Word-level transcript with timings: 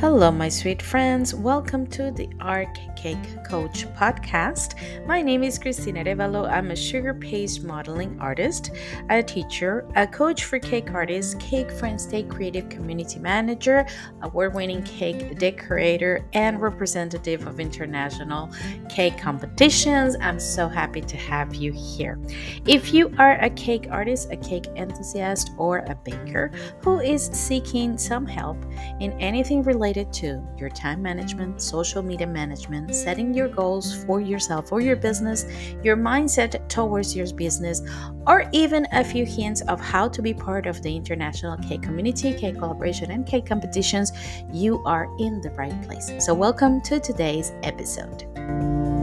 Hello, 0.00 0.30
my 0.30 0.48
sweet 0.48 0.80
friends. 0.80 1.34
Welcome 1.34 1.86
to 1.88 2.10
the 2.10 2.26
Art 2.40 2.80
Cake 2.96 3.18
Coach 3.44 3.86
podcast. 3.96 4.74
My 5.06 5.20
name 5.20 5.42
is 5.42 5.58
Cristina 5.58 6.02
Revalo. 6.02 6.50
I'm 6.50 6.70
a 6.70 6.76
sugar 6.76 7.12
paste 7.12 7.64
modeling 7.64 8.18
artist, 8.18 8.70
a 9.10 9.22
teacher, 9.22 9.86
a 9.96 10.06
coach 10.06 10.44
for 10.44 10.58
cake 10.58 10.90
artists, 10.92 11.34
Cake 11.34 11.70
Friends 11.70 12.04
Stay 12.04 12.22
Creative 12.22 12.66
community 12.70 13.18
manager, 13.18 13.86
award 14.22 14.54
winning 14.54 14.82
cake 14.84 15.38
decorator, 15.38 16.24
and 16.32 16.62
representative 16.62 17.46
of 17.46 17.60
international 17.60 18.50
cake 18.88 19.18
competitions. 19.18 20.16
I'm 20.22 20.40
so 20.40 20.66
happy 20.66 21.02
to 21.02 21.16
have 21.18 21.54
you 21.54 21.72
here. 21.72 22.18
If 22.66 22.94
you 22.94 23.14
are 23.18 23.32
a 23.42 23.50
cake 23.50 23.88
artist, 23.90 24.32
a 24.32 24.38
cake 24.38 24.66
enthusiast, 24.76 25.50
or 25.58 25.80
a 25.80 25.94
baker 25.94 26.52
who 26.82 27.00
is 27.00 27.26
seeking 27.26 27.98
some 27.98 28.24
help 28.24 28.56
in 29.00 29.12
anything 29.20 29.62
related 29.62 29.89
related 29.90 30.12
to 30.12 30.40
your 30.56 30.70
time 30.70 31.02
management, 31.02 31.60
social 31.60 32.00
media 32.00 32.26
management, 32.26 32.94
setting 32.94 33.34
your 33.34 33.48
goals 33.48 34.04
for 34.04 34.20
yourself 34.20 34.70
or 34.70 34.80
your 34.80 34.94
business, 34.94 35.46
your 35.82 35.96
mindset 35.96 36.68
towards 36.68 37.16
your 37.16 37.26
business, 37.34 37.82
or 38.28 38.48
even 38.52 38.86
a 38.92 39.02
few 39.02 39.26
hints 39.26 39.62
of 39.62 39.80
how 39.80 40.08
to 40.08 40.22
be 40.22 40.32
part 40.32 40.68
of 40.68 40.80
the 40.82 40.94
international 40.94 41.56
cake 41.56 41.82
community, 41.82 42.32
cake 42.32 42.56
collaboration, 42.56 43.10
and 43.10 43.26
cake 43.26 43.46
competitions, 43.46 44.12
you 44.52 44.80
are 44.84 45.08
in 45.18 45.40
the 45.40 45.50
right 45.50 45.82
place. 45.82 46.12
So, 46.20 46.34
welcome 46.34 46.80
to 46.82 47.00
today's 47.00 47.50
episode. 47.64 48.99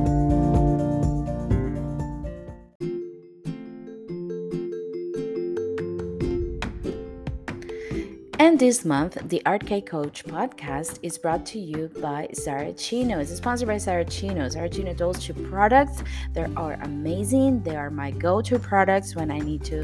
And 8.48 8.58
this 8.58 8.86
month, 8.86 9.18
the 9.28 9.42
Art 9.46 9.66
Cake 9.66 9.88
Coach 9.88 10.24
podcast 10.24 11.00
is 11.02 11.18
brought 11.18 11.46
to 11.48 11.60
you 11.60 11.90
by 12.00 12.30
Saracino. 12.32 13.20
It's 13.20 13.36
sponsored 13.36 13.68
by 13.68 13.76
Saracino. 13.76 14.48
Saracino 14.50 14.96
Dolce 14.96 15.34
products. 15.34 16.02
They 16.32 16.46
are 16.56 16.80
amazing. 16.84 17.62
They 17.64 17.76
are 17.76 17.90
my 17.90 18.12
go 18.12 18.42
to 18.44 18.58
products 18.58 19.18
when 19.18 19.32
I 19.32 19.40
need 19.40 19.66
to 19.66 19.82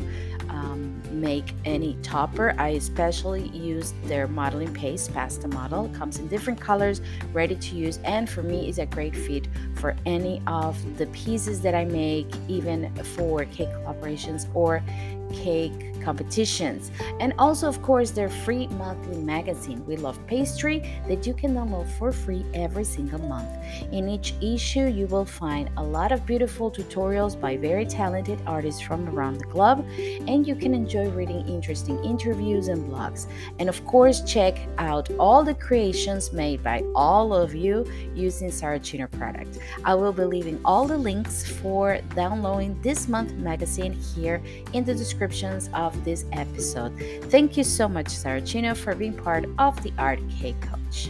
um, 0.47 1.02
make 1.11 1.53
any 1.66 1.97
topper. 2.03 2.55
I 2.58 2.70
especially 2.70 3.50
use 3.50 3.94
their 4.05 4.30
modeling 4.30 4.73
paste, 4.73 5.14
pasta 5.14 5.50
model. 5.50 5.88
It 5.88 5.94
comes 5.94 6.20
in 6.20 6.30
different 6.30 6.61
colors, 6.61 7.02
ready 7.33 7.55
to 7.55 7.75
use, 7.75 8.00
and 8.05 8.30
for 8.30 8.44
me 8.44 8.70
is 8.70 8.80
a 8.80 8.86
great 8.86 9.14
fit 9.14 9.50
for 9.75 9.94
any 10.05 10.42
of 10.48 10.98
the 10.98 11.08
pieces 11.08 11.59
that 11.64 11.75
I 11.75 11.83
make, 11.83 12.27
even 12.48 12.95
for 13.03 13.44
cake 13.44 13.67
collaborations 13.67 14.48
or 14.55 14.81
cake 15.31 15.93
competitions. 16.03 16.91
And 17.19 17.33
also, 17.39 17.67
of 17.67 17.81
course, 17.81 18.11
their 18.11 18.29
free 18.29 18.67
monthly 18.67 19.17
magazine, 19.17 19.85
We 19.85 19.95
Love 19.95 20.19
Pastry, 20.27 20.80
that 21.07 21.25
you 21.25 21.33
can 21.33 21.53
download 21.53 21.88
for 21.97 22.11
free 22.11 22.45
every 22.53 22.83
single 22.83 23.19
month. 23.19 23.49
In 23.91 24.09
each 24.09 24.33
issue, 24.41 24.88
you 24.88 25.07
will 25.07 25.25
find 25.25 25.69
a 25.77 25.83
lot 25.83 26.11
of 26.11 26.25
beautiful 26.25 26.69
tutorials 26.69 27.39
by 27.39 27.57
very 27.57 27.85
talented 27.85 28.39
artists 28.45 28.81
from 28.81 29.07
around 29.09 29.38
the 29.38 29.45
globe, 29.45 29.85
and 30.27 30.45
you 30.45 30.55
can 30.55 30.73
enjoy 30.73 31.09
reading 31.09 31.47
interesting 31.47 32.03
interviews 32.03 32.67
and 32.67 32.89
blogs. 32.91 33.27
And 33.59 33.69
of 33.69 33.83
course, 33.85 34.21
check 34.21 34.59
out 34.77 35.09
all 35.19 35.43
the 35.43 35.53
creations 35.53 36.33
made 36.33 36.63
by 36.63 36.83
all 36.95 37.33
of 37.33 37.55
you 37.55 37.85
using 38.13 38.49
Saracino 38.49 39.09
product. 39.11 39.58
I 39.85 39.95
will 39.95 40.13
be 40.13 40.25
leaving 40.25 40.59
all 40.65 40.85
the 40.85 40.97
links 40.97 41.49
for 41.49 41.99
downloading 42.15 42.80
this 42.81 43.08
month 43.08 43.33
magazine 43.33 43.93
here 43.93 44.41
in 44.73 44.83
the 44.83 44.93
descriptions 45.14 45.69
of 45.73 46.03
this 46.03 46.25
episode. 46.31 46.92
Thank 47.30 47.56
you 47.56 47.64
so 47.64 47.88
much, 47.88 48.08
Saracino, 48.08 48.75
for 48.75 48.95
being 48.95 49.14
part 49.14 49.45
of 49.59 49.81
the 49.83 49.94
Art 49.97 50.20
Cake 50.39 50.55
Coach. 50.61 51.09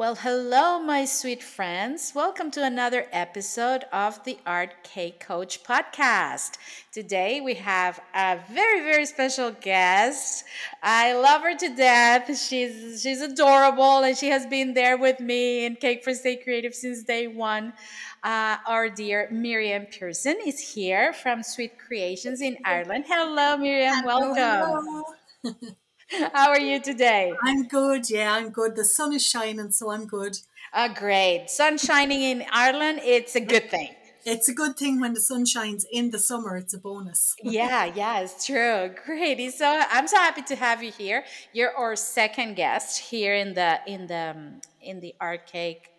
Well, 0.00 0.14
hello, 0.14 0.78
my 0.80 1.04
sweet 1.04 1.42
friends. 1.42 2.12
Welcome 2.14 2.50
to 2.52 2.64
another 2.64 3.04
episode 3.12 3.84
of 3.92 4.24
the 4.24 4.38
Art 4.46 4.82
Cake 4.82 5.20
Coach 5.20 5.62
podcast. 5.62 6.52
Today 6.90 7.42
we 7.42 7.52
have 7.56 8.00
a 8.14 8.38
very, 8.50 8.80
very 8.80 9.04
special 9.04 9.50
guest. 9.50 10.44
I 10.82 11.12
love 11.12 11.42
her 11.42 11.54
to 11.54 11.76
death. 11.76 12.34
She's 12.34 13.02
she's 13.02 13.20
adorable, 13.20 13.98
and 14.02 14.16
she 14.16 14.30
has 14.30 14.46
been 14.46 14.72
there 14.72 14.96
with 14.96 15.20
me 15.20 15.66
in 15.66 15.76
Cake 15.76 16.02
Friends 16.02 16.20
Stay 16.20 16.36
Creative 16.36 16.74
since 16.74 17.02
day 17.02 17.26
one. 17.26 17.74
Uh, 18.22 18.56
our 18.66 18.88
dear 18.88 19.28
Miriam 19.30 19.84
Pearson 19.84 20.38
is 20.46 20.72
here 20.72 21.12
from 21.12 21.42
Sweet 21.42 21.78
Creations 21.78 22.40
in 22.40 22.56
Ireland. 22.64 23.04
Hello, 23.06 23.58
Miriam. 23.58 23.96
Hello, 23.96 24.32
welcome. 24.32 25.04
Hello. 25.42 25.76
How 26.32 26.50
are 26.50 26.60
you 26.60 26.80
today? 26.80 27.32
I'm 27.44 27.68
good. 27.68 28.10
Yeah, 28.10 28.34
I'm 28.34 28.50
good. 28.50 28.74
The 28.74 28.84
sun 28.84 29.12
is 29.12 29.24
shining, 29.24 29.70
so 29.70 29.90
I'm 29.90 30.06
good. 30.06 30.36
Oh, 30.74 30.88
great. 30.92 31.46
Sun 31.48 31.78
shining 31.78 32.22
in 32.22 32.44
Ireland, 32.50 33.00
it's 33.04 33.36
a 33.36 33.40
good 33.40 33.70
thing. 33.70 33.90
It's 34.24 34.48
a 34.48 34.52
good 34.52 34.76
thing 34.76 35.00
when 35.00 35.14
the 35.14 35.20
sun 35.20 35.46
shines 35.46 35.86
in 35.90 36.10
the 36.10 36.18
summer. 36.18 36.56
It's 36.56 36.74
a 36.74 36.78
bonus. 36.78 37.34
yeah, 37.42 37.84
yeah, 37.86 38.20
it's 38.20 38.44
true. 38.44 38.90
Great. 39.04 39.52
So 39.54 39.66
I'm 39.66 40.08
so 40.08 40.16
happy 40.16 40.42
to 40.42 40.56
have 40.56 40.82
you 40.82 40.90
here. 40.92 41.24
You're 41.52 41.74
our 41.76 41.96
second 41.96 42.54
guest 42.54 42.98
here 42.98 43.34
in 43.34 43.54
the 43.54 43.80
in 43.86 44.06
the 44.08 44.34
um, 44.36 44.60
in 44.82 45.00
the 45.00 45.14
Art 45.20 45.46
Cake 45.46 45.89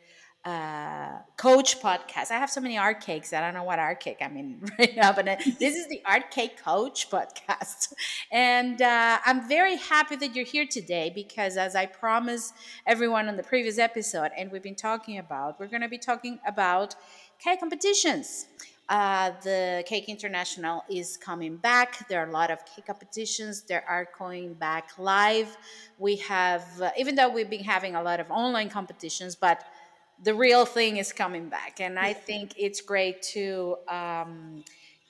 uh, 0.44 1.20
coach 1.38 1.80
podcast. 1.82 2.32
I 2.32 2.40
have 2.40 2.50
so 2.50 2.62
many 2.62 2.78
art 2.78 3.02
cakes. 3.02 3.32
I 3.32 3.42
don't 3.42 3.54
know 3.54 3.64
what 3.64 3.78
art 3.78 4.00
cake 4.00 4.18
I'm 4.22 4.36
in 4.38 4.60
right 4.80 4.96
now, 4.96 5.14
but 5.14 5.28
uh, 5.28 5.36
this 5.60 5.76
is 5.76 5.88
the 5.88 6.02
Art 6.06 6.32
Cake 6.32 6.62
Coach 6.62 7.10
podcast. 7.10 7.94
And 8.32 8.82
uh, 8.82 9.20
I'm 9.26 9.48
very 9.48 9.76
happy 9.76 10.16
that 10.16 10.36
you're 10.36 10.46
here 10.46 10.66
today 10.66 11.12
because, 11.14 11.58
as 11.58 11.76
I 11.76 11.86
promised 11.86 12.54
everyone 12.86 13.28
on 13.28 13.36
the 13.36 13.44
previous 13.44 13.78
episode, 13.78 14.32
and 14.38 14.52
we've 14.52 14.64
been 14.64 14.76
talking 14.76 15.18
about, 15.18 15.60
we're 15.60 15.68
going 15.68 15.82
to 15.82 15.90
be 15.90 15.98
talking 15.98 16.40
about 16.48 16.96
cake 17.40 17.60
competitions. 17.60 18.48
Uh, 18.90 19.32
the 19.44 19.84
Cake 19.86 20.10
International 20.10 20.84
is 20.90 21.18
coming 21.18 21.56
back. 21.58 22.08
There 22.10 22.22
are 22.22 22.28
a 22.28 22.32
lot 22.32 22.52
of 22.52 22.60
cake 22.66 22.88
competitions. 22.88 23.62
There 23.62 23.84
are 23.88 24.08
going 24.18 24.54
back 24.56 24.90
live. 24.98 25.56
We 25.98 26.18
have, 26.18 26.66
uh, 26.82 26.92
even 26.98 27.16
though 27.16 27.30
we've 27.30 27.50
been 27.50 27.64
having 27.64 27.96
a 27.96 28.04
lot 28.04 28.20
of 28.20 28.30
online 28.32 28.70
competitions, 28.70 29.36
but 29.36 29.64
the 30.24 30.34
real 30.34 30.66
thing 30.66 30.98
is 30.98 31.12
coming 31.12 31.50
back. 31.50 31.80
And 31.80 31.98
i 32.00 32.14
think 32.14 32.54
it's 32.58 32.82
great 32.82 33.22
to 33.34 33.78
um, 33.88 34.64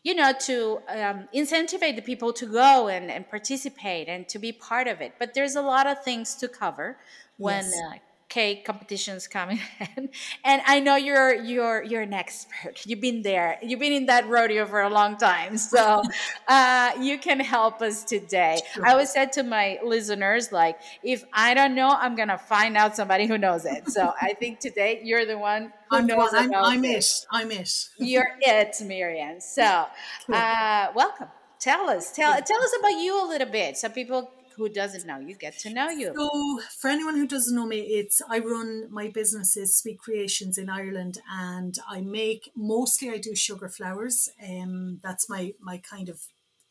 you 0.04 0.16
know 0.16 0.32
to 0.48 0.80
um, 0.90 1.28
incentivize 1.36 1.96
the 1.96 2.02
people 2.02 2.34
to 2.34 2.46
go 2.46 2.88
and, 2.88 3.12
and 3.12 3.30
participate 3.30 4.08
and 4.08 4.28
to 4.30 4.40
be 4.40 4.52
part 4.52 4.88
of 4.88 5.02
it. 5.02 5.14
But 5.20 5.34
there's 5.34 5.56
a 5.56 5.62
lot 5.62 5.88
of 5.88 6.04
things 6.04 6.36
to 6.36 6.48
cover 6.48 6.98
when 7.38 7.66
yes. 7.66 7.74
uh, 7.86 7.98
cake 8.32 8.64
competitions 8.64 9.28
coming 9.28 9.60
in. 9.80 10.10
and 10.46 10.62
I 10.66 10.80
know 10.80 10.96
you're 10.96 11.36
you're 11.36 11.84
you're 11.84 12.02
an 12.02 12.14
expert. 12.14 12.86
You've 12.86 13.02
been 13.02 13.22
there. 13.22 13.60
You've 13.62 13.80
been 13.80 13.92
in 13.92 14.06
that 14.08 14.28
rodeo 14.28 14.66
for 14.66 14.82
a 14.82 14.90
long 14.90 15.18
time, 15.18 15.58
so 15.58 16.02
uh, 16.48 16.92
you 17.00 17.20
can 17.20 17.40
help 17.42 17.82
us 17.82 18.04
today. 18.04 18.60
Sure. 18.74 18.88
I 18.88 18.94
always 18.94 19.12
said 19.12 19.34
to 19.34 19.44
my 19.44 19.80
listeners, 19.84 20.52
like, 20.52 20.80
if 21.04 21.26
I 21.34 21.54
don't 21.54 21.76
know, 21.76 21.90
I'm 21.90 22.16
gonna 22.16 22.38
find 22.38 22.78
out 22.78 22.96
somebody 22.96 23.28
who 23.28 23.38
knows 23.38 23.66
it. 23.66 23.90
So 23.90 24.14
I 24.22 24.34
think 24.34 24.60
today 24.60 25.02
you're 25.04 25.26
the 25.26 25.38
one 25.38 25.74
who 25.90 25.98
I'm 25.98 26.08
knows 26.08 26.30
I'm, 26.34 26.54
I'm 26.56 26.86
it. 26.86 27.06
I'm 27.30 27.52
it. 27.52 27.90
You're 27.98 28.32
it, 28.40 28.78
Miriam. 28.84 29.42
So 29.42 29.86
uh, 30.34 30.88
welcome. 30.96 31.28
Tell 31.60 31.90
us, 31.90 32.12
tell 32.12 32.42
tell 32.42 32.64
us 32.64 32.74
about 32.80 32.98
you 33.04 33.14
a 33.24 33.28
little 33.28 33.52
bit, 33.52 33.78
so 33.78 33.88
people 33.90 34.32
who 34.56 34.70
doesn't 34.70 35.06
know 35.06 35.20
you 35.20 35.36
get 35.36 35.58
to 35.60 35.70
know 35.74 35.90
you. 35.90 36.14
So, 36.16 36.62
for 36.80 36.90
anyone 36.90 37.16
who 37.16 37.28
doesn't 37.28 37.56
know 37.56 37.66
me, 37.66 37.80
it's 37.80 38.22
I 38.30 38.40
run 38.40 38.88
my 38.92 39.10
businesses, 39.10 39.78
Sweet 39.78 40.00
Creations 40.00 40.58
in 40.58 40.70
Ireland, 40.70 41.20
and 41.30 41.78
I 41.90 42.02
make 42.02 42.52
mostly 42.56 43.10
I 43.10 43.18
do 43.18 43.36
sugar 43.36 43.70
flowers. 43.70 44.30
Um, 44.42 45.00
that's 45.04 45.30
my 45.30 45.54
my 45.60 45.78
kind 45.78 46.10
of 46.10 46.22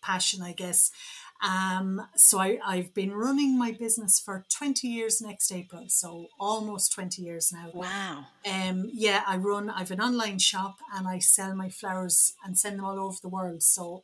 passion, 0.02 0.42
I 0.42 0.52
guess. 0.52 0.90
Um, 1.42 2.06
so 2.16 2.38
I, 2.38 2.58
I've 2.64 2.92
been 2.92 3.12
running 3.12 3.58
my 3.58 3.72
business 3.72 4.20
for 4.20 4.44
20 4.50 4.86
years 4.86 5.22
next 5.22 5.50
April, 5.50 5.86
so 5.88 6.26
almost 6.38 6.92
20 6.92 7.22
years 7.22 7.50
now. 7.52 7.70
Wow. 7.72 8.26
Um, 8.50 8.90
yeah, 8.92 9.22
I 9.26 9.36
run, 9.36 9.70
I've 9.70 9.90
an 9.90 10.00
online 10.00 10.38
shop 10.38 10.76
and 10.94 11.08
I 11.08 11.18
sell 11.18 11.54
my 11.54 11.70
flowers 11.70 12.34
and 12.44 12.58
send 12.58 12.78
them 12.78 12.84
all 12.84 13.00
over 13.00 13.16
the 13.22 13.28
world. 13.28 13.62
So 13.62 14.02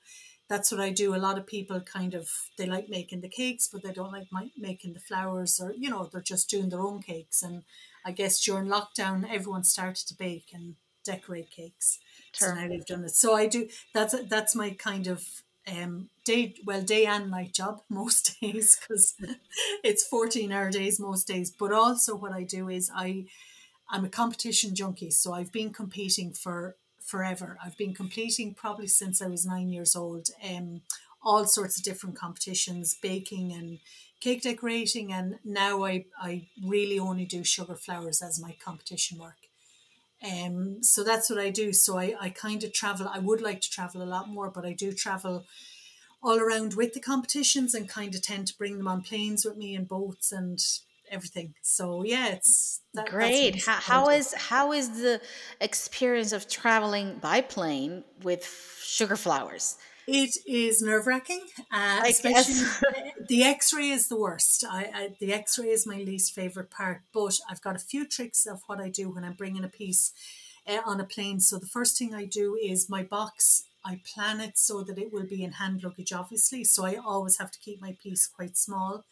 that's 0.48 0.70
what 0.70 0.80
I 0.80 0.90
do. 0.90 1.14
A 1.14 1.16
lot 1.16 1.38
of 1.38 1.46
people 1.46 1.80
kind 1.80 2.14
of 2.14 2.30
they 2.56 2.66
like 2.66 2.88
making 2.88 3.20
the 3.20 3.28
cakes, 3.28 3.68
but 3.68 3.82
they 3.82 3.92
don't 3.92 4.12
like 4.12 4.28
my, 4.30 4.50
making 4.56 4.92
the 4.92 5.00
flowers, 5.00 5.60
or 5.60 5.72
you 5.72 5.90
know, 5.90 6.08
they're 6.10 6.20
just 6.20 6.48
doing 6.48 6.68
their 6.68 6.80
own 6.80 7.02
cakes. 7.02 7.42
And 7.42 7.64
I 8.04 8.12
guess 8.12 8.42
during 8.44 8.68
lockdown, 8.68 9.26
everyone 9.28 9.64
started 9.64 10.06
to 10.06 10.14
bake 10.14 10.50
and 10.54 10.76
decorate 11.04 11.50
cakes. 11.50 11.98
Sure. 12.32 12.48
So 12.48 12.54
now 12.54 12.68
they've 12.68 12.86
done 12.86 13.04
it. 13.04 13.10
So 13.10 13.34
I 13.34 13.46
do. 13.46 13.68
That's 13.92 14.14
that's 14.28 14.54
my 14.54 14.70
kind 14.70 15.06
of 15.06 15.24
um 15.68 16.10
day 16.24 16.54
well 16.64 16.82
day 16.82 17.06
and 17.06 17.30
night 17.30 17.52
job 17.52 17.80
most 17.88 18.36
days 18.40 18.78
because 18.80 19.14
it's 19.84 20.06
14 20.06 20.52
hour 20.52 20.70
days 20.70 21.00
most 21.00 21.26
days 21.26 21.50
but 21.50 21.72
also 21.72 22.14
what 22.14 22.32
i 22.32 22.44
do 22.44 22.68
is 22.68 22.88
i 22.94 23.24
i'm 23.90 24.04
a 24.04 24.08
competition 24.08 24.76
junkie 24.76 25.10
so 25.10 25.32
i've 25.32 25.50
been 25.50 25.72
competing 25.72 26.32
for 26.32 26.76
forever. 27.06 27.56
I've 27.64 27.78
been 27.78 27.94
competing 27.94 28.52
probably 28.52 28.88
since 28.88 29.22
I 29.22 29.28
was 29.28 29.46
nine 29.46 29.70
years 29.70 29.96
old. 29.96 30.28
Um, 30.46 30.82
all 31.22 31.46
sorts 31.46 31.78
of 31.78 31.84
different 31.84 32.16
competitions, 32.16 32.96
baking 33.00 33.52
and 33.52 33.78
cake 34.20 34.42
decorating, 34.42 35.12
and 35.12 35.38
now 35.44 35.84
I 35.84 36.04
I 36.20 36.46
really 36.62 36.98
only 36.98 37.24
do 37.24 37.42
sugar 37.44 37.76
flowers 37.76 38.22
as 38.22 38.40
my 38.40 38.56
competition 38.62 39.18
work. 39.18 39.36
Um, 40.22 40.82
so 40.82 41.04
that's 41.04 41.30
what 41.30 41.38
I 41.38 41.50
do. 41.50 41.72
So 41.72 41.98
I, 41.98 42.14
I 42.20 42.30
kind 42.30 42.64
of 42.64 42.72
travel. 42.72 43.08
I 43.12 43.18
would 43.18 43.40
like 43.40 43.60
to 43.62 43.70
travel 43.70 44.02
a 44.02 44.04
lot 44.04 44.28
more, 44.28 44.50
but 44.50 44.64
I 44.64 44.72
do 44.72 44.92
travel 44.92 45.44
all 46.22 46.40
around 46.40 46.74
with 46.74 46.92
the 46.94 47.00
competitions 47.00 47.74
and 47.74 47.88
kind 47.88 48.14
of 48.14 48.22
tend 48.22 48.46
to 48.48 48.58
bring 48.58 48.78
them 48.78 48.88
on 48.88 49.02
planes 49.02 49.44
with 49.44 49.56
me 49.56 49.74
and 49.74 49.86
boats 49.86 50.32
and 50.32 50.58
everything. 51.10 51.54
So 51.62 52.02
yeah, 52.04 52.28
it's 52.28 52.80
that, 52.94 53.08
great. 53.08 53.64
How, 53.64 53.74
how 53.74 54.08
is 54.10 54.34
how 54.34 54.72
is 54.72 55.00
the 55.00 55.20
experience 55.60 56.32
of 56.32 56.48
traveling 56.48 57.18
by 57.18 57.40
plane 57.40 58.04
with 58.22 58.44
sugar 58.82 59.16
flowers? 59.16 59.76
It 60.06 60.36
is 60.46 60.80
nerve 60.80 61.08
wracking, 61.08 61.42
uh, 61.72 62.02
especially 62.06 62.62
the 63.28 63.42
X-ray 63.42 63.90
is 63.90 64.06
the 64.06 64.16
worst. 64.16 64.64
I, 64.64 64.90
I 64.94 65.08
the 65.18 65.32
X-ray 65.32 65.70
is 65.70 65.84
my 65.84 65.96
least 65.96 66.32
favorite 66.32 66.70
part, 66.70 67.02
but 67.12 67.40
I've 67.50 67.60
got 67.60 67.74
a 67.74 67.80
few 67.80 68.06
tricks 68.06 68.46
of 68.46 68.62
what 68.66 68.80
I 68.80 68.88
do 68.88 69.10
when 69.10 69.24
I'm 69.24 69.32
bringing 69.32 69.64
a 69.64 69.68
piece 69.68 70.12
uh, 70.66 70.78
on 70.86 71.00
a 71.00 71.04
plane. 71.04 71.40
So 71.40 71.58
the 71.58 71.66
first 71.66 71.98
thing 71.98 72.14
I 72.14 72.24
do 72.24 72.56
is 72.60 72.88
my 72.88 73.02
box. 73.02 73.64
I 73.84 74.00
plan 74.04 74.40
it 74.40 74.58
so 74.58 74.82
that 74.82 74.98
it 74.98 75.12
will 75.12 75.26
be 75.26 75.42
in 75.42 75.52
hand 75.52 75.82
luggage, 75.82 76.12
obviously. 76.12 76.64
So 76.64 76.84
I 76.84 76.96
always 76.96 77.38
have 77.38 77.50
to 77.52 77.58
keep 77.58 77.80
my 77.80 77.96
piece 78.00 78.26
quite 78.26 78.56
small. 78.56 79.04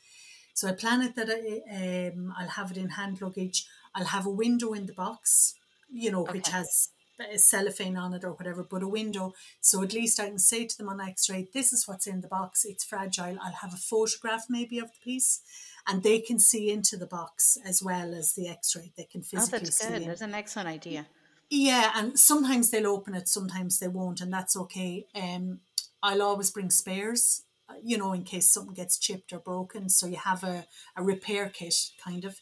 So 0.55 0.69
I 0.69 0.73
plan 0.73 1.03
it 1.03 1.17
that 1.17 1.29
I, 1.29 2.09
um, 2.11 2.33
I'll 2.39 2.49
have 2.49 2.71
it 2.71 2.77
in 2.77 2.91
hand 2.91 3.21
luggage. 3.21 3.67
I'll 3.95 4.06
have 4.06 4.27
a 4.27 4.31
window 4.31 4.73
in 4.73 4.87
the 4.87 4.93
box, 4.93 5.55
you 5.93 6.11
know, 6.11 6.23
okay. 6.23 6.35
which 6.35 6.49
has 6.49 6.89
cellophane 7.37 7.97
on 7.97 8.12
it 8.12 8.25
or 8.25 8.33
whatever, 8.33 8.67
but 8.69 8.83
a 8.83 8.89
window. 8.89 9.35
So 9.61 9.83
at 9.83 9.93
least 9.93 10.19
I 10.19 10.27
can 10.27 10.39
say 10.39 10.67
to 10.67 10.77
them 10.77 10.89
on 10.89 11.01
x 11.01 11.29
ray, 11.31 11.49
this 11.53 11.73
is 11.73 11.87
what's 11.87 12.06
in 12.06 12.21
the 12.21 12.29
box. 12.29 12.65
It's 12.65 12.85
fragile. 12.85 13.39
I'll 13.43 13.53
have 13.53 13.75
a 13.75 13.79
photograph 13.79 14.47
maybe 14.49 14.79
of 14.79 14.91
the 14.93 15.01
piece 15.05 15.41
and 15.87 16.03
they 16.03 16.21
can 16.21 16.39
see 16.39 16.71
into 16.71 16.97
the 16.97 17.07
box 17.07 17.59
as 17.65 17.83
well 17.83 18.15
as 18.15 18.33
the 18.33 18.49
x 18.49 18.75
ray. 18.75 18.93
They 18.97 19.05
can 19.05 19.23
physically 19.23 19.59
oh, 19.59 19.65
that's 19.65 19.87
good. 19.87 19.99
See 20.00 20.07
that's 20.07 20.21
an 20.23 20.35
excellent 20.35 20.69
idea. 20.69 21.07
Yeah, 21.50 21.93
and 21.95 22.19
sometimes 22.19 22.71
they'll 22.71 22.87
open 22.87 23.15
it, 23.15 23.29
sometimes 23.29 23.79
they 23.79 23.89
won't, 23.89 24.21
and 24.21 24.33
that's 24.33 24.57
okay. 24.57 25.07
Um, 25.15 25.61
I'll 26.03 26.23
always 26.23 26.50
bring 26.50 26.71
spares, 26.71 27.43
uh, 27.43 27.54
you 27.82 27.99
know, 27.99 28.12
in 28.12 28.25
case 28.25 28.52
something 28.52 28.75
gets 28.75 28.99
chipped 28.99 29.32
or 29.32 29.38
broken. 29.38 29.88
So 29.88 30.06
you 30.06 30.16
have 30.16 30.44
a, 30.44 30.66
a 30.96 31.02
repair 31.02 31.49
kit, 31.49 31.75
kind 32.02 32.25
of. 32.25 32.38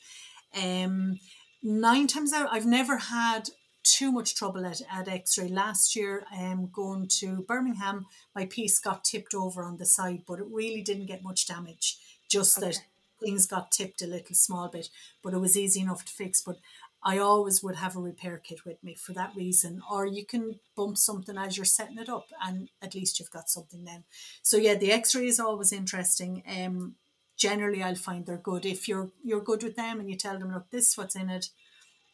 Um, 0.61 1.19
nine 1.63 2.07
times 2.07 2.33
out, 2.33 2.49
I've 2.51 2.67
never 2.67 2.99
had 2.99 3.49
too 3.83 4.13
much 4.13 4.35
trouble 4.35 4.65
at, 4.65 4.81
at 4.93 5.09
x-ray 5.09 5.49
last 5.49 5.97
year 5.97 6.25
um 6.39 6.69
going 6.73 7.07
to 7.09 7.43
birmingham 7.49 8.07
my 8.35 8.47
piece 8.47 8.79
got 8.79 9.05
tipped 9.05 9.35
over 9.35 9.65
on 9.65 9.77
the 9.79 9.87
side 9.87 10.23
but 10.27 10.39
it 10.39 10.47
really 10.49 10.83
didn't 10.83 11.07
get 11.07 11.23
much 11.23 11.47
damage 11.49 11.99
just 12.31 12.59
okay. 12.59 12.69
that 12.69 12.81
things 13.21 13.47
got 13.47 13.73
tipped 13.73 14.01
a 14.01 14.07
little 14.07 14.35
small 14.35 14.69
bit 14.69 14.89
but 15.23 15.35
it 15.35 15.39
was 15.39 15.57
easy 15.57 15.81
enough 15.81 16.05
to 16.05 16.13
fix 16.13 16.43
but 16.43 16.57
i 17.05 17.19
always 17.19 17.63
would 17.63 17.77
have 17.77 17.97
a 17.97 18.01
repair 18.01 18.41
kit 18.43 18.65
with 18.65 18.83
me 18.83 18.95
for 18.95 19.13
that 19.13 19.35
reason. 19.37 19.81
Or 19.91 20.07
you 20.07 20.25
can 20.25 20.61
bump 20.77 20.97
something 20.99 21.37
as 21.37 21.57
you're 21.57 21.65
setting 21.65 21.99
it 21.99 22.09
up 22.09 22.27
and 22.43 22.71
at 22.81 22.95
least 22.95 23.19
you've 23.19 23.31
got 23.31 23.49
something 23.51 23.85
then. 23.85 24.05
So 24.43 24.57
yeah 24.57 24.75
the 24.75 24.93
x-ray 24.93 25.27
is 25.27 25.41
always 25.41 25.73
interesting. 25.73 26.43
Um 26.47 26.97
generally 27.37 27.83
i'll 27.83 27.95
find 27.95 28.27
they're 28.27 28.37
good. 28.37 28.65
If 28.67 28.89
you're 28.89 29.11
you're 29.25 29.41
good 29.41 29.63
with 29.63 29.77
them 29.77 30.01
and 30.01 30.09
you 30.09 30.17
tell 30.17 30.39
them 30.39 30.53
look 30.53 30.71
this 30.71 30.91
is 30.91 30.99
what's 30.99 31.17
in 31.17 31.31
it. 31.31 31.47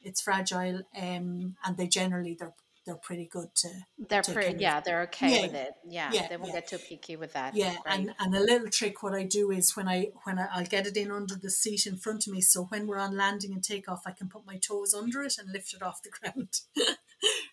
It's 0.01 0.21
fragile, 0.21 0.83
um, 0.97 1.57
and 1.65 1.77
they 1.77 1.89
generally 1.89 2.35
they're 2.39 2.55
they're 2.89 2.97
pretty 2.97 3.27
good 3.27 3.55
to. 3.55 3.69
They're 4.09 4.23
to 4.23 4.33
pretty, 4.33 4.47
kind 4.47 4.57
of, 4.57 4.63
yeah, 4.63 4.81
they're 4.81 5.03
okay 5.03 5.37
yeah, 5.37 5.43
with 5.43 5.55
it. 5.55 5.75
Yeah, 5.87 6.11
yeah 6.11 6.27
they 6.27 6.39
won't 6.39 6.55
yeah. 6.55 6.61
get 6.61 6.69
too 6.69 6.79
picky 6.79 7.17
with 7.17 7.35
that. 7.35 7.55
Yeah, 7.55 7.77
and 7.85 8.15
and 8.19 8.35
a 8.35 8.41
little 8.41 8.69
trick 8.69 9.03
what 9.03 9.13
I 9.13 9.25
do 9.25 9.51
is 9.51 9.77
when 9.77 9.87
I 9.87 10.07
when 10.25 10.39
I, 10.39 10.49
I'll 10.55 10.65
get 10.65 10.87
it 10.87 10.97
in 10.97 11.11
under 11.11 11.35
the 11.35 11.51
seat 11.51 11.87
in 11.87 11.99
front 11.99 12.27
of 12.27 12.33
me, 12.33 12.41
so 12.41 12.65
when 12.65 12.87
we're 12.87 12.97
on 12.97 13.15
landing 13.15 13.53
and 13.53 13.63
takeoff, 13.63 14.05
I 14.07 14.13
can 14.13 14.31
put 14.31 14.47
my 14.47 14.57
toes 14.57 14.95
under 14.95 15.23
it 15.23 15.37
and 15.39 15.53
lift 15.53 15.75
it 15.75 15.83
off 15.83 16.03
the 16.03 16.09
ground. 16.19 16.61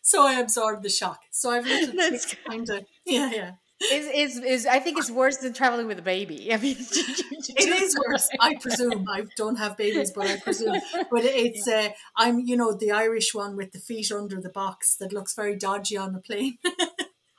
so 0.01 0.25
I 0.25 0.35
absorb 0.39 0.83
the 0.83 0.89
shock. 0.89 1.19
So 1.31 1.51
I've 1.51 1.65
little 1.65 2.17
kind 2.47 2.69
of 2.69 2.85
yeah 3.03 3.31
yeah 3.31 3.51
is, 3.81 4.07
is 4.07 4.44
is 4.44 4.66
I 4.66 4.80
think 4.80 4.98
it's 4.98 5.12
worse 5.12 5.38
than 5.38 5.54
traveling 5.54 5.88
with 5.88 6.00
a 6.00 6.01
baby. 6.01 6.54
I 6.54 6.57
mean, 6.57 6.77
it 6.80 7.83
is 7.83 7.95
worse. 8.07 8.30
I 8.39 8.56
presume. 8.56 9.06
I 9.10 9.25
don't 9.36 9.57
have 9.57 9.75
babies, 9.75 10.12
but 10.12 10.27
I 10.27 10.38
presume. 10.38 10.80
But 11.12 11.24
it's 11.25 11.68
uh, 11.68 11.89
I'm 12.16 12.39
you 12.39 12.56
know 12.56 12.74
the 12.74 12.92
Irish 12.92 13.33
one 13.33 13.57
with 13.57 13.74
the 13.74 13.80
feet 13.80 14.12
under 14.12 14.39
the 14.39 14.50
box 14.50 14.95
that 14.98 15.12
looks 15.12 15.36
very 15.36 15.57
dodgy 15.57 15.98
on 15.98 16.13
the 16.13 16.19
plane. 16.19 16.57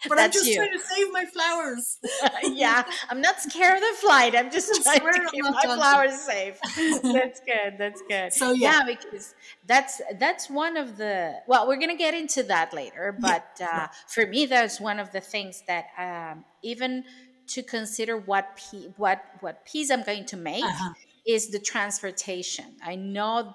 But 0.09 0.17
That's 0.17 0.37
I'm 0.37 0.41
just 0.41 0.47
you. 0.47 0.57
trying 0.57 0.73
to 0.73 0.79
save 0.79 1.13
my 1.13 1.25
flowers. 1.25 1.99
yeah, 2.45 2.85
I'm 3.11 3.21
not 3.21 3.41
scared 3.41 3.77
of 3.77 3.81
the 3.81 3.97
flight. 4.01 4.35
I'm 4.35 4.51
just 4.51 4.83
trying 4.97 5.01
to 5.01 5.29
keep 5.31 5.45
my 5.45 5.63
flowers 5.63 6.19
safe. 6.21 6.59
that's 7.03 7.41
good. 7.41 7.77
That's 7.79 8.03
good. 8.09 8.33
So 8.33 8.53
yeah. 8.53 8.81
yeah. 8.87 8.95
because 8.95 9.35
that's 9.67 10.01
that's 10.19 10.49
one 10.51 10.77
of 10.77 10.97
the 10.97 11.35
well, 11.47 11.67
we're 11.69 11.79
gonna 11.79 11.97
get 11.97 12.15
into 12.15 12.43
that 12.45 12.73
later. 12.73 13.17
But 13.19 13.47
yeah. 13.61 13.85
uh, 13.85 13.87
for 14.07 14.27
me, 14.27 14.47
that's 14.47 14.81
one 14.81 14.99
of 14.99 15.13
the 15.13 15.21
things 15.21 15.63
that 15.67 15.87
um, 15.99 16.45
even 16.63 17.05
to 17.49 17.63
consider 17.63 18.17
what 18.17 18.57
p 18.57 18.89
what 18.97 19.23
what 19.41 19.65
piece 19.65 19.91
I'm 19.91 20.03
going 20.03 20.27
to 20.27 20.37
make 20.37 20.65
uh-huh. 20.65 20.95
is 21.27 21.49
the 21.49 21.59
transportation. 21.59 22.77
I 22.85 22.97
know 22.97 23.55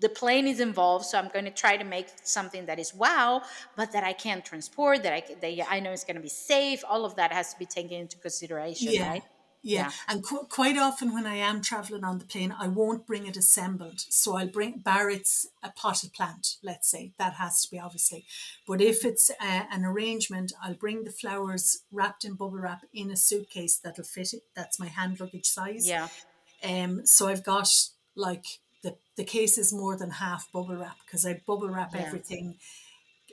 the 0.00 0.08
plane 0.08 0.46
is 0.46 0.60
involved 0.60 1.04
so 1.04 1.18
i'm 1.18 1.28
going 1.28 1.44
to 1.44 1.50
try 1.50 1.76
to 1.76 1.84
make 1.84 2.08
something 2.22 2.66
that 2.66 2.78
is 2.78 2.94
wow 2.94 3.42
but 3.76 3.92
that 3.92 4.04
i 4.04 4.12
can 4.12 4.42
transport 4.42 5.02
that 5.02 5.12
i 5.12 5.22
that 5.40 5.66
i 5.70 5.80
know 5.80 5.92
is 5.92 6.04
going 6.04 6.16
to 6.16 6.22
be 6.22 6.28
safe 6.28 6.82
all 6.88 7.04
of 7.04 7.16
that 7.16 7.32
has 7.32 7.52
to 7.52 7.58
be 7.58 7.66
taken 7.66 7.98
into 7.98 8.16
consideration 8.18 8.88
yeah. 8.92 9.10
right 9.10 9.22
yeah, 9.66 9.80
yeah. 9.80 9.90
and 10.08 10.22
qu- 10.22 10.46
quite 10.48 10.78
often 10.78 11.12
when 11.12 11.26
I 11.26 11.34
am 11.34 11.60
traveling 11.60 12.04
on 12.04 12.18
the 12.18 12.24
plane, 12.24 12.54
I 12.56 12.68
won't 12.68 13.04
bring 13.04 13.26
it 13.26 13.36
assembled. 13.36 13.98
So 13.98 14.36
I'll 14.36 14.46
bring 14.46 14.78
Barrett's 14.78 15.48
a 15.60 15.70
potted 15.70 16.12
plant, 16.12 16.56
let's 16.62 16.88
say 16.88 17.14
that 17.18 17.34
has 17.34 17.62
to 17.62 17.70
be 17.72 17.80
obviously. 17.80 18.26
But 18.68 18.80
if 18.80 19.04
it's 19.04 19.28
a, 19.30 19.66
an 19.72 19.84
arrangement, 19.84 20.52
I'll 20.62 20.74
bring 20.74 21.02
the 21.02 21.10
flowers 21.10 21.82
wrapped 21.90 22.24
in 22.24 22.34
bubble 22.34 22.58
wrap 22.58 22.84
in 22.94 23.10
a 23.10 23.16
suitcase 23.16 23.76
that'll 23.76 24.04
fit 24.04 24.34
it. 24.34 24.42
That's 24.54 24.78
my 24.78 24.86
hand 24.86 25.18
luggage 25.18 25.46
size. 25.46 25.88
Yeah. 25.88 26.08
Um. 26.62 27.04
So 27.04 27.26
I've 27.26 27.44
got 27.44 27.68
like 28.14 28.46
the, 28.86 28.96
the 29.16 29.24
case 29.24 29.58
is 29.58 29.72
more 29.72 29.96
than 29.96 30.10
half 30.10 30.50
bubble 30.52 30.76
wrap 30.76 30.98
because 31.04 31.26
I 31.26 31.42
bubble 31.46 31.68
wrap 31.68 31.92
yeah. 31.92 32.04
everything 32.06 32.56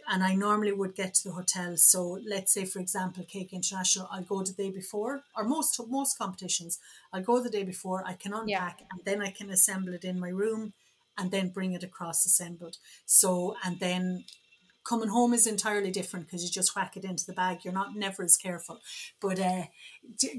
and 0.09 0.23
I 0.23 0.33
normally 0.35 0.71
would 0.71 0.95
get 0.95 1.13
to 1.15 1.29
the 1.29 1.35
hotel. 1.35 1.77
So 1.77 2.19
let's 2.27 2.53
say, 2.53 2.65
for 2.65 2.79
example, 2.79 3.23
Cake 3.23 3.53
International, 3.53 4.09
I'll 4.11 4.23
go 4.23 4.43
the 4.43 4.51
day 4.51 4.69
before, 4.69 5.23
or 5.37 5.43
most 5.43 5.79
most 5.87 6.17
competitions, 6.17 6.79
I'll 7.11 7.21
go 7.21 7.39
the 7.39 7.49
day 7.49 7.63
before. 7.63 8.03
I 8.05 8.13
can 8.13 8.33
unpack, 8.33 8.77
yeah. 8.79 8.87
and 8.91 9.01
then 9.05 9.21
I 9.21 9.31
can 9.31 9.49
assemble 9.49 9.93
it 9.93 10.03
in 10.03 10.19
my 10.19 10.29
room, 10.29 10.73
and 11.17 11.31
then 11.31 11.49
bring 11.49 11.73
it 11.73 11.83
across 11.83 12.25
assembled. 12.25 12.77
So 13.05 13.55
and 13.63 13.79
then 13.79 14.25
coming 14.83 15.09
home 15.09 15.33
is 15.33 15.47
entirely 15.47 15.91
different 15.91 16.27
because 16.27 16.43
you 16.43 16.49
just 16.49 16.75
whack 16.75 16.97
it 16.97 17.05
into 17.05 17.25
the 17.25 17.33
bag. 17.33 17.59
You're 17.63 17.73
not 17.73 17.95
never 17.95 18.23
as 18.23 18.37
careful. 18.37 18.81
But 19.21 19.39
uh, 19.39 19.63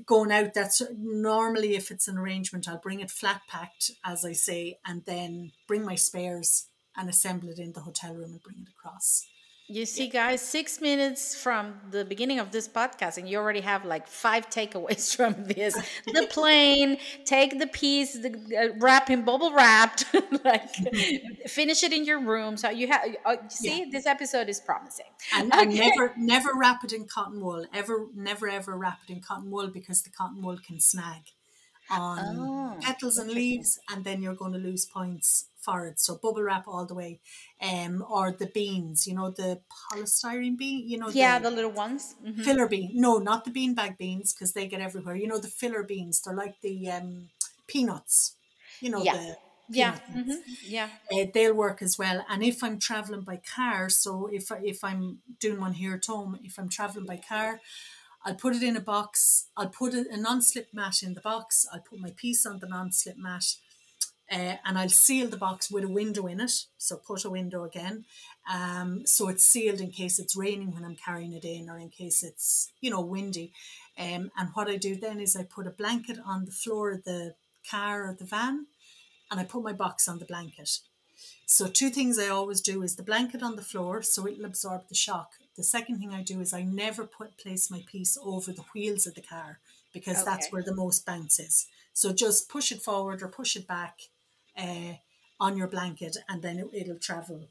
going 0.06 0.32
out, 0.32 0.54
that's 0.54 0.82
normally 0.96 1.74
if 1.76 1.90
it's 1.90 2.08
an 2.08 2.18
arrangement, 2.18 2.68
I'll 2.68 2.78
bring 2.78 3.00
it 3.00 3.10
flat 3.10 3.42
packed, 3.48 3.90
as 4.04 4.24
I 4.24 4.32
say, 4.32 4.78
and 4.86 5.04
then 5.06 5.52
bring 5.66 5.84
my 5.84 5.94
spares 5.94 6.68
and 6.96 7.08
assemble 7.08 7.48
it 7.48 7.58
in 7.58 7.72
the 7.72 7.80
hotel 7.80 8.14
room 8.14 8.32
and 8.32 8.42
bring 8.42 8.60
it 8.60 8.68
across. 8.68 9.26
You 9.66 9.86
see, 9.86 10.08
guys, 10.08 10.42
six 10.42 10.82
minutes 10.82 11.34
from 11.34 11.80
the 11.90 12.04
beginning 12.04 12.38
of 12.38 12.50
this 12.50 12.68
podcast, 12.68 13.16
and 13.16 13.26
you 13.26 13.38
already 13.38 13.62
have 13.62 13.86
like 13.86 14.06
five 14.06 14.50
takeaways 14.50 15.16
from 15.16 15.42
this. 15.44 15.74
the 16.04 16.26
plane, 16.30 16.98
take 17.24 17.58
the 17.58 17.66
piece, 17.66 18.12
the 18.12 18.28
uh, 18.58 18.78
wrap 18.78 19.08
in 19.08 19.24
bubble 19.24 19.54
wrapped, 19.54 20.04
like 20.44 20.68
finish 21.46 21.82
it 21.82 21.94
in 21.94 22.04
your 22.04 22.20
room. 22.20 22.58
So 22.58 22.68
you 22.68 22.88
have, 22.88 23.00
uh, 23.24 23.36
see, 23.48 23.80
yeah. 23.80 23.84
this 23.90 24.04
episode 24.04 24.50
is 24.50 24.60
promising. 24.60 25.06
And, 25.34 25.50
okay. 25.50 25.62
and, 25.62 25.74
never, 25.74 26.14
never 26.18 26.50
wrap 26.54 26.84
it 26.84 26.92
in 26.92 27.06
cotton 27.06 27.40
wool. 27.40 27.64
Ever, 27.72 28.08
never, 28.14 28.46
ever 28.46 28.76
wrap 28.76 28.98
it 29.08 29.12
in 29.14 29.22
cotton 29.22 29.50
wool 29.50 29.68
because 29.68 30.02
the 30.02 30.10
cotton 30.10 30.42
wool 30.42 30.58
can 30.58 30.78
snag 30.78 31.22
on 31.90 32.36
oh, 32.38 32.76
petals 32.82 33.16
and 33.16 33.30
leaves, 33.30 33.78
and 33.90 34.04
then 34.04 34.22
you're 34.22 34.34
going 34.34 34.52
to 34.52 34.58
lose 34.58 34.84
points 34.84 35.46
for 35.64 35.86
it. 35.86 36.00
So 36.00 36.18
bubble 36.22 36.42
wrap 36.42 36.66
all 36.66 36.86
the 36.86 36.94
way, 36.94 37.20
um, 37.60 38.04
or 38.08 38.32
the 38.32 38.46
beans, 38.46 39.06
you 39.06 39.14
know, 39.14 39.30
the 39.30 39.60
polystyrene 39.92 40.58
bean, 40.58 40.88
you 40.88 40.98
know, 40.98 41.08
yeah, 41.08 41.38
the, 41.38 41.50
the 41.50 41.56
little 41.56 41.70
ones, 41.70 42.14
mm-hmm. 42.24 42.42
filler 42.42 42.68
bean. 42.68 42.90
No, 42.94 43.18
not 43.18 43.44
the 43.44 43.50
beanbag 43.50 43.98
beans 43.98 44.32
because 44.32 44.52
they 44.52 44.66
get 44.66 44.80
everywhere. 44.80 45.16
You 45.16 45.28
know, 45.28 45.38
the 45.38 45.48
filler 45.48 45.82
beans. 45.82 46.20
They're 46.20 46.34
like 46.34 46.60
the 46.62 46.90
um, 46.90 47.28
peanuts. 47.66 48.36
You 48.80 48.90
know, 48.90 49.02
yeah. 49.02 49.14
the 49.14 49.36
yeah 49.70 49.98
mm-hmm. 50.14 50.32
yeah 50.66 50.88
uh, 51.10 51.24
they'll 51.32 51.54
work 51.54 51.80
as 51.80 51.96
well 51.98 52.22
and 52.28 52.42
if 52.42 52.62
i'm 52.62 52.78
traveling 52.78 53.22
by 53.22 53.40
car 53.56 53.88
so 53.88 54.28
if 54.30 54.50
if 54.62 54.84
i'm 54.84 55.20
doing 55.40 55.58
one 55.58 55.72
here 55.72 55.94
at 55.94 56.04
home 56.04 56.38
if 56.44 56.58
i'm 56.58 56.68
traveling 56.68 57.06
by 57.06 57.16
car 57.16 57.58
I'll 58.24 58.34
put 58.34 58.56
it 58.56 58.62
in 58.62 58.76
a 58.76 58.80
box. 58.80 59.48
I'll 59.56 59.68
put 59.68 59.92
a, 59.92 60.06
a 60.10 60.16
non-slip 60.16 60.68
mat 60.72 61.02
in 61.02 61.14
the 61.14 61.20
box. 61.20 61.66
I'll 61.72 61.80
put 61.80 62.00
my 62.00 62.12
piece 62.16 62.46
on 62.46 62.58
the 62.58 62.66
non-slip 62.66 63.18
mat. 63.18 63.44
Uh, 64.30 64.56
and 64.64 64.78
I'll 64.78 64.88
seal 64.88 65.28
the 65.28 65.36
box 65.36 65.70
with 65.70 65.84
a 65.84 65.88
window 65.88 66.26
in 66.26 66.40
it. 66.40 66.64
So 66.78 66.96
put 66.96 67.24
a 67.24 67.30
window 67.30 67.64
again. 67.64 68.04
Um, 68.52 69.06
so 69.06 69.28
it's 69.28 69.46
sealed 69.46 69.80
in 69.80 69.90
case 69.90 70.18
it's 70.18 70.36
raining 70.36 70.72
when 70.72 70.84
I'm 70.84 70.96
carrying 70.96 71.32
it 71.32 71.44
in 71.44 71.68
or 71.68 71.78
in 71.78 71.90
case 71.90 72.22
it's, 72.22 72.72
you 72.80 72.90
know, 72.90 73.00
windy. 73.00 73.52
Um, 73.98 74.30
and 74.36 74.50
what 74.54 74.68
I 74.68 74.76
do 74.76 74.96
then 74.96 75.20
is 75.20 75.36
I 75.36 75.44
put 75.44 75.66
a 75.66 75.70
blanket 75.70 76.18
on 76.24 76.46
the 76.46 76.52
floor 76.52 76.90
of 76.92 77.04
the 77.04 77.34
car 77.70 78.08
or 78.08 78.14
the 78.14 78.24
van 78.24 78.66
and 79.30 79.40
I 79.40 79.44
put 79.44 79.62
my 79.62 79.72
box 79.72 80.08
on 80.08 80.18
the 80.18 80.24
blanket. 80.24 80.78
So 81.46 81.68
two 81.68 81.90
things 81.90 82.18
I 82.18 82.28
always 82.28 82.60
do 82.60 82.82
is 82.82 82.96
the 82.96 83.02
blanket 83.02 83.42
on 83.42 83.56
the 83.56 83.62
floor 83.62 84.02
so 84.02 84.26
it'll 84.26 84.46
absorb 84.46 84.88
the 84.88 84.94
shock. 84.94 85.32
The 85.56 85.62
second 85.62 85.98
thing 85.98 86.12
I 86.12 86.22
do 86.22 86.40
is 86.40 86.52
I 86.52 86.62
never 86.62 87.04
put 87.04 87.38
place 87.38 87.70
my 87.70 87.84
piece 87.86 88.18
over 88.22 88.52
the 88.52 88.64
wheels 88.74 89.06
of 89.06 89.14
the 89.14 89.22
car 89.22 89.60
because 89.92 90.22
okay. 90.22 90.24
that's 90.24 90.50
where 90.50 90.62
the 90.62 90.74
most 90.74 91.06
bounce 91.06 91.38
is. 91.38 91.68
So 91.92 92.12
just 92.12 92.48
push 92.48 92.72
it 92.72 92.82
forward 92.82 93.22
or 93.22 93.28
push 93.28 93.54
it 93.54 93.68
back 93.68 94.00
uh, 94.58 94.94
on 95.40 95.56
your 95.56 95.68
blanket 95.68 96.16
and 96.28 96.42
then 96.42 96.58
it, 96.58 96.66
it'll 96.72 96.98
travel 96.98 97.48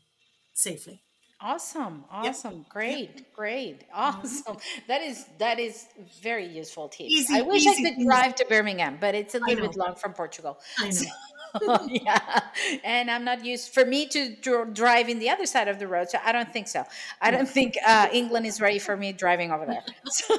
safely. 0.53 1.01
Awesome. 1.43 2.05
Awesome. 2.09 2.59
Yep. 2.59 2.69
Great. 2.69 3.11
Yep. 3.15 3.33
Great. 3.35 3.83
Awesome. 3.93 4.57
That 4.87 5.01
is 5.01 5.25
that 5.39 5.59
is 5.59 5.87
very 6.21 6.47
useful 6.47 6.87
tips. 6.87 7.09
Easy, 7.11 7.35
I 7.35 7.41
wish 7.41 7.65
easy, 7.65 7.85
I 7.85 7.89
could 7.89 8.05
drive 8.05 8.35
to 8.35 8.45
Birmingham, 8.45 8.97
but 8.99 9.13
it's 9.13 9.35
a 9.35 9.39
little 9.39 9.67
bit 9.67 9.75
long 9.75 9.95
from 9.95 10.13
Portugal. 10.13 10.57
I 10.79 10.85
know. 10.85 10.91
So, 11.61 11.85
yeah, 11.87 12.39
and 12.83 13.11
I'm 13.11 13.25
not 13.25 13.43
used 13.45 13.73
for 13.73 13.85
me 13.85 14.07
to 14.07 14.35
dr- 14.41 14.73
drive 14.73 15.09
in 15.09 15.19
the 15.19 15.29
other 15.29 15.45
side 15.45 15.67
of 15.67 15.79
the 15.79 15.87
road, 15.87 16.09
so 16.09 16.17
I 16.23 16.31
don't 16.31 16.51
think 16.51 16.67
so. 16.67 16.83
I 17.21 17.29
don't 17.29 17.47
think 17.47 17.77
uh, 17.85 18.07
England 18.11 18.45
is 18.47 18.59
ready 18.59 18.79
for 18.79 18.97
me 18.97 19.11
driving 19.11 19.51
over 19.51 19.65
there. 19.65 19.83
So, 20.09 20.35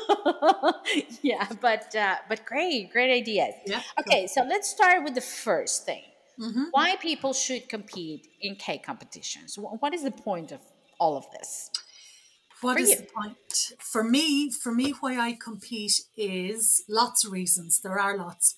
yeah, 1.23 1.47
but 1.61 1.95
uh, 1.95 2.17
but 2.29 2.45
great, 2.45 2.91
great 2.93 3.13
ideas. 3.13 3.55
Yeah. 3.67 3.83
Okay, 4.01 4.27
so 4.27 4.43
let's 4.43 4.69
start 4.69 5.05
with 5.05 5.15
the 5.15 5.21
first 5.21 5.85
thing. 5.85 6.03
Mm-hmm. 6.41 6.65
Why 6.73 6.97
people 6.97 7.33
should 7.33 7.69
compete 7.69 8.29
in 8.41 8.57
cake 8.57 8.83
competitions? 8.85 9.57
What 9.59 9.95
is 9.95 10.03
the 10.03 10.11
point 10.11 10.53
of 10.53 10.61
all 10.99 11.17
of 11.17 11.31
this? 11.31 11.71
What 12.61 12.81
is 12.81 12.91
you? 12.91 12.97
the 12.97 13.07
point? 13.15 13.73
For 13.79 14.03
me, 14.03 14.51
for 14.51 14.73
me, 14.73 14.93
why 15.01 15.19
I 15.19 15.33
compete 15.35 16.01
is 16.17 16.83
lots 16.89 17.25
of 17.25 17.33
reasons. 17.33 17.81
There 17.81 17.99
are 17.99 18.17
lots 18.17 18.57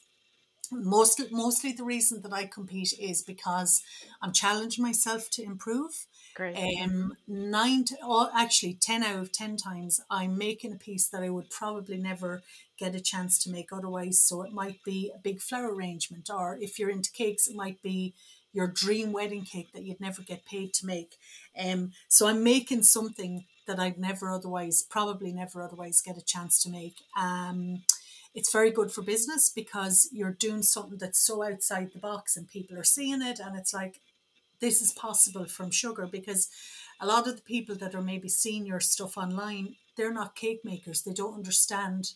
mostly 0.72 1.26
mostly 1.30 1.72
the 1.72 1.84
reason 1.84 2.22
that 2.22 2.32
I 2.32 2.46
compete 2.46 2.92
is 2.98 3.22
because 3.22 3.82
I'm 4.22 4.32
challenging 4.32 4.82
myself 4.84 5.30
to 5.30 5.42
improve. 5.42 6.06
Great. 6.36 6.54
Um, 6.82 7.16
nine, 7.26 7.84
to, 7.84 7.96
oh, 8.02 8.28
actually, 8.34 8.74
ten 8.74 9.02
out 9.02 9.18
of 9.18 9.32
ten 9.32 9.56
times, 9.56 10.02
I'm 10.10 10.36
making 10.36 10.70
a 10.72 10.76
piece 10.76 11.08
that 11.08 11.22
I 11.22 11.30
would 11.30 11.48
probably 11.48 11.96
never 11.96 12.42
get 12.78 12.94
a 12.94 13.00
chance 13.00 13.42
to 13.44 13.50
make 13.50 13.72
otherwise. 13.72 14.18
So 14.18 14.42
it 14.42 14.52
might 14.52 14.84
be 14.84 15.10
a 15.14 15.18
big 15.18 15.40
flower 15.40 15.74
arrangement, 15.74 16.28
or 16.28 16.58
if 16.60 16.78
you're 16.78 16.90
into 16.90 17.10
cakes, 17.10 17.48
it 17.48 17.56
might 17.56 17.82
be 17.82 18.12
your 18.52 18.66
dream 18.66 19.12
wedding 19.12 19.44
cake 19.44 19.72
that 19.72 19.84
you'd 19.84 20.00
never 20.00 20.20
get 20.20 20.44
paid 20.44 20.74
to 20.74 20.86
make. 20.86 21.16
Um, 21.58 21.92
so 22.08 22.28
I'm 22.28 22.44
making 22.44 22.82
something 22.82 23.46
that 23.66 23.80
I'd 23.80 23.98
never 23.98 24.30
otherwise, 24.30 24.82
probably 24.82 25.32
never 25.32 25.62
otherwise 25.62 26.02
get 26.02 26.18
a 26.18 26.24
chance 26.24 26.62
to 26.64 26.70
make. 26.70 26.96
Um, 27.18 27.82
it's 28.34 28.52
very 28.52 28.70
good 28.70 28.92
for 28.92 29.00
business 29.00 29.48
because 29.48 30.10
you're 30.12 30.32
doing 30.32 30.62
something 30.62 30.98
that's 30.98 31.18
so 31.18 31.42
outside 31.42 31.92
the 31.94 31.98
box 31.98 32.36
and 32.36 32.46
people 32.46 32.78
are 32.78 32.84
seeing 32.84 33.22
it 33.22 33.40
and 33.40 33.56
it's 33.56 33.72
like 33.72 34.00
this 34.60 34.80
is 34.80 34.92
possible 34.92 35.46
from 35.46 35.70
sugar 35.70 36.06
because 36.06 36.48
a 37.00 37.06
lot 37.06 37.26
of 37.26 37.36
the 37.36 37.42
people 37.42 37.74
that 37.76 37.94
are 37.94 38.02
maybe 38.02 38.28
seeing 38.28 38.66
your 38.66 38.80
stuff 38.80 39.16
online 39.16 39.76
they're 39.96 40.12
not 40.12 40.36
cake 40.36 40.60
makers. 40.62 41.00
They 41.00 41.14
don't 41.14 41.34
understand 41.34 42.12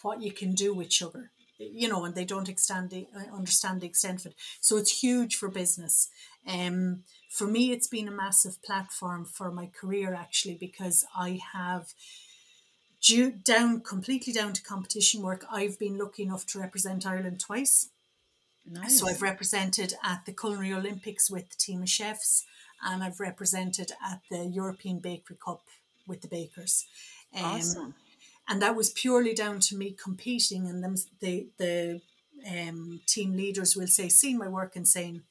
what 0.00 0.22
you 0.22 0.32
can 0.32 0.52
do 0.52 0.72
with 0.74 0.90
sugar 0.92 1.30
you 1.58 1.88
know 1.88 2.04
and 2.04 2.14
they 2.14 2.24
don't 2.24 2.48
extend 2.48 2.90
the, 2.90 3.06
uh, 3.14 3.36
understand 3.36 3.80
the 3.80 3.86
extent 3.86 4.20
of 4.20 4.26
it. 4.32 4.34
So 4.60 4.76
it's 4.78 5.02
huge 5.02 5.36
for 5.36 5.48
business. 5.48 6.08
Um 6.46 7.04
for 7.30 7.46
me 7.46 7.72
it's 7.72 7.88
been 7.88 8.08
a 8.08 8.12
massive 8.12 8.62
platform 8.62 9.24
for 9.24 9.50
my 9.50 9.66
career 9.66 10.12
actually 10.12 10.56
because 10.60 11.04
i 11.16 11.40
have 11.54 11.94
due 13.02 13.32
down 13.32 13.80
completely 13.80 14.32
down 14.32 14.52
to 14.54 14.62
competition 14.62 15.22
work, 15.22 15.44
I've 15.50 15.78
been 15.78 15.98
lucky 15.98 16.22
enough 16.22 16.46
to 16.46 16.60
represent 16.60 17.04
Ireland 17.04 17.40
twice. 17.40 17.88
Nice. 18.70 19.00
So 19.00 19.08
I've 19.08 19.22
represented 19.22 19.94
at 20.02 20.24
the 20.24 20.32
Culinary 20.32 20.72
Olympics 20.72 21.30
with 21.30 21.50
the 21.50 21.56
team 21.56 21.82
of 21.82 21.88
chefs, 21.88 22.44
and 22.82 23.02
I've 23.02 23.20
represented 23.20 23.92
at 24.04 24.20
the 24.30 24.44
European 24.46 24.98
Bakery 24.98 25.36
Cup 25.44 25.62
with 26.06 26.22
the 26.22 26.28
bakers. 26.28 26.86
Um, 27.36 27.44
awesome. 27.44 27.94
And 28.48 28.60
that 28.62 28.76
was 28.76 28.90
purely 28.90 29.34
down 29.34 29.60
to 29.60 29.76
me 29.76 29.96
competing, 30.00 30.68
and 30.68 30.82
them, 30.82 30.96
the 31.20 31.48
the 31.58 32.00
um, 32.50 33.00
team 33.06 33.36
leaders 33.36 33.76
will 33.76 33.86
say, 33.86 34.08
"Seeing 34.08 34.38
my 34.38 34.48
work 34.48 34.76
and 34.76 34.86
saying, 34.86 35.22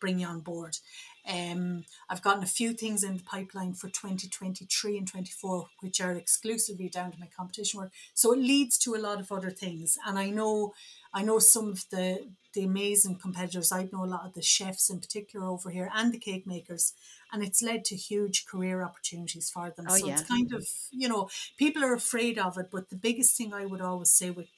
bring 0.00 0.20
you 0.20 0.26
on 0.26 0.40
board." 0.40 0.78
Um, 1.28 1.84
I've 2.08 2.22
gotten 2.22 2.42
a 2.42 2.46
few 2.46 2.72
things 2.72 3.04
in 3.04 3.18
the 3.18 3.22
pipeline 3.22 3.74
for 3.74 3.88
2023 3.88 4.96
and 4.96 5.06
24, 5.06 5.66
which 5.80 6.00
are 6.00 6.12
exclusively 6.12 6.88
down 6.88 7.12
to 7.12 7.20
my 7.20 7.26
competition 7.26 7.80
work. 7.80 7.92
So 8.14 8.32
it 8.32 8.38
leads 8.38 8.78
to 8.78 8.94
a 8.94 8.98
lot 8.98 9.20
of 9.20 9.30
other 9.30 9.50
things. 9.50 9.98
And 10.06 10.18
I 10.18 10.30
know, 10.30 10.72
I 11.12 11.22
know 11.22 11.38
some 11.38 11.68
of 11.68 11.84
the 11.90 12.28
the 12.54 12.64
amazing 12.64 13.16
competitors. 13.16 13.70
I 13.70 13.88
know 13.92 14.04
a 14.04 14.06
lot 14.06 14.24
of 14.24 14.34
the 14.34 14.42
chefs 14.42 14.90
in 14.90 15.00
particular 15.00 15.46
over 15.46 15.70
here 15.70 15.90
and 15.94 16.12
the 16.12 16.18
cake 16.18 16.46
makers, 16.46 16.94
and 17.30 17.42
it's 17.42 17.62
led 17.62 17.84
to 17.86 17.94
huge 17.94 18.46
career 18.46 18.82
opportunities 18.82 19.50
for 19.50 19.70
them. 19.70 19.86
Oh, 19.88 19.96
so 19.96 20.06
yeah. 20.06 20.14
it's 20.14 20.22
kind 20.22 20.52
of 20.52 20.66
you 20.90 21.08
know 21.08 21.28
people 21.56 21.84
are 21.84 21.94
afraid 21.94 22.38
of 22.38 22.56
it, 22.58 22.68
but 22.72 22.88
the 22.88 22.96
biggest 22.96 23.36
thing 23.36 23.52
I 23.52 23.66
would 23.66 23.80
always 23.80 24.10
say 24.10 24.30
with 24.30 24.48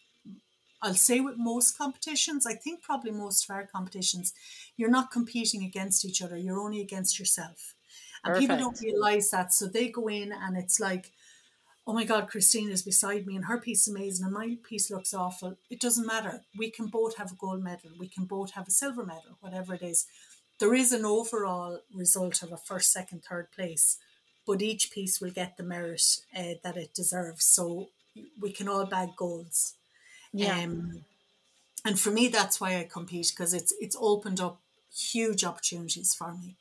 I'll 0.82 0.94
say 0.94 1.20
with 1.20 1.36
most 1.36 1.76
competitions, 1.76 2.46
I 2.46 2.54
think 2.54 2.82
probably 2.82 3.10
most 3.10 3.44
of 3.44 3.54
our 3.54 3.66
competitions, 3.66 4.32
you're 4.76 4.90
not 4.90 5.10
competing 5.10 5.62
against 5.64 6.04
each 6.04 6.22
other, 6.22 6.36
you're 6.36 6.60
only 6.60 6.80
against 6.80 7.18
yourself. 7.18 7.74
And 8.24 8.34
Perfect. 8.34 8.40
people 8.40 8.56
don't 8.58 8.80
realize 8.80 9.30
that. 9.30 9.52
So 9.52 9.66
they 9.66 9.88
go 9.88 10.08
in 10.08 10.32
and 10.32 10.56
it's 10.56 10.80
like, 10.80 11.12
oh 11.86 11.92
my 11.92 12.04
God, 12.04 12.28
Christine 12.28 12.70
is 12.70 12.82
beside 12.82 13.26
me 13.26 13.36
and 13.36 13.46
her 13.46 13.58
piece 13.58 13.88
is 13.88 13.94
amazing 13.94 14.24
and 14.24 14.34
my 14.34 14.56
piece 14.62 14.90
looks 14.90 15.12
awful. 15.12 15.56
It 15.68 15.80
doesn't 15.80 16.06
matter. 16.06 16.42
We 16.56 16.70
can 16.70 16.86
both 16.86 17.16
have 17.16 17.32
a 17.32 17.36
gold 17.36 17.62
medal, 17.62 17.90
we 17.98 18.08
can 18.08 18.24
both 18.24 18.52
have 18.52 18.68
a 18.68 18.70
silver 18.70 19.04
medal, 19.04 19.36
whatever 19.40 19.74
it 19.74 19.82
is. 19.82 20.06
There 20.60 20.74
is 20.74 20.92
an 20.92 21.06
overall 21.06 21.80
result 21.94 22.42
of 22.42 22.52
a 22.52 22.58
first, 22.58 22.92
second, 22.92 23.24
third 23.24 23.50
place, 23.50 23.96
but 24.46 24.60
each 24.60 24.90
piece 24.90 25.20
will 25.20 25.30
get 25.30 25.56
the 25.56 25.62
merit 25.62 26.02
uh, 26.36 26.54
that 26.62 26.76
it 26.76 26.92
deserves. 26.94 27.46
So 27.46 27.88
we 28.38 28.52
can 28.52 28.68
all 28.68 28.84
bag 28.84 29.10
golds. 29.16 29.76
Yeah. 30.32 30.60
Um, 30.60 31.04
and 31.84 31.98
for 31.98 32.10
me, 32.10 32.28
that's 32.28 32.60
why 32.60 32.78
I 32.78 32.84
compete 32.84 33.32
because 33.34 33.54
it's 33.54 33.72
it's 33.80 33.96
opened 33.98 34.40
up 34.40 34.60
huge 34.94 35.44
opportunities 35.44 36.14
for 36.14 36.34
me, 36.34 36.56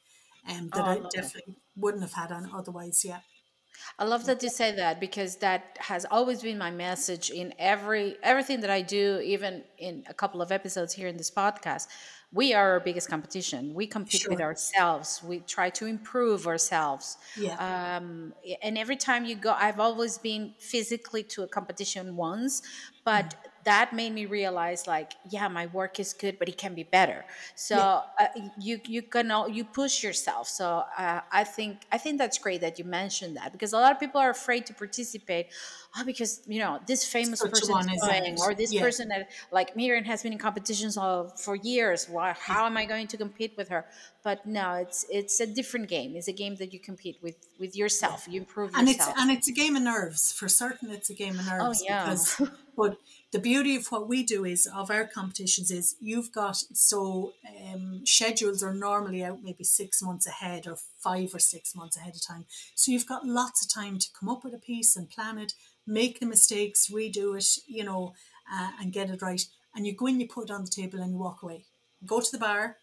um, 0.49 0.69
that 0.73 0.81
oh, 0.81 0.85
I, 0.85 0.93
I 0.93 1.01
definitely 1.13 1.53
it. 1.53 1.59
wouldn't 1.75 2.03
have 2.03 2.13
had 2.13 2.31
on 2.31 2.49
otherwise. 2.53 3.03
Yeah. 3.03 3.19
I 3.97 4.05
love 4.05 4.25
that 4.25 4.43
you 4.43 4.49
say 4.49 4.73
that 4.73 4.99
because 4.99 5.37
that 5.37 5.77
has 5.79 6.05
always 6.09 6.41
been 6.41 6.57
my 6.57 6.71
message 6.71 7.29
in 7.29 7.53
every 7.57 8.17
everything 8.23 8.61
that 8.61 8.69
I 8.69 8.81
do, 8.81 9.19
even 9.23 9.63
in 9.77 10.03
a 10.07 10.13
couple 10.13 10.41
of 10.41 10.51
episodes 10.51 10.93
here 10.93 11.07
in 11.07 11.17
this 11.17 11.31
podcast. 11.31 11.87
We 12.31 12.53
are 12.53 12.73
our 12.73 12.79
biggest 12.79 13.09
competition. 13.09 13.73
We 13.73 13.87
compete 13.87 14.21
sure. 14.21 14.29
with 14.31 14.39
ourselves. 14.39 15.19
We 15.23 15.39
try 15.39 15.71
to 15.71 15.87
improve 15.87 16.45
ourselves. 16.45 17.17
Yeah. 17.35 17.55
Um, 17.57 18.33
and 18.61 18.77
every 18.77 18.97
time 18.97 19.25
you 19.25 19.35
go, 19.35 19.55
I've 19.57 19.79
always 19.79 20.19
been 20.19 20.53
physically 20.59 21.23
to 21.23 21.41
a 21.41 21.47
competition 21.47 22.15
once, 22.15 22.61
but 23.03 23.25
mm 23.25 23.49
that 23.71 23.87
made 24.01 24.13
me 24.19 24.25
realize 24.39 24.81
like 24.95 25.11
yeah 25.29 25.47
my 25.59 25.65
work 25.79 25.93
is 26.03 26.09
good 26.23 26.35
but 26.39 26.47
it 26.51 26.57
can 26.63 26.73
be 26.81 26.85
better. 26.97 27.19
So 27.55 27.75
yeah. 27.77 28.01
uh, 28.23 28.49
you 28.67 28.75
you 28.95 29.01
can 29.13 29.31
all, 29.35 29.47
you 29.57 29.63
push 29.81 29.95
yourself. 30.07 30.45
So 30.59 30.65
uh, 30.97 31.21
i 31.31 31.43
think 31.55 31.73
i 31.95 31.97
think 32.03 32.13
that's 32.21 32.37
great 32.45 32.61
that 32.65 32.73
you 32.79 32.85
mentioned 32.85 33.33
that 33.39 33.49
because 33.55 33.71
a 33.73 33.79
lot 33.85 33.91
of 33.93 33.99
people 34.03 34.19
are 34.25 34.33
afraid 34.39 34.63
to 34.69 34.73
participate 34.73 35.47
oh 35.95 36.03
because 36.11 36.31
you 36.47 36.59
know 36.63 36.73
this 36.91 37.01
famous 37.05 37.39
Such 37.39 37.51
person 37.51 37.89
is 37.95 38.01
going 38.01 38.37
or 38.43 38.53
this 38.53 38.71
yeah. 38.73 38.81
person 38.81 39.05
that 39.09 39.29
like 39.51 39.75
Miriam 39.75 40.05
has 40.05 40.23
been 40.23 40.33
in 40.33 40.39
competitions 40.39 40.97
all, 40.97 41.29
for 41.45 41.55
years. 41.55 42.07
Why 42.09 42.33
how 42.49 42.65
am 42.69 42.75
i 42.77 42.85
going 42.93 43.07
to 43.13 43.17
compete 43.17 43.53
with 43.59 43.69
her? 43.69 43.85
But 44.23 44.45
no 44.45 44.67
it's 44.83 44.99
it's 45.09 45.39
a 45.39 45.47
different 45.59 45.87
game. 45.95 46.15
It's 46.15 46.27
a 46.27 46.37
game 46.43 46.55
that 46.61 46.69
you 46.73 46.79
compete 46.79 47.17
with 47.21 47.37
with 47.61 47.75
yourself. 47.81 48.27
You 48.29 48.41
improve 48.41 48.69
yourself. 48.71 48.79
and 48.79 48.89
yourself. 48.89 49.09
it's 49.11 49.21
and 49.21 49.31
it's 49.31 49.47
a 49.53 49.55
game 49.61 49.75
of 49.75 49.83
nerves. 49.83 50.21
For 50.39 50.47
certain 50.47 50.87
it's 50.97 51.09
a 51.09 51.17
game 51.23 51.35
of 51.39 51.45
oh, 51.47 51.57
nerves 51.57 51.81
oh, 51.81 51.85
yeah. 51.89 52.03
because 52.03 52.41
but 52.77 52.97
the 53.31 53.39
beauty 53.39 53.75
of 53.75 53.87
what 53.87 54.07
we 54.09 54.23
do 54.23 54.43
is 54.43 54.65
of 54.65 54.89
our 54.89 55.05
competitions 55.05 55.69
is 55.69 55.95
you've 55.99 56.31
got 56.31 56.55
so 56.73 57.33
um, 57.71 58.01
schedules 58.05 58.63
are 58.63 58.73
normally 58.73 59.23
out 59.23 59.43
maybe 59.43 59.63
six 59.63 60.01
months 60.01 60.25
ahead 60.25 60.65
or 60.65 60.77
five 60.97 61.33
or 61.33 61.39
six 61.39 61.75
months 61.75 61.95
ahead 61.95 62.15
of 62.15 62.25
time. 62.25 62.45
So 62.75 62.91
you've 62.91 63.07
got 63.07 63.25
lots 63.25 63.63
of 63.63 63.71
time 63.71 63.99
to 63.99 64.07
come 64.19 64.29
up 64.29 64.43
with 64.43 64.53
a 64.55 64.59
piece 64.59 64.95
and 64.95 65.09
plan 65.09 65.37
it 65.37 65.53
make 65.85 66.19
the 66.19 66.25
mistakes 66.25 66.91
redo 66.93 67.35
it 67.35 67.47
you 67.67 67.83
know 67.83 68.13
uh, 68.51 68.71
and 68.79 68.93
get 68.93 69.09
it 69.09 69.21
right. 69.21 69.43
And 69.75 69.85
you 69.85 69.95
go 69.95 70.07
in 70.07 70.19
you 70.19 70.27
put 70.27 70.49
it 70.49 70.53
on 70.53 70.63
the 70.63 70.71
table 70.71 70.99
and 70.99 71.11
you 71.11 71.17
walk 71.17 71.43
away. 71.43 71.65
Go 72.05 72.19
to 72.19 72.31
the 72.31 72.39
bar 72.39 72.77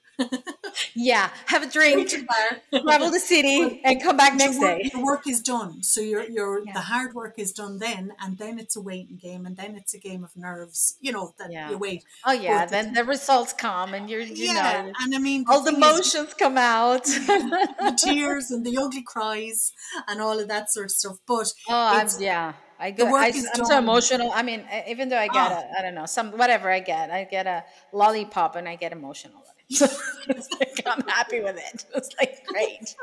yeah, 0.94 1.30
have 1.46 1.62
a 1.62 1.66
drink, 1.70 2.08
travel 2.08 3.10
the 3.10 3.20
city, 3.20 3.80
and 3.84 4.02
come 4.02 4.16
back 4.16 4.34
next 4.34 4.58
work, 4.58 4.78
day. 4.82 4.90
Your 4.92 5.04
work 5.04 5.26
is 5.26 5.40
done. 5.40 5.82
So 5.82 6.00
your 6.00 6.22
your 6.28 6.64
Yeah. 6.64 6.72
the 6.72 6.80
hard 6.80 7.14
work 7.14 7.34
is 7.38 7.52
done 7.52 7.78
then, 7.78 8.12
and 8.20 8.38
then 8.38 8.58
it's 8.58 8.76
a 8.76 8.80
waiting 8.80 9.16
game, 9.16 9.46
and 9.46 9.56
then 9.56 9.76
it's 9.76 9.94
a 9.94 9.98
game 9.98 10.24
of 10.24 10.36
nerves. 10.36 10.96
You 11.00 11.12
know 11.12 11.34
that 11.38 11.52
Yeah. 11.52 11.70
you 11.70 11.78
wait. 11.78 12.04
Oh 12.24 12.32
yeah, 12.32 12.64
the- 12.64 12.70
then 12.70 12.92
the 12.94 13.04
results 13.04 13.52
come, 13.52 13.94
and 13.94 14.08
you're 14.10 14.20
you 14.20 14.46
yeah, 14.46 14.82
know 14.82 14.92
and 15.00 15.14
I 15.14 15.18
mean 15.18 15.44
all 15.48 15.60
the 15.60 15.70
thing 15.72 15.80
is, 15.82 15.86
emotions 15.86 16.34
come 16.34 16.58
out. 16.58 17.04
the 17.04 17.98
tears 18.02 18.50
and 18.50 18.64
the 18.64 18.76
ugly 18.78 19.02
cries 19.02 19.72
and 20.08 20.20
all 20.20 20.38
of 20.38 20.48
that 20.48 20.70
sort 20.70 20.86
of 20.86 20.92
stuff. 20.92 21.16
But 21.26 21.52
Oh, 21.68 21.74
I'm, 21.74 22.08
yeah. 22.18 22.54
I 22.78 22.90
go. 22.90 23.14
I, 23.16 23.28
am 23.28 23.64
so 23.64 23.78
emotional. 23.78 24.30
I 24.34 24.42
mean, 24.42 24.62
even 24.86 25.08
though 25.08 25.18
I 25.18 25.28
get 25.28 25.50
Ah. 25.52 25.62
a, 25.64 25.78
I 25.78 25.82
don't 25.82 25.94
know, 25.94 26.04
some 26.06 26.32
whatever 26.36 26.70
I 26.70 26.80
get, 26.80 27.10
I 27.10 27.24
get 27.24 27.46
a 27.46 27.64
lollipop 27.92 28.54
and 28.56 28.68
I 28.68 28.76
get 28.76 28.92
emotional. 28.92 29.42
it. 30.28 30.46
like, 30.60 30.82
I'm 30.86 31.06
happy 31.08 31.40
with 31.40 31.56
it. 31.56 31.84
It's 31.94 32.10
like 32.18 32.46
great. 32.46 32.94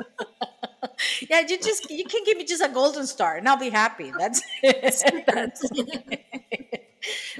yeah, 1.29 1.41
you 1.41 1.57
just 1.57 1.89
you 1.89 2.05
can 2.05 2.23
give 2.23 2.37
me 2.37 2.45
just 2.45 2.63
a 2.63 2.69
golden 2.69 3.05
star 3.07 3.37
and 3.37 3.47
I'll 3.47 3.57
be 3.57 3.69
happy. 3.69 4.11
That's 4.17 4.41
it. 4.61 5.25
That's 5.27 5.63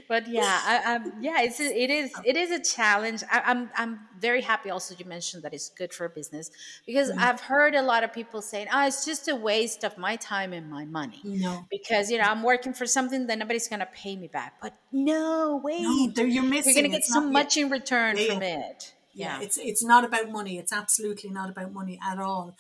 but 0.08 0.27
yeah, 0.27 0.60
I, 0.63 0.82
I'm 0.94 1.13
yeah, 1.22 1.42
it's 1.42 1.60
it 1.60 1.89
is 1.89 2.12
it 2.25 2.36
is 2.36 2.51
a 2.51 2.60
challenge. 2.60 3.24
I, 3.32 3.42
I'm 3.46 3.70
I'm 3.77 4.00
very 4.20 4.42
happy. 4.42 4.70
Also, 4.70 4.96
you 4.98 5.06
mentioned 5.06 5.44
that 5.44 5.53
it's 5.53 5.70
good 5.70 5.94
for 5.94 6.10
business 6.10 6.51
because 6.86 7.10
I've 7.12 7.39
heard 7.39 7.75
a 7.75 7.82
lot 7.82 8.03
of 8.03 8.12
people 8.12 8.42
saying, 8.42 8.68
"Oh, 8.74 8.86
it's 8.86 9.06
just 9.06 9.27
a 9.27 9.36
waste 9.36 9.84
of 9.84 9.98
my 9.98 10.15
time 10.18 10.53
and 10.53 10.70
my 10.70 10.86
money." 10.86 11.22
no, 11.24 11.65
Because 11.72 12.12
you 12.12 12.18
know 12.18 12.25
I'm 12.25 12.44
working 12.44 12.74
for 12.74 12.86
something 12.86 13.27
that 13.27 13.38
nobody's 13.38 13.68
gonna 13.68 13.88
pay 13.94 14.15
me 14.15 14.27
back. 14.27 14.56
But 14.62 14.74
no, 14.92 15.62
wait, 15.63 15.82
no, 16.18 16.24
you're 16.24 16.44
missing. 16.44 16.74
you're 16.74 16.84
gonna 16.84 16.94
get 16.94 17.06
so 17.06 17.22
much 17.22 17.56
in 17.58 17.70
return 17.70 18.18
Yeah, 18.18 18.34
from 18.34 18.44
it. 18.44 18.94
Yeah, 19.13 19.39
Yeah, 19.39 19.43
it's 19.46 19.58
it's 19.58 19.84
not 19.84 20.03
about 20.03 20.29
money. 20.32 20.58
It's 20.58 20.74
absolutely 20.74 21.29
not 21.29 21.50
about 21.50 21.72
money 21.74 22.00
at 22.03 22.20
all. 22.20 22.55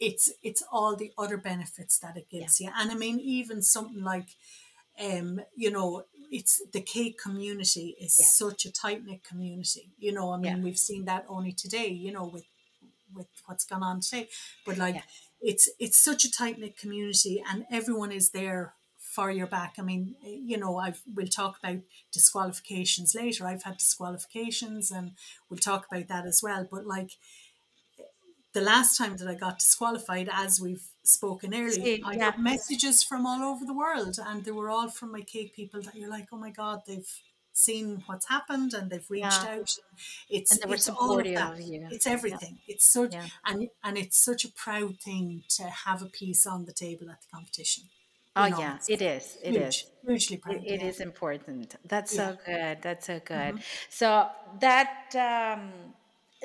It's 0.00 0.30
it's 0.42 0.62
all 0.70 0.96
the 0.96 1.12
other 1.16 1.36
benefits 1.38 1.98
that 2.00 2.16
it 2.16 2.28
gives 2.30 2.60
you. 2.60 2.70
And 2.76 2.90
I 2.90 2.94
mean, 2.94 3.18
even 3.20 3.62
something 3.62 4.02
like, 4.02 4.28
um, 5.00 5.40
you 5.56 5.70
know, 5.70 6.04
it's 6.30 6.60
the 6.72 6.80
cake 6.82 7.18
community 7.18 7.96
is 8.00 8.16
Yes. 8.18 8.36
such 8.36 8.64
a 8.66 8.72
tight 8.72 9.04
knit 9.04 9.22
community. 9.24 9.90
You 9.98 10.12
know, 10.12 10.32
I 10.32 10.36
mean, 10.38 10.56
Yeah. 10.58 10.62
we've 10.64 10.78
seen 10.78 11.04
that 11.06 11.24
only 11.28 11.52
today. 11.52 11.88
You 11.88 12.12
know, 12.12 12.26
with 12.26 12.44
with 13.14 13.28
what's 13.46 13.64
gone 13.64 13.82
on 13.82 14.00
today, 14.00 14.28
but 14.66 14.76
like, 14.76 14.96
Yeah. 14.96 15.02
it's 15.40 15.68
it's 15.78 15.98
such 15.98 16.24
a 16.24 16.30
tight 16.30 16.58
knit 16.58 16.76
community, 16.76 17.42
and 17.48 17.66
everyone 17.70 18.12
is 18.12 18.30
there 18.30 18.74
for 19.16 19.30
your 19.30 19.46
back. 19.46 19.74
I 19.78 19.82
mean, 19.82 20.14
you 20.22 20.58
know, 20.58 20.76
I've 20.76 21.00
we'll 21.14 21.26
talk 21.26 21.58
about 21.58 21.80
disqualifications 22.12 23.14
later. 23.14 23.46
I've 23.46 23.62
had 23.64 23.78
disqualifications, 23.78 24.90
and 24.90 25.12
we'll 25.48 25.58
talk 25.70 25.86
about 25.90 26.08
that 26.08 26.26
as 26.26 26.40
well. 26.42 26.68
But 26.70 26.86
like 26.86 27.12
the 28.52 28.60
last 28.60 28.96
time 28.98 29.16
that 29.16 29.28
I 29.28 29.34
got 29.34 29.58
disqualified, 29.58 30.28
as 30.32 30.60
we've 30.60 30.86
spoken 31.02 31.54
earlier, 31.54 31.98
I 32.04 32.12
yeah. 32.12 32.18
got 32.30 32.40
messages 32.40 33.02
from 33.02 33.26
all 33.26 33.42
over 33.42 33.64
the 33.64 33.74
world, 33.84 34.16
and 34.28 34.44
they 34.44 34.50
were 34.52 34.70
all 34.70 34.88
from 34.88 35.12
my 35.12 35.22
cake 35.22 35.54
people 35.56 35.80
that 35.82 35.94
you're 35.94 36.10
like, 36.10 36.28
oh 36.32 36.38
my 36.38 36.50
god, 36.50 36.82
they've 36.86 37.12
seen 37.56 38.02
what's 38.04 38.28
happened 38.28 38.74
and 38.74 38.90
they've 38.90 39.10
reached 39.10 39.42
Yeah. 39.44 39.56
out. 39.56 39.70
It's 40.28 40.58
And 40.58 40.72
it's 40.74 40.90
all 40.90 41.18
of 41.18 41.24
that. 41.24 41.62
you. 41.62 41.88
It's 41.90 42.06
everything. 42.06 42.58
It's 42.68 42.86
such 42.86 43.14
Yeah. 43.14 43.28
and 43.46 43.70
and 43.82 43.96
it's 43.96 44.18
such 44.18 44.44
a 44.44 44.52
proud 44.64 45.00
thing 45.00 45.44
to 45.56 45.62
have 45.86 46.02
a 46.02 46.10
piece 46.20 46.46
on 46.46 46.66
the 46.66 46.74
table 46.74 47.08
at 47.10 47.22
the 47.22 47.28
competition. 47.32 47.84
Oh 48.36 48.48
know, 48.48 48.58
yeah, 48.58 48.78
it 48.88 49.02
is. 49.02 49.38
It 49.42 49.56
is. 49.56 49.76
huge, 49.76 49.86
hugely 50.06 50.36
proud. 50.36 50.56
It, 50.56 50.64
it 50.64 50.80
yeah. 50.82 50.88
is 50.88 51.00
important. 51.00 51.74
That's 51.84 52.14
Yeah. 52.14 52.32
so 52.32 52.38
good. 52.44 52.82
That's 52.82 53.06
so 53.06 53.20
good. 53.24 53.60
So 53.88 54.28
that 54.60 55.14
um, 55.16 55.94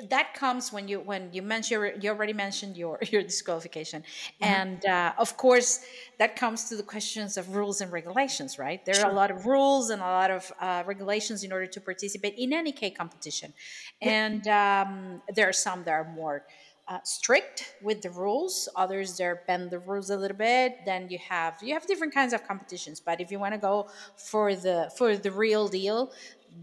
that 0.08 0.32
comes 0.34 0.72
when 0.72 0.88
you 0.88 1.00
when 1.00 1.32
you 1.32 1.42
mentioned 1.42 2.02
you 2.02 2.10
already 2.10 2.32
mentioned 2.32 2.76
your 2.76 2.98
your 3.12 3.22
disqualification, 3.22 4.04
and 4.40 4.84
uh, 4.86 5.12
of 5.18 5.36
course 5.36 5.84
that 6.18 6.34
comes 6.36 6.64
to 6.70 6.76
the 6.76 6.82
questions 6.82 7.36
of 7.36 7.54
rules 7.54 7.80
and 7.82 7.92
regulations. 7.92 8.58
Right, 8.58 8.84
there 8.86 9.04
are 9.04 9.10
a 9.10 9.14
lot 9.14 9.30
of 9.30 9.44
rules 9.46 9.90
and 9.90 10.00
a 10.00 10.06
lot 10.22 10.30
of 10.30 10.50
uh, 10.60 10.82
regulations 10.86 11.44
in 11.44 11.52
order 11.52 11.66
to 11.66 11.80
participate 11.80 12.34
in 12.38 12.52
any 12.54 12.72
K 12.72 12.90
competition, 12.90 13.52
and 14.00 14.46
um, 14.48 15.22
there 15.34 15.48
are 15.48 15.52
some 15.52 15.84
that 15.84 15.92
are 15.92 16.08
more 16.10 16.44
uh, 16.92 16.98
strict 17.04 17.74
with 17.82 18.02
the 18.02 18.10
rules. 18.10 18.68
Others 18.76 19.16
they 19.16 19.32
bend 19.46 19.70
the 19.70 19.78
rules 19.78 20.10
a 20.10 20.16
little 20.16 20.36
bit. 20.36 20.80
Then 20.84 21.08
you 21.08 21.18
have 21.28 21.54
you 21.62 21.72
have 21.72 21.86
different 21.86 22.12
kinds 22.12 22.32
of 22.34 22.46
competitions. 22.46 23.00
But 23.00 23.20
if 23.20 23.30
you 23.30 23.38
want 23.38 23.54
to 23.54 23.58
go 23.58 23.88
for 24.16 24.54
the 24.54 24.92
for 24.98 25.16
the 25.16 25.30
real 25.30 25.68
deal 25.68 26.12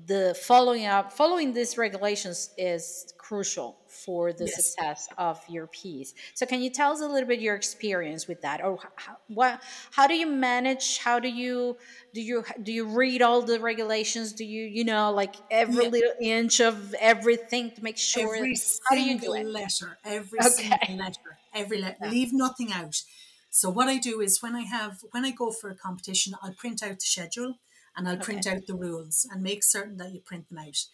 the 0.05 0.38
following 0.39 0.86
up 0.86 1.12
following 1.12 1.54
these 1.54 1.78
regulations 1.78 2.52
is 2.58 3.12
crucial 3.17 3.80
for 3.88 4.32
the 4.34 4.47
Yes. 4.47 4.47
success 4.47 5.08
of 5.17 5.41
your 5.49 5.65
piece 5.67 6.13
so 6.36 6.45
can 6.45 6.62
you 6.62 6.69
tell 6.69 6.91
us 6.91 7.02
a 7.02 7.08
little 7.08 7.28
bit 7.28 7.39
your 7.39 7.56
experience 7.56 8.28
with 8.28 8.41
that 8.41 8.63
or 8.63 8.78
how, 8.97 9.17
what 9.28 9.63
how 9.91 10.06
do 10.06 10.13
you 10.15 10.28
manage 10.28 10.99
how 10.99 11.19
do 11.19 11.28
you 11.28 11.75
do 12.13 12.21
you 12.21 12.43
do 12.62 12.71
you 12.71 12.86
read 12.86 13.21
all 13.23 13.41
the 13.41 13.60
regulations 13.60 14.34
do 14.34 14.45
you 14.45 14.65
you 14.65 14.84
know 14.84 15.12
like 15.12 15.36
every 15.49 15.84
Yeah. 15.84 15.89
little 15.89 16.13
inch 16.21 16.60
of 16.60 16.93
everything 16.99 17.71
to 17.75 17.84
make 17.84 17.97
sure 17.97 18.38
every 18.38 18.56
how 18.88 18.95
do 18.95 19.02
you 19.02 19.17
do 19.19 19.34
single 19.34 19.41
it 19.41 19.47
letter, 19.52 19.97
every 20.04 20.41
Okay. 20.43 20.78
single 20.82 20.95
letter, 20.95 21.39
every 21.54 21.78
letter. 21.80 21.97
Leave 22.04 22.32
nothing 22.34 22.71
out. 22.71 23.02
So 23.49 23.69
what 23.69 23.88
I 23.88 23.97
do 23.97 24.21
is 24.21 24.41
when 24.41 24.56
I 24.56 24.62
have 24.62 24.99
when 25.12 25.25
I 25.25 25.32
go 25.32 25.52
for 25.52 25.69
a 25.69 25.75
competition, 25.75 26.34
I'll 26.41 26.54
print 26.54 26.84
out 26.84 26.99
the 26.99 27.06
schedule 27.06 27.56
and 27.99 28.07
I'll 28.07 28.17
print 28.17 28.47
out 28.47 28.65
the 28.65 28.75
rules 28.75 29.27
and 29.29 29.43
make 29.43 29.62
certain 29.62 29.97
that 29.97 30.13
you 30.13 30.21
print 30.21 30.47
them 30.47 30.57
out. 30.57 30.85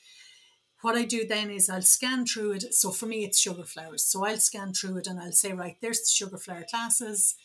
What 0.81 0.95
I 0.95 1.03
do 1.03 1.25
then 1.25 1.51
is 1.51 1.69
I'll 1.69 1.83
scan 1.83 2.25
through 2.25 2.53
it. 2.53 2.73
So 2.73 2.89
for 2.89 3.05
me, 3.05 3.23
it's 3.23 3.39
sugar 3.39 3.63
flowers. 3.63 4.03
So 4.03 4.25
I'll 4.25 4.39
scan 4.39 4.73
through 4.73 4.97
it 4.97 5.07
and 5.07 5.19
I'll 5.19 5.31
say, 5.31 5.53
right, 5.53 5.77
there's 5.81 5.99
the 5.99 6.09
sugar 6.09 6.37
flower 6.37 6.65
classes. 6.67 7.35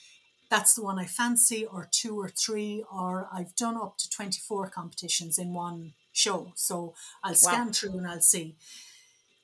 That's 0.48 0.74
the 0.74 0.82
one 0.82 0.98
I 0.98 1.04
fancy, 1.04 1.64
or 1.64 1.88
two 1.90 2.18
or 2.18 2.30
three, 2.30 2.84
or 2.90 3.28
I've 3.32 3.54
done 3.54 3.76
up 3.76 3.98
to 3.98 4.08
24 4.08 4.70
competitions 4.70 5.38
in 5.38 5.52
one 5.52 5.92
show. 6.10 6.52
So 6.56 6.94
I'll 7.22 7.34
scan 7.34 7.72
through 7.72 7.98
and 7.98 8.06
I'll 8.06 8.20
see. 8.20 8.56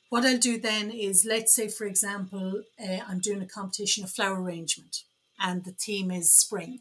What 0.09 0.25
I'll 0.25 0.39
do 0.39 0.59
then 0.59 0.91
is, 0.91 1.27
let's 1.29 1.55
say, 1.55 1.69
for 1.69 1.85
example, 1.87 2.63
uh, 2.83 3.01
I'm 3.07 3.21
doing 3.21 3.43
a 3.43 3.47
competition 3.47 4.03
of 4.03 4.11
flower 4.11 4.43
arrangement 4.43 5.03
and 5.39 5.65
the 5.65 5.73
theme 5.73 6.11
is 6.11 6.33
spring. 6.33 6.81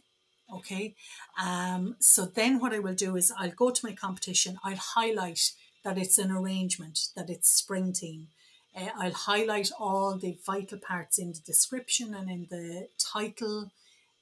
Okay. 0.53 0.95
Um, 1.43 1.95
so 1.99 2.25
then 2.25 2.59
what 2.59 2.73
I 2.73 2.79
will 2.79 2.93
do 2.93 3.15
is 3.15 3.31
I'll 3.37 3.51
go 3.51 3.71
to 3.71 3.85
my 3.85 3.93
competition, 3.93 4.57
I'll 4.63 4.75
highlight 4.75 5.51
that 5.83 5.97
it's 5.97 6.17
an 6.17 6.31
arrangement, 6.31 6.99
that 7.15 7.29
it's 7.29 7.49
spring 7.49 7.93
team. 7.93 8.27
Uh, 8.75 8.89
I'll 8.99 9.13
highlight 9.13 9.71
all 9.79 10.17
the 10.17 10.37
vital 10.45 10.79
parts 10.79 11.17
in 11.17 11.31
the 11.31 11.39
description 11.39 12.13
and 12.13 12.29
in 12.29 12.47
the 12.49 12.87
title, 12.99 13.71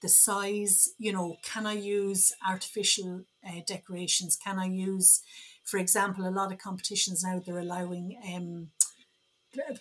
the 0.02 0.10
size. 0.10 0.90
You 0.98 1.14
know, 1.14 1.38
can 1.44 1.66
I 1.66 1.74
use 1.74 2.34
artificial 2.48 3.22
uh, 3.46 3.62
decorations? 3.66 4.38
Can 4.38 4.60
I 4.60 4.68
use, 4.68 5.22
for 5.64 5.78
example, 5.78 6.28
a 6.28 6.30
lot 6.30 6.52
of 6.52 6.60
competitions 6.60 7.24
now 7.24 7.42
they're 7.44 7.58
allowing 7.58 8.18
um, 8.34 8.68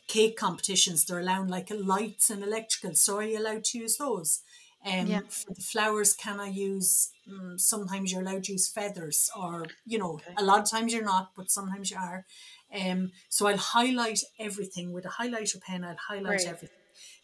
cake 0.07 0.37
competitions. 0.37 1.05
They're 1.05 1.21
allowing 1.21 1.49
like 1.49 1.69
lights 1.71 2.31
and 2.31 2.43
electrical. 2.43 2.95
So 2.95 3.19
are 3.19 3.25
you 3.25 3.39
allowed 3.39 3.65
to 3.65 3.79
use 3.79 3.97
those? 3.97 4.41
Um, 4.85 5.07
Yeah. 5.07 5.21
For 5.29 5.55
the 5.55 5.63
flowers, 5.63 6.13
can 6.13 6.41
I 6.41 6.49
use? 6.49 7.11
Um, 7.29 7.59
sometimes 7.59 8.11
you're 8.11 8.23
allowed 8.23 8.45
to 8.45 8.53
use 8.53 8.69
feathers, 8.69 9.31
or 9.37 9.67
you 9.87 9.99
know, 9.99 10.21
a 10.37 10.45
lot 10.45 10.61
of 10.61 10.71
times 10.71 10.93
you're 10.93 11.05
not, 11.05 11.31
but 11.37 11.51
sometimes 11.51 11.91
you 11.91 11.99
are. 11.99 12.27
Um, 12.75 13.13
so 13.29 13.47
I'll 13.47 13.57
highlight 13.59 14.21
everything 14.39 14.93
with 14.93 15.05
a 15.05 15.11
highlighter 15.21 15.61
pen. 15.61 15.85
I'll 15.85 15.97
highlight 16.09 16.39
Great. 16.39 16.47
everything. 16.49 16.79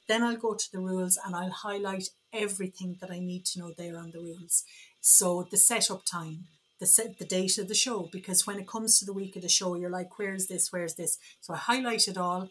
Then 0.07 0.23
I'll 0.23 0.37
go 0.37 0.55
to 0.55 0.73
the 0.73 0.81
rules 0.81 1.19
and 1.23 1.35
I'll 1.35 1.51
highlight 1.51 2.09
everything 2.33 2.97
that 3.01 3.11
I 3.11 3.19
need 3.19 3.45
to 3.47 3.59
know 3.61 3.73
there 3.77 3.99
on 3.99 4.11
the 4.11 4.21
rules. 4.21 4.65
So 5.01 5.47
the 5.51 5.57
setup 5.57 6.05
time, 6.05 6.47
the 6.81 6.87
set, 6.87 7.19
the 7.19 7.25
date 7.25 7.59
of 7.59 7.69
the 7.69 7.75
show, 7.75 8.09
because 8.13 8.47
when 8.47 8.59
it 8.59 8.69
comes 8.69 8.99
to 8.99 9.05
the 9.05 9.13
week 9.13 9.37
of 9.37 9.43
the 9.43 9.49
show, 9.49 9.75
you're 9.75 9.91
like, 9.91 10.19
where's 10.19 10.47
this, 10.47 10.73
where's 10.73 10.95
this? 10.95 11.19
So 11.41 11.55
I 11.55 11.59
highlight 11.59 12.09
it 12.09 12.17
all. 12.17 12.51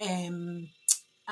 Um, 0.00 0.68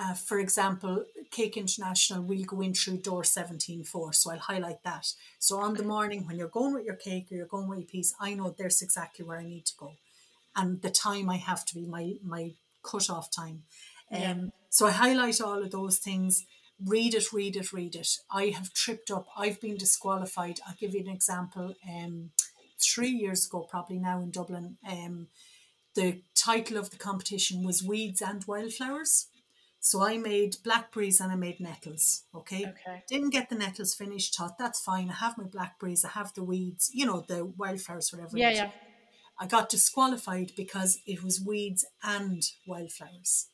uh, 0.01 0.15
for 0.15 0.39
example, 0.39 1.05
Cake 1.31 1.59
International, 1.59 2.23
we'll 2.23 2.45
go 2.45 2.63
in 2.63 2.73
through 2.73 2.97
door 2.99 3.23
17.4. 3.23 4.15
So 4.15 4.31
I'll 4.31 4.39
highlight 4.39 4.83
that. 4.83 5.13
So 5.39 5.59
on 5.59 5.75
the 5.75 5.83
morning 5.83 6.27
when 6.27 6.39
you're 6.39 6.49
going 6.49 6.73
with 6.73 6.87
your 6.87 6.97
cake 6.97 7.27
or 7.31 7.35
you're 7.35 7.47
going 7.47 7.69
with 7.69 7.81
your 7.81 7.87
piece, 7.87 8.15
I 8.19 8.33
know 8.33 8.55
there's 8.57 8.81
exactly 8.81 9.27
where 9.27 9.39
I 9.39 9.45
need 9.45 9.67
to 9.67 9.75
go. 9.79 9.93
And 10.57 10.81
the 10.81 10.91
time 10.91 11.29
I 11.29 11.37
have 11.37 11.67
to 11.67 11.75
be 11.75 11.85
my, 11.85 12.15
my 12.25 12.53
cut 12.83 13.11
off 13.11 13.31
time. 13.31 13.65
Um, 14.11 14.21
Yeah. 14.21 14.35
So 14.71 14.87
I 14.87 14.93
highlight 14.93 15.41
all 15.41 15.63
of 15.63 15.71
those 15.71 15.99
things. 15.99 16.47
Read 16.83 17.15
it, 17.15 17.31
read 17.33 17.57
it, 17.57 17.73
read 17.73 17.95
it. 17.95 18.17
I 18.31 18.47
have 18.47 18.73
tripped 18.73 19.11
up. 19.11 19.27
I've 19.37 19.61
been 19.61 19.77
disqualified. 19.77 20.61
I'll 20.67 20.77
give 20.81 20.95
you 20.95 21.01
an 21.01 21.09
example. 21.09 21.75
Um, 21.87 22.31
three 22.79 23.11
years 23.11 23.47
ago, 23.47 23.67
probably 23.69 23.99
now 23.99 24.21
in 24.21 24.31
Dublin, 24.31 24.79
um, 24.89 25.27
the 25.95 26.23
title 26.35 26.79
of 26.79 26.91
the 26.91 26.97
competition 26.97 27.65
was 27.65 27.83
Weeds 27.83 28.23
and 28.23 28.43
Wildflowers. 28.45 29.27
So 29.83 30.03
I 30.03 30.19
made 30.19 30.57
blackberries 30.63 31.21
and 31.21 31.33
I 31.33 31.37
made 31.37 31.59
nettles. 31.59 32.25
Okay. 32.35 32.67
Okay. 32.67 33.03
Didn't 33.09 33.31
get 33.31 33.49
the 33.49 33.55
nettles 33.57 33.95
finished. 33.95 34.37
Thought 34.37 34.59
that's 34.59 34.81
fine. 34.81 35.09
I 35.09 35.15
have 35.15 35.39
my 35.39 35.45
blackberries. 35.45 36.05
I 36.05 36.11
have 36.11 36.35
the 36.35 36.45
weeds. 36.45 36.91
You 36.93 37.07
know 37.07 37.25
the 37.27 37.47
wildflowers, 37.47 38.13
whatever. 38.13 38.37
Yeah, 38.37 38.51
yeah. 38.51 38.71
I 39.39 39.47
got 39.47 39.71
disqualified 39.71 40.53
because 40.55 41.01
it 41.07 41.23
was 41.25 41.41
weeds 41.41 41.87
and 42.03 42.43
wildflowers. 42.67 43.47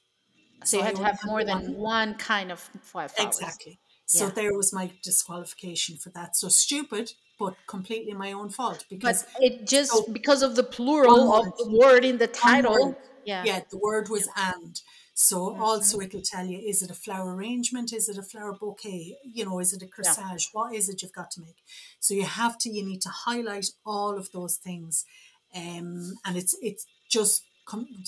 So, 0.65 0.79
you 0.79 0.83
I 0.83 0.87
had 0.87 0.97
to 0.97 1.05
have 1.05 1.19
more 1.25 1.45
than 1.45 1.75
one 1.77 2.15
kind 2.15 2.51
of 2.51 2.69
wildflowers. 2.93 3.39
Exactly. 3.39 3.79
So 4.07 4.27
Yeah. 4.27 4.31
there 4.33 4.55
was 4.55 4.73
my 4.73 4.91
disqualification 5.05 5.97
for 5.97 6.11
that. 6.11 6.35
So 6.35 6.49
stupid, 6.49 7.12
but 7.39 7.55
completely 7.69 8.15
my 8.15 8.33
own 8.33 8.51
fault 8.51 8.79
But 8.79 8.89
because 8.89 9.27
it 9.39 9.67
just 9.67 9.93
So- 9.93 10.07
because 10.12 10.43
of 10.43 10.57
the 10.57 10.65
plural 10.65 11.33
of 11.35 11.57
the 11.57 11.71
word 11.71 12.05
in 12.05 12.19
the 12.19 12.27
title. 12.27 12.97
Yeah. 13.25 13.45
yeah, 13.45 13.61
the 13.71 13.79
word 13.79 14.09
was 14.09 14.29
and. 14.37 14.81
So 15.18 15.37
Mhm. 15.50 15.61
also 15.61 15.98
it'll 16.00 16.20
tell 16.20 16.44
you 16.46 16.59
is 16.59 16.83
it 16.83 16.90
a 16.90 16.94
flower 16.94 17.35
arrangement, 17.35 17.90
is 17.90 18.07
it 18.11 18.18
a 18.18 18.22
flower 18.22 18.52
bouquet, 18.52 19.18
you 19.24 19.46
know, 19.46 19.59
is 19.61 19.72
it 19.72 19.83
a 19.83 19.87
corsage, 19.87 20.50
what 20.52 20.74
is 20.74 20.90
it 20.90 21.00
you've 21.00 21.14
got 21.20 21.31
to 21.33 21.40
make? 21.40 21.57
So 22.00 22.12
you 22.12 22.26
have 22.26 22.59
to 22.59 22.68
you 22.70 22.85
need 22.85 23.00
to 23.02 23.09
highlight 23.09 23.70
all 23.87 24.18
of 24.18 24.31
those 24.33 24.57
things, 24.59 25.07
um, 25.55 26.18
and 26.26 26.37
it's 26.37 26.55
it's 26.61 26.85
just 27.09 27.44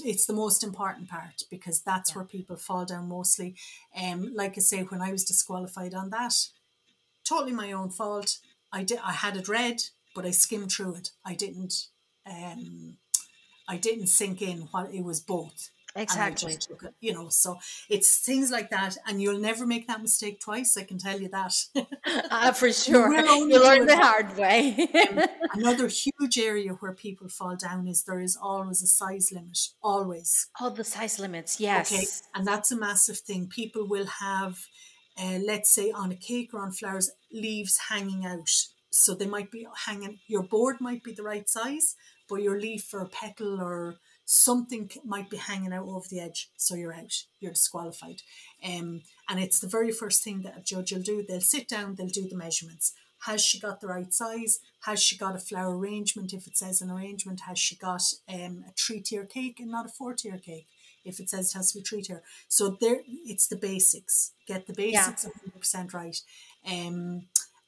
it's 0.05 0.27
the 0.27 0.35
most 0.35 0.63
important 0.63 1.09
part 1.09 1.43
because 1.51 1.81
that's 1.81 2.15
where 2.15 2.25
people 2.27 2.57
fall 2.57 2.85
down 2.85 3.09
mostly. 3.09 3.57
Um, 3.97 4.35
like 4.35 4.59
I 4.59 4.61
say, 4.61 4.83
when 4.83 5.01
I 5.01 5.11
was 5.11 5.25
disqualified 5.25 5.95
on 5.95 6.11
that, 6.11 6.35
totally 7.25 7.53
my 7.53 7.73
own 7.73 7.89
fault. 7.91 8.39
I 8.71 8.85
did 8.85 8.99
I 8.99 9.13
had 9.13 9.37
it 9.39 9.49
read, 9.49 9.83
but 10.15 10.27
I 10.27 10.31
skimmed 10.33 10.71
through 10.73 10.97
it. 10.97 11.11
I 11.25 11.35
didn't. 11.35 11.89
Um, 12.27 12.99
I 13.67 13.79
didn't 13.79 14.09
sink 14.09 14.43
in 14.43 14.69
what 14.73 14.93
it 14.93 15.05
was 15.05 15.21
both. 15.21 15.71
Exactly. 15.97 16.55
just 16.55 16.71
you 17.01 17.13
know, 17.13 17.29
so 17.29 17.59
it's 17.89 18.19
things 18.19 18.51
like 18.51 18.71
that, 18.71 18.97
and 19.07 19.21
you'll 19.21 19.41
never 19.41 19.67
make 19.67 19.87
that 19.89 20.03
mistake 20.03 20.41
twice. 20.41 20.77
I 20.77 20.85
can 20.85 20.99
tell 20.99 21.21
you 21.21 21.29
that. 21.29 21.55
Uh, 22.31 22.53
for 22.61 22.73
sure. 22.85 23.13
You 23.15 23.63
learn 23.63 23.87
the 23.87 23.97
hard 23.97 24.37
way. 24.37 24.89
Another 25.53 25.89
huge 25.89 26.39
area 26.39 26.73
where 26.73 26.93
people 26.93 27.29
fall 27.29 27.57
down 27.57 27.89
is 27.89 28.03
there 28.03 28.21
is 28.21 28.37
always 28.41 28.83
a 28.83 28.87
size 28.87 29.33
limit, 29.33 29.59
always. 29.83 30.49
oh, 30.61 30.71
the 30.71 30.85
size 30.85 31.19
limits. 31.19 31.59
Yes. 31.61 31.93
Okay, 31.93 32.07
and 32.35 32.47
that's 32.47 32.71
a 32.71 32.77
massive 32.77 33.19
thing. 33.19 33.49
People 33.49 33.87
will 33.87 34.07
have, 34.07 34.67
uh, 35.21 35.39
let's 35.45 35.71
say, 35.71 35.91
on 35.91 36.13
a 36.13 36.17
cake 36.17 36.51
or 36.53 36.61
on 36.63 36.73
flowers, 36.73 37.11
leaves 37.33 37.79
hanging 37.89 38.25
out. 38.27 38.51
So 38.91 39.15
they 39.15 39.27
might 39.27 39.51
be 39.51 39.67
hanging. 39.87 40.19
Your 40.27 40.43
board 40.43 40.81
might 40.81 41.03
be 41.03 41.13
the 41.13 41.23
right 41.23 41.49
size, 41.49 41.97
but 42.29 42.43
your 42.43 42.61
leaf 42.61 42.93
or 42.95 43.07
petal 43.07 43.61
or 43.61 43.97
something 44.31 44.91
might 45.07 45.31
be 45.31 45.39
hanging 45.39 45.73
out 45.73 45.89
over 45.89 46.07
the 46.07 46.21
edge. 46.21 46.51
So 46.59 46.75
you're 46.75 46.93
out. 46.95 47.25
You're 47.41 47.53
disqualified. 47.53 48.21
Um, 48.63 49.01
and 49.27 49.41
it's 49.41 49.59
the 49.59 49.67
very 49.67 49.91
first 49.91 50.23
thing 50.23 50.43
that 50.43 50.59
a 50.59 50.61
judge 50.61 50.93
will 50.93 51.01
do. 51.01 51.25
They'll 51.27 51.41
sit 51.41 51.67
down. 51.67 51.95
They'll 51.95 52.09
do 52.09 52.29
the 52.29 52.37
measurements. 52.37 52.93
Has 53.21 53.43
she 53.43 53.59
got 53.59 53.81
the 53.81 53.87
right 53.87 54.13
size? 54.13 54.61
Has 54.83 55.03
she 55.03 55.17
got 55.17 55.35
a 55.35 55.39
flower 55.39 55.79
arrangement? 55.79 56.35
If 56.35 56.47
it 56.47 56.59
says 56.59 56.83
an 56.83 56.91
arrangement, 56.91 57.41
has 57.49 57.59
she 57.59 57.75
got 57.75 58.03
um, 58.29 58.65
a 58.69 58.73
three 58.79 59.01
tier 59.01 59.25
cake 59.25 59.61
and 59.61 59.71
not 59.71 59.87
a 59.87 59.89
four 59.89 60.13
tier 60.13 60.37
cake? 60.37 60.67
if 61.05 61.21
it 61.21 61.31
says 61.31 61.51
it 61.51 61.57
has 61.57 61.73
to 61.73 61.79
be 61.79 61.85
three 61.85 62.03
tier. 62.03 62.23
So 62.49 62.77
there, 62.81 63.01
it's 63.07 63.47
the 63.47 63.57
basics. 63.57 64.33
Get 64.47 64.67
the 64.67 64.75
basics 64.75 65.25
hundred 65.25 65.59
percent 65.59 65.95
right. 65.95 66.21
Um, 66.67 67.23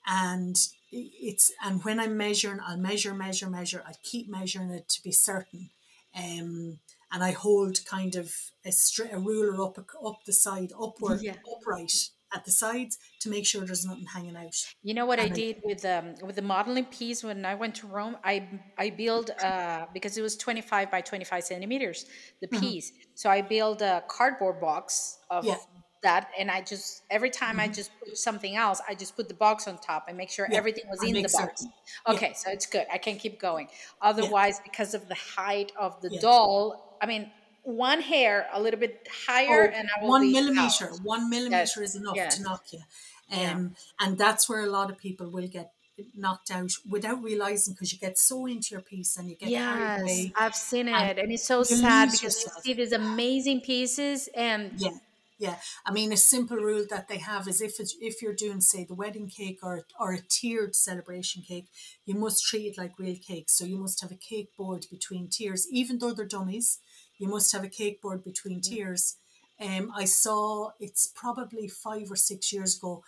and 0.07 0.57
it's 0.93 1.53
and 1.65 1.83
when 1.85 1.99
I'm 1.99 2.19
measuring, 2.19 2.61
I'll 2.61 2.77
measure, 2.77 3.15
measure, 3.15 3.49
measure. 3.49 3.83
I 3.87 3.93
keep 4.03 4.29
measuring 4.29 4.71
it 4.71 4.91
to 4.91 5.03
be 5.03 5.13
certain. 5.13 5.71
Um, 6.17 6.79
and 7.13 7.23
I 7.25 7.33
hold 7.33 7.85
kind 7.85 8.15
of 8.17 8.33
a, 8.65 8.71
stri- 8.71 9.13
a 9.13 9.19
ruler 9.19 9.63
up 9.63 9.79
up 9.79 10.19
the 10.27 10.33
side, 10.33 10.71
upward, 10.81 11.21
Yeah. 11.23 11.35
upright 11.57 11.93
at 12.33 12.45
the 12.45 12.53
sides 12.53 12.97
to 13.23 13.29
make 13.29 13.45
sure 13.45 13.65
there's 13.65 13.85
nothing 13.85 14.07
hanging 14.07 14.37
out. 14.37 14.55
You 14.85 14.95
know 14.95 15.05
what 15.07 15.19
I 15.19 15.25
And 15.25 15.33
I- 15.33 15.35
did 15.35 15.57
with 15.65 15.85
um 15.85 16.15
with 16.23 16.37
the 16.37 16.43
modeling 16.43 16.85
piece 16.87 17.25
when 17.25 17.45
I 17.45 17.55
went 17.57 17.75
to 17.77 17.87
Rome? 17.89 18.17
I 18.25 18.49
I 18.79 18.91
built 18.91 19.31
uh 19.43 19.87
because 19.93 20.17
it 20.17 20.23
was 20.23 20.37
25 20.37 20.91
by 20.91 21.01
25 21.01 21.43
centimeters 21.45 22.07
the 22.41 22.49
piece. 22.49 22.93
So 23.15 23.29
I 23.31 23.41
built 23.43 23.83
a 23.83 24.05
cardboard 24.09 24.61
box 24.61 25.19
of 25.31 25.45
Yeah. 25.45 25.57
That, 26.03 26.31
and 26.39 26.51
I 26.51 26.63
just 26.63 27.03
every 27.11 27.31
time 27.31 27.61
I 27.61 27.69
just 27.69 27.91
put 28.01 28.17
something 28.17 28.57
else, 28.57 28.81
I 28.89 28.95
just 28.95 29.17
put 29.17 29.29
the 29.29 29.35
box 29.35 29.69
on 29.69 29.79
top 29.79 30.07
and 30.09 30.17
make 30.17 30.31
sure 30.31 30.47
Yeah, 30.51 30.59
everything 30.59 30.85
was 30.89 31.03
in 31.03 31.15
the 31.15 31.23
box. 31.23 31.65
Yeah. 31.65 32.13
Okay, 32.15 32.33
so 32.35 32.51
it's 32.51 32.67
good. 32.67 32.87
I 32.93 32.99
can 32.99 33.17
keep 33.17 33.39
going. 33.41 33.69
Otherwise, 34.01 34.61
because 34.61 34.95
of 34.95 35.09
the 35.09 35.15
height 35.15 35.73
of 35.79 36.01
the 36.03 36.09
Yeah. 36.13 36.21
doll, 36.21 36.97
I 37.03 37.07
mean, 37.07 37.31
one 37.63 38.01
hair 38.01 38.49
a 38.53 38.61
little 38.61 38.81
bit 38.81 39.07
higher, 39.27 39.71
Oh, 39.71 39.79
and 39.79 39.89
I 39.95 40.03
will 40.03 40.09
one 40.09 40.33
millimeter. 40.33 40.91
out. 40.91 41.01
One 41.03 41.29
millimeter 41.29 41.83
is 41.83 41.95
enough 41.95 42.17
yes. 42.17 42.37
to 42.37 42.43
knock 42.43 42.65
you. 42.73 42.81
Yeah. 43.29 43.53
Um, 43.53 43.77
and 44.01 44.17
that's 44.19 44.49
where 44.49 44.63
a 44.65 44.71
lot 44.71 44.91
of 44.91 44.99
people 44.99 45.29
will 45.31 45.47
get 45.49 45.73
knocked 46.15 46.51
out 46.51 46.71
without 46.89 47.23
realizing 47.23 47.75
because 47.75 47.93
you 47.93 47.99
get 47.99 48.19
so 48.19 48.47
into 48.47 48.69
your 48.71 48.81
piece 48.81 49.19
and 49.19 49.29
you 49.29 49.37
get 49.37 49.51
Yes. 49.51 50.31
I've 50.35 50.55
seen 50.55 50.89
it, 50.89 50.93
and 50.93 51.19
and 51.19 51.31
it's 51.31 51.45
so 51.45 51.63
sad 51.63 52.11
because 52.11 52.43
you 52.43 52.51
see 52.63 52.73
these 52.73 52.93
amazing 52.93 53.61
pieces, 53.61 54.29
and 54.35 54.73
Yeah, 54.81 54.91
yeah. 55.41 55.57
I 55.87 55.91
mean, 55.91 56.13
a 56.13 56.19
simple 56.19 56.59
rule 56.59 56.85
that 56.91 57.09
they 57.09 57.17
have 57.17 57.49
is 57.49 57.63
if 57.63 57.81
it's, 57.81 57.97
if 57.99 58.21
you're 58.21 58.35
doing, 58.35 58.61
say, 58.61 58.85
the 58.85 58.95
wedding 58.95 59.27
cake 59.27 59.61
or 59.63 59.87
or 59.99 60.13
a 60.13 60.21
tiered 60.21 60.77
celebration 60.77 61.43
cake, 61.43 61.69
you 62.05 62.15
must 62.15 62.45
treat 62.45 62.67
it 62.67 62.79
like 62.79 62.99
real 62.99 63.17
cake. 63.17 63.49
So 63.49 63.65
you 63.65 63.79
must 63.79 64.03
have 64.03 64.13
a 64.13 64.17
cake 64.17 64.51
board 64.57 64.85
between 64.91 65.31
tiers, 65.31 65.67
even 65.73 65.99
though 65.99 66.13
they're 66.13 66.27
dummies. 66.27 66.79
You 67.19 67.29
must 67.29 67.51
have 67.53 67.65
a 67.65 67.69
cake 67.69 68.03
board 68.03 68.23
between 68.23 68.61
tiers. 68.61 69.17
Um, 69.59 69.91
I 69.97 70.05
saw 70.05 70.73
it's 70.79 71.11
probably 71.15 71.69
five 71.69 72.11
or 72.11 72.17
six 72.17 72.53
years 72.53 72.77
ago, 72.77 73.03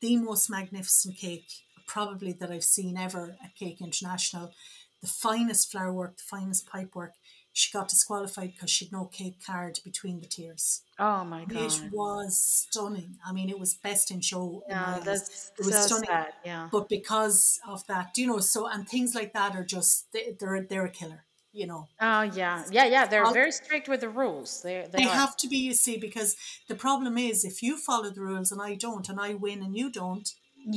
the 0.00 0.16
most 0.18 0.50
magnificent 0.50 1.16
cake 1.16 1.48
probably 1.86 2.32
that 2.32 2.50
I've 2.50 2.64
seen 2.64 2.98
ever 2.98 3.34
at 3.42 3.56
Cake 3.56 3.80
International. 3.80 4.52
The 5.00 5.08
finest 5.08 5.70
flower 5.70 5.92
work, 5.92 6.18
the 6.18 6.24
finest 6.24 6.66
pipe 6.66 6.94
work. 6.94 7.14
She 7.60 7.72
got 7.72 7.88
disqualified 7.88 8.52
because 8.54 8.70
she'd 8.70 8.92
no 8.92 9.06
cake 9.06 9.38
card 9.44 9.80
between 9.84 10.20
the 10.20 10.26
tiers. 10.34 10.82
oh 10.98 11.24
my 11.24 11.42
god! 11.44 11.58
It 11.72 11.90
was 11.92 12.32
stunning. 12.68 13.10
I 13.26 13.32
mean, 13.32 13.48
it 13.54 13.58
was 13.58 13.74
best 13.74 14.06
in 14.12 14.20
show. 14.20 14.62
yeah, 14.68 14.94
eyes. 14.96 15.04
that's 15.04 15.50
it 15.58 15.64
was 15.66 15.74
so 15.74 15.86
stunning. 15.88 16.08
sad. 16.08 16.32
Yeah, 16.44 16.68
But 16.70 16.88
because 16.88 17.58
of 17.66 17.84
that, 17.88 18.06
you 18.16 18.26
know, 18.28 18.38
so 18.38 18.60
and 18.72 18.88
things 18.88 19.10
like 19.18 19.32
that 19.32 19.56
are 19.56 19.64
just 19.76 20.12
they, 20.12 20.36
they're 20.38 20.62
they're 20.70 20.84
a 20.86 20.90
killer. 21.00 21.24
You 21.60 21.66
know, 21.66 21.82
oh 22.00 22.22
yeah, 22.22 22.62
yeah, 22.70 22.84
yeah. 22.94 23.06
They're 23.06 23.24
I'll- 23.26 23.32
very 23.42 23.50
strict 23.50 23.88
with 23.88 24.00
the 24.02 24.08
rules. 24.22 24.62
They 24.62 24.86
they, 24.92 24.98
they 24.98 25.08
have 25.22 25.34
to 25.38 25.48
be. 25.48 25.58
You 25.68 25.74
see, 25.74 25.96
because 25.98 26.36
the 26.68 26.76
problem 26.76 27.18
is 27.18 27.44
if 27.44 27.60
you 27.66 27.76
follow 27.76 28.10
the 28.10 28.20
rules 28.20 28.52
and 28.52 28.60
I 28.70 28.76
don't, 28.76 29.08
and 29.08 29.18
I 29.18 29.34
win 29.34 29.62
and 29.64 29.74
you 29.76 29.90
don't, 29.90 30.28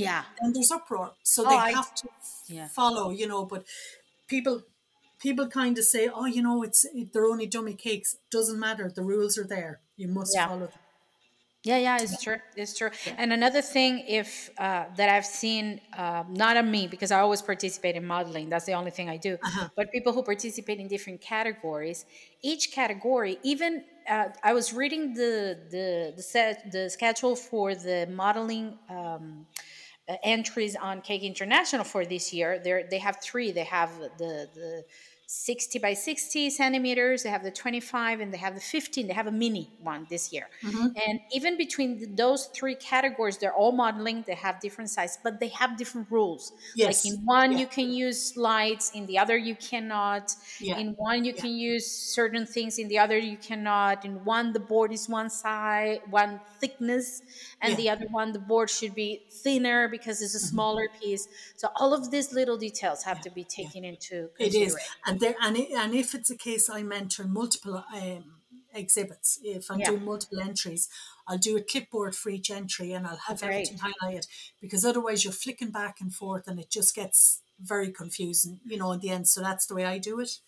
yeah, 0.05 0.23
And 0.39 0.55
there's 0.55 0.71
uproar. 0.71 1.11
So 1.21 1.43
Oh, 1.45 1.49
they 1.49 1.55
I- 1.69 1.71
have 1.79 1.93
to 2.01 2.07
yeah. 2.47 2.69
follow. 2.69 3.11
You 3.11 3.27
know, 3.27 3.45
but 3.45 3.65
people. 4.27 4.63
People 5.21 5.47
kind 5.47 5.77
of 5.77 5.85
say, 5.85 6.09
"Oh, 6.13 6.25
you 6.25 6.41
know, 6.41 6.63
it's 6.63 6.85
they're 7.13 7.25
only 7.33 7.45
dummy 7.45 7.75
cakes." 7.75 8.17
Doesn't 8.31 8.59
matter. 8.59 8.91
The 8.93 9.03
rules 9.03 9.37
are 9.37 9.47
there. 9.55 9.79
You 9.95 10.07
must 10.07 10.33
Yeah. 10.35 10.47
follow 10.47 10.67
them. 10.67 10.79
Yeah, 11.63 11.77
yeah, 11.77 11.97
it's 12.01 12.19
true. 12.23 12.39
It's 12.55 12.75
true. 12.75 12.89
And 13.19 13.31
another 13.31 13.61
thing, 13.61 14.03
if 14.07 14.49
uh, 14.57 14.85
that 14.97 15.09
I've 15.09 15.27
seen, 15.27 15.79
uh, 15.95 16.23
not 16.27 16.57
on 16.57 16.71
me 16.71 16.87
because 16.87 17.11
I 17.11 17.19
always 17.19 17.43
participate 17.43 17.95
in 17.95 18.05
modeling. 18.07 18.49
That's 18.49 18.65
the 18.65 18.73
only 18.73 18.89
thing 18.89 19.09
I 19.09 19.17
do. 19.17 19.37
But 19.75 19.91
people 19.91 20.11
who 20.11 20.23
participate 20.23 20.79
in 20.79 20.87
different 20.87 21.21
categories, 21.21 22.05
each 22.41 22.71
category, 22.71 23.37
even 23.43 23.83
uh, 24.09 24.29
I 24.43 24.53
was 24.53 24.73
reading 24.73 25.13
the 25.13 25.55
the 25.69 26.13
the 26.15 26.23
set 26.23 26.71
the 26.71 26.89
schedule 26.89 27.35
for 27.35 27.75
the 27.75 28.07
modeling. 28.09 28.79
Um, 28.89 29.45
uh, 30.09 30.15
entries 30.23 30.75
on 30.75 30.99
Cake 31.01 31.21
International 31.21 31.83
for 31.83 32.05
this 32.05 32.33
year. 32.33 32.59
They 32.63 32.83
they 32.89 32.97
have 32.97 33.17
three. 33.21 33.51
They 33.51 33.63
have 33.65 33.91
the 34.17 34.49
the 34.59 34.83
60 35.33 35.79
by 35.79 35.93
60 35.93 36.49
centimeters. 36.49 37.23
They 37.23 37.29
have 37.29 37.41
the 37.41 37.51
25 37.51 38.19
and 38.19 38.33
they 38.33 38.37
have 38.37 38.53
the 38.53 38.59
15. 38.59 39.07
They 39.07 39.13
have 39.13 39.27
a 39.27 39.31
mini 39.31 39.71
one 39.81 40.05
this 40.09 40.33
year. 40.33 40.49
Mm-hmm. 40.61 40.87
And 41.07 41.21
even 41.31 41.57
between 41.57 41.99
th- 41.99 42.09
those 42.15 42.47
three 42.47 42.75
categories, 42.75 43.37
they're 43.37 43.53
all 43.53 43.71
modeling. 43.71 44.25
They 44.27 44.35
have 44.35 44.59
different 44.59 44.89
sizes, 44.89 45.19
but 45.23 45.39
they 45.39 45.47
have 45.47 45.77
different 45.77 46.11
rules. 46.11 46.51
Yes. 46.75 47.05
Like 47.05 47.13
in 47.13 47.21
one, 47.23 47.51
Yeah. 47.53 47.59
you 47.59 47.67
can 47.67 47.89
use 47.93 48.35
lights. 48.35 48.91
In 48.93 49.05
the 49.05 49.19
other, 49.19 49.37
you 49.37 49.55
cannot. 49.55 50.35
Yeah. 50.59 50.77
In 50.79 50.95
one, 50.97 51.23
you 51.23 51.33
can 51.33 51.51
use 51.51 51.89
certain 51.89 52.45
things. 52.45 52.77
In 52.77 52.89
the 52.89 52.99
other, 52.99 53.17
you 53.17 53.37
cannot. 53.37 54.03
In 54.03 54.25
one, 54.25 54.51
the 54.51 54.59
board 54.59 54.91
is 54.91 55.07
one 55.07 55.29
size, 55.29 55.99
one 56.09 56.41
thickness, 56.59 57.21
and 57.61 57.71
Yeah. 57.71 57.77
the 57.77 57.89
other 57.91 58.07
one, 58.11 58.33
the 58.33 58.39
board 58.51 58.69
should 58.69 58.93
be 58.95 59.21
thinner 59.31 59.87
because 59.87 60.21
it's 60.21 60.35
a 60.35 60.39
mm-hmm. 60.39 60.47
smaller 60.55 60.87
piece. 60.99 61.29
So 61.55 61.69
all 61.77 61.93
of 61.93 62.11
these 62.11 62.33
little 62.33 62.57
details 62.57 63.03
have 63.03 63.21
to 63.21 63.29
be 63.29 63.45
taken 63.45 63.85
into 63.85 64.29
It 64.37 64.53
is, 64.53 64.75
consideration. 64.75 64.79
and 65.05 65.20
there, 65.21 65.35
and 65.41 65.57
it, 65.57 65.71
and 65.71 65.93
if 65.95 66.13
it's 66.15 66.29
a 66.31 66.37
case 66.37 66.69
I 66.69 66.83
mentor 66.83 67.25
multiple 67.25 67.83
um, 67.95 68.41
exhibits, 68.73 69.39
if 69.43 69.71
I'm 69.71 69.79
Yeah. 69.79 69.91
doing 69.91 70.05
multiple 70.05 70.39
entries, 70.41 70.89
I'll 71.27 71.37
do 71.37 71.57
a 71.57 71.61
clipboard 71.63 72.15
for 72.15 72.29
each 72.29 72.51
entry, 72.51 72.91
and 72.93 73.07
I'll 73.07 73.17
have 73.27 73.39
great. 73.41 73.67
everything 73.67 73.79
highlighted 73.79 74.27
because 74.61 74.85
otherwise 74.85 75.23
you're 75.23 75.33
flicking 75.33 75.71
back 75.71 76.01
and 76.01 76.13
forth, 76.13 76.47
and 76.47 76.59
it 76.59 76.69
just 76.69 76.95
gets 76.95 77.41
very 77.59 77.91
confusing, 77.91 78.59
you 78.65 78.77
know, 78.77 78.91
in 78.91 78.99
the 78.99 79.09
end. 79.09 79.27
So 79.29 79.41
that's 79.41 79.67
the 79.67 79.75
way 79.75 79.85
I 79.85 79.97
do 79.99 80.19
it, 80.19 80.39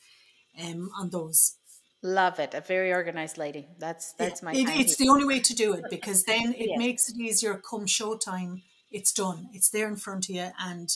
um, 0.62 0.92
on 1.00 1.10
those. 1.12 1.58
Love 2.02 2.40
it. 2.40 2.54
A 2.54 2.62
very 2.62 2.92
organized 2.94 3.38
lady. 3.38 3.70
That's 3.80 4.14
that's 4.14 4.44
my 4.44 4.52
It, 4.54 4.68
it's 4.82 4.98
the 4.98 5.10
only 5.10 5.26
way 5.26 5.40
to 5.40 5.56
do 5.56 5.74
it 5.74 5.86
because 5.90 6.26
then 6.26 6.54
it 6.54 6.68
Yeah. 6.72 6.78
makes 6.78 7.10
it 7.10 7.18
easier. 7.18 7.62
Come 7.70 7.86
showtime, 7.86 8.62
it's 8.92 9.14
done. 9.14 9.50
It's 9.54 9.70
there 9.70 9.88
in 9.88 9.96
front 9.96 10.26
of 10.30 10.36
you, 10.36 10.50
and 10.60 10.90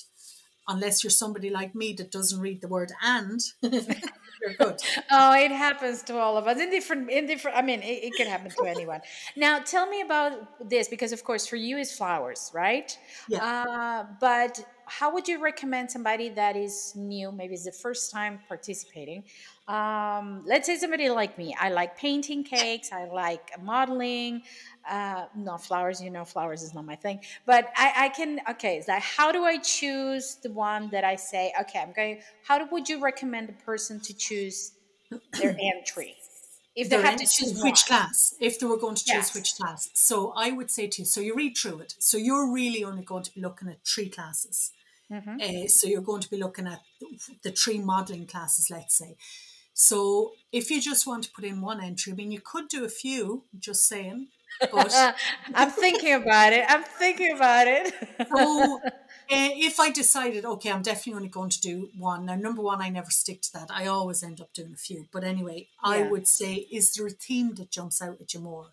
unless 0.67 1.03
you're 1.03 1.11
somebody 1.11 1.49
like 1.49 1.73
me 1.75 1.93
that 1.93 2.11
doesn't 2.11 2.39
read 2.39 2.61
the 2.61 2.67
word 2.67 2.91
and, 3.01 3.41
You're 3.61 4.53
good. 4.59 4.81
oh, 5.11 5.33
it 5.33 5.51
happens 5.51 6.03
to 6.03 6.17
all 6.17 6.37
of 6.37 6.47
us 6.47 6.59
in 6.59 6.69
different, 6.69 7.09
in 7.09 7.25
different. 7.25 7.57
I 7.57 7.61
mean, 7.61 7.81
it, 7.81 8.03
it 8.03 8.13
can 8.15 8.27
happen 8.27 8.51
to 8.51 8.63
anyone. 8.65 9.01
Now, 9.35 9.59
tell 9.59 9.87
me 9.87 10.01
about 10.01 10.69
this 10.69 10.87
because, 10.87 11.11
of 11.11 11.23
course, 11.23 11.47
for 11.47 11.55
you 11.55 11.77
is 11.77 11.91
flowers, 11.91 12.51
right? 12.53 12.97
Yeah. 13.27 13.43
Uh, 13.43 14.05
but 14.19 14.63
how 14.87 15.13
would 15.13 15.27
you 15.27 15.41
recommend 15.41 15.91
somebody 15.91 16.29
that 16.29 16.55
is 16.55 16.93
new, 16.95 17.31
maybe 17.31 17.53
it's 17.53 17.65
the 17.65 17.71
first 17.71 18.11
time 18.11 18.39
participating? 18.47 19.23
Um, 19.67 20.43
let's 20.45 20.65
say 20.65 20.77
somebody 20.77 21.09
like 21.09 21.37
me. 21.37 21.55
I 21.59 21.69
like 21.69 21.97
painting 21.97 22.43
cakes. 22.43 22.91
I 22.91 23.05
like 23.05 23.51
modeling. 23.61 24.43
Uh, 24.89 25.25
not 25.35 25.63
flowers. 25.63 26.01
You 26.01 26.09
know, 26.09 26.23
flowers 26.23 26.63
is 26.63 26.73
not 26.73 26.85
my 26.85 26.95
thing. 26.95 27.19
But 27.45 27.69
I, 27.75 28.05
I 28.05 28.09
can. 28.09 28.39
Okay, 28.51 28.77
it's 28.77 28.87
like 28.87 29.03
how 29.03 29.31
do 29.31 29.43
I 29.43 29.57
choose 29.57 30.37
the 30.41 30.51
one 30.51 30.89
that 30.91 31.03
I 31.03 31.17
say? 31.17 31.53
Okay, 31.61 31.79
I'm 31.79 31.91
going. 31.91 32.21
How 32.43 32.65
would 32.71 32.87
you 32.87 33.01
recommend 33.01 33.49
a 33.49 33.65
person 33.65 33.99
to 33.99 34.13
choose 34.15 34.71
their 35.39 35.57
entry? 35.75 36.15
If 36.81 36.89
they 36.89 37.01
have 37.01 37.15
to 37.23 37.25
choose 37.25 37.53
which 37.67 37.81
class, 37.89 38.35
if 38.39 38.59
they 38.59 38.67
were 38.71 38.77
going 38.85 38.95
to 39.01 39.03
choose 39.03 39.27
Yes. 39.29 39.35
which 39.35 39.51
class. 39.59 39.89
So 39.93 40.15
I 40.45 40.51
would 40.57 40.69
say 40.77 40.85
to 40.87 41.01
you, 41.01 41.05
so 41.13 41.19
you 41.27 41.33
read 41.35 41.57
through 41.57 41.79
it. 41.85 41.95
So 41.99 42.15
you're 42.17 42.47
really 42.59 42.81
only 42.89 43.03
going 43.11 43.23
to 43.23 43.33
be 43.33 43.41
looking 43.41 43.67
at 43.73 43.79
three 43.93 44.09
classes. 44.17 44.71
Mhm. 45.11 45.35
Uh, 45.41 45.67
so 45.67 45.87
you're 45.87 46.01
going 46.11 46.21
to 46.21 46.29
be 46.29 46.37
looking 46.37 46.67
at 46.67 46.81
the 47.43 47.51
three 47.51 47.79
modelling 47.79 48.27
classes, 48.27 48.69
let's 48.69 48.95
say. 49.01 49.11
So 49.73 50.33
if 50.51 50.69
you 50.71 50.79
just 50.81 51.07
want 51.07 51.23
to 51.25 51.31
put 51.31 51.45
in 51.45 51.61
one 51.61 51.79
entry, 51.89 52.13
I 52.13 52.15
mean, 52.15 52.31
you 52.31 52.41
could 52.41 52.67
do 52.67 52.83
a 52.85 52.89
few, 53.03 53.43
just 53.67 53.87
saying. 53.87 54.27
But 54.71 54.93
I'm 55.55 55.71
thinking 55.71 56.13
about 56.13 56.51
it. 56.53 56.65
I'm 56.67 56.83
thinking 56.83 57.31
about 57.35 57.67
it. 57.67 57.93
so 58.35 58.79
if 59.29 59.79
I 59.79 59.91
decided, 59.91 60.45
okay, 60.45 60.71
I'm 60.71 60.81
definitely 60.81 61.13
only 61.13 61.29
going 61.29 61.49
to 61.49 61.61
do 61.61 61.89
one. 61.97 62.25
Now, 62.25 62.35
number 62.35 62.61
one, 62.61 62.81
I 62.81 62.89
never 62.89 63.11
stick 63.11 63.41
to 63.43 63.53
that. 63.53 63.69
I 63.69 63.87
always 63.87 64.23
end 64.23 64.41
up 64.41 64.53
doing 64.53 64.73
a 64.73 64.77
few. 64.77 65.07
But 65.11 65.23
anyway, 65.23 65.67
I 65.83 66.03
would 66.03 66.27
say, 66.27 66.67
is 66.71 66.93
there 66.93 67.07
a 67.07 67.11
theme 67.11 67.55
that 67.55 67.71
jumps 67.71 68.01
out 68.01 68.21
at 68.21 68.33
you 68.33 68.39
more? 68.39 68.67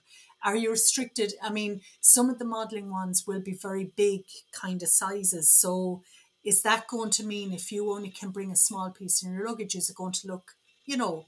Are 0.45 0.57
you 0.57 0.71
restricted? 0.71 1.35
I 1.43 1.51
mean, 1.51 1.81
some 2.01 2.29
of 2.29 2.39
the 2.39 2.45
modelling 2.45 2.91
ones 2.91 3.27
will 3.27 3.41
be 3.41 3.55
very 3.55 3.93
big 3.97 4.25
kind 4.53 4.83
of 4.83 4.89
sizes. 4.89 5.51
So 5.51 6.03
is 6.45 6.63
that 6.63 6.87
going 6.87 7.11
to 7.11 7.25
mean 7.25 7.53
if 7.53 7.73
you 7.73 7.91
only 7.91 8.11
can 8.11 8.31
bring 8.31 8.51
a 8.51 8.57
small 8.57 8.91
piece 8.91 9.23
in 9.23 9.33
your 9.33 9.47
luggage, 9.47 9.75
is 9.75 9.89
it 9.89 9.97
going 9.97 10.13
to 10.13 10.27
look, 10.27 10.53
you 10.85 10.99
know, 10.99 11.25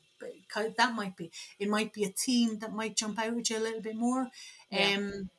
that 0.76 0.94
might 0.94 1.16
be, 1.16 1.30
it 1.58 1.68
might 1.68 1.92
be 1.92 2.04
a 2.04 2.08
theme 2.08 2.58
that 2.58 2.74
might 2.74 2.96
jump 2.96 3.18
out 3.18 3.36
at 3.36 3.50
you 3.50 3.56
a 3.56 3.60
little 3.60 3.80
bit 3.80 3.96
more. 3.96 4.28
Yeah. 4.70 4.96
Um, 4.96 5.30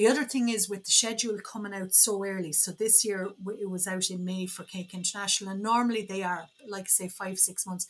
the 0.00 0.06
other 0.06 0.24
thing 0.24 0.48
is 0.48 0.66
with 0.66 0.84
the 0.84 0.90
schedule 0.90 1.38
coming 1.40 1.74
out 1.74 1.92
so 1.92 2.24
early. 2.24 2.54
So 2.54 2.72
this 2.72 3.04
year 3.04 3.28
it 3.58 3.68
was 3.68 3.86
out 3.86 4.08
in 4.08 4.24
May 4.24 4.46
for 4.46 4.64
Cake 4.64 4.94
International, 4.94 5.52
and 5.52 5.62
normally 5.62 6.06
they 6.08 6.22
are 6.22 6.46
like 6.66 6.88
say 6.88 7.06
five 7.06 7.38
six 7.38 7.66
months. 7.66 7.86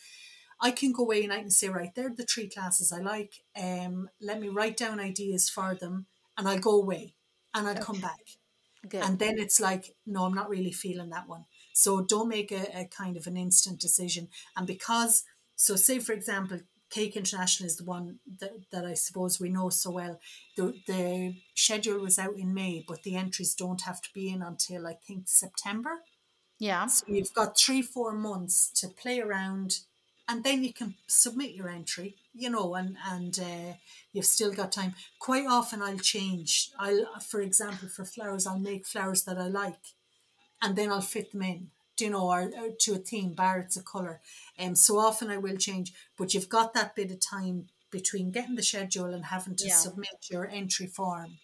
I 0.60 0.72
can 0.72 0.90
go 0.90 1.04
away 1.04 1.22
and 1.22 1.32
I 1.32 1.38
can 1.38 1.52
say 1.52 1.68
right, 1.68 1.94
they're 1.94 2.12
the 2.12 2.24
three 2.24 2.48
classes 2.48 2.92
I 2.92 2.98
like. 2.98 3.34
Um, 3.56 4.10
let 4.20 4.40
me 4.40 4.48
write 4.48 4.76
down 4.76 4.98
ideas 4.98 5.48
for 5.48 5.76
them, 5.76 6.06
and 6.36 6.48
I'll 6.48 6.58
go 6.58 6.82
away 6.82 7.14
and 7.54 7.68
I'll 7.68 7.76
come 7.76 8.00
back. 8.00 8.24
Good. 8.88 9.04
And 9.04 9.20
then 9.20 9.38
it's 9.38 9.60
like, 9.60 9.94
no, 10.04 10.24
I'm 10.24 10.34
not 10.34 10.50
really 10.50 10.72
feeling 10.72 11.10
that 11.10 11.28
one. 11.28 11.44
So 11.74 12.00
don't 12.00 12.28
make 12.28 12.50
a, 12.50 12.64
a 12.76 12.86
kind 12.86 13.16
of 13.16 13.28
an 13.28 13.36
instant 13.36 13.78
decision. 13.78 14.26
And 14.56 14.66
because, 14.66 15.22
so 15.54 15.76
say 15.76 16.00
for 16.00 16.12
example, 16.12 16.58
Cake 16.90 17.16
International 17.16 17.66
is 17.68 17.76
the 17.76 17.84
one 17.84 18.18
that, 18.40 18.52
that 18.72 18.84
I 18.84 18.94
suppose 18.94 19.40
we 19.40 19.48
know 19.48 19.70
so 19.70 19.90
well. 19.90 20.20
The, 20.56 20.74
the 20.86 21.34
schedule 21.54 22.00
was 22.00 22.18
out 22.18 22.36
in 22.36 22.52
May, 22.52 22.84
but 22.86 23.02
the 23.04 23.16
entries 23.16 23.54
don't 23.54 23.82
have 23.82 24.02
to 24.02 24.08
be 24.12 24.28
in 24.30 24.42
until 24.42 24.86
I 24.86 24.94
think 24.94 25.28
September. 25.28 26.00
yeah. 26.58 26.86
So 26.86 27.04
you've 27.08 27.32
got 27.34 27.56
three, 27.56 27.82
four 27.82 28.12
months 28.12 28.70
to 28.80 28.88
play 28.88 29.20
around 29.20 29.78
and 30.28 30.44
then 30.44 30.62
you 30.62 30.72
can 30.72 30.94
submit 31.08 31.52
your 31.54 31.68
entry, 31.68 32.14
you 32.32 32.50
know, 32.50 32.76
and, 32.76 32.96
and 33.10 33.36
uh, 33.40 33.72
you've 34.12 34.26
still 34.26 34.52
got 34.52 34.70
time. 34.70 34.94
Quite 35.18 35.46
often 35.46 35.82
I'll 35.82 35.98
change. 35.98 36.70
I'll, 36.78 37.06
for 37.20 37.40
example, 37.40 37.88
for 37.88 38.04
flowers, 38.04 38.46
I'll 38.46 38.58
make 38.58 38.86
flowers 38.86 39.24
that 39.24 39.38
I 39.38 39.48
like 39.48 39.80
and 40.62 40.76
then 40.76 40.92
I'll 40.92 41.00
fit 41.00 41.32
them 41.32 41.42
in, 41.42 41.70
you 42.00 42.10
know, 42.10 42.28
or, 42.30 42.42
or 42.42 42.70
to 42.80 42.94
a 42.94 42.98
theme, 42.98 43.32
bar 43.34 43.58
it's 43.60 43.76
a 43.76 43.82
colour. 43.82 44.20
Um, 44.58 44.74
so 44.74 44.98
often 44.98 45.30
I 45.30 45.36
will 45.38 45.56
change, 45.56 45.92
but 46.16 46.34
you've 46.34 46.48
got 46.48 46.74
that 46.74 46.94
bit 46.96 47.10
of 47.10 47.20
time 47.20 47.68
between 47.90 48.30
getting 48.30 48.54
the 48.54 48.62
schedule 48.62 49.12
and 49.14 49.26
having 49.26 49.56
to 49.56 49.66
Yeah. 49.66 49.74
submit 49.74 50.26
your 50.30 50.48
entry 50.48 50.86
form. 50.86 51.38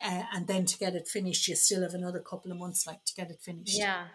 Uh, 0.00 0.22
and 0.32 0.46
then 0.46 0.64
to 0.66 0.78
get 0.78 0.94
it 0.94 1.08
finished, 1.08 1.48
you 1.48 1.56
still 1.56 1.82
have 1.82 1.94
another 1.94 2.20
couple 2.20 2.52
of 2.52 2.58
months 2.58 2.86
like 2.86 3.04
to 3.04 3.14
get 3.14 3.30
it 3.30 3.40
finished. 3.40 3.76
Yeah. 3.76 4.06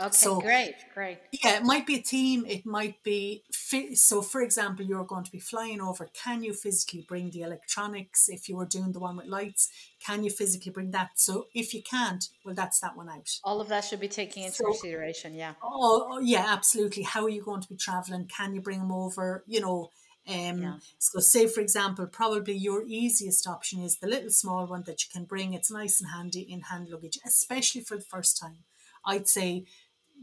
Okay. 0.00 0.10
So- 0.12 0.40
great. 0.40 0.74
Great. 0.94 1.18
Yeah, 1.32 1.56
it 1.56 1.64
might 1.64 1.84
be 1.86 1.96
a 1.96 2.02
team. 2.02 2.46
It 2.46 2.64
might 2.64 3.02
be 3.02 3.42
fi- 3.52 3.94
so. 3.94 4.22
For 4.22 4.40
example, 4.42 4.84
you're 4.86 5.04
going 5.04 5.24
to 5.24 5.32
be 5.32 5.40
flying 5.40 5.80
over. 5.80 6.08
Can 6.14 6.44
you 6.44 6.52
physically 6.54 7.04
bring 7.08 7.30
the 7.30 7.42
electronics? 7.42 8.28
If 8.28 8.48
you 8.48 8.56
were 8.56 8.66
doing 8.66 8.92
the 8.92 9.00
one 9.00 9.16
with 9.16 9.26
lights, 9.26 9.70
can 10.06 10.22
you 10.22 10.30
physically 10.30 10.70
bring 10.70 10.92
that? 10.92 11.10
So 11.16 11.48
if 11.52 11.74
you 11.74 11.82
can't, 11.82 12.24
well, 12.44 12.54
that's 12.54 12.78
that 12.80 12.96
one 12.96 13.08
out. 13.08 13.28
All 13.42 13.60
of 13.60 13.68
that 13.68 13.84
should 13.84 14.00
be 14.00 14.08
taken 14.08 14.44
into 14.44 14.56
So- 14.56 14.66
consideration. 14.66 15.34
Yeah. 15.34 15.54
Oh, 15.62 16.06
oh, 16.12 16.20
yeah, 16.20 16.44
absolutely. 16.48 17.02
How 17.02 17.24
are 17.24 17.28
you 17.28 17.42
going 17.42 17.62
to 17.62 17.68
be 17.68 17.76
traveling? 17.76 18.26
Can 18.28 18.54
you 18.54 18.60
bring 18.60 18.78
them 18.78 18.92
over? 18.92 19.44
You 19.46 19.60
know. 19.60 19.90
Um, 20.28 20.62
Yeah. 20.62 20.74
So, 20.98 21.20
say 21.20 21.46
for 21.46 21.60
example, 21.62 22.06
probably 22.06 22.54
your 22.54 22.84
easiest 22.86 23.46
option 23.48 23.82
is 23.82 23.96
the 23.96 24.06
little 24.06 24.30
small 24.30 24.66
one 24.66 24.82
that 24.86 25.02
you 25.02 25.08
can 25.12 25.24
bring. 25.24 25.54
It's 25.54 25.70
nice 25.70 26.00
and 26.02 26.10
handy 26.10 26.42
in 26.42 26.60
hand 26.70 26.88
luggage, 26.90 27.18
especially 27.26 27.80
for 27.80 27.96
the 27.96 28.04
first 28.04 28.38
time. 28.38 28.58
I'd 29.06 29.26
say 29.26 29.64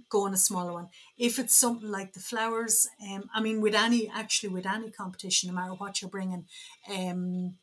go 0.10 0.26
on 0.26 0.34
a 0.34 0.38
smaller 0.38 0.74
one. 0.74 0.90
If 1.18 1.40
it's 1.40 1.56
something 1.56 1.90
like 1.90 2.14
the 2.14 2.20
flowers, 2.20 2.88
um, 3.10 3.30
I 3.34 3.42
mean, 3.42 3.62
with 3.62 3.76
any 3.76 4.10
actually 4.14 4.50
with 4.50 4.66
any 4.66 4.92
competition, 4.92 5.50
no 5.50 5.56
matter 5.56 5.74
what 5.74 6.02
you're 6.02 6.12
bringing, 6.12 6.46
um, 6.90 7.56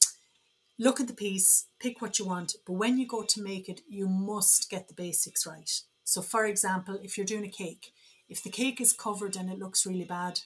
look 0.78 1.00
at 1.00 1.06
the 1.06 1.14
piece, 1.14 1.66
pick 1.80 2.02
what 2.02 2.18
you 2.18 2.26
want. 2.26 2.54
But 2.66 2.74
when 2.74 2.98
you 2.98 3.06
go 3.06 3.22
to 3.22 3.42
make 3.42 3.68
it, 3.68 3.80
you 3.88 4.08
must 4.08 4.70
get 4.70 4.88
the 4.88 4.94
basics 4.94 5.46
right. 5.46 5.70
So, 6.04 6.20
for 6.22 6.44
example, 6.46 6.98
if 7.02 7.16
you're 7.16 7.26
doing 7.26 7.44
a 7.44 7.48
cake, 7.48 7.92
if 8.28 8.42
the 8.42 8.50
cake 8.50 8.80
is 8.80 8.92
covered 8.92 9.36
and 9.36 9.50
it 9.50 9.58
looks 9.58 9.86
really 9.86 10.04
bad, 10.04 10.40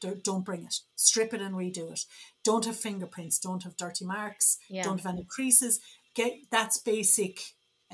don't 0.00 0.22
don't 0.22 0.44
bring 0.44 0.64
it. 0.64 0.80
Strip 0.94 1.32
it 1.32 1.40
and 1.40 1.54
redo 1.54 1.90
it. 1.90 2.04
Don't 2.44 2.64
have 2.64 2.76
fingerprints. 2.76 3.38
Don't 3.38 3.62
have 3.62 3.76
dirty 3.76 4.04
marks. 4.04 4.58
Yeah. 4.68 4.82
Don't 4.82 5.00
have 5.00 5.12
any 5.12 5.24
creases. 5.24 5.80
Get 6.14 6.34
that's 6.50 6.78
basic 6.78 7.40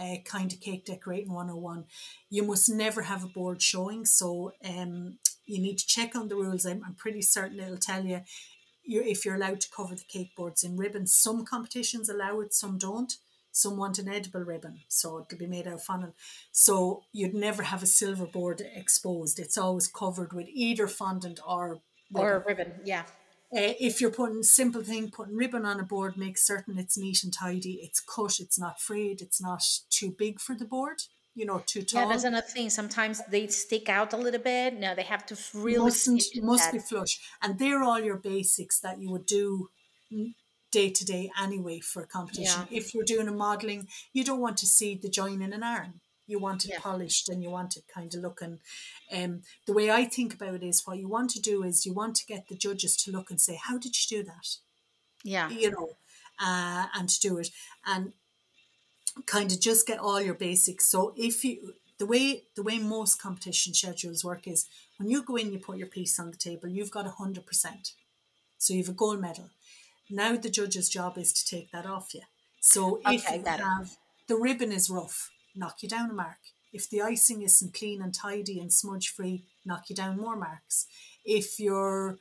uh, 0.02 0.16
kind 0.24 0.52
of 0.52 0.60
cake 0.60 0.84
decorating 0.84 1.32
101. 1.32 1.84
You 2.30 2.42
must 2.42 2.68
never 2.68 3.02
have 3.02 3.24
a 3.24 3.28
board 3.28 3.62
showing. 3.62 4.04
So 4.04 4.52
um, 4.64 5.18
you 5.46 5.60
need 5.60 5.78
to 5.78 5.86
check 5.86 6.16
on 6.16 6.28
the 6.28 6.36
rules. 6.36 6.66
I'm, 6.66 6.82
I'm 6.84 6.94
pretty 6.94 7.22
certain 7.22 7.60
it'll 7.60 7.76
tell 7.76 8.04
you 8.04 8.22
you 8.84 9.00
if 9.02 9.24
you're 9.24 9.36
allowed 9.36 9.60
to 9.60 9.70
cover 9.70 9.94
the 9.94 10.04
cake 10.08 10.34
boards 10.36 10.64
in 10.64 10.76
ribbons. 10.76 11.14
Some 11.14 11.44
competitions 11.44 12.08
allow 12.08 12.40
it, 12.40 12.52
some 12.52 12.78
don't. 12.78 13.12
Some 13.54 13.76
want 13.76 13.98
an 13.98 14.08
edible 14.08 14.40
ribbon, 14.40 14.80
so 14.88 15.18
it'll 15.18 15.38
be 15.38 15.46
made 15.46 15.66
out 15.66 15.74
of 15.74 15.82
fondant. 15.82 16.14
So 16.52 17.02
you'd 17.12 17.34
never 17.34 17.64
have 17.64 17.82
a 17.82 17.86
silver 17.86 18.24
board 18.24 18.62
exposed. 18.74 19.38
It's 19.38 19.58
always 19.58 19.88
covered 19.88 20.32
with 20.32 20.48
either 20.48 20.88
fondant 20.88 21.38
or 21.46 21.82
Or 22.14 22.42
ribbon. 22.46 22.72
Yeah. 22.82 23.04
Uh, 23.54 23.74
if 23.78 24.00
you're 24.00 24.10
putting 24.10 24.42
simple 24.42 24.82
thing, 24.82 25.10
putting 25.10 25.36
ribbon 25.36 25.66
on 25.66 25.78
a 25.78 25.82
board, 25.82 26.16
make 26.16 26.38
certain 26.38 26.78
it's 26.78 26.96
neat 26.96 27.22
and 27.22 27.32
tidy. 27.32 27.80
It's 27.82 28.00
cut. 28.00 28.40
It's 28.40 28.58
not 28.58 28.80
frayed. 28.80 29.20
It's 29.20 29.42
not 29.42 29.62
too 29.90 30.14
big 30.18 30.40
for 30.40 30.54
the 30.54 30.64
board. 30.64 31.02
You 31.34 31.46
know, 31.46 31.62
too 31.64 31.82
tall. 31.82 32.02
Yeah, 32.02 32.08
that's 32.08 32.24
another 32.24 32.46
thing. 32.46 32.70
Sometimes 32.70 33.22
they 33.30 33.46
stick 33.46 33.88
out 33.88 34.12
a 34.12 34.16
little 34.16 34.40
bit. 34.40 34.78
No, 34.78 34.94
they 34.94 35.02
have 35.02 35.24
to 35.26 35.36
really 35.54 35.84
mustn't 35.84 36.22
must 36.42 36.64
that. 36.64 36.72
be 36.72 36.78
flush, 36.78 37.20
and 37.42 37.58
they're 37.58 37.82
all 37.82 38.00
your 38.00 38.16
basics 38.16 38.80
that 38.80 39.00
you 39.00 39.10
would 39.10 39.26
do 39.26 39.68
day 40.70 40.90
to 40.90 41.04
day 41.04 41.30
anyway 41.40 41.80
for 41.80 42.02
a 42.02 42.06
competition. 42.06 42.62
If 42.70 42.94
you're 42.94 43.04
doing 43.04 43.28
a 43.28 43.32
modelling, 43.32 43.88
you 44.12 44.24
don't 44.24 44.40
want 44.40 44.56
to 44.58 44.66
see 44.66 44.94
the 44.94 45.08
join 45.08 45.42
in 45.42 45.52
an 45.52 45.62
arm. 45.62 46.00
You 46.32 46.38
want 46.40 46.64
it 46.64 46.70
Yeah. 46.70 46.80
polished 46.80 47.28
and 47.28 47.42
you 47.42 47.50
want 47.50 47.76
it 47.76 47.84
kind 47.96 48.12
of 48.14 48.20
looking. 48.20 48.60
Um, 49.10 49.42
the 49.66 49.72
way 49.78 49.90
I 49.90 50.04
think 50.06 50.34
about 50.34 50.54
it 50.54 50.62
is 50.62 50.86
what 50.86 50.98
you 50.98 51.08
want 51.08 51.30
to 51.32 51.40
do 51.40 51.62
is 51.62 51.86
you 51.86 51.92
want 51.94 52.16
to 52.16 52.26
get 52.26 52.48
the 52.48 52.56
judges 52.56 52.96
to 52.98 53.10
look 53.12 53.30
and 53.30 53.40
say, 53.40 53.56
"How 53.56 53.76
did 53.78 53.94
you 54.00 54.06
do 54.18 54.22
that?" 54.32 54.48
Yeah. 55.24 55.50
you 55.50 55.70
know, 55.70 55.90
uh, 56.40 56.86
and 56.94 57.08
to 57.08 57.20
do 57.20 57.38
it 57.38 57.50
and 57.86 58.12
kind 59.26 59.52
of 59.52 59.60
just 59.60 59.86
get 59.86 59.98
all 59.98 60.20
your 60.20 60.34
basics. 60.34 60.86
So 60.86 61.12
if 61.16 61.44
you 61.44 61.74
the 61.98 62.06
way 62.06 62.44
the 62.54 62.62
way 62.62 62.78
most 62.78 63.20
competition 63.20 63.74
schedules 63.74 64.24
work 64.24 64.46
is 64.48 64.68
when 64.98 65.08
you 65.10 65.22
go 65.22 65.36
in, 65.36 65.52
you 65.52 65.58
put 65.58 65.78
your 65.78 65.86
piece 65.86 66.18
on 66.18 66.30
the 66.30 66.36
table, 66.36 66.68
you've 66.68 66.90
got 66.90 67.06
a 67.06 67.10
hundred 67.10 67.46
percent. 67.46 67.92
So 68.58 68.74
you've 68.74 68.90
a 68.90 68.92
gold 68.92 69.20
medal. 69.20 69.50
Now 70.10 70.36
the 70.36 70.50
judge's 70.50 70.88
job 70.88 71.18
is 71.18 71.32
to 71.34 71.46
take 71.46 71.70
that 71.72 71.86
off 71.86 72.14
you. 72.14 72.22
So 72.60 73.00
if 73.06 73.06
Okay, 73.06 73.38
you 73.38 73.44
got 73.44 73.60
it. 73.60 73.66
have 73.66 73.96
the 74.28 74.36
ribbon 74.36 74.72
is 74.72 74.90
rough, 74.90 75.30
knock 75.54 75.82
you 75.82 75.88
down 75.88 76.10
a 76.10 76.14
mark. 76.14 76.38
If 76.72 76.88
the 76.88 77.02
icing 77.02 77.42
isn't 77.42 77.74
clean 77.74 78.00
and 78.02 78.14
tidy 78.14 78.58
and 78.58 78.72
smudge 78.72 79.08
free, 79.10 79.44
knock 79.64 79.90
you 79.90 79.96
down 79.96 80.18
more 80.18 80.36
marks. 80.36 80.86
If 81.24 81.60
you're 81.60 82.18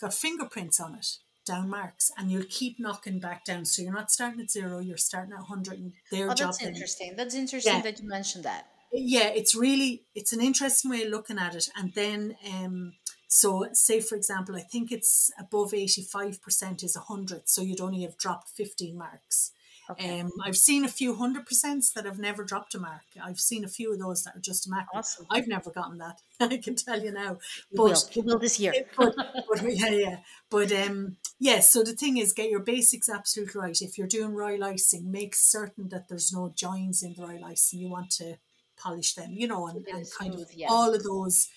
got 0.00 0.14
fingerprints 0.14 0.80
on 0.80 0.94
it, 0.94 1.06
down 1.46 1.68
marks, 1.68 2.10
and 2.16 2.30
you'll 2.30 2.44
keep 2.48 2.78
knocking 2.78 3.20
back 3.20 3.44
down. 3.44 3.64
So 3.66 3.82
you're 3.82 3.92
not 3.92 4.10
starting 4.10 4.40
at 4.40 4.50
zero, 4.50 4.78
you're 4.80 4.96
starting 4.96 5.32
at 5.34 5.40
hundred, 5.44 5.78
and 5.78 5.92
their 6.10 6.30
Oh, 6.30 6.34
job 6.34 6.48
that's 6.48 6.62
interesting. 6.62 7.14
That's 7.16 7.34
interesting 7.34 7.74
Yeah. 7.76 7.82
that 7.82 8.00
you 8.00 8.08
mentioned 8.08 8.44
that. 8.44 8.66
yeah 8.92 9.28
it's 9.40 9.54
really 9.54 10.04
it's 10.16 10.32
an 10.32 10.40
interesting 10.40 10.90
way 10.90 11.02
of 11.04 11.10
looking 11.10 11.38
at 11.38 11.54
it 11.54 11.68
and 11.76 11.92
then 11.94 12.36
um 12.54 12.94
So, 13.32 13.68
say 13.72 14.00
for 14.00 14.16
example, 14.16 14.56
I 14.56 14.62
think 14.72 14.90
it's 14.90 15.30
above 15.38 15.70
85% 15.72 16.82
is 16.82 16.96
100, 16.96 17.48
so 17.48 17.62
you'd 17.62 17.80
only 17.80 18.02
have 18.02 18.16
dropped 18.18 18.48
15 18.50 18.96
marks. 18.98 19.52
Okay. 19.90 20.20
Um, 20.20 20.30
I've 20.44 20.56
seen 20.56 20.84
a 20.84 20.88
few 20.88 21.14
hundred 21.16 21.46
percents 21.46 21.92
that 21.94 22.04
have 22.04 22.18
never 22.18 22.44
dropped 22.44 22.74
a 22.74 22.78
mark. 22.78 23.02
I've 23.20 23.40
seen 23.40 23.64
a 23.64 23.68
few 23.68 23.92
of 23.92 23.98
those 23.98 24.22
that 24.24 24.36
are 24.36 24.40
just 24.40 24.66
immaculate. 24.66 25.04
Awesome. 25.04 25.26
I've 25.30 25.48
never 25.48 25.70
gotten 25.70 25.98
that. 25.98 26.20
I 26.40 26.58
can 26.58 26.76
tell 26.76 27.02
you 27.02 27.10
now. 27.10 27.38
You 27.70 27.82
will. 27.82 27.96
You 28.12 28.22
will 28.22 28.38
this 28.38 28.60
year. 28.60 28.72
but, 28.96 29.14
but 29.48 29.62
yeah, 29.62 29.90
yeah. 29.90 30.16
But 30.48 30.70
um, 30.72 31.16
yeah. 31.38 31.60
So 31.60 31.82
the 31.82 31.94
thing 31.94 32.18
is, 32.18 32.32
get 32.32 32.50
your 32.50 32.60
basics 32.60 33.08
absolutely 33.08 33.60
right. 33.60 33.82
If 33.82 33.98
you're 33.98 34.06
doing 34.06 34.34
royal 34.34 34.64
icing, 34.64 35.10
make 35.10 35.34
certain 35.34 35.88
that 35.88 36.08
there's 36.08 36.32
no 36.32 36.52
joins 36.54 37.02
in 37.02 37.14
the 37.14 37.26
royal 37.26 37.44
icing. 37.44 37.80
You 37.80 37.90
want 37.90 38.10
to 38.12 38.36
polish 38.76 39.14
them, 39.14 39.32
you 39.32 39.48
know, 39.48 39.66
and, 39.66 39.84
and 39.86 40.06
kind 40.18 40.34
of 40.34 40.52
yeah. 40.54 40.68
all 40.70 40.94
of 40.94 41.02
those. 41.02 41.48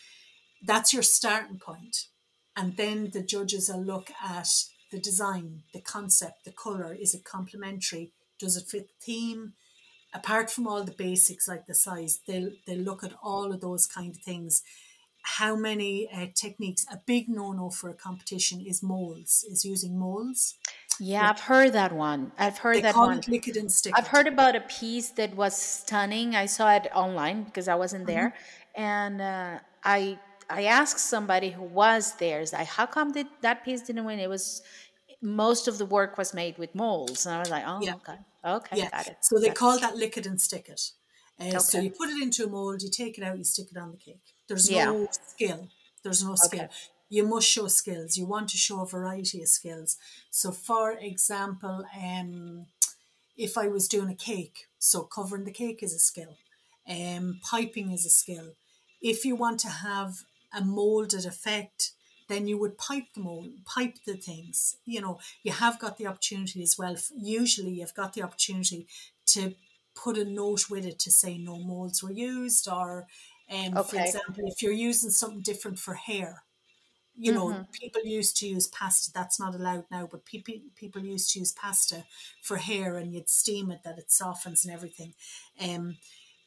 That's 0.66 0.94
your 0.94 1.04
starting 1.04 1.60
point. 1.60 1.78
point, 1.78 2.08
and 2.56 2.78
then 2.78 3.12
the 3.12 3.22
judges 3.22 3.70
will 3.70 3.84
look 3.84 4.10
at 4.24 4.48
the 4.92 5.00
design, 5.00 5.64
the 5.74 5.82
concept, 5.82 6.46
the 6.46 6.52
color. 6.52 6.96
Is 7.00 7.14
it 7.14 7.24
complementary? 7.24 8.12
Does 8.44 8.58
it 8.58 8.68
fit 8.74 8.86
the 8.90 9.06
theme? 9.08 9.42
Apart 10.14 10.48
from 10.52 10.68
all 10.68 10.84
the 10.84 10.92
basics 11.08 11.48
like 11.48 11.66
the 11.68 11.74
size, 11.88 12.14
they'll 12.28 12.52
they'll 12.66 12.88
look 12.90 13.04
at 13.04 13.14
all 13.30 13.48
of 13.54 13.62
those 13.62 13.86
kind 13.98 14.12
of 14.16 14.22
things. 14.30 14.64
How 15.40 15.56
many 15.56 15.92
uh, 16.18 16.28
techniques? 16.36 16.86
A 16.92 16.98
big 17.14 17.30
no-no 17.30 17.70
for 17.70 17.90
a 17.90 17.94
competition 18.08 18.58
is 18.72 18.84
molds. 18.84 19.34
Is 19.52 19.66
using 19.66 19.98
molds. 20.00 20.42
Yeah, 21.00 21.30
I've 21.30 21.40
heard 21.42 21.74
that 21.74 21.92
one. 21.94 22.32
I've 22.38 22.60
heard 22.60 22.78
They 22.78 22.82
that 22.84 22.96
call 22.96 23.06
one. 23.06 23.20
it 23.20 23.28
liquid 23.28 23.56
and 23.58 23.72
stick. 23.72 23.94
I've 23.98 24.08
it. 24.08 24.08
heard 24.08 24.28
about 24.28 24.56
a 24.56 24.62
piece 24.62 25.10
that 25.12 25.36
was 25.36 25.56
stunning. 25.56 26.36
I 26.36 26.46
saw 26.48 26.74
it 26.76 26.88
online 26.94 27.44
because 27.44 27.68
I 27.68 27.76
wasn't 27.76 28.08
Mm-hmm. 28.08 28.08
there, 28.08 28.34
and 28.76 29.22
uh, 29.22 29.60
I 29.84 30.20
I 30.50 30.66
asked 30.66 31.00
somebody 31.00 31.52
who 31.52 31.64
was 31.64 32.16
there, 32.18 32.42
is 32.42 32.54
like, 32.54 32.68
how 32.68 32.86
come 32.86 33.12
did 33.12 33.28
that 33.42 33.64
piece 33.66 33.82
didn't 33.84 34.06
win? 34.06 34.20
It 34.20 34.30
was 34.30 34.62
most 35.22 35.68
of 35.68 35.78
the 35.78 35.86
work 35.86 36.18
was 36.18 36.34
made 36.34 36.58
with 36.58 36.76
molds, 36.76 37.26
and 37.26 37.36
I 37.36 37.40
was 37.40 37.50
like, 37.50 37.66
oh, 37.68 37.82
Yeah. 37.82 37.96
okay, 37.98 38.18
okay, 38.44 38.78
Yeah. 38.78 38.90
got 38.90 39.08
it. 39.08 39.18
So 39.22 39.40
they 39.40 39.50
call 39.52 39.80
that 39.80 39.96
liquid 39.96 40.26
and 40.26 40.40
stick 40.42 40.70
it. 40.70 40.92
Uh, 41.40 41.60
So 41.60 41.80
you 41.80 41.92
put 41.92 42.10
it 42.10 42.22
into 42.22 42.46
a 42.46 42.50
mold, 42.50 42.82
you 42.82 42.90
take 42.90 43.18
it 43.18 43.24
out, 43.24 43.38
you 43.38 43.44
stick 43.44 43.68
it 43.72 43.78
on 43.78 43.92
the 43.92 43.98
cake. 43.98 44.22
There's 44.48 44.70
Yeah. 44.70 44.86
no 44.86 45.08
skill. 45.12 45.70
There's 46.04 46.24
no 46.24 46.36
skill. 46.36 46.66
Okay. 46.66 46.74
You 47.10 47.24
must 47.28 47.48
show 47.48 47.68
skills. 47.68 48.18
You 48.18 48.26
want 48.26 48.50
to 48.50 48.58
show 48.58 48.82
a 48.82 48.86
variety 48.88 49.42
of 49.42 49.50
skills. 49.50 49.98
So, 50.32 50.52
for 50.52 50.92
example, 50.94 51.86
um, 51.96 52.68
if 53.38 53.58
I 53.58 53.68
was 53.68 53.88
doing 53.88 54.10
a 54.10 54.16
cake, 54.16 54.68
so 54.80 55.04
covering 55.04 55.46
the 55.46 55.52
cake 55.52 55.82
is 55.82 55.94
a 55.94 56.00
skill, 56.00 56.38
um, 56.88 57.40
piping 57.44 57.92
is 57.92 58.06
a 58.06 58.10
skill. 58.10 58.56
If 59.02 59.26
you 59.26 59.36
want 59.36 59.60
to 59.62 59.70
have 59.70 60.24
a 60.52 60.64
molded 60.64 61.26
effect, 61.26 61.92
then 62.28 62.48
you 62.48 62.58
would 62.58 62.78
pipe 62.78 63.06
the 63.14 63.22
mold, 63.22 63.50
pipe 63.66 63.96
the 64.06 64.16
things. 64.16 64.78
You 64.86 65.02
know, 65.02 65.20
you 65.44 65.52
have 65.52 65.80
got 65.80 65.98
the 65.98 66.08
opportunity 66.08 66.62
as 66.64 66.78
well. 66.78 66.96
Usually, 67.16 67.72
you've 67.72 67.94
got 67.96 68.14
the 68.14 68.24
opportunity 68.24 68.88
to 69.28 69.56
put 69.96 70.18
a 70.18 70.26
note 70.26 70.70
with 70.70 70.86
it 70.86 71.00
to 71.00 71.12
say 71.12 71.38
no 71.38 71.58
molds 71.60 72.02
were 72.04 72.12
used, 72.12 72.68
or, 72.68 73.08
um, 73.50 73.80
for 73.80 73.98
example, 73.98 74.44
if 74.48 74.62
you're 74.62 74.72
using 74.72 75.10
something 75.12 75.42
different 75.42 75.80
for 75.80 75.94
hair, 75.96 76.44
you 77.16 77.32
know, 77.32 77.60
people 77.72 78.02
used 78.04 78.38
to 78.38 78.48
use 78.48 78.68
pasta. 78.68 79.12
That's 79.14 79.40
not 79.40 79.54
allowed 79.56 79.86
now, 79.92 80.08
but 80.12 80.26
people 80.26 80.56
people 80.76 81.02
used 81.04 81.32
to 81.32 81.40
use 81.40 81.52
pasta 81.52 82.06
for 82.42 82.58
hair, 82.58 82.98
and 82.98 83.14
you'd 83.14 83.30
steam 83.30 83.72
it 83.72 83.84
that 83.84 84.00
it 84.00 84.12
softens 84.12 84.66
and 84.66 84.74
everything. 84.74 85.14
Um, 85.62 85.98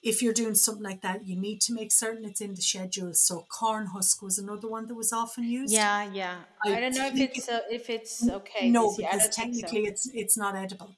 if 0.07 0.23
you're 0.23 0.33
doing 0.33 0.55
something 0.55 0.85
like 0.85 1.03
that, 1.03 1.27
you 1.27 1.35
need 1.35 1.61
to 1.63 1.75
make 1.75 1.91
certain 1.91 2.25
it's 2.25 2.41
in 2.41 2.55
the 2.55 2.63
schedule. 2.63 3.13
So 3.13 3.45
corn 3.51 3.87
husk 3.87 4.23
was 4.23 4.39
another 4.39 4.69
one 4.69 4.87
that 4.87 4.95
was 4.95 5.13
often 5.13 5.45
used. 5.45 5.75
Yeah, 5.75 6.09
yeah. 6.13 6.37
I 6.65 6.77
I, 6.77 6.81
don't 6.81 6.95
know 6.95 7.09
if 7.09 7.19
it's 7.19 7.49
uh, 7.49 7.61
if 7.69 7.91
it's 7.91 8.29
okay. 8.29 8.71
No, 8.71 8.95
because 8.97 9.11
don't 9.11 9.35
so. 9.35 9.43
technically 9.43 9.87
it's 9.87 10.09
it's 10.15 10.39
not 10.39 10.55
edible. 10.55 10.95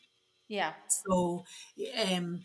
yeah. 0.47 0.73
So, 1.07 1.45
um, 2.05 2.43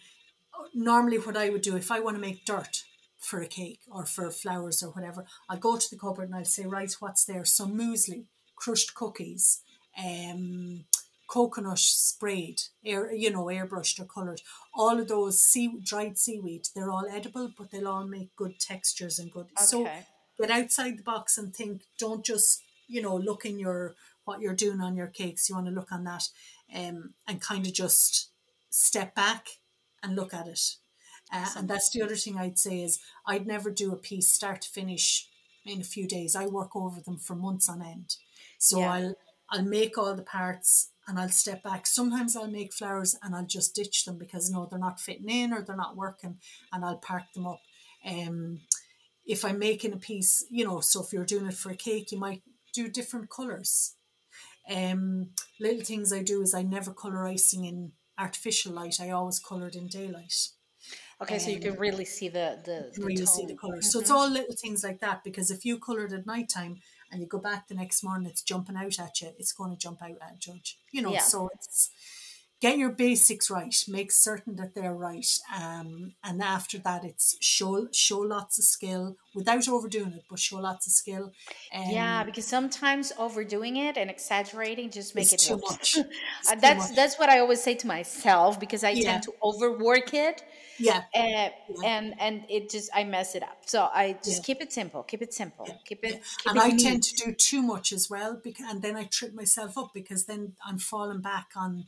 normally 0.73 1.17
what 1.17 1.36
I 1.36 1.49
would 1.49 1.63
do 1.63 1.76
if 1.76 1.91
I 1.91 1.99
want 1.99 2.15
to 2.15 2.21
make 2.21 2.45
dirt 2.45 2.84
for 3.19 3.41
a 3.41 3.47
cake 3.47 3.82
or 3.91 4.06
for 4.06 4.32
flowers 4.32 4.82
or 4.82 4.91
whatever, 4.91 5.26
I'll 5.49 5.58
go 5.58 5.76
to 5.78 5.89
the 5.91 5.99
cupboard 5.99 6.30
and 6.30 6.36
I'll 6.36 6.45
say, 6.45 6.65
right, 6.65 6.93
what's 7.02 7.26
there? 7.26 7.43
Some 7.43 7.78
muesli, 7.78 8.26
crushed 8.56 8.93
cookies, 8.95 9.62
um, 9.97 10.86
coconut 11.27 11.79
sprayed, 11.79 12.62
air, 12.86 13.12
you 13.13 13.31
know, 13.31 13.45
airbrushed 13.45 13.99
or 13.99 14.05
coloured. 14.05 14.41
All 14.73 14.99
of 14.99 15.07
those 15.07 15.39
sea, 15.41 15.79
dried 15.81 16.17
seaweed, 16.17 16.67
they're 16.75 16.91
all 16.91 17.07
edible, 17.09 17.51
but 17.57 17.71
they'll 17.71 17.88
all 17.88 18.05
make 18.05 18.36
good 18.36 18.59
textures 18.59 19.19
and 19.19 19.31
good. 19.31 19.47
So 19.59 19.81
Okay. 19.81 20.05
get 20.38 20.51
outside 20.51 20.97
the 20.97 21.03
box 21.03 21.38
and 21.38 21.55
think. 21.55 21.83
Don't 21.97 22.25
just 22.25 22.62
you 22.88 23.01
know 23.01 23.15
look 23.15 23.45
in 23.45 23.59
your 23.59 23.95
what 24.25 24.39
you're 24.41 24.55
doing 24.55 24.81
on 24.81 24.95
your 24.95 25.07
cakes. 25.07 25.49
You 25.49 25.55
want 25.55 25.67
to 25.67 25.73
look 25.73 25.91
on 25.91 26.03
that, 26.05 26.29
um, 26.73 27.13
and 27.27 27.41
kind 27.41 27.65
of 27.65 27.73
just 27.73 28.29
step 28.69 29.13
back 29.15 29.47
and 30.01 30.15
look 30.15 30.33
at 30.33 30.47
it. 30.47 30.75
Uh, 31.31 31.49
and 31.57 31.67
that's 31.69 31.89
the 31.89 32.01
other 32.01 32.15
thing 32.15 32.38
I'd 32.38 32.59
say 32.59 32.81
is 32.83 32.99
I'd 33.25 33.47
never 33.47 33.71
do 33.71 33.91
a 33.91 33.95
piece 33.97 34.31
start 34.31 34.62
to 34.62 34.69
finish 34.69 35.29
in 35.65 35.81
a 35.81 35.83
few 35.86 36.07
days. 36.07 36.36
I 36.36 36.45
work 36.45 36.75
over 36.75 36.99
them 36.99 37.17
for 37.17 37.36
months 37.36 37.69
on 37.69 37.81
end. 37.81 38.17
So 38.59 38.79
Yeah. 38.79 38.91
I'll 38.93 39.15
I'll 39.49 39.63
make 39.63 39.97
all 39.97 40.15
the 40.15 40.23
parts 40.23 40.89
and 41.08 41.20
I'll 41.20 41.30
step 41.30 41.63
back. 41.63 41.86
Sometimes 41.86 42.36
I'll 42.36 42.48
make 42.48 42.74
flowers 42.74 43.16
and 43.22 43.36
I'll 43.36 43.46
just 43.46 43.76
ditch 43.76 44.06
them 44.06 44.18
because 44.18 44.50
no, 44.50 44.68
they're 44.70 44.80
not 44.80 45.00
fitting 45.00 45.30
in 45.30 45.54
or 45.54 45.62
they're 45.62 45.76
not 45.76 45.98
working, 45.98 46.38
and 46.72 46.86
I'll 46.86 46.98
park 46.98 47.24
them 47.34 47.48
up. 47.48 47.62
Um, 48.06 48.62
if 49.26 49.46
I'm 49.46 49.60
making 49.60 49.94
a 49.94 49.98
piece, 49.98 50.46
you 50.50 50.66
know, 50.66 50.82
so 50.82 51.04
if 51.04 51.13
you're 51.13 51.26
doing 51.26 51.48
it 51.48 51.54
for 51.54 51.72
a 51.72 51.76
cake, 51.76 52.12
you 52.12 52.20
might 52.20 52.42
do 52.74 52.89
different 52.89 53.30
colors. 53.30 53.96
Um, 54.70 55.30
little 55.60 55.84
things 55.84 56.12
I 56.13 56.24
do 56.24 56.42
is 56.42 56.54
I 56.54 56.63
never 56.63 56.94
color 56.94 57.26
icing 57.26 57.66
in 57.66 57.92
artificial 58.18 58.74
light. 58.74 58.98
I 59.02 59.10
always 59.10 59.39
color 59.39 59.68
it 59.68 59.76
in 59.76 59.88
daylight. 59.88 60.34
Okay, 61.22 61.39
so 61.39 61.50
you 61.50 61.60
can 61.60 61.76
really 61.76 62.06
see 62.06 62.28
the 62.28 62.60
the, 62.66 62.92
the 62.94 63.06
really 63.06 63.26
see 63.26 63.44
the 63.44 63.54
tone. 63.54 63.58
colors. 63.58 63.92
So 63.92 64.00
it's 64.00 64.12
all 64.12 64.30
little 64.30 64.56
things 64.56 64.84
like 64.84 65.00
that 65.00 65.24
because 65.24 65.52
if 65.52 65.63
you 65.63 65.80
colored 65.80 66.12
at 66.12 66.26
nighttime 66.26 66.82
and 67.13 67.21
you 67.21 67.28
go 67.28 67.38
back 67.39 67.67
the 67.67 67.76
next 67.76 68.04
morning, 68.04 68.28
it's 68.28 68.41
jumping 68.41 68.76
out 68.76 68.99
at 68.99 69.21
you. 69.21 69.30
It's 69.39 69.54
going 69.54 69.71
to 69.71 69.78
jump 69.78 70.02
out 70.02 70.17
at 70.21 70.36
a 70.36 70.39
judge. 70.39 70.78
You 70.91 71.04
know, 71.04 71.13
Yeah. 71.13 71.21
so 71.21 71.49
it's 71.54 71.91
get 72.63 72.78
your 72.78 72.91
basics 72.91 73.49
right. 73.58 73.76
Make 73.88 74.12
certain 74.12 74.56
that 74.60 74.73
they're 74.76 74.93
right. 75.10 75.30
Um, 75.62 76.15
and 76.23 76.41
after 76.41 76.78
that, 76.80 77.04
it's 77.12 77.28
show 77.41 77.88
show 77.91 78.19
lots 78.19 78.58
of 78.60 78.65
skill 78.76 79.17
without 79.34 79.67
overdoing 79.67 80.13
it, 80.19 80.26
but 80.30 80.39
show 80.39 80.60
lots 80.69 80.88
of 80.88 80.93
skill. 80.93 81.26
Um, 81.80 81.89
Yeah, 81.91 82.23
because 82.23 82.45
sometimes 82.47 83.12
overdoing 83.17 83.76
it 83.76 83.97
and 83.97 84.10
exaggerating 84.10 84.89
just 84.89 85.15
make 85.15 85.34
it 85.34 85.41
too 85.47 85.56
worse. 85.58 85.67
much. 85.69 85.95
Uh, 86.45 86.56
that's 86.56 86.89
much. 86.89 86.95
that's 86.95 87.17
what 87.19 87.30
I 87.30 87.39
always 87.39 87.62
say 87.63 87.76
to 87.76 87.88
myself 87.88 88.60
because 88.60 88.84
I 88.84 88.95
Yeah. 88.95 89.02
tend 89.06 89.23
to 89.23 89.34
overwork 89.41 90.13
it 90.13 90.43
yeah. 90.78 91.04
uh, 91.15 91.49
and 91.84 92.15
and 92.19 92.45
it 92.49 92.69
just 92.69 92.89
I 92.93 93.04
mess 93.06 93.36
it 93.36 93.43
up. 93.43 93.60
So 93.65 93.89
I 93.93 94.19
just 94.23 94.39
Yeah. 94.39 94.45
keep 94.45 94.62
it 94.62 94.73
simple, 94.73 95.04
keep 95.04 95.21
it 95.21 95.34
simple, 95.34 95.82
keep 95.86 96.04
it. 96.04 96.17
Keep 96.39 96.52
and 96.52 96.58
it 96.58 96.65
I 96.65 96.71
neat. 96.71 96.84
tend 96.84 97.04
to 97.04 97.26
do 97.26 97.34
too 97.34 97.62
much 97.62 97.91
as 97.91 98.10
well, 98.10 98.39
because, 98.43 98.65
and 98.69 98.82
then 98.82 98.95
I 98.95 99.06
trip 99.06 99.34
myself 99.34 99.78
up 99.78 99.91
because 99.93 100.26
then 100.26 100.56
I'm 100.65 100.78
falling 100.78 101.21
back 101.21 101.52
on 101.56 101.86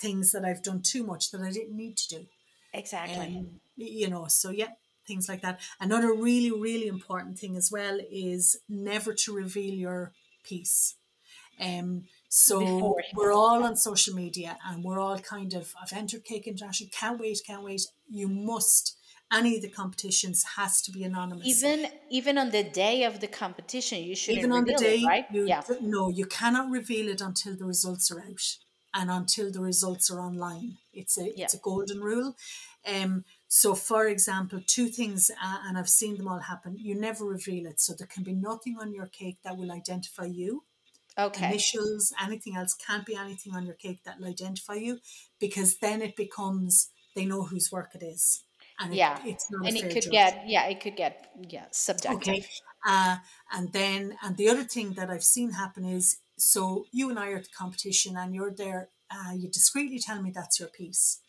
things 0.00 0.32
that 0.32 0.44
I've 0.44 0.62
done 0.62 0.82
too 0.82 1.04
much 1.04 1.30
that 1.30 1.40
I 1.40 1.50
didn't 1.50 1.76
need 1.76 1.96
to 1.98 2.16
do. 2.16 2.26
exactly. 2.72 3.36
Um, 3.38 3.60
you 3.76 4.08
know, 4.08 4.26
so 4.28 4.50
yeah, 4.50 4.68
things 5.06 5.28
like 5.28 5.42
that. 5.42 5.60
Another 5.80 6.12
really, 6.14 6.50
really 6.50 6.86
important 6.86 7.38
thing 7.38 7.56
as 7.56 7.70
well 7.72 7.98
is 8.10 8.58
never 8.68 9.12
to 9.14 9.34
reveal 9.34 9.74
your 9.74 10.12
piece. 10.44 10.96
Um, 11.60 12.04
so 12.28 12.60
Before. 12.60 13.02
we're 13.14 13.32
all 13.32 13.62
on 13.64 13.76
social 13.76 14.14
media 14.14 14.56
and 14.66 14.82
we're 14.82 14.98
all 14.98 15.18
kind 15.18 15.52
of, 15.52 15.74
I've 15.80 15.92
entered 15.92 16.24
Cake 16.24 16.46
International, 16.46 16.88
can't 16.90 17.20
wait, 17.20 17.40
can't 17.46 17.62
wait. 17.62 17.82
You 18.08 18.28
must, 18.28 18.96
any 19.30 19.56
of 19.56 19.62
the 19.62 19.68
competitions 19.68 20.44
has 20.56 20.80
to 20.82 20.90
be 20.90 21.04
anonymous. 21.04 21.46
even 21.46 21.88
even 22.10 22.38
on 22.38 22.50
the 22.50 22.64
day 22.64 23.04
of 23.04 23.20
the 23.20 23.26
competition, 23.26 24.02
you 24.02 24.16
shouldn't 24.16 24.38
even 24.38 24.52
on 24.52 24.64
the 24.64 24.74
day 24.74 25.00
it, 25.00 25.06
right? 25.06 25.26
you 25.30 25.46
yeah. 25.46 25.62
no 25.80 26.08
you 26.08 26.26
cannot 26.26 26.70
reveal 26.70 27.08
it 27.08 27.20
until 27.20 27.54
the 27.56 27.64
results 27.64 28.10
are 28.10 28.20
out 28.20 28.56
and 28.94 29.10
until 29.10 29.50
the 29.50 29.60
results 29.60 30.10
are 30.10 30.20
online 30.20 30.76
it's 30.92 31.16
a 31.18 31.26
it's 31.40 31.54
a 31.54 31.58
golden 31.58 32.00
rule 32.00 32.34
um 32.86 33.24
so 33.48 33.74
for 33.74 34.06
example 34.06 34.60
two 34.66 34.88
things 34.88 35.30
uh, 35.42 35.58
and 35.66 35.76
i've 35.78 35.88
seen 35.88 36.16
them 36.16 36.28
all 36.28 36.38
happen 36.40 36.76
you 36.78 36.94
never 36.94 37.24
reveal 37.24 37.66
it 37.66 37.78
so 37.80 37.92
there 37.96 38.06
can 38.06 38.22
be 38.22 38.32
nothing 38.32 38.76
on 38.80 38.92
your 38.92 39.06
cake 39.06 39.38
that 39.44 39.56
will 39.56 39.72
identify 39.72 40.24
you 40.24 40.64
Okay. 41.18 41.48
initials 41.48 42.12
anything 42.22 42.56
else 42.56 42.72
can't 42.74 43.04
be 43.04 43.14
anything 43.16 43.54
on 43.54 43.66
your 43.66 43.74
cake 43.74 44.00
that 44.04 44.18
will 44.18 44.28
identify 44.28 44.74
you 44.74 44.98
because 45.38 45.76
then 45.78 46.00
it 46.02 46.14
becomes 46.16 46.90
they 47.14 47.24
know 47.26 47.42
whose 47.42 47.70
work 47.72 47.90
it 47.94 48.02
is 48.02 48.44
and 48.78 48.92
it- 48.92 48.96
Yeah. 48.96 49.20
it's 49.26 49.50
not 49.50 49.66
And 49.66 49.76
it 49.76 49.90
could 49.92 50.10
get 50.10 50.48
yeah, 50.48 50.64
it 50.66 50.80
could 50.80 50.96
get 50.96 51.26
yeah 51.48 51.66
subjective. 51.72 52.34
Okay. 52.34 52.44
Uh, 52.86 53.16
and 53.52 53.72
then, 53.72 54.16
and 54.22 54.38
the 54.38 54.48
other 54.48 54.64
thing 54.64 54.94
that 54.94 55.10
I've 55.10 55.24
seen 55.24 55.50
happen 55.50 55.84
is 55.84 56.16
so 56.40 56.86
you 56.92 57.10
and 57.10 57.18
I 57.18 57.30
are 57.30 57.36
at 57.36 57.44
the 57.44 57.50
competition 57.56 58.16
and 58.16 58.34
you're 58.34 58.52
there, 58.54 58.88
uh, 59.10 59.32
you 59.34 59.48
discreetly 59.48 59.98
tell 59.98 60.22
me 60.22 60.30
that's 60.30 60.58
your 60.60 60.68
piece. 60.68 61.20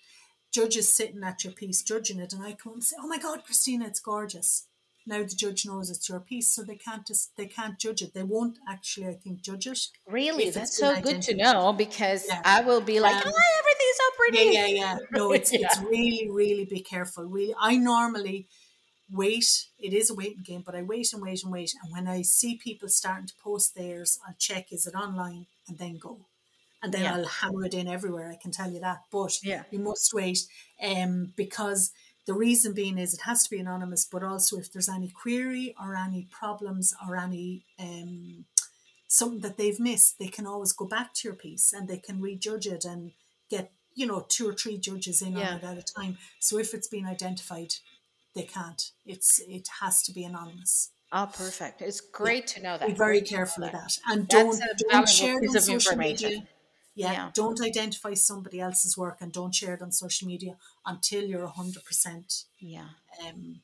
Judges 0.53 0.93
sitting 0.95 1.23
at 1.23 1.43
your 1.43 1.53
piece 1.53 1.81
judging 1.81 2.19
it, 2.19 2.33
and 2.33 2.43
I 2.43 2.53
come 2.53 2.73
and 2.73 2.83
say, 2.83 2.97
Oh 2.99 3.07
my 3.07 3.17
God, 3.17 3.43
Cristina, 3.45 3.85
it's 3.87 4.01
gorgeous. 4.01 4.67
now 5.07 5.19
the 5.23 5.35
judge 5.43 5.65
knows 5.65 5.89
it's 5.89 6.07
your 6.09 6.19
piece, 6.19 6.53
so 6.53 6.61
they 6.63 6.75
can't 6.75 7.07
just 7.07 7.35
they 7.37 7.47
can't 7.47 7.79
judge 7.79 8.01
it. 8.01 8.13
They 8.13 8.23
won't 8.23 8.57
actually, 8.67 9.07
I 9.07 9.13
think, 9.13 9.41
judge 9.41 9.65
it. 9.65 9.79
Really, 10.07 10.49
that's 10.51 10.77
so 10.77 10.99
good 11.01 11.21
to 11.23 11.35
know 11.35 11.73
because 11.73 12.25
Yeah. 12.27 12.41
I 12.45 12.61
will 12.61 12.81
be 12.81 12.99
like, 12.99 13.15
Um, 13.25 13.31
oh, 13.33 13.59
everything's 13.61 13.97
so 14.03 14.07
pretty. 14.19 14.37
Yeah, 14.53 14.65
yeah, 14.67 14.81
yeah. 14.81 14.97
No, 15.17 15.31
it's 15.31 15.51
Yeah. 15.53 15.59
it's 15.63 15.79
really, 15.79 16.29
really 16.29 16.65
be 16.65 16.81
careful. 16.81 17.23
Really, 17.25 17.55
I 17.59 17.77
normally 17.77 18.47
wait. 19.11 19.67
It 19.79 19.93
is 19.93 20.09
a 20.09 20.15
waiting 20.15 20.43
game, 20.43 20.61
but 20.65 20.75
I 20.75 20.81
wait 20.81 21.13
and 21.13 21.21
wait 21.21 21.43
and 21.43 21.51
wait. 21.51 21.73
And 21.83 21.91
when 21.91 22.07
I 22.07 22.21
see 22.21 22.55
people 22.57 22.89
starting 22.89 23.27
to 23.27 23.35
post 23.43 23.75
theirs, 23.75 24.19
I'll 24.27 24.35
check 24.37 24.71
is 24.71 24.87
it 24.87 24.95
online 24.95 25.47
and 25.67 25.77
then 25.77 25.97
go. 25.97 26.25
And 26.83 26.91
then 26.93 27.03
Yeah. 27.03 27.15
I'll 27.15 27.25
hammer 27.25 27.65
it 27.65 27.73
in 27.73 27.87
everywhere. 27.87 28.31
I 28.31 28.35
can 28.35 28.51
tell 28.51 28.71
you 28.71 28.79
that. 28.79 29.03
But 29.11 29.43
Yeah. 29.43 29.63
you 29.71 29.79
must 29.79 30.13
wait, 30.13 30.39
um, 30.81 31.33
because 31.35 31.91
the 32.25 32.33
reason 32.33 32.73
being 32.73 32.97
is 32.97 33.13
it 33.13 33.21
has 33.21 33.43
to 33.43 33.49
be 33.49 33.59
anonymous. 33.59 34.05
But 34.05 34.23
also, 34.23 34.57
if 34.57 34.71
there's 34.71 34.89
any 34.89 35.09
query 35.09 35.75
or 35.79 35.95
any 35.95 36.25
problems 36.31 36.93
or 37.07 37.15
any 37.17 37.65
um, 37.79 38.45
something 39.07 39.41
that 39.41 39.57
they've 39.57 39.79
missed, 39.79 40.17
they 40.19 40.27
can 40.27 40.47
always 40.47 40.71
go 40.73 40.85
back 40.85 41.13
to 41.15 41.27
your 41.27 41.35
piece 41.35 41.73
and 41.73 41.87
they 41.87 41.97
can 41.97 42.21
rejudge 42.21 42.65
it 42.67 42.85
and 42.85 43.11
get 43.49 43.71
you 43.93 44.05
know 44.07 44.25
two 44.29 44.47
or 44.49 44.53
three 44.53 44.77
judges 44.77 45.21
in 45.21 45.33
Yeah. 45.35 45.49
on 45.51 45.57
it 45.57 45.63
at 45.63 45.77
a 45.77 45.83
time. 45.83 46.17
So 46.39 46.57
if 46.57 46.73
it's 46.73 46.87
been 46.87 47.05
identified, 47.05 47.73
they 48.35 48.43
can't. 48.43 48.81
It's 49.05 49.39
it 49.47 49.67
has 49.81 50.01
to 50.03 50.11
be 50.13 50.23
anonymous. 50.23 50.91
Oh, 51.11 51.29
perfect. 51.31 51.81
It's 51.81 51.99
great 51.99 52.47
to 52.47 52.61
know 52.61 52.77
that. 52.77 52.87
Be 52.87 52.93
very 52.93 53.19
Great 53.19 53.29
careful 53.29 53.63
of 53.65 53.71
that. 53.73 53.97
and 54.09 54.27
That's 54.29 54.59
don't 54.59 54.61
don't 54.89 55.09
share 55.09 55.37
it 55.43 55.49
on 55.49 55.53
social 55.55 55.73
information. 55.75 56.29
media. 56.29 56.47
Yeah, 56.95 57.11
Yeah. 57.13 57.31
don't 57.33 57.61
identify 57.61 58.13
somebody 58.15 58.59
else's 58.61 58.97
work 58.97 59.17
and 59.21 59.31
don't 59.31 59.53
share 59.55 59.73
it 59.75 59.81
on 59.81 59.91
social 59.91 60.27
media 60.27 60.55
until 60.85 61.23
you're 61.23 61.47
hundred 61.47 61.83
percent 61.85 62.45
Yeah. 62.59 62.89
um 63.25 63.61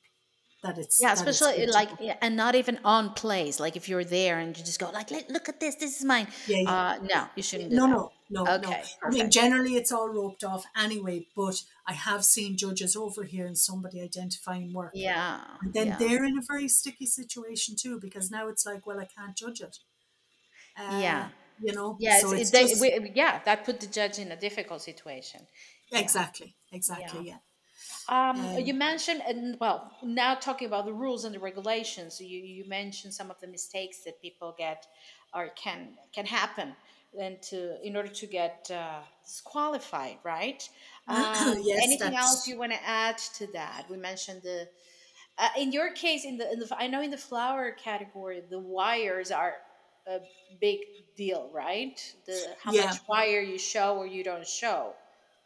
that 0.64 0.78
it's 0.78 1.00
Yeah, 1.02 1.14
that 1.16 1.28
especially 1.28 1.66
to 1.66 1.72
like, 1.72 1.90
yeah, 2.02 2.18
and 2.22 2.36
not 2.36 2.56
even 2.56 2.80
on 2.84 3.14
place. 3.14 3.60
Like 3.60 3.76
if 3.78 3.88
you're 3.90 4.04
there 4.04 4.40
and 4.40 4.58
you 4.58 4.64
just 4.64 4.80
go 4.80 4.90
like, 4.90 5.12
"Look- 5.12 5.30
look 5.30 5.48
at 5.50 5.60
this, 5.60 5.76
this 5.76 5.98
is 6.00 6.04
mine. 6.06 6.28
Yeah, 6.48 6.58
yeah. 6.58 6.72
Uh, 6.74 7.00
no, 7.14 7.28
you 7.36 7.44
shouldn't 7.44 7.70
do 7.70 7.76
No, 7.76 7.84
that. 7.88 7.92
no, 7.92 8.12
no, 8.30 8.44
no. 8.44 8.56
Okay, 8.56 8.84
I 9.04 9.10
mean, 9.10 9.32
generally 9.32 9.76
it's 9.76 9.92
all 9.92 10.10
roped 10.10 10.44
off 10.44 10.66
anyway, 10.76 11.28
but 11.36 11.62
I 11.88 11.94
have 11.94 12.26
seen 12.26 12.58
judges 12.58 12.96
over 12.96 13.24
here 13.24 13.46
and 13.46 13.58
somebody 13.58 14.02
identifying 14.02 14.74
work. 14.74 14.92
Yeah. 14.94 15.42
And 15.62 15.74
then 15.74 15.88
yeah. 15.88 15.98
they're 15.98 16.26
in 16.26 16.38
a 16.38 16.42
very 16.48 16.68
sticky 16.68 17.06
situation 17.06 17.76
too 17.80 18.00
because 18.00 18.30
now 18.30 18.50
it's 18.50 18.66
like, 18.66 18.86
well, 18.86 19.00
I 19.00 19.06
can't 19.06 19.36
judge 19.36 19.62
it. 19.62 19.78
Uh, 20.78 21.00
Yeah. 21.00 21.30
You 21.60 21.74
know? 21.74 21.98
Yeah, 22.00 22.20
so 22.20 22.32
it's, 22.34 22.42
it's 22.42 22.52
they, 22.52 22.68
just- 22.68 22.82
we, 22.82 23.12
yeah, 23.16 23.42
that 23.46 23.66
put 23.66 23.80
the 23.80 23.88
judge 23.88 24.20
in 24.20 24.32
a 24.32 24.36
difficult 24.36 24.82
situation. 24.82 25.42
exactly, 25.92 26.56
exactly, 26.72 27.28
yeah. 27.28 27.38
Um, 28.10 28.40
Um, 28.40 28.60
you 28.60 28.74
mentioned, 28.74 29.22
and 29.28 29.58
well, 29.60 29.92
now 30.04 30.36
talking 30.36 30.68
about 30.68 30.86
the 30.86 30.94
rules 30.94 31.26
and 31.26 31.34
the 31.34 31.40
regulations, 31.40 32.20
you, 32.22 32.40
you 32.40 32.68
mentioned 32.68 33.14
some 33.14 33.32
of 33.32 33.40
the 33.40 33.48
mistakes 33.48 34.04
that 34.06 34.22
people 34.22 34.54
get 34.58 34.86
or 35.34 35.50
can 35.56 35.98
can 36.14 36.26
happen, 36.26 36.76
and 37.20 37.42
to 37.44 37.78
in 37.86 37.96
order 37.96 38.10
to 38.10 38.28
get 38.28 38.70
uh, 38.74 39.00
disqualified, 39.26 40.18
right? 40.24 40.68
Um, 41.10 41.62
Yes, 41.64 41.84
anything 41.84 42.12
that's- 42.12 42.22
else 42.22 42.48
you 42.48 42.58
want 42.60 42.74
to 42.74 42.84
add 42.86 43.18
to 43.40 43.48
that? 43.54 43.86
We 43.90 43.96
mentioned 43.98 44.42
the. 44.44 44.68
Uh, 45.38 45.48
in 45.58 45.72
your 45.72 45.92
case, 45.94 46.26
in 46.26 46.38
the, 46.38 46.52
in 46.52 46.60
the 46.60 46.68
I 46.78 46.88
know 46.88 47.02
in 47.02 47.12
the 47.12 47.18
flower 47.18 47.72
category, 47.72 48.42
the 48.50 48.60
wires 48.60 49.32
are 49.32 49.54
a 50.08 50.20
big 50.60 50.80
deal, 51.16 51.50
right? 51.54 51.98
The 52.26 52.38
how 52.62 52.74
Yeah. 52.74 52.86
much 52.88 53.00
wire 53.08 53.40
you 53.42 53.58
show 53.58 53.98
or 53.98 54.06
you 54.08 54.24
don't 54.24 54.48
show. 54.48 54.96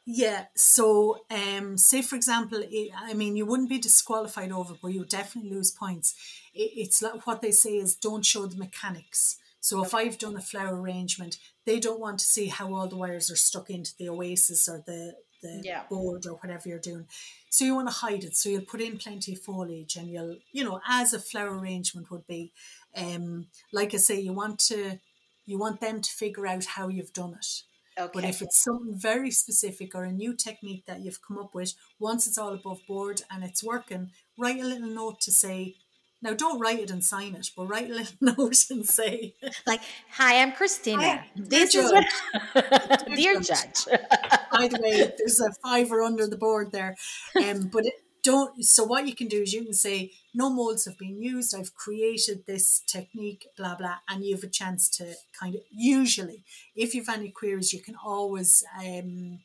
Yeah. 0.05 0.45
So, 0.55 1.26
um, 1.30 1.78
say 1.78 2.01
for 2.01 2.16
example, 2.16 2.64
i 2.64 2.89
I 3.12 3.14
mean, 3.14 3.36
you 3.36 3.45
wouldn't 3.45 3.70
be 3.70 3.78
disqualified 3.80 4.51
over, 4.51 4.74
but 4.82 4.93
you 4.93 5.05
definitely 5.05 5.51
lose 5.51 5.72
points. 5.72 6.16
It, 6.55 6.72
it's 6.76 7.01
like 7.03 7.28
what 7.28 7.41
they 7.43 7.51
say 7.51 7.74
is 7.78 7.95
don't 7.95 8.26
show 8.26 8.45
the 8.47 8.57
mechanics. 8.57 9.38
So 9.62 9.84
if 9.84 9.93
I've 9.93 10.18
done 10.18 10.36
a 10.36 10.41
flower 10.41 10.80
arrangement, 10.82 11.38
they 11.66 11.80
don't 11.80 11.99
want 11.99 12.20
to 12.20 12.26
see 12.26 12.47
how 12.47 12.74
all 12.74 12.88
the 12.88 12.97
wires 12.97 13.32
are 13.32 13.36
stuck 13.38 13.70
into 13.70 13.91
the 13.97 14.09
oasis 14.09 14.68
or 14.68 14.84
the 14.86 15.16
the 15.41 15.62
Yeah. 15.64 15.88
board 15.89 16.28
or 16.28 16.34
whatever 16.36 16.70
you're 16.70 16.78
doing. 16.78 17.07
So 17.49 17.66
you 17.66 17.74
want 17.74 17.88
to 17.88 17.93
hide 17.95 18.24
it. 18.24 18.36
So 18.36 18.49
you'll 18.49 18.62
put 18.66 18.80
in 18.80 18.99
plenty 18.99 19.34
of 19.34 19.41
foliage, 19.41 19.95
and 19.95 20.07
you'll, 20.07 20.38
you 20.51 20.64
know, 20.64 20.80
as 20.88 21.14
a 21.14 21.20
flower 21.20 21.57
arrangement 21.57 22.12
would 22.12 22.28
be, 22.28 22.53
um, 22.95 23.47
like 23.72 23.93
I 23.95 23.97
say, 23.97 24.20
you 24.20 24.34
want 24.34 24.59
to, 24.68 24.99
you 25.47 25.57
want 25.57 25.82
them 25.82 25.99
to 26.01 26.12
figure 26.12 26.45
out 26.45 26.66
how 26.66 26.89
you've 26.89 27.14
done 27.14 27.34
it. 27.34 27.64
Okay. 27.97 28.12
But 28.14 28.24
if 28.24 28.41
it's 28.43 28.64
something 28.64 28.93
very 28.95 29.32
specific 29.32 29.95
or 29.95 30.03
a 30.03 30.12
new 30.12 30.36
technique 30.36 30.86
that 30.86 31.01
you've 31.01 31.22
come 31.28 31.39
up 31.39 31.55
with, 31.55 31.74
once 31.99 32.28
it's 32.28 32.38
all 32.38 32.53
above 32.53 32.82
board 32.88 33.24
and 33.32 33.43
it's 33.43 33.64
working, 33.64 34.12
write 34.38 34.62
a 34.62 34.68
little 34.68 34.89
note 34.89 35.22
to 35.22 35.32
say, 35.32 35.76
now 36.22 36.34
don't 36.34 36.59
write 36.59 36.80
it 36.80 36.91
and 36.91 37.03
sign 37.03 37.36
it, 37.36 37.49
but 37.55 37.65
write 37.65 37.89
a 37.89 37.93
little 37.95 38.15
note 38.22 38.65
and 38.69 38.86
say, 38.88 39.36
like, 39.65 39.82
hi, 40.11 40.41
I'm 40.41 40.51
Cristina. 40.51 41.01
Hi, 41.01 41.30
this 41.36 41.72
dear 41.74 41.84
is 41.84 41.91
what, 41.91 43.05
dear 43.15 43.39
judge. 43.39 43.86
by 44.51 44.67
the 44.67 44.80
way, 44.82 45.11
there's 45.17 45.41
a 45.41 45.51
fiver 45.63 46.01
under 46.01 46.28
the 46.28 46.38
board 46.38 46.72
there. 46.72 46.95
Um, 47.43 47.69
but 47.72 47.86
it, 47.86 47.93
don't, 48.24 48.63
so 48.63 48.84
what 48.84 49.07
you 49.07 49.15
can 49.15 49.28
do 49.28 49.41
is 49.41 49.51
you 49.51 49.63
can 49.63 49.74
say, 49.74 50.11
no 50.34 50.49
molds 50.51 50.86
have 50.86 50.97
been 50.99 51.19
used, 51.19 51.55
I've 51.57 51.74
created 51.74 52.45
this 52.45 52.84
technique, 52.86 53.47
blah, 53.57 53.76
blah, 53.76 53.95
and 54.07 54.24
you 54.24 54.36
have 54.36 54.43
a 54.43 54.47
chance 54.47 54.88
to 54.97 55.15
kind 55.39 55.55
of, 55.55 55.61
usually, 55.72 56.43
if 56.76 56.93
you've 56.93 57.09
any 57.09 57.30
queries, 57.32 57.74
you 57.74 57.82
can 57.82 57.95
always, 57.95 58.63
um, 58.80 59.39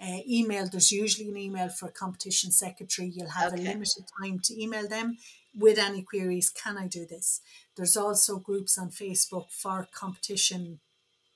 uh, 0.00 0.18
email. 0.28 0.68
There's 0.68 0.92
usually 0.92 1.30
an 1.30 1.36
email 1.38 1.68
for 1.70 1.88
a 1.88 1.92
competition 1.92 2.50
secretary. 2.52 3.08
You'll 3.08 3.30
have 3.30 3.54
Okay. 3.54 3.62
a 3.62 3.68
limited 3.68 4.04
time 4.20 4.40
to 4.40 4.62
email 4.62 4.86
them 4.86 5.16
with 5.56 5.78
any 5.78 6.02
queries. 6.02 6.50
Can 6.50 6.76
I 6.76 6.86
do 6.86 7.06
this? 7.06 7.40
There's 7.76 7.96
also 7.96 8.38
groups 8.38 8.76
on 8.78 8.90
Facebook 8.90 9.50
for 9.50 9.88
competition. 9.92 10.80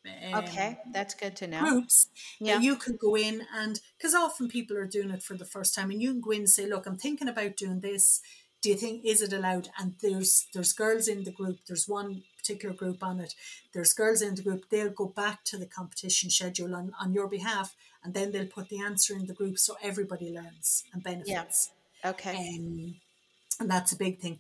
um, 0.07 0.45
okay, 0.45 0.79
that's 0.93 1.15
good 1.15 1.37
to 1.37 1.47
know. 1.47 1.61
Groups 1.61 2.09
Yeah. 2.39 2.59
you 2.61 2.77
can 2.77 2.97
go 2.97 3.17
in 3.17 3.47
and 3.55 3.81
because 3.99 4.15
often 4.15 4.49
people 4.49 4.77
are 4.79 4.87
doing 4.87 5.11
it 5.11 5.23
for 5.23 5.37
the 5.37 5.45
first 5.45 5.75
time, 5.75 5.91
and 5.91 6.01
you 6.01 6.13
can 6.13 6.21
go 6.23 6.31
in 6.31 6.41
and 6.41 6.51
say, 6.51 6.67
"Look, 6.67 6.87
I'm 6.87 6.97
thinking 6.97 7.29
about 7.29 7.57
doing 7.57 7.81
this. 7.81 8.21
Do 8.63 8.71
you 8.71 8.77
think 8.77 9.05
is 9.05 9.21
it 9.21 9.33
allowed?" 9.33 9.69
And 9.79 9.97
there's 10.01 10.47
there's 10.55 10.73
girls 10.73 11.07
in 11.07 11.25
the 11.25 11.31
group. 11.33 11.59
There's 11.67 11.87
one 11.87 12.23
particular 12.39 12.75
group 12.75 13.03
on 13.03 13.21
it. 13.21 13.35
There's 13.73 13.93
girls 13.93 14.23
in 14.23 14.35
the 14.37 14.43
group. 14.43 14.71
They'll 14.71 14.89
go 15.03 15.07
back 15.07 15.45
to 15.45 15.59
the 15.59 15.67
competition 15.67 16.31
schedule 16.31 16.75
on, 16.75 16.93
on 16.99 17.13
your 17.13 17.29
behalf, 17.29 17.77
and 18.03 18.15
then 18.15 18.33
they'll 18.33 18.47
put 18.47 18.71
the 18.71 18.81
answer 18.81 19.15
in 19.15 19.27
the 19.27 19.35
group 19.35 19.59
so 19.59 19.77
everybody 19.83 20.31
learns 20.33 20.85
and 20.95 21.03
benefits. 21.03 21.71
Okay. 22.03 22.37
Um, 22.59 22.95
and 23.61 23.71
that's 23.71 23.93
a 23.93 23.97
big 23.97 24.19
thing. 24.19 24.39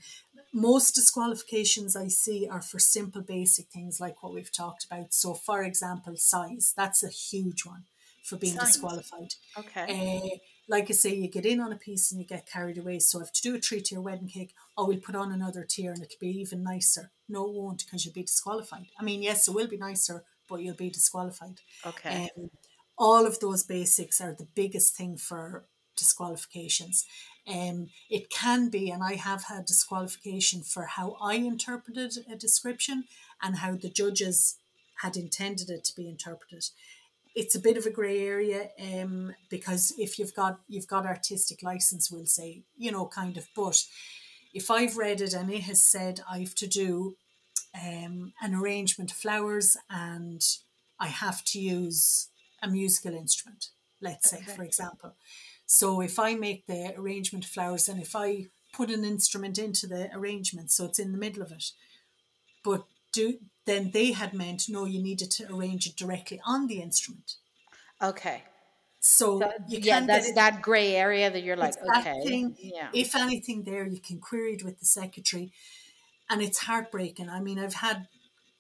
Most 0.52 0.94
disqualifications 0.94 1.94
I 1.94 2.08
see 2.08 2.48
are 2.50 2.62
for 2.62 2.80
simple, 2.80 3.22
basic 3.22 3.68
things 3.68 4.00
like 4.00 4.22
what 4.22 4.34
we've 4.34 4.52
talked 4.52 4.84
about. 4.84 5.14
So, 5.14 5.34
for 5.34 5.62
example, 5.62 6.16
size 6.16 6.72
that's 6.76 7.04
a 7.04 7.08
huge 7.08 7.64
one 7.64 7.84
for 8.24 8.36
being 8.36 8.56
Size. 8.56 8.68
disqualified. 8.68 9.34
Okay. 9.56 10.22
Uh, 10.24 10.38
like 10.68 10.90
I 10.90 10.92
say, 10.92 11.14
you 11.14 11.28
get 11.28 11.46
in 11.46 11.60
on 11.60 11.72
a 11.72 11.76
piece 11.76 12.10
and 12.10 12.20
you 12.20 12.26
get 12.26 12.50
carried 12.50 12.78
away. 12.78 12.98
So, 12.98 13.20
if 13.20 13.32
to 13.32 13.42
do 13.42 13.54
a 13.54 13.58
three 13.58 13.80
tier 13.80 14.00
wedding 14.00 14.28
cake, 14.28 14.54
oh, 14.76 14.88
we'll 14.88 14.98
put 14.98 15.14
on 15.14 15.30
another 15.30 15.64
tier 15.68 15.92
and 15.92 16.02
it'll 16.02 16.16
be 16.20 16.40
even 16.40 16.64
nicer. 16.64 17.12
No, 17.28 17.46
it 17.46 17.54
won't 17.54 17.84
because 17.84 18.04
you'll 18.04 18.14
be 18.14 18.22
disqualified. 18.22 18.86
I 18.98 19.04
mean, 19.04 19.22
yes, 19.22 19.46
it 19.46 19.54
will 19.54 19.68
be 19.68 19.76
nicer, 19.76 20.24
but 20.48 20.62
you'll 20.62 20.74
be 20.74 20.90
disqualified. 20.90 21.60
Okay. 21.86 22.28
Um, 22.36 22.50
all 22.98 23.26
of 23.26 23.40
those 23.40 23.62
basics 23.62 24.20
are 24.20 24.34
the 24.34 24.48
biggest 24.54 24.96
thing 24.96 25.16
for 25.16 25.64
disqualifications. 26.00 27.06
Um, 27.46 27.88
it 28.08 28.30
can 28.30 28.68
be, 28.68 28.90
and 28.90 29.02
I 29.02 29.14
have 29.14 29.44
had 29.44 29.64
disqualification 29.66 30.62
for 30.62 30.84
how 30.84 31.16
I 31.20 31.34
interpreted 31.34 32.12
a 32.30 32.36
description 32.36 33.04
and 33.42 33.56
how 33.56 33.76
the 33.76 33.88
judges 33.90 34.56
had 35.02 35.16
intended 35.16 35.70
it 35.70 35.84
to 35.84 35.96
be 35.96 36.08
interpreted. 36.08 36.64
It's 37.34 37.54
a 37.54 37.60
bit 37.60 37.76
of 37.76 37.86
a 37.86 37.90
grey 37.90 38.20
area 38.26 38.70
um, 38.80 39.34
because 39.48 39.94
if 39.98 40.18
you've 40.18 40.34
got 40.34 40.60
you've 40.68 40.88
got 40.88 41.06
artistic 41.06 41.62
license, 41.62 42.10
we'll 42.10 42.26
say 42.26 42.62
you 42.76 42.90
know 42.90 43.06
kind 43.06 43.36
of. 43.36 43.46
But 43.54 43.78
if 44.52 44.70
I've 44.70 44.96
read 44.96 45.20
it 45.20 45.32
and 45.32 45.50
it 45.50 45.62
has 45.62 45.82
said 45.84 46.20
I've 46.28 46.54
to 46.56 46.66
do 46.66 47.16
um, 47.74 48.32
an 48.42 48.54
arrangement 48.54 49.12
of 49.12 49.16
flowers 49.16 49.76
and 49.88 50.42
I 50.98 51.06
have 51.06 51.44
to 51.46 51.60
use 51.60 52.28
a 52.62 52.68
musical 52.68 53.14
instrument, 53.14 53.70
let's 54.00 54.30
say, 54.30 54.38
Okay. 54.38 54.52
for 54.56 54.64
example. 54.64 55.14
So 55.72 56.00
if 56.00 56.18
I 56.18 56.34
make 56.34 56.66
the 56.66 56.92
arrangement 56.98 57.44
of 57.44 57.50
flowers 57.52 57.88
and 57.88 58.02
if 58.02 58.16
I 58.16 58.46
put 58.72 58.90
an 58.90 59.04
instrument 59.04 59.56
into 59.56 59.86
the 59.86 60.10
arrangement, 60.12 60.72
so 60.72 60.86
it's 60.86 60.98
in 60.98 61.12
the 61.12 61.18
middle 61.18 61.42
of 61.44 61.52
it, 61.52 61.66
but 62.64 62.86
do 63.12 63.38
then 63.66 63.92
they 63.92 64.10
had 64.10 64.34
meant 64.34 64.68
no, 64.68 64.84
you 64.84 65.00
needed 65.00 65.30
to 65.30 65.54
arrange 65.54 65.86
it 65.86 65.94
directly 65.94 66.40
on 66.44 66.66
the 66.66 66.80
instrument. 66.82 67.36
okay. 68.02 68.42
So 68.98 69.38
So, 69.38 69.52
you 69.68 69.78
yeah, 69.80 69.98
can 69.98 70.06
that's 70.08 70.30
it, 70.30 70.34
that 70.34 70.60
gray 70.60 70.96
area 70.96 71.30
that 71.30 71.44
you're 71.44 71.56
like, 71.56 71.74
okay. 71.98 72.20
thing. 72.26 72.56
Yeah. 72.58 72.88
If 72.92 73.14
anything 73.14 73.62
there, 73.62 73.86
you 73.86 74.00
can 74.00 74.18
query 74.18 74.54
it 74.54 74.64
with 74.64 74.80
the 74.80 74.86
secretary, 74.86 75.52
and 76.28 76.42
it's 76.42 76.58
heartbreaking. 76.58 77.28
I 77.30 77.40
mean, 77.40 77.60
I've 77.60 77.74
had, 77.74 78.08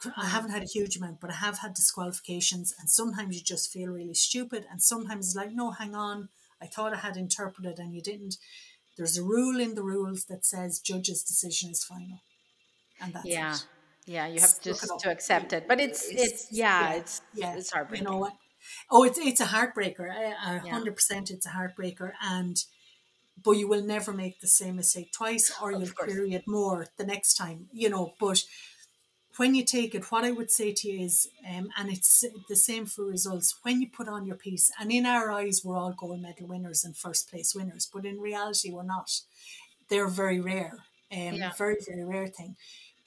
I 0.04 0.26
mm. 0.26 0.28
haven't 0.28 0.52
had 0.52 0.62
a 0.62 0.66
huge 0.76 0.96
amount, 0.96 1.20
but 1.20 1.30
I 1.30 1.38
have 1.46 1.58
had 1.58 1.74
disqualifications, 1.74 2.72
and 2.78 2.88
sometimes 2.88 3.34
you 3.36 3.42
just 3.42 3.72
feel 3.72 3.90
really 3.90 4.14
stupid, 4.14 4.64
and 4.70 4.80
sometimes 4.80 5.26
it's 5.26 5.36
like, 5.36 5.52
no, 5.52 5.72
hang 5.72 5.96
on, 5.96 6.28
I 6.62 6.66
thought 6.66 6.92
I 6.94 6.98
had 6.98 7.16
interpreted, 7.16 7.78
and 7.78 7.94
you 7.94 8.02
didn't. 8.02 8.36
there's 8.96 9.16
a 9.16 9.22
rule 9.22 9.58
in 9.60 9.74
the 9.76 9.82
rules 9.82 10.24
that 10.26 10.44
says 10.44 10.78
judge's 10.78 11.22
decision 11.22 11.70
is 11.70 11.82
final. 11.84 12.18
And 13.00 13.14
that's 13.14 13.24
Yeah. 13.26 13.54
it. 13.54 13.66
Yeah, 14.06 14.26
you 14.26 14.40
have 14.40 14.50
it 14.50 14.62
just 14.62 14.92
to 15.00 15.10
accept 15.10 15.52
it. 15.52 15.66
But 15.68 15.80
it's 15.80 16.08
it's 16.10 16.48
yeah, 16.52 16.92
it's 16.94 17.22
yeah, 17.32 17.54
it's 17.56 17.70
heartbreaking. 17.70 18.06
you 18.06 18.10
know 18.12 18.18
what? 18.18 18.34
Oh, 18.90 19.04
it's 19.04 19.18
it's 19.18 19.40
a 19.40 19.46
heartbreaker. 19.46 20.08
Hundred 20.70 20.96
percent, 20.96 21.30
it's 21.30 21.46
a 21.46 21.50
heartbreaker, 21.50 22.12
and 22.20 22.56
but 23.42 23.52
you 23.52 23.68
will 23.68 23.82
never 23.82 24.12
make 24.12 24.40
the 24.40 24.48
same 24.48 24.76
mistake 24.76 25.12
twice, 25.12 25.50
or 25.62 25.72
you'll 25.72 25.90
query 25.96 26.32
it 26.34 26.44
more 26.46 26.86
the 26.98 27.06
next 27.06 27.34
time. 27.34 27.68
You 27.72 27.88
know, 27.90 28.14
but 28.20 28.42
when 29.40 29.54
you 29.54 29.64
take 29.64 29.94
it, 29.94 30.12
what 30.12 30.22
I 30.22 30.32
would 30.32 30.50
say 30.50 30.70
to 30.70 30.86
you 30.86 31.06
is, 31.06 31.26
um, 31.48 31.70
and 31.78 31.90
it's 31.90 32.26
the 32.50 32.54
same 32.54 32.84
for 32.84 33.06
results. 33.06 33.58
When 33.62 33.80
you 33.80 33.88
put 33.88 34.06
on 34.06 34.26
your 34.26 34.36
piece, 34.36 34.70
and 34.78 34.92
in 34.92 35.06
our 35.06 35.32
eyes, 35.32 35.62
we're 35.64 35.78
all 35.78 35.94
gold 35.94 36.20
medal 36.20 36.46
winners 36.46 36.84
and 36.84 36.94
first 36.94 37.30
place 37.30 37.54
winners, 37.54 37.88
but 37.90 38.04
in 38.04 38.20
reality, 38.20 38.70
we're 38.70 38.82
not. 38.82 39.22
They're 39.88 40.08
very 40.22 40.40
rare, 40.40 40.74
um, 41.10 41.36
Yeah. 41.36 41.52
very 41.62 41.78
very 41.88 42.04
rare 42.04 42.28
thing. 42.28 42.56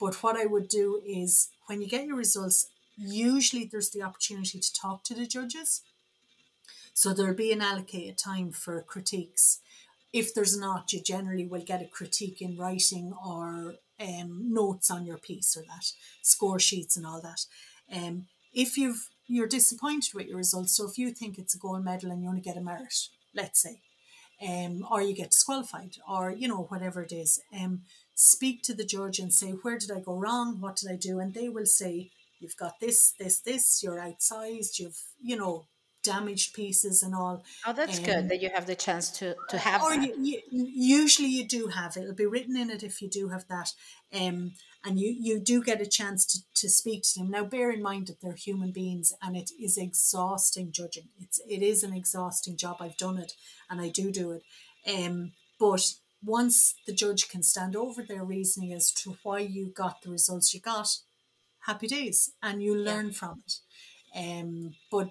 But 0.00 0.20
what 0.24 0.36
I 0.36 0.46
would 0.46 0.68
do 0.68 1.00
is 1.06 1.50
when 1.66 1.80
you 1.80 1.86
get 1.86 2.04
your 2.08 2.16
results, 2.16 2.66
usually 2.96 3.64
there's 3.64 3.90
the 3.90 4.02
opportunity 4.02 4.58
to 4.58 4.74
talk 4.82 5.04
to 5.04 5.14
the 5.14 5.28
judges. 5.36 5.82
So 6.94 7.14
there'll 7.14 7.42
be 7.46 7.52
an 7.52 7.62
allocated 7.62 8.18
time 8.18 8.50
for 8.50 8.82
critiques. 8.82 9.60
If 10.12 10.34
there's 10.34 10.56
not, 10.66 10.92
you 10.92 11.00
generally 11.00 11.46
will 11.46 11.62
get 11.72 11.80
a 11.80 11.86
critique 11.98 12.42
in 12.42 12.56
writing 12.56 13.12
or 13.24 13.76
um, 14.00 14.52
notes 14.52 14.90
on 14.90 15.04
your 15.04 15.18
piece 15.18 15.56
or 15.56 15.62
that 15.62 15.92
score 16.22 16.58
sheets 16.58 16.96
and 16.96 17.06
all 17.06 17.20
that. 17.22 17.46
Um, 17.94 18.26
if 18.52 18.76
you've 18.76 19.08
you're 19.26 19.48
disappointed 19.48 20.12
with 20.14 20.26
your 20.26 20.36
results, 20.36 20.76
so 20.76 20.88
if 20.88 20.98
you 20.98 21.10
think 21.10 21.38
it's 21.38 21.54
a 21.54 21.58
gold 21.58 21.84
medal 21.84 22.10
and 22.10 22.22
you 22.22 22.28
only 22.28 22.42
get 22.42 22.58
a 22.58 22.60
merit, 22.60 23.08
let's 23.34 23.62
say, 23.62 23.80
um, 24.46 24.86
or 24.90 25.00
you 25.00 25.14
get 25.14 25.30
disqualified, 25.30 25.96
or 26.08 26.30
you 26.30 26.48
know 26.48 26.64
whatever 26.64 27.02
it 27.02 27.12
is, 27.12 27.40
um, 27.58 27.82
speak 28.14 28.62
to 28.62 28.74
the 28.74 28.84
judge 28.84 29.18
and 29.18 29.32
say 29.32 29.50
where 29.50 29.78
did 29.78 29.90
I 29.90 30.00
go 30.00 30.14
wrong, 30.14 30.60
what 30.60 30.76
did 30.76 30.90
I 30.90 30.96
do, 30.96 31.20
and 31.20 31.32
they 31.32 31.48
will 31.48 31.66
say 31.66 32.10
you've 32.38 32.56
got 32.56 32.80
this, 32.80 33.14
this, 33.18 33.40
this, 33.40 33.82
you're 33.82 33.98
outsized, 33.98 34.78
you've 34.78 35.00
you 35.22 35.36
know 35.36 35.66
damaged 36.04 36.54
pieces 36.54 37.02
and 37.02 37.14
all. 37.14 37.42
Oh, 37.66 37.72
that's 37.72 37.98
Um, 37.98 38.04
good 38.04 38.28
that 38.28 38.40
you 38.42 38.50
have 38.50 38.66
the 38.66 38.76
chance 38.76 39.10
to 39.18 39.34
to 39.48 39.58
have 39.58 39.82
or 39.82 39.96
that. 39.96 40.02
you, 40.18 40.40
you, 40.52 40.66
usually 40.98 41.28
you 41.28 41.44
do 41.58 41.68
have 41.68 41.96
it. 41.96 42.02
It'll 42.02 42.14
be 42.14 42.26
written 42.26 42.56
in 42.56 42.70
it 42.70 42.82
if 42.84 43.02
you 43.02 43.08
do 43.08 43.28
have 43.30 43.46
that. 43.48 43.72
Um, 44.12 44.52
and 44.86 45.00
you, 45.00 45.16
you 45.18 45.40
do 45.40 45.62
get 45.62 45.80
a 45.80 45.86
chance 45.86 46.26
to, 46.26 46.38
to 46.60 46.68
speak 46.68 47.02
to 47.04 47.20
them. 47.20 47.30
Now, 47.30 47.44
bear 47.44 47.70
in 47.70 47.82
mind 47.82 48.06
that 48.06 48.20
they're 48.20 48.34
human 48.34 48.70
beings 48.70 49.14
and 49.22 49.34
it 49.34 49.50
is 49.58 49.78
exhausting 49.78 50.72
judging. 50.72 51.08
It's 51.18 51.40
it 51.48 51.62
is 51.62 51.82
an 51.82 51.94
exhausting 51.94 52.56
job. 52.58 52.76
I've 52.80 52.98
done 52.98 53.18
it 53.18 53.32
and 53.70 53.80
I 53.80 53.88
do 53.88 54.12
do 54.12 54.32
it. 54.32 54.42
Um, 54.94 55.32
but 55.58 55.94
once 56.22 56.74
the 56.86 56.92
judge 56.92 57.28
can 57.28 57.42
stand 57.42 57.74
over 57.76 58.02
their 58.02 58.24
reasoning 58.24 58.72
as 58.74 58.92
to 58.92 59.16
why 59.22 59.38
you 59.40 59.66
got 59.68 60.02
the 60.02 60.10
results 60.10 60.52
you 60.54 60.60
got, 60.60 60.98
happy 61.66 61.86
days, 61.86 62.32
and 62.42 62.62
you 62.62 62.76
learn 62.76 63.10
from 63.12 63.42
it. 63.46 63.54
Um, 64.16 64.74
but 64.90 65.08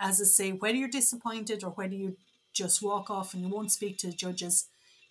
as 0.00 0.20
I 0.20 0.24
say, 0.24 0.52
whether 0.52 0.76
you're 0.76 0.88
disappointed 0.88 1.64
or 1.64 1.70
whether 1.70 1.94
you 1.94 2.16
just 2.52 2.82
walk 2.82 3.10
off 3.10 3.34
and 3.34 3.42
you 3.42 3.48
won't 3.48 3.72
speak 3.72 3.98
to 3.98 4.08
the 4.08 4.12
judges, 4.12 4.68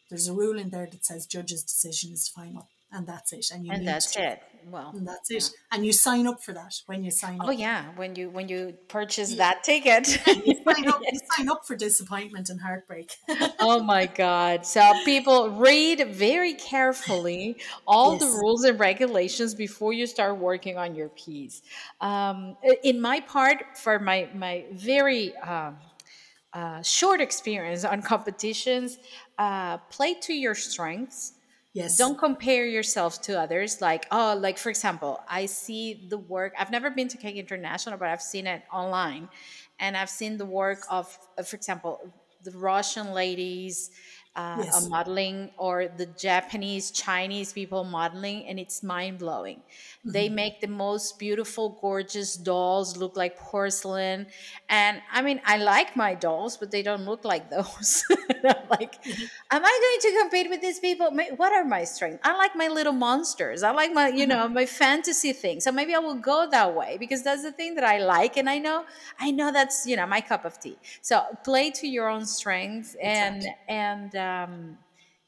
there's 0.10 0.28
a 0.28 0.34
rule 0.34 0.58
in 0.58 0.70
there 0.70 0.88
that 0.92 1.06
says 1.06 1.26
judge's 1.26 1.64
decision 1.64 2.12
is 2.12 2.28
final, 2.28 2.68
and 2.92 3.08
that's 3.08 3.34
it. 3.34 3.50
And 3.52 3.66
you 3.66 3.72
And 3.72 3.82
need 3.82 3.88
that's 3.88 4.12
to, 4.14 4.32
it. 4.34 4.42
Well, 4.70 4.94
And 4.96 5.08
that's 5.08 5.32
it. 5.32 5.52
And 5.72 5.86
you 5.86 5.94
sign 5.94 6.28
up 6.28 6.44
for 6.44 6.54
that 6.54 6.74
when 6.86 7.04
you 7.04 7.12
sign 7.12 7.40
up. 7.42 7.48
oh 7.48 7.52
yeah, 7.52 7.86
when 7.96 8.16
you 8.16 8.30
when 8.30 8.48
you 8.48 8.74
purchase 8.88 9.36
that 9.36 9.64
ticket. 9.64 10.20
You 10.46 10.56
sign 10.68 10.88
up, 10.88 11.02
you 11.12 11.20
sign 11.38 11.50
up 11.50 11.66
for 11.66 11.76
disappointment 11.76 12.50
and 12.50 12.60
heartbreak. 12.62 13.12
oh 13.60 13.82
my 13.84 14.06
god 14.06 14.66
so 14.66 14.82
people 15.06 15.50
read 15.52 16.08
very 16.10 16.54
carefully 16.54 17.58
all 17.88 18.18
the 18.18 18.26
rules 18.26 18.64
and 18.64 18.80
regulations 18.80 19.54
before 19.54 19.94
you 19.94 20.08
start 20.08 20.38
working 20.38 20.78
on 20.78 20.96
your 20.96 21.10
piece 21.10 21.62
um, 22.02 22.56
in 22.84 23.00
my 23.02 23.20
part 23.20 23.78
for 23.78 24.00
my 24.00 24.30
my 24.34 24.66
very 24.74 25.36
um, 25.38 25.78
uh, 26.54 26.82
short 26.82 27.22
experience 27.22 27.86
on 27.86 28.02
competitions 28.02 28.98
uh, 29.38 29.78
play 29.90 30.14
to 30.14 30.34
your 30.34 30.56
strengths 30.56 31.34
yes. 31.74 31.98
don't 31.98 32.18
compare 32.18 32.66
yourself 32.66 33.22
to 33.22 33.40
others 33.40 33.82
like 33.82 34.06
oh 34.12 34.38
like 34.40 34.58
for 34.58 34.70
example 34.70 35.22
i 35.30 35.46
see 35.46 36.06
the 36.10 36.18
work 36.18 36.54
i've 36.58 36.72
never 36.72 36.90
been 36.90 37.08
to 37.08 37.18
cake 37.18 37.36
international 37.36 37.98
but 37.98 38.08
i've 38.10 38.22
seen 38.22 38.48
it 38.48 38.64
online 38.72 39.30
and 39.80 39.96
i've 39.96 40.10
seen 40.10 40.38
the 40.38 40.46
work 40.46 40.80
of 40.90 41.18
uh, 41.38 41.44
for 41.44 41.56
example 41.56 42.14
the 42.44 42.52
russian 42.52 43.14
ladies 43.14 43.92
uh, 44.36 44.64
Yes. 44.64 44.90
modeling 44.90 45.52
or 45.58 45.88
the 45.88 46.06
japanese 46.06 46.92
chinese 46.92 47.52
people 47.54 47.84
modeling 47.84 48.46
and 48.48 48.60
it's 48.60 48.82
mind-blowing. 48.82 49.62
They 50.08 50.30
Mm-hmm. 50.30 50.30
make 50.30 50.62
the 50.62 50.68
most 50.68 51.20
beautiful 51.20 51.78
gorgeous 51.82 52.36
dolls 52.36 52.98
look 52.98 53.16
like 53.16 53.38
porcelain. 53.38 54.28
And 54.70 55.02
i 55.12 55.22
mean 55.22 55.42
i 55.46 55.58
like 55.58 55.96
my 55.96 56.16
dolls 56.16 56.58
but 56.58 56.72
they 56.72 56.82
don't 56.82 57.06
look 57.06 57.26
like 57.26 57.50
those. 57.50 58.04
I'm 58.44 58.68
like 58.70 58.96
am 59.52 59.62
i 59.66 60.00
going 60.02 60.14
to 60.14 60.20
compete 60.22 60.50
with 60.50 60.62
these 60.62 60.80
people? 60.80 61.10
What 61.36 61.54
are 61.54 61.64
my 61.66 61.84
strengths? 61.84 62.20
I 62.24 62.36
like 62.36 62.56
my 62.56 62.68
little 62.68 62.94
monsters. 62.94 63.64
I 63.64 63.72
like 63.72 63.92
my 63.94 64.08
you 64.10 64.28
know 64.28 64.48
my 64.48 64.66
fantasy 64.66 65.34
things. 65.34 65.64
So 65.64 65.72
maybe 65.72 65.94
i 65.96 66.00
will 66.00 66.16
go 66.20 66.48
that 66.50 66.74
way 66.76 66.98
because 66.98 67.24
that's 67.24 67.44
the 67.44 67.52
thing 67.52 67.76
that 67.76 67.84
i 67.84 67.98
like 68.00 68.38
and 68.38 68.50
i 68.50 68.58
know 68.60 68.86
i 69.20 69.32
know 69.32 69.52
that's 69.52 69.86
you 69.86 69.96
know 69.96 70.06
my 70.08 70.22
cup 70.22 70.46
of 70.46 70.60
tea. 70.60 70.80
So 71.02 71.22
play 71.44 71.72
to 71.72 71.88
your 71.88 72.08
own 72.10 72.26
strengths 72.26 72.96
and 73.02 73.44
Exactly. 73.44 73.56
and 73.68 74.16
um 74.22 74.78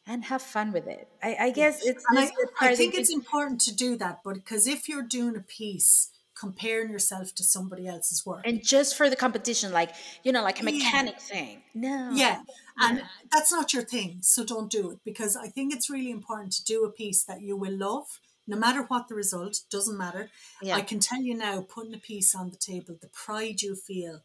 and 0.05 0.25
have 0.25 0.41
fun 0.41 0.71
with 0.77 0.87
it 0.87 1.07
i, 1.21 1.31
I 1.47 1.49
guess 1.51 1.75
it's 1.85 2.03
I, 2.17 2.29
I 2.61 2.75
think 2.75 2.93
it's 2.95 3.13
important 3.13 3.59
to 3.61 3.73
do 3.75 3.95
that, 3.97 4.15
but 4.25 4.35
because 4.35 4.67
if 4.67 4.87
you're 4.89 5.07
doing 5.17 5.35
a 5.35 5.45
piece, 5.59 6.09
comparing 6.45 6.89
yourself 6.95 7.33
to 7.35 7.43
somebody 7.43 7.87
else's 7.87 8.25
work, 8.25 8.43
and 8.49 8.57
just 8.73 8.97
for 8.97 9.07
the 9.09 9.15
competition 9.25 9.71
like 9.71 9.91
you 10.25 10.31
know 10.35 10.43
like 10.49 10.59
a 10.61 10.65
Yeah. 10.65 10.71
mechanic 10.71 11.17
thing 11.31 11.55
no 11.73 12.11
yeah, 12.13 12.41
and 12.85 12.95
that's 13.31 13.51
not 13.51 13.73
your 13.73 13.83
thing, 13.93 14.11
so 14.21 14.43
don't 14.53 14.69
do 14.77 14.91
it. 14.91 14.99
Because 15.09 15.33
I 15.45 15.47
think 15.55 15.73
it's 15.73 15.89
really 15.95 16.11
important 16.19 16.51
to 16.53 16.63
do 16.73 16.83
a 16.85 16.91
piece 17.01 17.23
that 17.29 17.41
you 17.41 17.55
will 17.63 17.77
love, 17.89 18.07
no 18.47 18.57
matter 18.57 18.81
what 18.83 19.07
the 19.07 19.15
result. 19.15 19.53
Doesn't 19.71 19.97
matter. 19.97 20.29
Yeah. 20.61 20.75
I 20.75 20.81
can 20.81 20.99
tell 20.99 21.21
you 21.21 21.35
now, 21.47 21.55
putting 21.75 21.93
a 21.93 22.03
piece 22.11 22.35
on 22.35 22.49
the 22.51 22.57
table, 22.57 22.95
the 23.01 23.09
pride 23.25 23.61
you 23.61 23.75
feel 23.75 24.21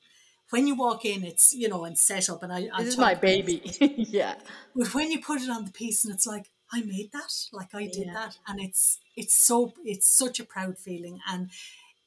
when 0.50 0.66
you 0.66 0.74
walk 0.74 1.04
in, 1.04 1.24
it's 1.24 1.52
you 1.54 1.68
know, 1.68 1.84
and 1.84 1.98
set 1.98 2.28
up, 2.30 2.42
and 2.42 2.52
I. 2.52 2.68
I'll 2.72 2.84
this 2.84 2.94
is 2.94 2.98
my 2.98 3.14
baby 3.14 3.60
yeah 3.96 4.34
But 4.74 4.94
when 4.94 5.10
you 5.12 5.20
put 5.20 5.42
it 5.42 5.50
on 5.50 5.64
the 5.64 5.70
piece 5.72 6.04
and 6.04 6.14
it's 6.14 6.26
like, 6.26 6.46
I 6.72 6.82
made 6.82 7.10
that, 7.12 7.32
like 7.52 7.74
I 7.74 7.84
did 7.86 8.06
Yeah. 8.06 8.14
that. 8.14 8.38
And 8.46 8.60
it's 8.60 8.98
it's 9.16 9.36
so 9.36 9.72
it's 9.84 10.08
such 10.08 10.40
a 10.40 10.44
proud 10.44 10.78
feeling. 10.78 11.18
And 11.28 11.50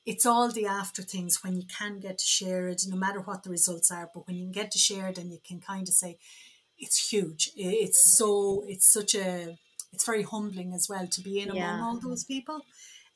it's 0.06 0.26
all 0.26 0.52
the 0.52 0.66
after 0.66 1.02
things 1.04 1.44
when 1.44 1.56
you 1.56 1.66
can 1.80 2.00
get 2.00 2.18
to 2.20 2.26
share 2.26 2.68
it, 2.68 2.84
no 2.88 2.96
matter 2.98 3.22
what 3.22 3.44
the 3.44 3.50
results 3.52 3.92
are, 3.92 4.10
but 4.14 4.26
when 4.28 4.36
you 4.38 4.46
can 4.46 4.52
get 4.52 4.72
to 4.72 4.80
share 4.80 5.08
it 5.10 5.18
and 5.20 5.32
you 5.32 5.40
can 5.48 5.60
kind 5.60 5.88
of 5.88 5.94
say, 5.94 6.18
it's 6.80 7.12
huge. 7.12 7.52
I- 7.58 7.82
It's 7.86 8.02
so 8.18 8.64
it's 8.68 8.88
such 8.92 9.14
a 9.16 9.58
it's 9.94 10.06
very 10.06 10.24
humbling 10.24 10.74
as 10.74 10.88
well 10.90 11.06
to 11.06 11.22
be 11.22 11.40
in 11.42 11.50
among 11.50 11.58
Yeah. 11.62 11.84
all 11.84 12.00
those 12.00 12.24
people. 12.24 12.58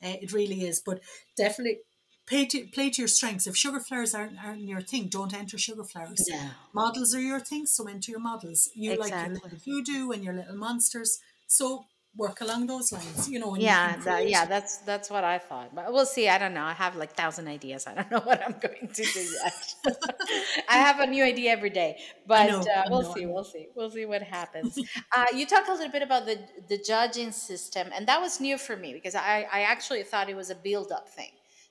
Uh, 0.04 0.16
it 0.24 0.30
really 0.32 0.60
is. 0.70 0.80
But 0.80 1.00
definitely 1.36 1.78
play 2.26 2.44
to 2.46 2.66
play 2.66 2.90
to 2.90 3.02
your 3.02 3.08
strengths. 3.08 3.46
If 3.46 3.56
sugar 3.56 3.80
flowers 3.80 4.14
aren't, 4.14 4.44
aren't 4.44 4.62
your 4.62 4.80
thing, 4.80 5.08
don't 5.08 5.34
enter 5.34 5.58
sugar 5.58 5.84
flowers. 5.84 6.28
Models 6.72 7.14
are 7.14 7.20
your 7.20 7.40
thing, 7.40 7.66
so 7.66 7.86
enter 7.88 8.10
your 8.10 8.20
models. 8.20 8.70
You 8.74 8.90
like 8.90 9.10
your 9.10 9.32
Exactly. 9.32 9.40
little 9.42 9.58
voodoo 9.64 10.10
and 10.10 10.24
your 10.24 10.34
little 10.34 10.56
monsters, 10.56 11.20
so 11.46 11.86
work 12.16 12.40
along 12.40 12.66
those 12.66 12.92
lines. 12.92 13.28
You 13.28 13.38
know, 13.38 13.54
and 13.54 13.62
you 13.62 13.68
yeah 13.68 13.96
that, 14.04 14.28
yeah 14.28 14.44
that's 14.46 14.78
that's 14.78 15.10
what 15.10 15.24
i 15.24 15.38
thought 15.38 15.74
but 15.74 15.92
we'll 15.92 16.06
see 16.06 16.28
i 16.28 16.38
don't 16.38 16.54
know 16.54 16.64
i 16.64 16.72
have 16.72 16.96
like 16.96 17.12
thousand 17.14 17.46
ideas 17.48 17.86
i 17.86 17.94
don't 17.94 18.10
know 18.14 18.20
what 18.20 18.42
i'm 18.44 18.54
going 18.60 18.88
to 18.88 19.04
do 19.04 19.20
yet 19.20 19.74
i 20.68 20.78
have 20.78 21.00
a 21.00 21.06
new 21.06 21.22
idea 21.22 21.50
every 21.52 21.70
day 21.70 21.98
but 22.26 22.48
know, 22.48 22.60
uh, 22.60 22.84
we'll 22.90 23.02
know, 23.02 23.14
see 23.14 23.26
we'll 23.26 23.44
see 23.44 23.66
we'll 23.74 23.90
see 23.90 24.06
what 24.06 24.22
happens 24.22 24.78
uh, 25.16 25.24
you 25.34 25.46
talk 25.46 25.68
a 25.68 25.72
little 25.72 25.90
bit 25.90 26.02
about 26.02 26.26
the 26.26 26.38
the 26.68 26.78
judging 26.78 27.32
system 27.32 27.88
and 27.94 28.06
that 28.06 28.20
was 28.20 28.40
new 28.40 28.56
for 28.56 28.76
me 28.76 28.92
because 28.92 29.14
i 29.14 29.46
i 29.52 29.60
actually 29.62 30.02
thought 30.02 30.28
it 30.28 30.36
was 30.36 30.50
a 30.50 30.54
build 30.54 30.90
up 30.92 31.08
thing 31.08 31.30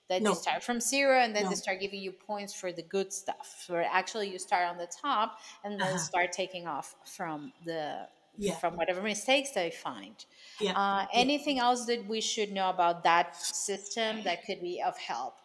that 0.09 0.21
No. 0.21 0.31
you 0.31 0.35
start 0.35 0.63
from 0.63 0.79
zero 0.79 1.19
and 1.19 1.35
then 1.35 1.43
No. 1.45 1.49
they 1.49 1.55
start 1.55 1.79
giving 1.79 2.01
you 2.01 2.11
points 2.11 2.53
for 2.53 2.71
the 2.71 2.81
good 2.83 3.11
stuff 3.13 3.65
where 3.67 3.83
actually 3.83 4.29
you 4.29 4.39
start 4.39 4.67
on 4.67 4.77
the 4.77 4.87
top 4.87 5.39
and 5.63 5.79
then 5.79 5.95
Uh-huh. 5.95 5.97
start 5.97 6.31
taking 6.31 6.67
off 6.67 6.95
from 7.05 7.53
the 7.63 8.07
Yeah. 8.37 8.59
from 8.59 8.75
whatever 8.75 9.01
mistakes 9.01 9.51
they 9.51 9.71
find 9.71 10.25
Yeah. 10.59 10.75
uh, 10.75 11.07
anything 11.13 11.57
else 11.59 11.85
that 11.85 12.05
we 12.07 12.21
should 12.21 12.51
know 12.51 12.69
about 12.69 13.03
that 13.03 13.35
system 13.35 14.23
that 14.23 14.45
could 14.45 14.61
be 14.61 14.81
of 14.81 14.97
help 14.97 15.35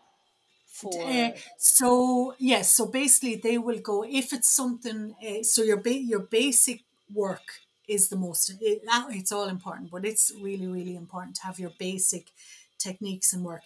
for? 0.66 0.92
Uh, 1.06 1.30
so 1.58 2.34
yes, 2.38 2.74
so 2.74 2.86
basically 2.86 3.36
they 3.36 3.58
will 3.58 3.80
go 3.80 4.04
if 4.04 4.32
it's 4.32 4.50
something. 4.50 5.14
Uh, 5.26 5.42
so 5.42 5.62
your 5.62 5.76
ba- 5.78 6.06
your 6.12 6.20
basic 6.20 6.82
work 7.12 7.60
is 7.88 8.08
the 8.08 8.16
most. 8.16 8.50
It, 8.60 8.82
it's 9.18 9.32
all 9.32 9.48
important, 9.48 9.90
but 9.90 10.04
it's 10.04 10.32
really 10.40 10.66
really 10.66 10.96
important 10.96 11.36
to 11.36 11.42
have 11.42 11.58
your 11.58 11.70
basic 11.78 12.30
techniques 12.78 13.32
and 13.32 13.44
work. 13.44 13.62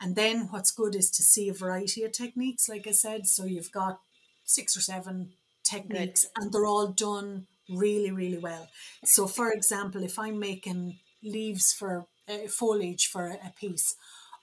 And 0.00 0.16
then 0.16 0.48
what's 0.50 0.70
good 0.70 0.94
is 0.94 1.10
to 1.12 1.22
see 1.22 1.48
a 1.48 1.54
variety 1.54 2.02
of 2.02 2.12
techniques, 2.12 2.68
like 2.68 2.86
I 2.86 2.92
said. 2.92 3.26
So 3.26 3.44
you've 3.44 3.72
got 3.72 4.00
six 4.44 4.76
or 4.76 4.80
seven 4.80 5.32
techniques, 5.62 6.26
and 6.36 6.52
they're 6.52 6.66
all 6.66 6.88
done 6.88 7.46
really, 7.68 8.10
really 8.10 8.38
well. 8.38 8.68
So, 9.04 9.26
for 9.26 9.50
example, 9.50 10.02
if 10.02 10.18
I'm 10.18 10.38
making 10.38 10.98
leaves 11.22 11.72
for 11.72 12.06
uh, 12.28 12.48
foliage 12.48 13.06
for 13.06 13.26
a, 13.26 13.34
a 13.34 13.52
piece, 13.58 13.94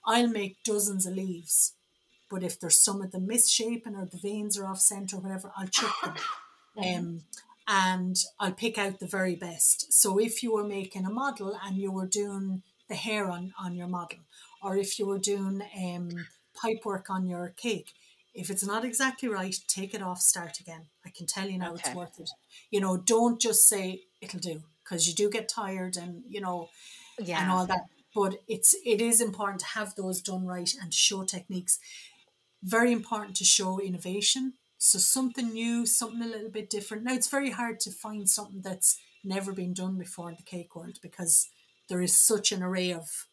I'll 0.04 0.28
make 0.28 0.64
dozens 0.64 1.06
of 1.06 1.14
leaves. 1.14 1.74
But 2.30 2.42
if 2.42 2.58
there's 2.58 2.82
some 2.82 3.02
of 3.02 3.12
them 3.12 3.26
misshapen 3.26 3.94
or 3.94 4.06
the 4.06 4.18
veins 4.18 4.58
are 4.58 4.66
off 4.66 4.80
center 4.80 5.16
or 5.16 5.20
whatever, 5.20 5.52
I'll 5.56 5.68
chip 5.68 5.90
them. 6.02 6.14
Um, 6.74 7.24
and 7.68 8.16
I'll 8.40 8.52
pick 8.52 8.78
out 8.78 8.98
the 8.98 9.06
very 9.06 9.36
best. 9.36 9.92
So 9.92 10.18
if 10.18 10.42
you 10.42 10.54
were 10.54 10.64
making 10.64 11.04
a 11.04 11.10
model 11.10 11.54
and 11.62 11.76
you 11.76 11.92
were 11.92 12.06
doing 12.06 12.62
the 12.88 12.94
hair 12.94 13.30
on, 13.30 13.52
on 13.60 13.76
your 13.76 13.88
model, 13.88 14.20
or 14.62 14.76
if 14.76 14.98
you 14.98 15.06
were 15.06 15.18
doing 15.18 15.62
um, 15.84 16.10
pipe 16.54 16.84
work 16.84 17.10
on 17.10 17.26
your 17.26 17.48
cake, 17.56 17.92
if 18.34 18.48
it's 18.50 18.64
not 18.64 18.84
exactly 18.84 19.28
right, 19.28 19.54
take 19.68 19.92
it 19.94 20.02
off, 20.02 20.20
start 20.20 20.60
again. 20.60 20.86
I 21.04 21.10
can 21.10 21.26
tell 21.26 21.48
you 21.48 21.58
now 21.58 21.72
Okay. 21.72 21.82
it's 21.86 21.94
worth 21.94 22.18
it. 22.18 22.30
You 22.70 22.80
know, 22.80 22.96
don't 22.96 23.40
just 23.40 23.68
say 23.68 24.02
it'll 24.20 24.40
do 24.40 24.62
because 24.82 25.06
you 25.06 25.14
do 25.14 25.28
get 25.30 25.48
tired 25.48 25.96
and, 25.96 26.22
you 26.28 26.40
know, 26.40 26.68
Yeah. 27.18 27.42
and 27.42 27.50
all 27.50 27.66
that. 27.66 27.82
But 28.14 28.36
it's 28.48 28.74
it 28.84 29.00
is 29.00 29.20
important 29.20 29.60
to 29.60 29.66
have 29.66 29.94
those 29.94 30.20
done 30.22 30.46
right 30.46 30.70
and 30.80 30.92
show 30.94 31.24
techniques. 31.24 31.78
Very 32.62 32.92
important 32.92 33.36
to 33.36 33.44
show 33.44 33.80
innovation. 33.80 34.54
So 34.78 34.98
something 34.98 35.52
new, 35.52 35.86
something 35.86 36.22
a 36.22 36.26
little 36.26 36.50
bit 36.50 36.70
different. 36.70 37.04
Now 37.04 37.14
it's 37.14 37.28
very 37.28 37.50
hard 37.50 37.80
to 37.80 37.90
find 37.90 38.28
something 38.28 38.62
that's 38.62 38.98
never 39.24 39.52
been 39.52 39.74
done 39.74 39.98
before 39.98 40.30
in 40.30 40.36
the 40.36 40.42
cake 40.42 40.74
world 40.76 40.98
because 41.02 41.48
there 41.88 42.02
is 42.02 42.14
such 42.16 42.52
an 42.52 42.62
array 42.62 42.92
of 42.92 43.26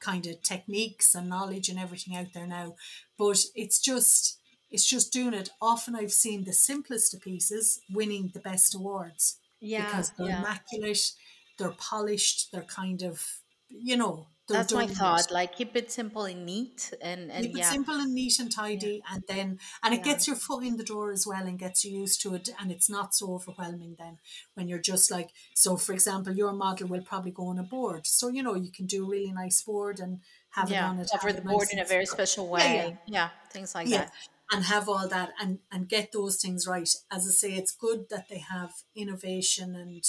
kind 0.00 0.26
of 0.26 0.42
techniques 0.42 1.14
and 1.14 1.28
knowledge 1.28 1.68
and 1.68 1.78
everything 1.78 2.16
out 2.16 2.32
there 2.34 2.46
now. 2.46 2.74
But 3.18 3.44
it's 3.54 3.80
just 3.80 4.38
it's 4.70 4.86
just 4.86 5.12
doing 5.12 5.34
it. 5.34 5.50
Often 5.60 5.96
I've 5.96 6.12
seen 6.12 6.44
the 6.44 6.52
simplest 6.52 7.14
of 7.14 7.22
pieces 7.22 7.80
winning 7.90 8.30
the 8.34 8.40
best 8.40 8.74
awards 8.74 9.38
yeah. 9.60 9.86
because 9.86 10.12
they're 10.16 10.28
yeah. 10.28 10.40
immaculate, 10.40 11.12
they're 11.58 11.70
polished, 11.70 12.52
they're 12.52 12.62
kind 12.62 13.02
of, 13.02 13.24
you 13.68 13.96
know, 13.96 14.26
That's 14.50 14.74
my 14.74 14.86
thought. 14.86 15.30
Like 15.30 15.54
keep 15.56 15.76
it 15.76 15.90
simple 15.92 16.24
and 16.24 16.44
neat, 16.46 16.92
and 17.00 17.30
and 17.30 17.52
Keep 17.52 17.56
it 17.56 17.64
simple 17.64 17.94
and 17.94 18.12
neat 18.14 18.38
and 18.40 18.50
tidy, 18.52 19.00
and 19.08 19.22
then 19.28 19.60
and 19.82 19.94
it 19.94 20.02
Yeah. 20.02 20.04
gets 20.04 20.26
your 20.26 20.34
foot 20.36 20.64
in 20.64 20.76
the 20.76 20.82
door 20.84 21.10
as 21.12 21.24
well, 21.26 21.46
and 21.46 21.58
gets 21.58 21.84
you 21.84 22.00
used 22.00 22.20
to 22.22 22.34
it, 22.34 22.48
and 22.58 22.70
it's 22.72 22.90
not 22.90 23.14
so 23.14 23.32
overwhelming 23.32 23.94
then 23.96 24.18
when 24.54 24.66
you're 24.68 24.80
just 24.80 25.10
like 25.10 25.30
so. 25.54 25.76
For 25.76 25.92
example, 25.92 26.34
your 26.34 26.52
model 26.52 26.88
will 26.88 27.02
probably 27.02 27.30
go 27.30 27.46
on 27.46 27.58
a 27.58 27.62
board, 27.62 28.06
so 28.08 28.28
you 28.28 28.42
know 28.42 28.54
you 28.56 28.72
can 28.72 28.86
do 28.86 29.04
a 29.04 29.08
really 29.08 29.32
nice 29.32 29.62
board 29.62 30.00
and 30.00 30.20
have 30.50 30.72
it 30.72 30.80
on 30.80 30.98
it, 30.98 31.12
cover 31.12 31.32
the 31.32 31.42
board 31.42 31.68
nice 31.68 31.72
in 31.72 31.78
a 31.78 31.84
very 31.84 32.06
special 32.06 32.48
Yeah, 32.56 32.68
way. 32.68 32.90
yeah. 32.90 32.96
Yeah, 33.06 33.30
things 33.50 33.74
like 33.74 33.90
Yeah, 33.92 34.08
that. 34.08 34.12
and 34.52 34.64
have 34.64 34.88
all 34.88 35.08
that 35.08 35.32
and 35.40 35.60
and 35.70 35.88
get 35.88 36.12
those 36.12 36.40
things 36.40 36.66
right. 36.66 36.88
As 37.10 37.26
I 37.26 37.30
say, 37.30 37.52
it's 37.54 37.74
good 37.76 38.08
that 38.10 38.28
they 38.28 38.38
have 38.40 38.72
innovation 38.94 39.74
and 39.76 40.04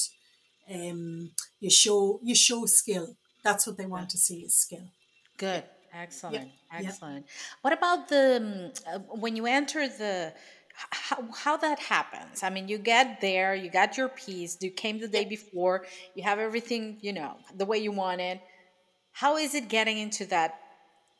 um 0.69 1.31
you 1.59 1.69
show 1.69 2.19
you 2.23 2.35
show 2.35 2.65
skill. 2.65 3.15
That's 3.43 3.65
what 3.67 3.77
they 3.77 3.85
want 3.85 4.09
to 4.11 4.17
see 4.17 4.41
is 4.41 4.55
skill. 4.55 4.87
Good. 5.37 5.63
Excellent. 5.93 6.51
yep. 6.77 6.85
Excellent. 6.85 7.25
What 7.61 7.73
about 7.73 8.09
the 8.09 8.73
um, 8.87 8.93
uh, 8.93 8.99
when 9.15 9.35
you 9.35 9.45
enter 9.47 9.87
the 9.87 10.33
how, 10.91 11.27
how 11.35 11.57
that 11.57 11.79
happens? 11.79 12.43
I 12.43 12.49
mean, 12.49 12.67
you 12.67 12.77
get 12.77 13.21
there, 13.21 13.55
you 13.55 13.69
got 13.69 13.97
your 13.97 14.09
piece, 14.09 14.57
you 14.61 14.71
came 14.71 14.99
the 14.99 15.07
day 15.07 15.25
before, 15.25 15.85
you 16.15 16.23
have 16.23 16.39
everything, 16.39 16.99
you 17.01 17.11
know, 17.13 17.37
the 17.55 17.65
way 17.65 17.79
you 17.79 17.91
want 17.91 18.21
it. 18.21 18.39
How 19.11 19.37
is 19.37 19.55
it 19.55 19.67
getting 19.67 19.97
into 19.97 20.25
that 20.27 20.59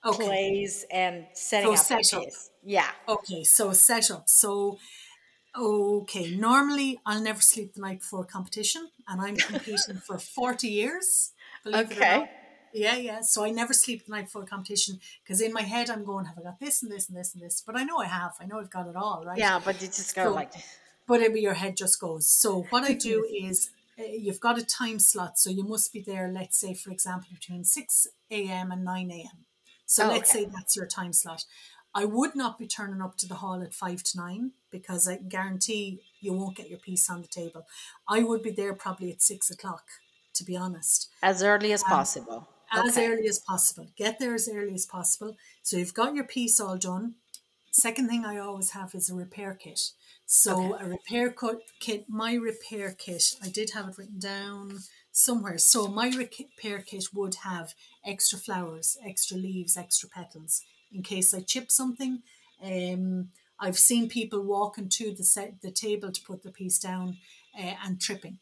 Okay. 0.05 0.26
place 0.26 0.86
and 0.91 1.28
setting 1.34 1.70
So 1.70 1.76
up 1.76 1.89
the 1.91 2.01
set 2.01 2.13
up. 2.13 2.24
piece? 2.24 2.51
Yeah. 2.63 2.89
Okay, 3.07 3.43
so 3.43 3.74
setup. 3.74 4.30
So, 4.30 4.78
okay, 5.57 6.32
normally 6.36 6.99
I'll 7.05 7.22
never 7.22 7.41
sleep 7.41 7.74
the 7.74 7.82
night 7.82 7.99
before 7.99 8.22
a 8.22 8.26
competition, 8.26 8.89
and 9.07 9.22
I'm 9.22 9.36
competing 9.36 9.99
for 9.99 10.17
40 10.20 10.67
years. 10.67 11.34
It 11.66 11.76
Okay. 11.91 12.30
Yeah, 12.72 12.95
yeah. 12.97 13.22
So 13.22 13.43
I 13.43 13.49
never 13.49 13.74
sleep 13.74 14.05
the 14.05 14.12
night 14.12 14.26
before 14.26 14.43
a 14.43 14.45
competition 14.45 14.99
because 15.24 15.41
in 15.41 15.51
my 15.53 15.64
head 15.64 15.89
I'm 15.89 16.03
going, 16.03 16.26
have 16.26 16.38
I 16.38 16.43
got 16.43 16.60
this 16.60 16.84
and 16.84 16.91
this 16.91 17.10
and 17.10 17.18
this 17.18 17.34
and 17.34 17.41
this? 17.43 17.64
But 17.66 17.76
I 17.76 17.84
know 17.84 17.97
I 17.97 18.05
have. 18.05 18.34
I 18.39 18.45
know 18.45 18.60
I've 18.60 18.70
got 18.70 18.88
it 18.88 18.95
all, 18.95 19.24
right? 19.26 19.38
Yeah, 19.39 19.60
but 19.64 19.82
you 19.82 19.88
just 19.88 20.16
go 20.16 20.26
So- 20.26 20.34
like 20.34 20.51
But 21.07 21.22
maybe 21.22 21.41
your 21.41 21.55
head 21.55 21.76
just 21.76 21.99
goes. 21.99 22.28
So 22.28 22.64
what 22.70 22.84
I 22.84 22.93
do 22.93 23.26
is 23.43 23.72
uh, 23.99 24.03
you've 24.03 24.39
got 24.39 24.60
a 24.60 24.64
time 24.66 24.99
slot, 24.99 25.39
so 25.39 25.49
you 25.49 25.64
must 25.64 25.91
be 25.91 26.01
there. 26.01 26.32
Let's 26.32 26.57
say, 26.60 26.74
for 26.76 26.91
example, 26.91 27.30
between 27.34 27.64
6 27.66 28.07
a.m. 28.30 28.72
and 28.72 28.84
9 28.86 29.12
a.m. 29.12 29.45
So 29.88 30.05
Oh, 30.05 30.10
let's 30.10 30.30
okay. 30.34 30.45
say 30.45 30.51
that's 30.53 30.76
your 30.76 30.86
time 30.86 31.14
slot. 31.14 31.45
I 31.95 32.05
would 32.05 32.36
not 32.36 32.60
be 32.60 32.68
turning 32.68 33.01
up 33.01 33.18
to 33.18 33.28
the 33.28 33.36
hall 33.36 33.64
at 33.64 33.74
five 33.74 34.03
to 34.03 34.18
nine 34.18 34.51
because 34.70 35.07
I 35.07 35.16
guarantee 35.18 36.01
you 36.22 36.34
won't 36.34 36.55
get 36.55 36.70
your 36.70 36.78
piece 36.78 37.10
on 37.10 37.24
the 37.24 37.28
table. 37.28 37.66
I 38.07 38.22
would 38.22 38.43
be 38.43 38.51
there 38.51 38.76
probably 38.76 39.12
at 39.12 39.24
six 39.24 39.49
o'clock, 39.49 39.86
to 40.39 40.43
be 40.45 40.57
honest, 40.57 41.09
as 41.21 41.43
early 41.43 41.71
as 41.73 41.83
possible. 41.83 42.47
as 42.71 42.97
Okay. 42.97 43.07
early 43.07 43.27
as 43.27 43.39
possible. 43.39 43.87
Get 43.95 44.19
there 44.19 44.35
as 44.35 44.47
early 44.47 44.73
as 44.73 44.85
possible. 44.85 45.35
So 45.63 45.77
you've 45.77 45.93
got 45.93 46.13
your 46.15 46.23
piece 46.23 46.59
all 46.59 46.77
done. 46.77 47.15
Second 47.71 48.07
thing 48.09 48.25
I 48.25 48.37
always 48.37 48.71
have 48.71 48.93
is 48.95 49.09
a 49.09 49.15
repair 49.15 49.53
kit. 49.53 49.91
So 50.25 50.75
a 50.75 50.85
repair 50.85 51.33
kit, 51.79 52.05
my 52.07 52.33
repair 52.35 52.91
kit, 52.97 53.35
I 53.43 53.49
did 53.49 53.71
have 53.71 53.87
it 53.89 53.97
written 53.97 54.19
down 54.19 54.79
somewhere. 55.11 55.57
So 55.57 55.87
my 55.87 56.09
repair 56.09 56.81
kit 56.81 57.05
would 57.13 57.35
have 57.43 57.73
extra 58.05 58.37
flowers, 58.37 58.97
extra 59.03 59.37
leaves, 59.37 59.75
extra 59.75 60.07
petals 60.09 60.61
in 60.91 61.01
case 61.03 61.33
I 61.33 61.41
chip 61.41 61.71
something. 61.71 62.21
Um, 62.63 63.29
I've 63.59 63.79
seen 63.79 64.07
people 64.09 64.41
walking 64.43 64.89
to 64.89 65.13
the 65.13 65.23
set, 65.23 65.61
the 65.61 65.71
table 65.71 66.11
to 66.11 66.21
put 66.21 66.43
the 66.43 66.51
piece 66.51 66.79
down 66.79 67.17
uh, 67.57 67.75
and 67.83 67.99
tripping, 67.99 68.39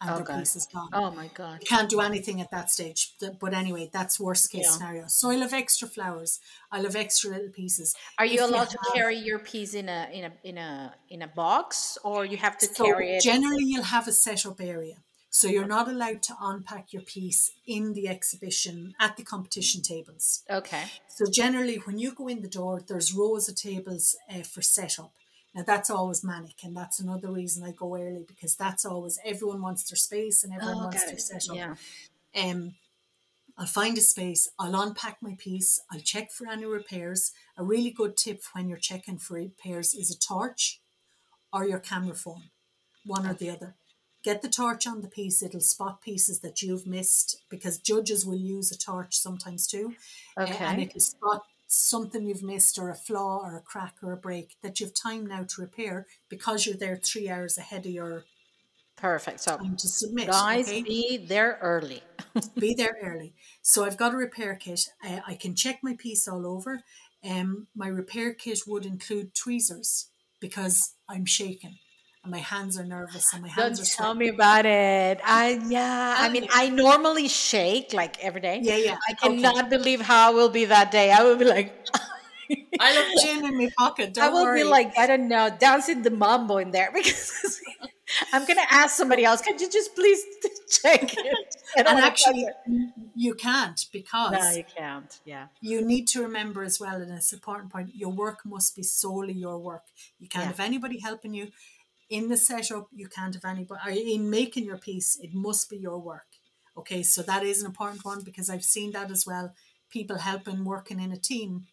and 0.00 0.10
Oh, 0.10 0.16
their 0.16 0.24
God. 0.24 0.38
piece 0.40 0.56
is 0.56 0.66
gone 0.66 0.88
Oh 0.92 1.10
my 1.10 1.28
god. 1.34 1.60
you 1.60 1.66
can't 1.66 1.88
do 1.90 2.00
anything 2.00 2.40
at 2.40 2.50
that 2.50 2.70
stage. 2.70 3.14
But 3.40 3.52
anyway, 3.54 3.90
that's 3.92 4.20
worst 4.20 4.50
case 4.52 4.64
Yeah. 4.66 4.70
scenario. 4.72 5.04
So 5.08 5.30
I'll 5.30 5.40
have 5.40 5.52
extra 5.52 5.88
flowers. 5.88 6.40
I'll 6.70 6.84
have 6.84 6.96
extra 6.96 7.30
little 7.30 7.50
pieces. 7.50 7.94
Are 8.18 8.24
you 8.26 8.34
If 8.34 8.50
you 8.50 8.54
allowed 8.56 8.70
to 8.70 8.78
carry 8.94 9.16
your 9.16 9.38
piece 9.38 9.74
in 9.74 9.88
a 9.88 10.08
in 10.12 10.24
a 10.24 10.32
in 10.44 10.58
a 10.58 10.94
in 11.08 11.22
a 11.22 11.28
box, 11.28 11.98
or 12.04 12.24
you 12.24 12.36
have 12.36 12.58
to 12.58 12.66
So 12.66 12.84
carry 12.84 13.16
it? 13.16 13.22
generally, 13.22 13.64
you'll 13.64 13.84
have 13.96 14.06
a 14.08 14.12
setup 14.12 14.60
area. 14.60 14.96
So 15.30 15.46
you're 15.46 15.66
not 15.66 15.88
allowed 15.88 16.22
to 16.22 16.34
unpack 16.40 16.92
your 16.92 17.02
piece 17.02 17.52
in 17.66 17.92
the 17.92 18.08
exhibition 18.08 18.94
at 18.98 19.16
the 19.16 19.22
competition 19.24 19.82
tables. 19.82 20.42
okay. 20.50 20.84
So 21.06 21.26
generally, 21.30 21.76
when 21.76 21.98
you 21.98 22.12
go 22.14 22.28
in 22.28 22.40
the 22.42 22.48
door, 22.48 22.80
there's 22.80 23.12
rows 23.12 23.48
of 23.48 23.56
tables 23.56 24.16
uh, 24.30 24.42
for 24.42 24.62
setup. 24.62 25.12
Now 25.54 25.62
that's 25.66 25.90
always 25.90 26.22
manic, 26.22 26.62
and 26.62 26.76
that's 26.76 27.00
another 27.00 27.30
reason 27.32 27.64
I 27.64 27.72
go 27.72 27.96
early 27.96 28.24
because 28.26 28.54
that's 28.54 28.84
always 28.84 29.18
everyone 29.24 29.62
wants 29.62 29.84
their 29.88 29.96
space 29.96 30.44
and 30.44 30.52
everyone 30.52 30.76
Oh, 30.76 30.84
wants 30.84 31.04
their 31.04 31.18
setup. 31.18 31.56
Yeah. 31.56 31.74
Um, 32.36 32.74
I'll 33.56 33.66
find 33.66 33.98
a 33.98 34.00
space, 34.00 34.48
I'll 34.56 34.80
unpack 34.80 35.16
my 35.20 35.34
piece, 35.36 35.80
I'll 35.90 35.98
check 35.98 36.30
for 36.30 36.46
any 36.48 36.64
repairs. 36.64 37.32
A 37.56 37.64
really 37.64 37.90
good 37.90 38.16
tip 38.16 38.40
when 38.52 38.68
you're 38.68 38.78
checking 38.78 39.18
for 39.18 39.34
repairs 39.34 39.94
is 39.94 40.12
a 40.12 40.18
torch 40.18 40.80
or 41.52 41.66
your 41.66 41.80
camera 41.80 42.14
phone, 42.14 42.50
one 43.04 43.26
or 43.26 43.34
the 43.34 43.50
other. 43.50 43.74
Get 44.22 44.42
the 44.42 44.48
torch 44.48 44.86
on 44.86 45.00
the 45.00 45.08
piece, 45.08 45.42
it'll 45.42 45.60
spot 45.60 46.02
pieces 46.02 46.38
that 46.40 46.62
you've 46.62 46.86
missed 46.86 47.42
because 47.48 47.78
judges 47.78 48.24
will 48.24 48.36
use 48.36 48.70
a 48.70 48.78
torch 48.78 49.16
sometimes 49.16 49.66
too. 49.66 49.94
Okay. 50.38 50.64
and 50.64 50.80
it'll 50.82 51.00
spot 51.00 51.42
something 51.68 52.26
you've 52.26 52.42
missed 52.42 52.78
or 52.78 52.90
a 52.90 52.94
flaw 52.94 53.40
or 53.44 53.56
a 53.56 53.60
crack 53.60 53.96
or 54.02 54.12
a 54.12 54.16
break 54.16 54.56
that 54.62 54.80
you've 54.80 54.94
time 54.94 55.26
now 55.26 55.44
to 55.44 55.60
repair 55.60 56.06
because 56.28 56.66
you're 56.66 56.76
there 56.76 56.96
three 56.96 57.28
hours 57.28 57.58
ahead 57.58 57.86
of 57.86 57.92
your 57.92 58.24
Perfect. 58.96 59.40
So 59.40 59.56
time 59.56 59.76
to 59.76 59.88
submit. 59.88 60.26
guys, 60.26 60.68
okay? 60.68 60.82
be 60.82 61.18
there 61.18 61.58
early. 61.62 62.02
be 62.58 62.74
there 62.74 62.96
early. 63.00 63.32
So 63.62 63.84
I've 63.84 63.96
got 63.96 64.12
a 64.12 64.16
repair 64.16 64.56
kit. 64.56 64.80
Uh, 65.06 65.20
I 65.26 65.34
can 65.34 65.54
check 65.54 65.78
my 65.82 65.94
piece 65.96 66.26
all 66.26 66.46
over. 66.46 66.82
Um, 67.24 67.68
my 67.76 67.86
repair 67.86 68.34
kit 68.34 68.60
would 68.66 68.84
include 68.84 69.34
tweezers 69.34 70.08
because 70.40 70.94
I'm 71.08 71.26
shaking 71.26 71.70
and 71.70 71.87
my 72.30 72.38
hands 72.38 72.78
are 72.78 72.84
nervous 72.84 73.32
and 73.32 73.42
my 73.42 73.50
Don't 73.56 73.76
hands 73.76 73.80
are 73.80 73.84
tell 73.84 74.14
sweating. 74.14 74.18
me 74.18 74.28
about 74.28 74.66
it. 74.66 75.20
I 75.24 75.60
yeah. 75.68 76.16
I 76.18 76.28
mean. 76.28 76.46
I 76.52 76.68
normally 76.70 77.28
shake 77.28 77.92
like 77.92 78.22
every 78.22 78.40
day. 78.40 78.60
Yeah, 78.62 78.76
yeah. 78.76 78.96
I 79.08 79.12
okay. 79.12 79.42
cannot 79.42 79.70
believe 79.70 80.00
how 80.00 80.30
I 80.30 80.34
will 80.34 80.48
be 80.50 80.64
that 80.66 80.90
day. 80.90 81.10
I 81.12 81.22
will 81.24 81.36
be 81.36 81.44
like, 81.44 81.86
I 82.80 82.90
have 82.90 83.06
gin 83.22 83.44
in 83.44 83.58
my 83.58 83.70
pocket. 83.76 84.14
Don't 84.14 84.24
I 84.24 84.28
will 84.30 84.42
worry. 84.44 84.62
be 84.62 84.64
like, 84.68 84.96
I 84.98 85.06
don't 85.06 85.28
know, 85.28 85.50
dancing 85.58 86.02
the 86.02 86.10
mambo 86.10 86.58
in 86.58 86.70
there 86.70 86.90
because 86.94 87.60
I'm 88.32 88.46
gonna 88.46 88.62
ask 88.70 88.96
somebody 88.96 89.24
else. 89.24 89.42
Could 89.42 89.60
you 89.60 89.68
just 89.70 89.94
please 89.94 90.22
check 90.82 91.14
it? 91.16 91.56
And 91.76 91.86
actually, 91.88 92.46
you 93.14 93.34
can't 93.34 93.78
because 93.92 94.32
no, 94.32 94.50
you 94.52 94.64
can't. 94.76 95.20
Yeah. 95.26 95.48
you 95.60 95.84
need 95.84 96.06
to 96.08 96.22
remember 96.22 96.62
as 96.62 96.80
well, 96.80 96.96
and 97.02 97.12
it's 97.12 97.32
an 97.32 97.36
important 97.36 97.70
point, 97.70 97.90
your 97.94 98.10
work 98.10 98.40
must 98.46 98.74
be 98.76 98.82
solely 98.82 99.34
your 99.34 99.58
work. 99.58 99.82
You 100.18 100.28
can't 100.28 100.44
Yeah. 100.44 100.48
have 100.48 100.60
anybody 100.60 101.00
helping 101.00 101.34
you. 101.34 101.48
In 102.10 102.28
the 102.28 102.36
setup, 102.36 102.88
you 102.94 103.06
can't 103.08 103.34
have 103.34 103.44
anybody, 103.44 103.80
or 103.84 103.90
in 103.90 104.30
making 104.30 104.64
your 104.64 104.78
piece, 104.78 105.18
it 105.20 105.34
must 105.34 105.68
be 105.68 105.76
your 105.76 105.98
work. 105.98 106.26
Okay, 106.76 107.02
so 107.02 107.22
that 107.22 107.42
is 107.42 107.60
an 107.60 107.66
important 107.66 108.04
one 108.04 108.22
because 108.22 108.48
I've 108.48 108.64
seen 108.64 108.92
that 108.92 109.10
as 109.10 109.26
well. 109.26 109.52
People 109.90 110.18
helping, 110.18 110.64
working 110.64 111.00
in 111.00 111.12
a 111.12 111.16
team. 111.16 111.66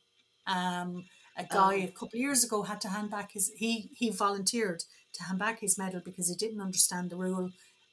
Um, 0.48 1.06
a 1.38 1.44
guy 1.44 1.76
Oh. 1.76 1.84
a 1.84 1.88
couple 1.88 2.18
of 2.18 2.22
years 2.28 2.44
ago 2.44 2.64
had 2.64 2.82
to 2.82 2.90
hand 2.90 3.12
back 3.12 3.34
his, 3.34 3.52
he, 3.56 3.90
he 3.96 4.10
volunteered 4.10 4.84
to 5.14 5.24
hand 5.24 5.40
back 5.40 5.60
his 5.60 5.78
medal 5.78 6.02
because 6.04 6.30
he 6.30 6.36
didn't 6.36 6.62
understand 6.62 7.10
the 7.10 7.18
rule 7.18 7.50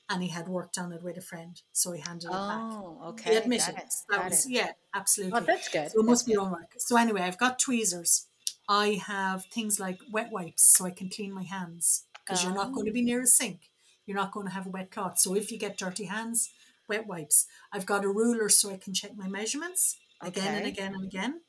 and 0.08 0.22
he 0.22 0.28
had 0.28 0.48
worked 0.48 0.78
on 0.78 0.92
it 0.92 1.02
with 1.02 1.16
a 1.16 1.20
friend. 1.20 1.60
So 1.72 1.92
he 1.92 2.00
handed 2.00 2.26
it 2.26 2.32
back. 2.32 2.60
Oh, 2.60 3.00
okay. 3.08 3.30
He 3.32 3.36
admitted. 3.36 3.76
It. 3.76 3.92
That 4.10 4.30
was, 4.30 4.46
it. 4.46 4.52
yeah, 4.52 4.70
absolutely. 4.94 5.38
Oh, 5.38 5.44
that's 5.44 5.68
good. 5.68 5.90
So 5.90 6.00
it 6.00 6.04
must 6.04 6.26
That's 6.26 6.26
be 6.26 6.32
your 6.32 6.50
work. 6.50 6.72
So 6.78 6.96
anyway, 6.96 7.22
I've 7.22 7.38
got 7.38 7.58
tweezers. 7.58 8.26
I 8.68 9.00
have 9.06 9.44
things 9.46 9.80
like 9.80 9.98
wet 10.10 10.30
wipes 10.30 10.62
so 10.76 10.86
I 10.86 10.90
can 10.90 11.08
clean 11.08 11.32
my 11.32 11.42
hands 11.42 12.04
because 12.24 12.42
you're 12.42 12.54
not 12.54 12.72
going 12.72 12.86
to 12.86 12.92
be 12.92 13.02
near 13.02 13.22
a 13.22 13.26
sink. 13.26 13.70
You're 14.06 14.16
not 14.16 14.32
going 14.32 14.46
to 14.46 14.52
have 14.52 14.66
a 14.66 14.70
wet 14.70 14.90
cloth. 14.90 15.18
So 15.18 15.34
if 15.34 15.50
you 15.52 15.58
get 15.58 15.78
dirty 15.78 16.04
hands, 16.04 16.50
wet 16.88 17.06
wipes. 17.06 17.46
I've 17.72 17.86
got 17.86 18.04
a 18.04 18.08
ruler 18.08 18.48
so 18.48 18.70
I 18.70 18.76
can 18.76 18.94
check 18.94 19.16
my 19.16 19.28
measurements 19.28 19.98
again 20.20 20.54
and 20.54 20.66
again 20.66 20.94
and 20.94 21.04
again. 21.04 21.40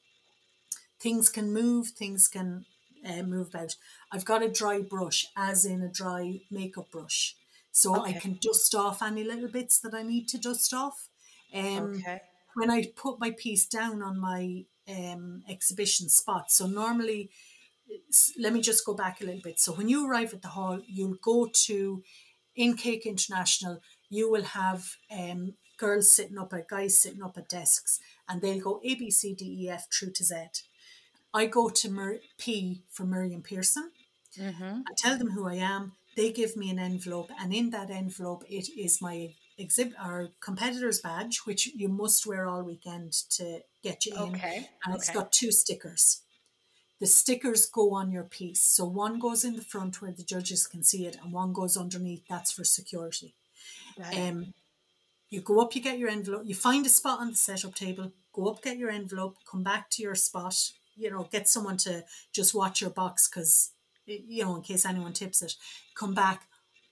Things 1.00 1.30
can 1.30 1.52
move, 1.54 1.90
things 1.90 2.28
can 2.28 2.66
uh, 3.06 3.24
move 3.24 3.50
about. 3.50 3.76
I've 4.12 4.26
got 4.26 4.42
a 4.44 4.50
dry 4.50 4.82
brush, 4.82 5.28
as 5.36 5.66
in 5.66 5.82
a 5.82 5.90
dry 5.90 6.42
makeup 6.50 6.92
brush. 6.92 7.36
So 7.72 8.04
I 8.04 8.14
can 8.14 8.38
dust 8.42 8.74
off 8.76 9.02
any 9.02 9.24
little 9.24 9.50
bits 9.50 9.80
that 9.80 9.94
I 9.94 10.04
need 10.04 10.28
to 10.30 10.38
dust 10.38 10.74
off. 10.74 11.10
Um, 11.54 11.96
Okay. 11.96 12.22
when 12.56 12.70
I 12.70 12.86
put 12.96 13.20
my 13.20 13.32
piece 13.32 13.66
down 13.66 14.02
on 14.04 14.20
my 14.20 14.66
um, 14.88 15.44
exhibition 15.50 16.08
spot. 16.10 16.52
So 16.52 16.68
normally, 16.68 17.32
let 18.40 18.54
me 18.54 18.62
just 18.62 18.86
go 18.86 18.94
back 18.94 19.22
a 19.22 19.26
little 19.26 19.42
bit. 19.44 19.60
So 19.60 19.74
when 19.74 19.90
you 19.90 20.08
arrive 20.08 20.34
at 20.34 20.42
the 20.42 20.50
hall, 20.50 20.80
you'll 20.88 21.18
go 21.22 21.50
to 21.66 22.04
in 22.56 22.76
Cake 22.76 23.06
International. 23.06 23.82
You 24.10 24.32
will 24.32 24.44
have 24.44 24.96
um, 25.12 25.56
girls 25.78 26.12
sitting 26.12 26.38
up 26.38 26.54
at 26.54 26.68
guys 26.68 27.00
sitting 27.00 27.24
up 27.24 27.38
at 27.38 27.50
desks, 27.50 28.00
and 28.28 28.42
they'll 28.42 28.62
go 28.62 28.80
A 28.84 28.96
B 28.96 29.10
C 29.10 29.34
D 29.34 29.66
E 29.66 29.70
F 29.70 29.88
through 29.92 30.12
to 30.12 30.24
Z. 30.24 30.36
I 31.34 31.48
go 31.48 31.70
to 31.70 31.90
Mir- 31.90 32.20
P 32.38 32.84
for 32.90 33.06
Miriam 33.06 33.42
Pearson. 33.42 33.92
Mm-hmm. 34.40 34.82
I 34.88 34.94
tell 34.96 35.18
them 35.18 35.32
who 35.32 35.48
I 35.48 35.56
am. 35.56 35.94
They 36.16 36.32
give 36.32 36.56
me 36.56 36.70
an 36.70 36.78
envelope, 36.78 37.32
and 37.40 37.54
in 37.54 37.72
that 37.72 37.90
envelope, 37.90 38.44
it 38.48 38.70
is 38.78 39.02
my 39.02 39.34
exhibit 39.58 39.96
or 40.04 40.30
competitor's 40.40 41.00
badge, 41.00 41.40
which 41.46 41.68
you 41.76 41.90
must 41.90 42.26
wear 42.28 42.48
all 42.48 42.64
weekend 42.64 43.14
to 43.32 43.62
get 43.82 44.06
you 44.06 44.16
in. 44.16 44.36
Okay. 44.36 44.70
And 44.86 44.96
it's 44.96 45.10
okay. 45.10 45.18
got 45.18 45.32
two 45.32 45.52
stickers. 45.52 46.22
The 47.04 47.08
stickers 47.08 47.66
go 47.66 47.93
on 47.95 48.14
your 48.14 48.24
piece. 48.24 48.62
So 48.62 48.86
one 48.86 49.20
goes 49.20 49.43
in 49.43 49.58
the 49.58 49.62
front 49.62 50.01
where 50.01 50.14
the 50.14 50.24
judges 50.24 50.66
can 50.66 50.84
see 50.84 51.06
it, 51.06 51.18
and 51.22 51.34
one 51.34 51.51
goes 51.51 51.76
underneath. 51.76 52.24
That's 52.30 52.54
for 52.54 52.64
security. 52.64 53.34
It. 53.97 54.18
Um, 54.18 54.54
you 55.30 55.41
go 55.41 55.60
up, 55.60 55.76
you 55.76 55.82
get 55.82 55.99
your 55.99 56.08
envelope, 56.08 56.43
you 56.45 56.56
find 56.56 56.86
a 56.86 56.89
spot 56.89 57.20
on 57.20 57.32
the 57.32 57.36
setup 57.36 57.76
table, 57.76 58.14
go 58.32 58.47
up, 58.47 58.64
get 58.64 58.78
your 58.78 58.89
envelope, 58.89 59.36
come 59.45 59.64
back 59.64 59.89
to 59.89 60.01
your 60.01 60.16
spot, 60.16 60.56
you 60.95 61.12
know, 61.12 61.28
get 61.30 61.49
someone 61.49 61.76
to 61.80 62.06
just 62.32 62.56
watch 62.56 62.80
your 62.80 62.91
box 62.91 63.28
because, 63.28 63.72
you 64.06 64.45
know, 64.45 64.56
in 64.56 64.62
case 64.62 64.86
anyone 64.86 65.12
tips 65.12 65.41
it, 65.41 65.56
come 65.95 66.14
back. 66.14 66.43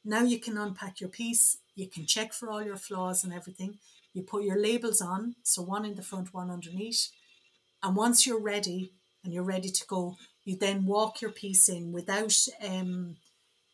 Now 0.04 0.24
you 0.24 0.40
can 0.40 0.58
unpack 0.58 1.00
your 1.00 1.10
piece, 1.10 1.56
you 1.74 1.88
can 1.88 2.06
check 2.06 2.34
for 2.34 2.50
all 2.50 2.62
your 2.62 2.76
flaws 2.76 3.24
and 3.24 3.34
everything. 3.34 3.78
You 4.14 4.24
put 4.24 4.44
your 4.44 4.60
labels 4.60 5.00
on, 5.00 5.36
so 5.42 5.62
one 5.62 5.86
in 5.86 5.96
the 5.96 6.02
front, 6.02 6.34
one 6.34 6.52
underneath. 6.52 7.08
And 7.82 7.96
once 7.96 8.28
you're 8.28 8.42
ready 8.42 8.92
and 9.24 9.34
you're 9.34 9.44
ready 9.44 9.70
to 9.70 9.86
go, 9.88 10.18
you 10.44 10.58
then 10.58 10.86
walk 10.86 11.22
your 11.22 11.32
piece 11.32 11.70
in 11.70 11.92
without 11.92 12.36
um, 12.68 13.18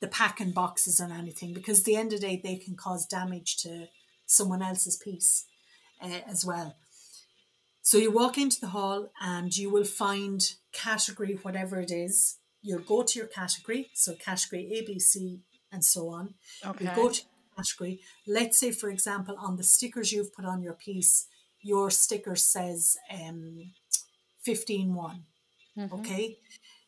the 0.02 0.08
packing 0.08 0.52
boxes 0.52 1.00
and 1.00 1.12
anything 1.12 1.54
because 1.54 1.80
at 1.80 1.86
the 1.86 1.96
end 1.96 2.14
of 2.14 2.22
the 2.22 2.28
day 2.28 2.42
they 2.44 2.58
can 2.58 2.76
cause 2.76 3.06
damage 3.06 3.58
to 3.58 3.88
someone 4.26 4.62
else's 4.62 4.98
piece 4.98 5.46
uh, 6.02 6.20
as 6.28 6.46
well. 6.46 6.76
So 7.82 7.98
you 7.98 8.12
walk 8.12 8.38
into 8.38 8.60
the 8.60 8.68
hall 8.68 9.12
and 9.22 9.56
you 9.56 9.70
will 9.70 9.86
find 9.86 10.44
category 10.74 11.40
whatever 11.42 11.80
it 11.80 11.92
is. 11.92 12.38
You'll 12.62 12.82
go 12.82 13.04
to 13.04 13.20
your 13.20 13.30
category, 13.30 13.90
so 13.94 14.14
category 14.16 14.70
A, 14.74 14.86
B, 14.86 15.00
C, 15.00 15.40
and 15.72 15.86
so 15.86 16.10
on. 16.10 16.34
okay. 16.66 16.86
You 16.86 16.92
go 16.94 17.10
to 17.10 17.22
category. 17.56 18.02
Let's 18.28 18.60
say, 18.60 18.72
for 18.72 18.90
example, 18.90 19.38
on 19.40 19.56
the 19.56 19.64
stickers 19.64 20.12
you've 20.12 20.34
put 20.34 20.44
on 20.44 20.62
your 20.62 20.74
piece, 20.74 21.28
your 21.62 21.90
sticker 21.90 22.36
says 22.36 22.98
um, 23.10 23.72
15 24.44 24.94
1. 24.94 25.24
Mhm. 25.78 26.00
Okay. 26.00 26.40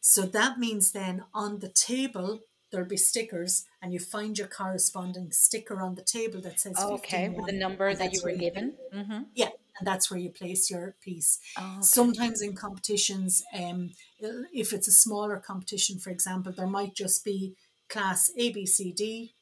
So 0.02 0.24
that 0.24 0.58
means 0.58 0.92
then 0.92 1.26
on 1.34 1.60
the 1.60 1.70
table, 1.70 2.42
there'll 2.72 2.88
be 2.88 2.98
stickers, 2.98 3.66
and 3.82 3.94
you 3.94 4.00
find 4.00 4.38
your 4.38 4.48
corresponding 4.48 5.32
sticker 5.32 5.82
on 5.82 5.96
the 5.96 6.04
table 6.04 6.40
that 6.42 6.60
says 6.60 6.78
15 6.78 6.94
Okay. 6.96 7.30
With 7.30 7.46
the 7.48 7.54
number 7.54 7.94
that 7.94 8.14
you 8.14 8.22
were 8.24 8.36
given. 8.36 8.78
Mm-hmm. 8.94 9.24
Yeah, 9.34 9.50
and 9.78 9.88
that's 9.88 10.10
where 10.10 10.20
you 10.20 10.30
place 10.30 10.70
your 10.70 10.96
piece. 11.02 11.40
Oh, 11.58 11.74
okay. 11.74 11.82
Sometimes 11.82 12.42
in 12.42 12.56
competitions, 12.56 13.44
um, 13.54 13.92
if 14.20 14.74
it's 14.74 14.88
a 14.88 14.92
smaller 14.92 15.38
competition, 15.38 16.00
for 16.00 16.12
example, 16.12 16.52
there 16.52 16.68
might 16.68 16.94
just 16.96 17.24
be 17.26 17.56
class 17.88 18.32
A, 18.38 18.52
B, 18.52 18.66
C, 18.66 18.92
D, 18.92 19.34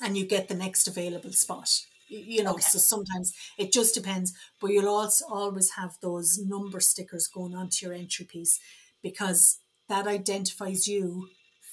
and 0.00 0.16
you 0.16 0.26
get 0.26 0.48
the 0.48 0.54
next 0.54 0.88
available 0.88 1.32
spot. 1.32 1.70
You 2.08 2.42
know, 2.42 2.52
Okay. 2.54 2.62
so 2.62 2.78
sometimes 2.78 3.32
it 3.58 3.72
just 3.72 3.94
depends, 3.94 4.32
but 4.60 4.70
you'll 4.70 4.88
also 4.88 5.26
always 5.28 5.70
have 5.72 5.98
those 6.00 6.38
number 6.38 6.80
stickers 6.80 7.26
going 7.26 7.54
onto 7.54 7.86
your 7.86 7.94
entry 7.94 8.24
piece 8.24 8.58
because 9.02 9.58
that 9.88 10.06
identifies 10.06 10.86
you 10.88 11.28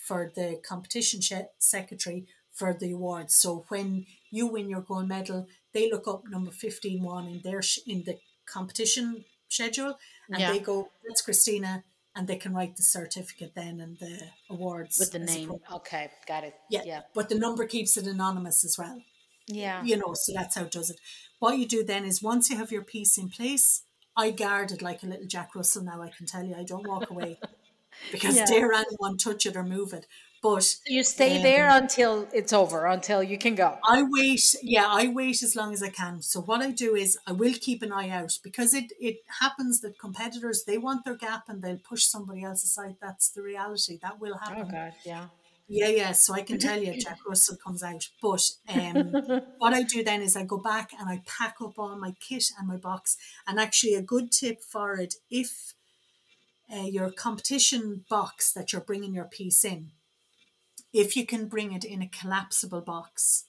for 0.08 0.32
the 0.36 0.60
competition 0.68 1.20
secretary 1.60 2.28
for 2.52 2.74
the 2.74 2.92
award. 2.92 3.32
So 3.32 3.66
when 3.70 4.06
you 4.32 4.48
win 4.48 4.70
your 4.70 4.82
gold 4.82 5.08
medal, 5.08 5.48
they 5.74 5.90
look 5.92 6.08
up 6.08 6.24
number 6.30 6.52
15 6.52 7.02
one 7.04 7.28
in 7.28 7.42
their 7.42 7.62
sh- 7.62 7.80
in 7.86 8.04
the 8.04 8.18
competition 8.46 9.26
schedule 9.50 9.98
and 10.30 10.40
Yeah. 10.40 10.52
they 10.52 10.60
go, 10.60 10.90
that's 11.08 11.22
Cristina, 11.22 11.84
and 12.16 12.28
they 12.28 12.38
can 12.38 12.54
write 12.54 12.76
the 12.78 12.84
certificate 12.84 13.54
then 13.56 13.80
and 13.82 13.98
the 14.00 14.32
awards 14.50 14.98
With 15.00 15.12
the 15.12 15.20
name. 15.20 15.52
Okay. 15.72 16.12
Got 16.28 16.44
it. 16.46 16.56
Yeah. 16.70 16.84
Yeah. 16.86 17.02
But 17.14 17.28
the 17.30 17.36
number 17.38 17.66
keeps 17.66 17.98
it 17.98 18.08
anonymous 18.08 18.64
as 18.64 18.78
well 18.78 19.02
Yeah. 19.48 19.84
you 19.84 19.98
know, 19.98 20.14
so 20.16 20.34
that's 20.34 20.56
how 20.56 20.64
it 20.64 20.72
does 20.72 20.89
it. 20.89 21.00
What 21.39 21.58
you 21.58 21.68
do 21.68 21.84
then 21.84 22.06
is 22.06 22.22
once 22.24 22.50
you 22.50 22.58
have 22.58 22.72
your 22.72 22.84
piece 22.84 23.18
in 23.18 23.30
place, 23.30 23.84
I 24.18 24.32
guard 24.32 24.72
it 24.72 24.82
like 24.82 25.04
a 25.04 25.08
little 25.08 25.28
Jack 25.28 25.56
Russell 25.56 25.84
now, 25.84 26.02
I 26.02 26.10
can 26.10 26.26
tell 26.26 26.43
you. 26.43 26.56
I 26.56 26.64
don't 26.64 26.88
walk 26.88 27.10
away 27.12 27.38
because 28.12 28.36
Yeah. 28.38 28.46
dare 28.46 28.72
anyone 28.74 29.18
touch 29.18 29.46
it 29.46 29.56
or 29.56 29.64
move 29.64 29.93
it. 29.93 30.08
But 30.41 30.76
You 30.86 31.04
stay 31.04 31.38
Um, 31.38 31.41
there 31.43 31.70
until 31.70 32.28
it's 32.32 32.54
over, 32.54 32.86
until 32.86 33.24
you 33.24 33.38
can 33.38 33.56
go. 33.56 33.80
I 33.84 34.04
wait, 34.08 34.56
yeah, 34.62 34.86
I 34.88 35.08
wait 35.08 35.41
as 35.41 35.56
long 35.56 35.74
as 35.74 35.82
I 35.82 35.89
can. 35.89 36.22
So 36.22 36.39
what 36.41 36.62
I 36.62 36.70
do 36.72 36.96
is 36.96 37.18
I 37.26 37.32
will 37.32 37.54
keep 37.60 37.82
an 37.82 37.91
eye 37.91 38.10
out 38.10 38.38
because 38.43 38.74
it, 38.76 38.93
it 39.00 39.18
happens 39.41 39.82
that 39.82 39.98
competitors, 39.98 40.64
they 40.66 40.78
want 40.78 41.04
their 41.04 41.16
gap 41.18 41.50
and 41.50 41.62
they'll 41.64 41.80
push 41.80 42.04
somebody 42.06 42.43
else 42.43 42.64
aside. 42.64 42.98
That's 43.02 43.30
the 43.30 43.41
reality. 43.41 43.98
That 44.02 44.20
will 44.20 44.38
happen. 44.38 44.68
Oh 44.68 44.72
God. 44.72 44.93
Yeah. 45.04 45.28
Yeah, 45.68 45.88
yeah. 45.88 46.11
So 46.11 46.34
I 46.34 46.41
can 46.41 46.59
tell 46.59 46.82
you, 46.82 46.93
Jack 46.99 47.20
Russell 47.28 47.57
comes 47.57 47.84
out. 47.84 48.07
But 48.22 48.43
um, 48.70 49.13
what 49.57 49.74
I 49.74 49.84
do 49.84 50.03
then 50.03 50.22
is 50.22 50.36
I 50.36 50.43
go 50.43 50.57
back 50.57 50.91
and 50.97 51.09
I 51.09 51.22
pack 51.26 51.55
up 51.61 51.78
all 51.78 51.97
my 51.97 52.13
kit 52.20 52.45
and 52.57 52.68
my 52.68 52.78
box. 52.78 53.18
And 53.47 53.59
actually, 53.59 53.95
a 53.95 54.01
good 54.01 54.32
tip 54.32 54.61
for 54.61 54.95
it 54.95 55.16
if 55.30 55.74
uh, 56.72 56.84
your 56.84 57.11
competition 57.11 58.05
box 58.09 58.51
that 58.53 58.74
you're 58.74 58.82
bringing 58.82 59.13
your 59.13 59.26
piece 59.26 59.66
in, 59.66 59.91
if 60.93 61.16
you 61.16 61.26
can 61.26 61.47
bring 61.47 61.74
it 61.74 61.84
in 61.84 62.01
a 62.01 62.09
collapsible 62.09 62.82
box 62.82 63.45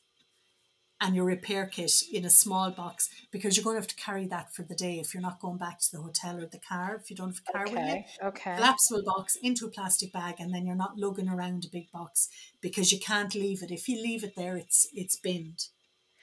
and 1.01 1.15
your 1.15 1.27
repair 1.27 1.67
kit 1.67 2.03
in 2.11 2.25
a 2.25 2.31
small 2.31 2.71
box, 2.71 3.11
because 3.31 3.57
you're 3.57 3.65
going 3.65 3.77
to 3.77 3.81
have 3.81 3.89
to 3.89 3.97
carry 3.97 4.27
that 4.27 4.55
for 4.55 4.63
the 4.63 4.75
day 4.75 4.99
if 4.99 5.13
you're 5.13 5.23
not 5.23 5.41
going 5.41 5.59
back 5.59 5.79
to 5.79 5.93
the 5.93 6.01
hotel 6.01 6.39
or 6.39 6.47
the 6.47 6.59
car, 6.59 6.99
if 7.01 7.11
you 7.11 7.17
don't 7.17 7.29
have 7.29 7.43
a 7.49 7.53
car 7.53 7.65
with 7.65 7.73
you 7.73 7.79
Okay. 7.79 8.07
Okay. 8.23 8.55
collapsible 8.57 9.03
box 9.05 9.37
into 9.43 9.67
a 9.67 9.71
plastic 9.71 10.13
bag 10.13 10.37
and 10.39 10.55
then 10.55 10.67
you're 10.67 10.75
not 10.75 10.99
lugging 10.99 11.29
around 11.29 11.65
a 11.65 11.69
big 11.69 11.91
box 11.93 12.29
because 12.61 12.93
you 12.93 12.99
can't 12.99 13.35
leave 13.35 13.63
it. 13.63 13.71
If 13.71 13.89
you 13.89 14.01
leave 14.01 14.25
it 14.25 14.37
there, 14.37 14.57
it's 14.57 14.89
it's 14.95 15.17
binned. 15.17 15.67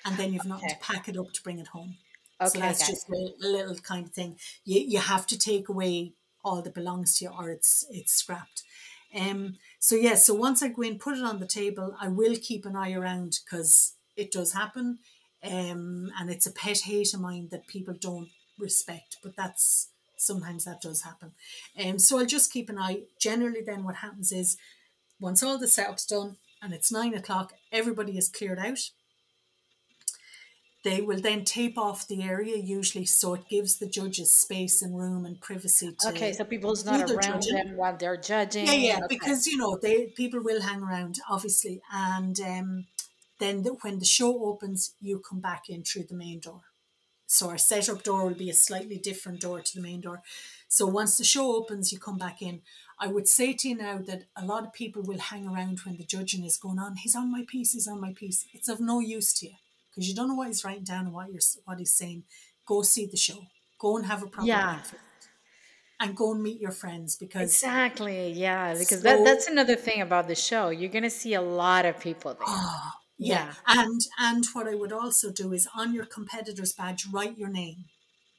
And 0.06 0.18
then 0.18 0.34
you've 0.34 0.46
not 0.46 0.62
to 0.68 0.76
pack 0.82 1.08
it 1.08 1.18
up 1.18 1.32
to 1.34 1.44
bring 1.44 1.60
it 1.60 1.68
home. 1.68 1.96
Okay. 2.42 2.50
so 2.50 2.60
that's 2.60 2.88
just 2.88 3.08
a, 3.10 3.34
a 3.46 3.48
little 3.48 3.76
kind 3.76 4.06
of 4.06 4.12
thing. 4.12 4.38
You 4.66 4.82
you 4.82 5.00
have 5.00 5.28
to 5.28 5.38
take 5.38 5.70
away 5.70 6.14
all 6.44 6.62
that 6.62 6.74
belongs 6.74 7.18
to 7.18 7.26
you 7.26 7.32
or 7.32 7.52
it's 7.52 7.86
it's 7.92 8.12
scrapped. 8.12 8.64
Um 9.16 9.58
so 9.80 9.96
yeah, 9.96 10.16
so 10.16 10.34
once 10.34 10.64
I 10.64 10.70
go 10.70 10.82
in, 10.82 10.98
put 10.98 11.18
it 11.18 11.24
on 11.24 11.40
the 11.40 11.48
table, 11.48 11.96
I 12.02 12.08
will 12.08 12.36
keep 12.42 12.66
an 12.66 12.76
eye 12.76 12.94
around 12.94 13.40
because 13.46 13.94
it 14.16 14.32
does 14.32 14.54
happen. 14.54 15.00
Um 15.44 16.12
and 16.20 16.30
it's 16.30 16.46
a 16.48 16.52
pet 16.52 16.80
hate 16.82 17.14
of 17.14 17.22
mine 17.22 17.50
that 17.52 17.68
people 17.68 17.94
don't 18.00 18.30
respect, 18.58 19.18
but 19.24 19.36
that's 19.36 19.90
sometimes 20.18 20.66
that 20.66 20.82
does 20.82 21.02
happen. 21.02 21.32
Um, 21.78 22.00
so 22.00 22.20
I'll 22.20 22.26
just 22.26 22.52
keep 22.54 22.70
an 22.70 22.80
eye. 22.80 23.02
Generally, 23.20 23.62
then 23.66 23.84
what 23.84 23.96
happens 23.98 24.32
is 24.32 24.58
once 25.20 25.44
all 25.44 25.58
the 25.58 25.68
setup's 25.68 26.06
done 26.06 26.38
and 26.62 26.74
it's 26.74 26.92
nine 26.92 27.14
o'clock, 27.14 27.54
everybody 27.72 28.18
is 28.18 28.30
cleared 28.30 28.60
out. 28.60 28.80
They 30.84 31.00
will 31.00 31.22
then 31.22 31.46
tape 31.46 31.78
off 31.78 32.08
the 32.10 32.24
area 32.24 32.58
usually, 32.58 33.06
so 33.06 33.36
it 33.36 33.48
gives 33.48 33.78
the 33.78 33.88
judges 33.88 34.36
space 34.36 34.82
and 34.82 34.98
room 35.00 35.26
and 35.26 35.40
privacy 35.40 35.96
to. 36.02 36.10
Okay, 36.10 36.34
so 36.34 36.44
people's 36.44 36.84
not 36.84 37.10
around 37.10 37.22
judging. 37.44 37.56
them 37.56 37.78
while 37.78 37.96
they're 37.96 38.18
judging. 38.18 38.66
Yeah, 38.66 38.74
yeah, 38.74 38.98
Okay. 38.98 39.06
because 39.16 39.48
you 39.48 39.56
know 39.58 39.78
they 39.82 40.08
people 40.08 40.42
will 40.44 40.62
hang 40.62 40.82
around 40.82 41.20
obviously, 41.30 41.82
and 41.94 42.38
um, 42.42 42.86
then 43.40 43.64
the, 43.64 43.72
when 43.82 44.00
the 44.00 44.06
show 44.06 44.46
opens, 44.46 44.94
you 45.00 45.20
come 45.20 45.40
back 45.42 45.70
in 45.70 45.84
through 45.84 46.04
the 46.10 46.16
main 46.16 46.40
door. 46.40 46.62
So 47.26 47.50
our 47.50 47.58
setup 47.58 48.04
door 48.04 48.26
will 48.28 48.36
be 48.36 48.50
a 48.50 48.54
slightly 48.54 48.98
different 48.98 49.42
door 49.42 49.62
to 49.62 49.76
the 49.76 49.82
main 49.82 50.02
door. 50.02 50.22
So 50.68 50.86
once 50.86 51.18
the 51.18 51.24
show 51.24 51.56
opens, 51.56 51.92
you 51.92 52.00
come 52.00 52.18
back 52.18 52.42
in. 52.42 52.62
I 53.00 53.08
would 53.08 53.28
say 53.28 53.54
to 53.54 53.70
you 53.70 53.76
now 53.76 53.98
that 54.06 54.26
a 54.36 54.46
lot 54.46 54.64
of 54.66 54.74
people 54.74 55.02
will 55.02 55.18
hang 55.20 55.48
around 55.48 55.80
when 55.80 55.98
the 55.98 56.04
judging 56.06 56.44
is 56.44 56.58
going 56.58 56.78
on. 56.80 56.96
He's 56.98 57.16
on 57.16 57.32
my 57.32 57.44
piece. 57.48 57.74
He's 57.74 57.88
on 57.88 58.00
my 58.00 58.14
piece. 58.14 58.46
It's 58.54 58.70
of 58.70 58.80
no 58.80 59.00
use 59.00 59.34
to 59.40 59.48
you 59.48 59.54
because 59.90 60.08
you 60.08 60.14
don't 60.16 60.28
know 60.28 60.36
what 60.36 60.48
he's 60.48 60.64
writing 60.64 60.84
down 60.84 61.06
and 61.06 61.14
what 61.14 61.32
you're 61.32 61.42
what 61.66 61.80
he's 61.80 61.94
saying. 61.94 62.24
Go 62.68 62.82
see 62.84 63.08
the 63.08 63.18
show. 63.18 63.48
Go 63.80 63.98
and 63.98 64.06
have 64.06 64.22
a 64.24 64.28
proper 64.28 64.48
Yeah. 64.48 64.80
And 66.00 66.16
go 66.16 66.34
and 66.34 66.44
meet 66.44 66.60
your 66.60 66.72
friends 66.72 67.16
because 67.16 67.50
Exactly. 67.52 68.32
Yeah. 68.34 68.74
Because 68.74 69.02
So- 69.02 69.04
that, 69.04 69.24
that's 69.26 69.48
another 69.48 69.76
thing 69.76 70.02
about 70.02 70.28
the 70.28 70.36
show. 70.36 70.70
You're 70.70 70.92
going 70.92 71.04
to 71.04 71.10
see 71.10 71.34
a 71.34 71.42
lot 71.42 71.86
of 71.86 72.00
people 72.00 72.34
there. 72.34 72.44
Ah, 72.48 73.00
yeah. 73.18 73.46
Yeah. 73.46 73.54
And 73.68 74.02
and 74.20 74.46
what 74.54 74.68
I 74.68 74.76
would 74.76 74.92
also 74.92 75.32
do 75.32 75.54
is 75.54 75.68
on 75.76 75.94
your 75.94 76.06
competitor's 76.06 76.74
badge 76.74 77.06
write 77.12 77.38
your 77.38 77.50
name. 77.50 77.86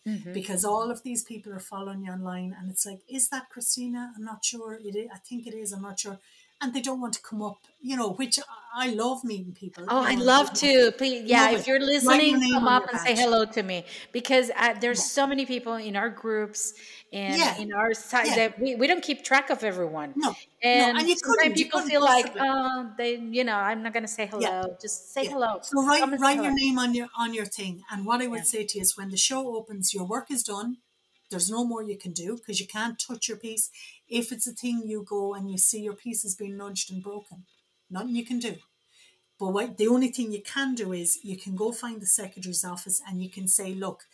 Mhm. 0.06 0.34
because 0.34 0.64
all 0.66 0.90
of 0.90 1.02
these 1.02 1.24
people 1.24 1.52
are 1.52 1.60
following 1.60 2.04
you 2.04 2.12
online 2.12 2.54
and 2.58 2.70
it's 2.70 2.84
like 2.86 3.00
is 3.08 3.28
that 3.30 3.48
cristina 3.50 4.12
i'm 4.16 4.24
not 4.24 4.44
sure 4.44 4.74
it 4.74 4.94
is 4.94 5.08
i 5.14 5.18
think 5.18 5.46
it 5.46 5.54
is 5.54 5.72
i'm 5.72 5.82
not 5.82 5.98
sure 5.98 6.18
and 6.60 6.72
they 6.74 6.80
don't 6.80 7.00
want 7.00 7.12
to 7.14 7.22
come 7.22 7.42
up 7.42 7.58
you 7.80 7.96
know 7.96 8.10
which 8.12 8.38
i 8.74 8.88
love 8.88 9.22
meeting 9.24 9.52
people 9.52 9.84
Oh, 9.88 10.00
I'd 10.00 10.18
love 10.18 10.52
to. 10.54 10.92
Please, 10.96 11.24
yeah, 11.26 11.50
Love 11.50 11.60
if 11.60 11.66
you're 11.66 11.78
listening, 11.80 12.40
come 12.54 12.66
up 12.66 12.84
and 12.90 12.98
say 13.00 13.14
hello 13.14 13.44
to 13.44 13.62
me 13.62 13.84
because 14.12 14.50
uh, 14.56 14.74
there's 14.80 15.02
so 15.04 15.26
many 15.26 15.44
people 15.46 15.74
in 15.74 15.94
our 15.96 16.08
groups 16.08 16.72
and 17.12 17.36
Yeah. 17.36 17.60
in 17.62 17.72
our 17.72 17.92
site 17.94 18.26
Yeah. 18.28 18.34
that 18.36 18.58
we, 18.58 18.74
we 18.76 18.86
don't 18.86 19.02
keep 19.02 19.22
track 19.24 19.50
of 19.50 19.62
everyone. 19.62 20.14
no 20.16 20.34
And 20.62 20.98
and 20.98 21.08
you 21.08 21.16
sometimes 21.16 21.54
people 21.62 21.82
feel 21.82 22.00
like, 22.02 22.32
oh, 22.40 22.90
they, 22.96 23.16
you 23.16 23.44
know, 23.44 23.56
I'm 23.56 23.82
not 23.82 23.92
going 23.92 24.02
to 24.10 24.14
say 24.18 24.26
hello. 24.26 24.62
Just 24.80 25.12
say 25.12 25.24
Yeah. 25.24 25.30
hello. 25.34 25.52
so 25.62 25.84
write, 25.86 26.02
and 26.02 26.18
write 26.20 26.36
your 26.36 26.44
hello. 26.44 26.62
name 26.64 26.78
on 26.78 26.94
your 26.94 27.08
on 27.16 27.34
your 27.34 27.46
thing 27.58 27.82
and 27.90 28.06
what 28.06 28.20
i 28.22 28.26
would 28.26 28.38
Yeah. 28.46 28.52
say 28.54 28.64
to 28.64 28.78
you 28.78 28.82
is 28.82 28.96
when 28.96 29.10
the 29.10 29.16
show 29.28 29.40
opens 29.58 29.92
your 29.96 30.06
work 30.14 30.30
is 30.30 30.42
done 30.42 30.78
there's 31.30 31.50
no 31.50 31.64
more 31.64 31.82
you 31.82 31.96
can 31.98 32.12
do 32.12 32.36
because 32.36 32.60
you 32.60 32.66
can't 32.66 32.98
touch 32.98 33.28
your 33.28 33.38
piece 33.38 33.70
if 34.08 34.32
it's 34.32 34.46
a 34.46 34.52
thing 34.52 34.82
you 34.84 35.04
go 35.08 35.34
and 35.34 35.50
you 35.50 35.58
see 35.58 35.80
your 35.82 35.94
piece 35.94 36.22
has 36.22 36.34
been 36.34 36.56
nudged 36.56 36.90
and 36.92 37.02
broken 37.02 37.44
nothing 37.90 38.16
you 38.16 38.24
can 38.24 38.38
do 38.38 38.56
But 39.38 39.52
what, 39.52 39.78
the 39.78 39.88
only 39.88 40.08
thing 40.08 40.32
you 40.32 40.42
can 40.42 40.74
do 40.74 40.92
is 40.92 41.18
you 41.24 41.36
can 41.36 41.56
go 41.56 41.72
find 41.72 42.00
the 42.00 42.06
secretary's 42.06 42.64
office 42.64 43.02
and 43.06 43.22
you 43.22 43.30
can 43.30 43.48
say, 43.48 43.74
look, 43.74 44.04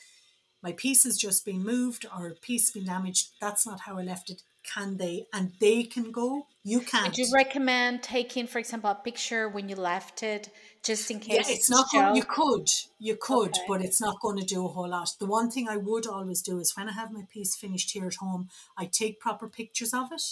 my 0.63 0.73
piece 0.73 1.05
has 1.05 1.17
just 1.19 1.45
been 1.45 1.63
moved 1.65 2.07
or 2.17 2.29
a 2.29 2.35
piece 2.35 2.71
been 2.71 2.87
damaged. 2.87 3.31
That's 3.41 3.67
not 3.67 3.81
how 3.81 3.99
I 3.99 4.03
left 4.03 4.31
it. 4.31 4.43
Can 4.63 4.97
they? 4.97 5.27
And 5.33 5.53
they 5.61 5.85
can 5.85 6.11
go. 6.11 6.47
You 6.65 6.81
can't. 6.81 7.07
Would 7.09 7.19
you 7.19 7.29
recommend 7.35 8.03
taking, 8.03 8.47
for 8.47 8.59
example, 8.59 8.91
a 8.91 8.95
picture 8.95 9.49
when 9.49 9.69
you 9.69 9.77
left 9.77 10.23
it, 10.23 10.51
just 10.83 11.11
in 11.11 11.19
case? 11.21 11.49
yeah, 11.49 11.55
it's 11.55 11.71
not 11.71 11.91
going. 11.91 12.15
You 12.15 12.25
could, 12.25 12.69
you 12.99 13.17
could, 13.17 13.49
Okay. 13.49 13.65
but 13.67 13.83
it's 13.83 14.01
not 14.01 14.21
going 14.21 14.37
to 14.39 14.45
do 14.45 14.65
a 14.67 14.69
whole 14.69 14.89
lot. 14.89 15.09
The 15.19 15.27
one 15.27 15.51
thing 15.51 15.69
I 15.69 15.77
would 15.79 16.07
always 16.07 16.43
do 16.43 16.59
is 16.59 16.77
when 16.77 16.89
I 16.89 16.93
have 16.93 17.11
my 17.11 17.23
piece 17.33 17.57
finished 17.57 17.93
here 17.93 18.07
at 18.07 18.17
home, 18.17 18.49
I 18.77 18.87
take 18.87 19.21
proper 19.21 19.49
pictures 19.49 19.95
of 19.95 20.13
it, 20.13 20.23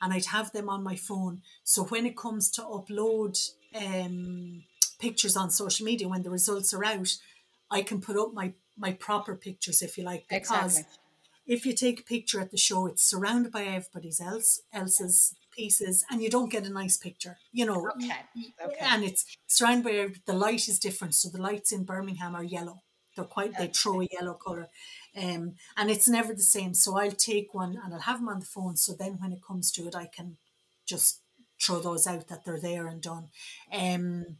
and 0.00 0.12
I'd 0.12 0.26
have 0.26 0.52
them 0.52 0.68
on 0.68 0.82
my 0.82 0.96
phone. 0.96 1.42
So 1.64 1.84
when 1.84 2.06
it 2.06 2.16
comes 2.16 2.50
to 2.52 2.62
upload 2.62 3.36
um, 3.74 4.64
pictures 5.00 5.36
on 5.36 5.50
social 5.50 5.84
media, 5.84 6.08
when 6.08 6.22
the 6.22 6.30
results 6.30 6.72
are 6.72 6.84
out, 6.84 7.16
I 7.70 7.82
can 7.82 8.00
put 8.00 8.16
up 8.16 8.32
my 8.32 8.52
my 8.80 8.92
proper 8.92 9.34
pictures, 9.34 9.82
if 9.82 9.98
you 9.98 10.04
like, 10.04 10.26
because 10.28 10.78
Exactly. 10.78 10.98
If 11.48 11.66
you 11.66 11.72
take 11.74 12.00
a 12.00 12.04
picture 12.04 12.40
at 12.40 12.50
the 12.52 12.56
show, 12.58 12.86
it's 12.86 13.02
surrounded 13.02 13.50
by 13.50 13.64
everybody's 13.64 14.20
else 14.20 14.60
else's 14.72 15.34
pieces, 15.50 16.04
and 16.10 16.22
you 16.22 16.30
don't 16.30 16.52
get 16.52 16.66
a 16.66 16.70
nice 16.70 16.96
picture. 16.96 17.36
You 17.52 17.66
know, 17.66 17.90
Okay. 17.96 18.20
Okay. 18.64 18.76
and 18.80 19.02
it's 19.02 19.24
surrounded 19.48 19.84
by 19.84 20.14
the 20.26 20.38
light 20.38 20.68
is 20.68 20.78
different. 20.78 21.14
So 21.14 21.28
the 21.30 21.42
lights 21.42 21.72
in 21.72 21.84
Birmingham 21.84 22.34
are 22.36 22.44
yellow. 22.44 22.82
They're 23.16 23.24
quite 23.24 23.56
they 23.58 23.66
throw 23.68 24.00
a 24.02 24.08
yellow 24.12 24.34
color, 24.34 24.68
um, 25.16 25.54
and 25.76 25.90
it's 25.90 26.08
never 26.08 26.32
the 26.34 26.42
same. 26.42 26.74
So 26.74 26.96
I'll 26.96 27.10
take 27.10 27.52
one 27.52 27.76
and 27.82 27.92
I'll 27.92 28.00
have 28.10 28.20
them 28.20 28.28
on 28.28 28.38
the 28.40 28.46
phone. 28.46 28.76
So 28.76 28.92
then 28.96 29.16
when 29.18 29.32
it 29.32 29.40
comes 29.44 29.72
to 29.72 29.88
it, 29.88 29.96
I 29.96 30.06
can 30.06 30.36
just 30.86 31.22
throw 31.60 31.80
those 31.80 32.06
out 32.06 32.28
that 32.28 32.44
they're 32.44 32.60
there 32.60 32.86
and 32.86 33.02
done. 33.02 33.30
Um, 33.72 34.36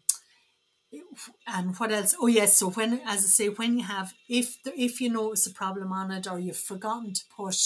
and 1.46 1.76
what 1.78 1.92
else? 1.92 2.14
Oh 2.20 2.26
yes. 2.26 2.56
So 2.56 2.70
when, 2.70 3.00
as 3.06 3.24
I 3.24 3.28
say, 3.28 3.48
when 3.48 3.78
you 3.78 3.84
have, 3.84 4.14
if 4.28 4.62
the, 4.62 4.78
if 4.80 5.00
you 5.00 5.10
notice 5.10 5.46
a 5.46 5.52
problem 5.52 5.92
on 5.92 6.10
it, 6.10 6.26
or 6.26 6.38
you've 6.38 6.56
forgotten 6.56 7.12
to 7.14 7.22
put 7.34 7.56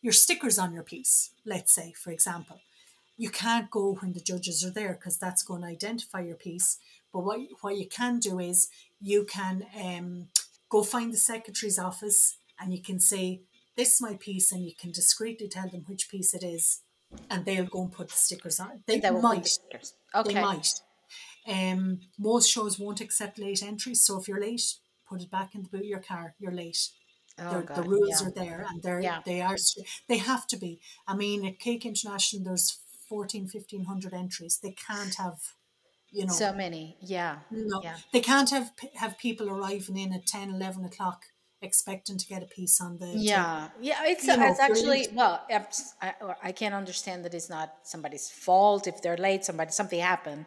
your 0.00 0.12
stickers 0.12 0.58
on 0.58 0.72
your 0.72 0.82
piece, 0.82 1.30
let's 1.44 1.74
say, 1.74 1.92
for 1.92 2.10
example, 2.10 2.60
you 3.16 3.30
can't 3.30 3.70
go 3.70 3.94
when 3.94 4.12
the 4.12 4.20
judges 4.20 4.64
are 4.64 4.70
there 4.70 4.92
because 4.92 5.18
that's 5.18 5.42
going 5.42 5.62
to 5.62 5.68
identify 5.68 6.20
your 6.20 6.36
piece. 6.36 6.78
But 7.12 7.24
what 7.24 7.40
what 7.60 7.76
you 7.76 7.88
can 7.88 8.20
do 8.20 8.38
is 8.38 8.68
you 9.00 9.24
can 9.24 9.66
um, 9.78 10.28
go 10.68 10.82
find 10.82 11.12
the 11.12 11.18
secretary's 11.18 11.78
office 11.78 12.36
and 12.60 12.72
you 12.72 12.82
can 12.82 13.00
say, 13.00 13.42
"This 13.76 13.94
is 13.94 14.00
my 14.00 14.14
piece," 14.14 14.52
and 14.52 14.64
you 14.64 14.72
can 14.78 14.92
discreetly 14.92 15.48
tell 15.48 15.68
them 15.68 15.84
which 15.86 16.08
piece 16.10 16.32
it 16.34 16.42
is, 16.42 16.80
and 17.30 17.44
they'll 17.44 17.66
go 17.66 17.82
and 17.82 17.92
put 17.92 18.08
the 18.08 18.16
stickers 18.16 18.60
on. 18.60 18.82
They 18.86 19.00
will 19.00 19.12
put 19.12 19.16
the 19.16 19.22
might. 19.22 19.46
stickers. 19.46 19.94
Okay. 20.14 20.34
They 20.34 20.40
might. 20.40 20.68
Um, 21.46 22.00
most 22.18 22.50
shows 22.50 22.78
won't 22.78 23.00
accept 23.00 23.38
late 23.38 23.62
entries, 23.62 24.04
so 24.04 24.18
if 24.18 24.28
you're 24.28 24.40
late, 24.40 24.74
put 25.08 25.22
it 25.22 25.30
back 25.30 25.54
in 25.54 25.62
the 25.62 25.68
boot 25.68 25.80
of 25.82 25.86
your 25.86 26.00
car. 26.00 26.34
You're 26.38 26.52
late. 26.52 26.88
Oh, 27.38 27.60
God. 27.60 27.76
the 27.76 27.82
rules 27.82 28.22
yeah. 28.22 28.28
are 28.28 28.30
there, 28.30 28.66
and 28.68 28.82
they're 28.82 29.00
Yeah. 29.00 29.20
they 29.26 29.42
are 29.42 29.56
they 30.08 30.18
have 30.18 30.46
to 30.48 30.56
be. 30.56 30.80
I 31.06 31.14
mean, 31.14 31.44
at 31.44 31.58
Cake 31.58 31.84
International, 31.84 32.42
there's 32.44 32.78
14, 33.08 33.46
1500 33.46 34.14
entries. 34.14 34.58
They 34.62 34.72
can't 34.72 35.14
have, 35.16 35.38
you 36.10 36.26
know, 36.26 36.32
So 36.32 36.52
many. 36.52 36.96
Yeah. 37.00 37.40
no, 37.50 37.80
Yeah. 37.82 37.98
they 38.12 38.20
can't 38.20 38.50
have 38.50 38.72
have 38.94 39.18
people 39.18 39.50
arriving 39.50 39.98
in 39.98 40.12
at 40.14 40.26
10, 40.26 40.50
11 40.50 40.84
o'clock 40.84 41.26
expecting 41.62 42.18
to 42.18 42.26
get 42.26 42.42
a 42.42 42.46
piece 42.46 42.80
on 42.80 42.98
the 42.98 43.06
table. 43.06 43.20
Yeah, 43.20 43.68
yeah, 43.80 44.04
it's 44.04 44.26
know, 44.26 44.36
it's 44.40 44.60
actually 44.60 45.08
well, 45.12 45.44
I, 46.00 46.14
I 46.42 46.52
can't 46.52 46.74
understand 46.74 47.24
that 47.24 47.34
it's 47.34 47.48
not 47.50 47.74
somebody's 47.82 48.30
fault 48.30 48.86
if 48.86 49.02
they're 49.02 49.16
late. 49.16 49.44
Somebody 49.44 49.72
something 49.72 50.00
happened, 50.00 50.46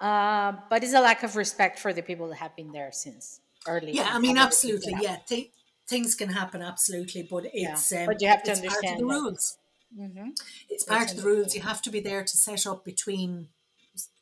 uh, 0.00 0.52
but 0.70 0.82
it's 0.84 0.94
a 0.94 1.00
lack 1.00 1.22
of 1.22 1.36
respect 1.36 1.78
for 1.78 1.92
the 1.92 2.02
people 2.02 2.28
that 2.28 2.36
have 2.36 2.54
been 2.56 2.72
there 2.72 2.92
since 2.92 3.40
early. 3.66 3.92
Yeah, 3.92 4.10
I 4.12 4.18
mean, 4.18 4.38
absolutely. 4.38 4.94
Yeah, 5.00 5.16
th- 5.26 5.50
things 5.86 6.14
can 6.14 6.30
happen, 6.30 6.62
absolutely, 6.62 7.22
but 7.22 7.44
it's 7.52 7.92
um, 7.92 8.06
but 8.06 8.20
you 8.20 8.28
have 8.28 8.42
to 8.44 8.50
it's 8.50 8.60
part 8.60 8.70
of 8.70 8.74
understand 8.90 9.00
the 9.00 9.04
rules. 9.06 9.58
Mhm. 9.98 10.38
It's 10.68 10.84
part 10.84 11.10
of 11.10 11.16
the 11.16 11.22
rules. 11.22 11.54
You 11.54 11.62
have 11.62 11.80
to 11.82 11.90
be 11.90 12.00
there 12.00 12.22
to 12.24 12.36
set 12.36 12.66
up 12.66 12.84
between 12.84 13.48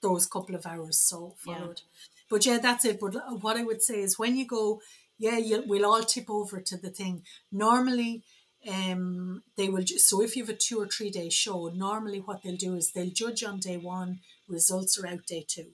those 0.01 0.27
couple 0.27 0.55
of 0.55 0.67
hours. 0.67 0.99
So 0.99 1.35
Yeah. 1.47 1.57
followed. 1.59 1.83
But 2.31 2.47
yeah, 2.47 2.59
that's 2.59 2.85
it. 2.85 3.01
But 3.01 3.15
what 3.43 3.57
I 3.57 3.65
would 3.65 3.83
say 3.83 4.01
is 4.01 4.19
when 4.19 4.37
you 4.37 4.47
go, 4.47 4.81
yeah, 5.19 5.39
you, 5.39 5.65
we'll 5.67 5.87
all 5.87 6.03
tip 6.03 6.29
over 6.29 6.61
to 6.61 6.77
the 6.77 6.91
thing. 6.91 7.25
Normally, 7.53 8.23
um, 8.69 9.43
they 9.57 9.69
will. 9.69 9.83
Ju- 9.83 9.99
so 9.99 10.23
if 10.23 10.37
you 10.37 10.43
have 10.45 10.55
a 10.55 10.59
two 10.59 10.79
or 10.81 10.87
three 10.89 11.11
day 11.11 11.29
show, 11.31 11.69
normally 11.75 12.19
what 12.21 12.43
they'll 12.43 12.57
do 12.57 12.75
is 12.77 12.93
they'll 12.93 13.11
judge 13.11 13.43
on 13.45 13.59
day 13.59 13.77
one. 13.77 14.21
Results 14.49 14.99
are 14.99 15.07
out 15.07 15.27
day 15.27 15.45
two. 15.49 15.73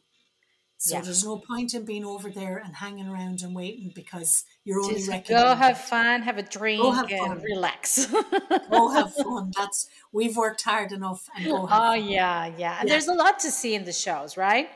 So 0.79 0.95
Yeah. 0.97 1.03
there's 1.03 1.23
no 1.25 1.37
point 1.37 1.75
in 1.75 1.85
being 1.85 2.07
over 2.07 2.31
there 2.31 2.57
and 2.57 2.77
hanging 2.77 3.07
around 3.07 3.43
and 3.43 3.55
waiting 3.55 3.93
because 3.95 4.45
you're 4.65 4.81
only 4.81 4.95
Just 4.95 5.29
go 5.29 5.55
have 5.55 5.79
fun, 5.79 6.23
have 6.23 6.39
a 6.39 6.43
drink, 6.43 6.83
have 6.83 7.11
and 7.11 7.19
fun. 7.35 7.43
relax. 7.43 8.07
Go 8.71 8.89
have 8.89 9.13
fun. 9.15 9.53
That's 9.55 9.89
we've 10.11 10.37
worked 10.37 10.63
hard 10.63 10.93
enough 10.93 11.29
and 11.37 11.45
go 11.45 11.67
have 11.67 11.79
Oh 11.83 11.93
fun. 12.01 12.05
yeah, 12.09 12.47
yeah. 12.57 12.79
And 12.81 12.89
Yeah. 12.89 12.95
there's 12.95 13.09
a 13.09 13.15
lot 13.15 13.39
to 13.41 13.51
see 13.51 13.75
in 13.75 13.85
the 13.85 13.93
shows, 13.93 14.39
right? 14.39 14.71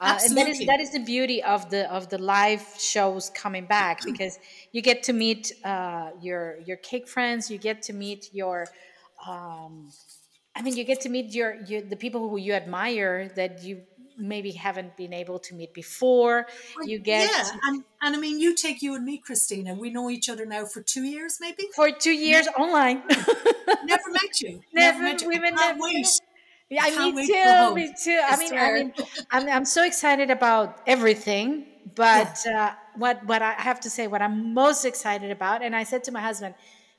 Uh, 0.00 0.18
and 0.24 0.36
that 0.36 0.48
is 0.48 0.60
Absolutely. 0.60 0.66
that 0.66 0.80
is 0.80 0.90
the 0.92 0.98
beauty 0.98 1.42
of 1.42 1.70
the 1.70 1.90
of 1.92 2.08
the 2.10 2.18
live 2.18 2.64
shows 2.78 3.30
coming 3.30 3.64
back 3.66 4.04
because 4.10 4.38
you 4.72 4.82
get 4.82 5.02
to 5.04 5.12
meet 5.12 5.52
uh, 5.64 6.10
your 6.20 6.58
your 6.66 6.76
cake 6.78 7.08
friends, 7.08 7.50
you 7.50 7.58
get 7.58 7.82
to 7.82 7.92
meet 7.92 8.28
your, 8.32 8.66
um, 9.26 9.90
I 10.54 10.62
mean, 10.62 10.76
you 10.76 10.84
get 10.84 11.00
to 11.02 11.08
meet 11.08 11.32
your, 11.34 11.54
your 11.66 11.80
the 11.82 11.96
people 11.96 12.28
who 12.28 12.36
you 12.38 12.52
admire 12.52 13.28
that 13.36 13.62
you 13.62 13.82
maybe 14.16 14.52
haven't 14.52 14.96
been 14.96 15.12
able 15.12 15.38
to 15.40 15.54
meet 15.54 15.74
before. 15.74 16.46
You 16.84 16.98
get 16.98 17.28
yeah, 17.30 17.50
and, 17.64 17.84
and 18.02 18.14
I 18.16 18.18
mean, 18.18 18.38
you 18.38 18.54
take 18.54 18.82
you 18.82 18.94
and 18.94 19.04
me, 19.04 19.18
Cristina. 19.18 19.74
We 19.74 19.90
know 19.90 20.10
each 20.10 20.28
other 20.28 20.46
now 20.46 20.66
for 20.66 20.82
two 20.82 21.02
years, 21.02 21.38
maybe. 21.40 21.64
for 21.74 21.90
two 21.90 22.12
years 22.12 22.46
online. 22.58 23.02
Never 23.84 24.10
met 24.10 24.40
you. 24.40 24.60
Never- 24.72 25.02
met 25.02 25.22
you. 25.22 25.28
we've 25.28 25.38
I 25.42 25.50
can't 25.50 25.78
never- 25.78 25.80
wait. 25.80 26.06
Yeah, 26.70 26.82
I 26.84 26.90
me 27.12 27.12
too. 27.26 27.74
Me 27.74 27.94
too. 28.02 28.20
I 28.24 28.34
I 28.34 28.36
mean, 28.36 28.52
I 28.56 28.72
mean, 28.72 28.92
I'm, 29.30 29.48
I'm 29.48 29.64
so 29.64 29.84
excited 29.84 30.30
about 30.30 30.80
everything. 30.86 31.66
But 31.94 32.38
uh, 32.46 32.72
what 32.96 33.24
what 33.26 33.42
I 33.42 33.52
have 33.52 33.80
to 33.80 33.90
say, 33.90 34.06
what 34.06 34.22
I'm 34.22 34.54
most 34.54 34.84
excited 34.84 35.30
about, 35.30 35.62
and 35.62 35.76
I 35.76 35.84
said 35.84 36.04
to 36.04 36.12
my 36.12 36.20
husband, 36.20 36.54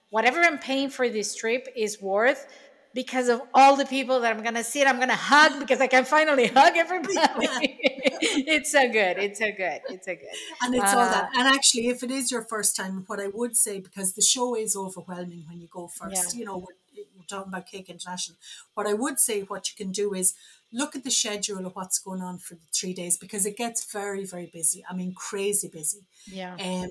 whatever 0.09 0.39
I'm 0.41 0.59
paying 0.59 0.89
for 0.89 1.09
this 1.09 1.36
trip 1.36 1.68
is 1.76 1.99
worth 2.01 2.47
because 2.93 3.28
of 3.28 3.41
all 3.53 3.76
the 3.76 3.86
people 3.86 4.22
that 4.22 4.32
I'm 4.36 4.43
gonna 4.43 4.63
see 4.63 4.80
and 4.82 4.88
I'm 4.88 4.99
gonna 4.99 5.16
hug 5.16 5.59
because 5.63 5.82
I 5.82 5.88
can 5.88 6.05
finally 6.05 6.47
hug 6.47 6.78
everybody. 6.78 7.47
it's 8.22 8.72
so 8.72 8.88
good. 8.91 9.18
It's 9.18 9.39
so 9.39 9.51
good. 9.51 9.82
It's 9.89 10.05
so 10.05 10.13
good. 10.16 10.38
And 10.61 10.76
it's 10.76 10.93
all 10.93 10.99
Uh, 11.01 11.09
that. 11.09 11.30
And 11.34 11.47
actually, 11.47 11.88
if 11.88 12.03
it 12.03 12.11
is 12.11 12.32
your 12.32 12.43
first 12.43 12.76
time, 12.76 13.03
what 13.07 13.20
I 13.20 13.28
would 13.28 13.55
say, 13.57 13.80
because 13.80 14.13
the 14.13 14.22
show 14.22 14.55
is 14.55 14.76
overwhelming 14.76 15.45
when 15.47 15.59
you 15.59 15.68
go 15.68 15.88
first, 15.88 16.34
Yeah. 16.34 16.39
you 16.39 16.45
know, 16.45 16.68
we're, 17.16 17.24
talking 17.26 17.51
about 17.51 17.68
Cake 17.68 17.89
International. 17.89 18.38
What 18.74 18.88
I 18.88 18.93
would 18.93 19.20
say, 19.20 19.41
what 19.41 19.70
you 19.70 19.76
can 19.76 19.91
do 19.91 20.14
is 20.14 20.36
look 20.72 20.95
at 20.95 21.03
the 21.03 21.12
schedule 21.12 21.66
of 21.66 21.76
what's 21.76 21.99
going 21.99 22.22
on 22.22 22.38
for 22.38 22.56
the 22.56 22.68
three 22.74 22.93
days 22.93 23.18
because 23.18 23.45
it 23.45 23.58
gets 23.58 23.91
very, 23.91 24.26
very 24.26 24.49
busy. 24.51 24.84
I 24.89 24.93
mean, 24.93 25.14
crazy 25.14 25.68
busy. 25.68 26.06
Yeah. 26.28 26.56
Um, 26.60 26.89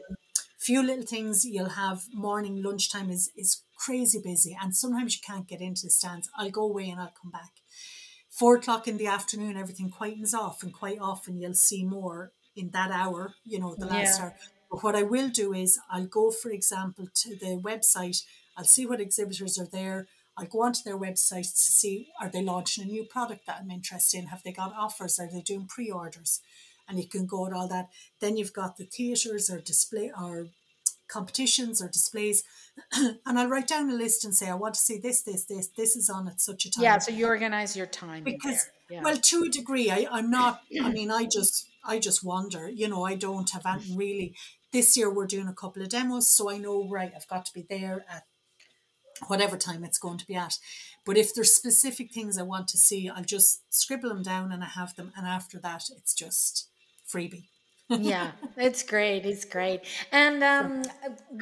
few 0.59 0.83
little 0.83 1.05
things 1.05 1.45
you'll 1.45 1.69
have 1.69 2.05
morning 2.13 2.63
lunchtime 2.63 3.11
is 3.11 3.31
is 3.37 3.63
crazy 3.77 4.21
busy, 4.23 4.57
and 4.61 4.75
sometimes 4.75 5.15
you 5.15 5.21
can't 5.27 5.49
get 5.49 5.61
into 5.61 5.83
the 5.85 5.91
stands. 5.91 6.29
I'll 6.39 6.51
go 6.51 6.63
away 6.63 6.89
and 6.89 7.01
I'll 7.01 7.15
come 7.21 7.31
back. 7.31 7.51
Four 8.31 8.57
o'clock 8.57 8.89
in 8.89 8.97
the 8.97 9.07
afternoon, 9.07 9.57
everything 9.57 9.91
quietens 9.91 10.35
off, 10.35 10.63
and 10.63 10.73
quite 10.73 10.99
often 11.01 11.39
you'll 11.39 11.55
see 11.55 11.85
more 11.85 12.33
in 12.57 12.71
that 12.71 12.91
hour, 12.91 13.35
you 13.45 13.59
know, 13.59 13.75
the 13.75 13.87
last 13.87 14.19
Yeah. 14.19 14.25
hour. 14.25 14.35
But 14.71 14.83
what 14.83 14.97
I 14.97 15.03
will 15.03 15.29
do 15.29 15.53
is 15.53 15.79
I'll 15.91 16.07
go, 16.07 16.31
for 16.31 16.51
example, 16.51 17.07
to 17.15 17.37
the 17.37 17.61
website. 17.61 18.23
I'll 18.57 18.65
see 18.65 18.87
what 18.87 19.01
exhibitors 19.01 19.59
are 19.59 19.67
there. 19.71 20.07
I'll 20.37 20.47
go 20.47 20.63
onto 20.63 20.81
their 20.85 20.99
websites 20.99 21.53
to 21.53 21.73
see 21.73 22.09
are 22.21 22.29
they 22.29 22.43
launching 22.43 22.85
a 22.85 22.87
new 22.89 23.05
product 23.05 23.47
that 23.47 23.59
I'm 23.61 23.71
interested 23.71 24.19
in? 24.19 24.27
Have 24.27 24.43
they 24.43 24.53
got 24.53 24.75
offers? 24.77 25.19
Are 25.19 25.29
they 25.31 25.41
doing 25.43 25.67
pre-orders? 25.67 26.41
And 26.89 26.99
you 26.99 27.09
can 27.09 27.27
go 27.27 27.47
at 27.47 27.53
all 27.53 27.69
that. 27.69 27.89
Then 28.21 28.37
you've 28.37 28.53
got 28.53 28.77
the 28.77 28.85
theatres 28.85 29.49
or 29.49 29.61
display 29.61 30.11
or 30.19 30.49
competitions 31.09 31.81
or 31.81 31.89
displays. 31.89 32.43
and 32.93 33.39
I'll 33.39 33.49
write 33.49 33.69
down 33.69 33.91
a 33.91 33.95
list 33.95 34.25
and 34.25 34.35
say, 34.35 34.49
I 34.49 34.55
want 34.55 34.75
to 34.75 34.81
see 34.81 34.99
this, 34.99 35.23
this, 35.23 35.45
this, 35.45 35.69
this 35.69 35.97
is 35.97 36.11
on 36.11 36.29
at 36.29 36.41
such 36.41 36.67
a 36.67 36.71
time 36.71 36.83
Yeah, 36.83 36.99
so 36.99 37.13
you 37.13 37.27
organize 37.27 37.77
your 37.77 37.87
time 37.87 38.25
because. 38.25 38.69
Yeah. 38.91 39.01
well 39.03 39.17
to 39.17 39.45
a 39.45 39.49
degree 39.49 39.91
I, 39.91 40.07
i'm 40.13 40.31
not 40.31 40.61
i 40.83 40.91
mean 40.91 41.11
i 41.11 41.25
just 41.25 41.67
i 41.87 41.99
just 41.99 42.23
wonder 42.23 42.69
you 42.69 42.87
know 42.87 43.03
i 43.03 43.15
don't 43.15 43.49
have 43.53 43.65
any 43.65 43.97
really 43.97 44.37
this 44.73 44.95
year 44.95 45.09
we're 45.09 45.27
doing 45.27 45.49
a 45.49 45.55
couple 45.55 45.83
of 45.83 45.89
demos 45.89 46.31
so 46.31 46.51
i 46.51 46.59
know 46.59 46.87
right 46.87 47.11
i've 47.17 47.27
got 47.27 47.47
to 47.47 47.55
be 47.55 47.65
there 47.67 48.05
at 48.11 48.25
whatever 49.27 49.57
time 49.57 49.85
it's 49.85 49.99
going 49.99 50.19
to 50.19 50.27
be 50.27 50.35
at. 50.35 50.59
But 51.05 51.17
if 51.17 51.35
there's 51.35 51.55
specific 51.55 52.13
things 52.13 52.39
i 52.39 52.43
want 52.43 52.69
to 52.69 52.79
see 52.79 53.09
i'll 53.09 53.25
just 53.25 53.63
scribble 53.73 54.09
them 54.09 54.23
down 54.23 54.53
and 54.53 54.63
i 54.63 54.69
have 54.69 54.95
them 54.97 55.13
and 55.17 55.27
after 55.27 55.59
that 55.59 55.85
it's 55.97 56.15
just 56.15 56.69
freebie 57.07 57.49
yeah 57.91 58.33
it's 58.57 58.83
great 58.83 59.27
it's 59.27 59.45
great. 59.45 59.81
And 60.13 60.43
um, 60.43 60.85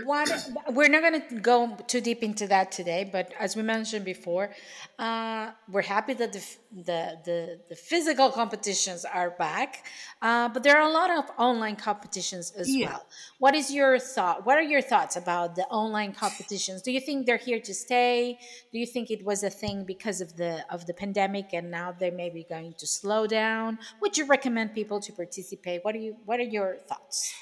what 0.04 0.28
we're 0.70 0.88
not 0.88 1.02
going 1.02 1.22
to 1.28 1.40
go 1.40 1.76
too 1.86 2.00
deep 2.00 2.22
into 2.22 2.46
that 2.48 2.72
today 2.72 3.08
but 3.10 3.32
as 3.38 3.54
we 3.54 3.62
mentioned 3.62 4.04
before 4.04 4.50
uh, 4.98 5.50
we're 5.70 5.82
happy 5.82 6.14
that 6.14 6.32
the, 6.32 6.44
the, 6.74 7.18
the, 7.24 7.60
the 7.68 7.76
physical 7.76 8.30
competitions 8.30 9.04
are 9.04 9.30
back 9.30 9.86
uh, 10.20 10.48
but 10.48 10.62
there 10.62 10.76
are 10.76 10.88
a 10.88 10.92
lot 10.92 11.10
of 11.10 11.30
online 11.38 11.76
competitions 11.76 12.50
as 12.52 12.68
Yeah. 12.68 12.86
well. 12.86 13.06
What 13.38 13.54
is 13.54 13.72
your 13.72 13.98
thought 13.98 14.46
what 14.46 14.56
are 14.58 14.62
your 14.62 14.82
thoughts 14.82 15.16
about 15.16 15.54
the 15.56 15.64
online 15.64 16.12
competitions? 16.12 16.82
Do 16.82 16.90
you 16.92 17.00
think 17.00 17.26
they're 17.26 17.36
here 17.36 17.60
to 17.60 17.74
stay? 17.74 18.38
Do 18.72 18.78
you 18.78 18.86
think 18.86 19.10
it 19.10 19.24
was 19.24 19.42
a 19.42 19.50
thing 19.50 19.84
because 19.84 20.20
of 20.20 20.36
the 20.36 20.64
of 20.70 20.86
the 20.86 20.94
pandemic 20.94 21.52
and 21.52 21.70
now 21.70 21.92
they 21.92 22.10
may 22.10 22.30
be 22.30 22.44
going 22.48 22.74
to 22.78 22.86
slow 22.86 23.26
down? 23.26 23.78
Would 24.00 24.16
you 24.16 24.24
recommend 24.26 24.74
people 24.74 25.00
to 25.00 25.12
participate? 25.12 25.84
What 25.84 25.94
are 25.94 25.98
you 25.98 26.16
what 26.24 26.31
are 26.40 26.50
your 26.58 26.76
thoughts 26.88 27.34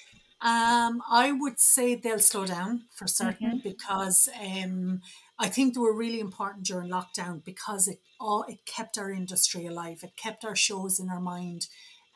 Um, 0.43 1.03
I 1.11 1.33
would 1.33 1.61
say 1.61 1.95
they'll 1.95 2.19
slow 2.19 2.47
down 2.47 2.85
for 2.97 3.07
certain 3.07 3.61
because 3.63 4.27
um, 4.41 5.03
I 5.39 5.49
think 5.49 5.75
they 5.75 5.81
were 5.81 5.95
really 5.95 6.19
important 6.21 6.65
during 6.65 6.89
lockdown 6.91 7.45
because 7.45 7.89
it 7.89 8.01
all 8.19 8.45
it 8.49 8.65
kept 8.65 8.97
our 8.97 9.11
industry 9.11 9.67
alive. 9.67 10.01
It 10.03 10.17
kept 10.17 10.45
our 10.45 10.57
shows 10.57 10.99
in 10.99 11.11
our 11.11 11.21
mind, 11.21 11.67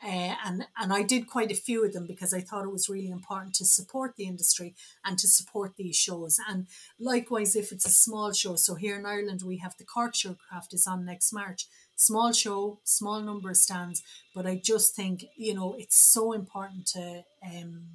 uh, 0.03 0.33
and 0.43 0.65
and 0.75 0.91
I 0.91 1.03
did 1.03 1.27
quite 1.27 1.51
a 1.51 1.55
few 1.67 1.85
of 1.85 1.93
them 1.93 2.07
because 2.07 2.33
I 2.33 2.41
thought 2.41 2.65
it 2.65 2.71
was 2.71 2.89
really 2.89 3.11
important 3.11 3.53
to 3.55 3.65
support 3.65 4.15
the 4.15 4.25
industry 4.25 4.73
and 5.03 5.19
to 5.19 5.27
support 5.27 5.75
these 5.77 5.95
shows. 5.95 6.39
And 6.49 6.67
likewise, 6.99 7.55
if 7.55 7.71
it's 7.71 7.85
a 7.87 7.91
small 7.91 8.33
show, 8.33 8.55
so 8.55 8.73
here 8.73 8.97
in 8.97 9.05
Ireland 9.05 9.41
we 9.45 9.57
have 9.57 9.75
the 9.77 9.85
Cork 9.85 10.13
Sugarcraft 10.15 10.73
is 10.73 10.87
on 10.87 11.05
next 11.05 11.31
March. 11.31 11.67
Small 11.95 12.31
show, 12.33 12.79
small 12.83 13.21
number 13.21 13.49
of 13.51 13.57
stands, 13.57 14.03
but 14.33 14.45
I 14.45 14.55
just 14.63 14.95
think 14.95 15.25
you 15.37 15.53
know 15.53 15.75
it's 15.77 15.97
so 15.97 16.33
important 16.33 16.85
to. 16.87 17.23
Um, 17.43 17.87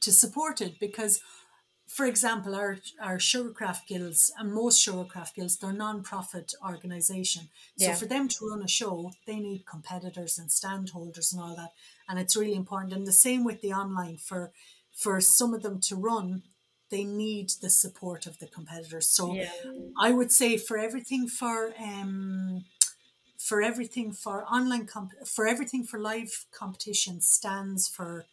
to 0.00 0.10
support 0.10 0.60
it 0.60 0.80
because 0.80 1.20
for 1.86 2.06
example 2.06 2.56
our 2.56 2.78
our 3.00 3.18
sugarcraft 3.18 3.86
guilds 3.86 4.32
and 4.36 4.52
most 4.52 4.84
sugarcraft 4.84 5.34
guilds 5.36 5.56
they're 5.58 5.72
non-profit 5.72 6.52
organization 6.66 7.48
so 7.78 7.84
Yeah. 7.86 7.94
for 7.94 8.06
them 8.06 8.26
to 8.26 8.48
run 8.48 8.62
a 8.64 8.68
show 8.68 9.12
they 9.28 9.38
need 9.38 9.64
competitors 9.64 10.38
and 10.40 10.50
stand 10.50 10.90
holders 10.90 11.32
and 11.32 11.40
all 11.40 11.54
that 11.54 11.70
and 12.08 12.18
it's 12.18 12.36
really 12.36 12.54
important 12.56 12.92
and 12.92 13.06
the 13.06 13.12
same 13.12 13.44
with 13.44 13.60
the 13.60 13.72
online 13.72 14.16
for 14.16 14.52
for 14.92 15.20
some 15.20 15.54
of 15.54 15.62
them 15.62 15.78
to 15.82 15.94
run 15.94 16.42
they 16.90 17.04
need 17.04 17.50
the 17.60 17.70
support 17.70 18.26
of 18.26 18.38
the 18.40 18.48
competitors 18.48 19.08
so 19.08 19.34
Yeah. 19.34 19.52
i 20.06 20.10
would 20.10 20.32
say 20.32 20.56
for 20.56 20.76
everything 20.78 21.28
for 21.28 21.74
um 21.80 22.64
for 23.42 23.60
everything 23.62 24.12
for 24.12 24.44
online 24.46 24.86
comp- 24.86 25.26
for 25.26 25.46
everything 25.46 25.84
for 25.84 25.98
live 25.98 26.46
competition 26.52 27.20
stands 27.20 27.88
for 27.88 28.26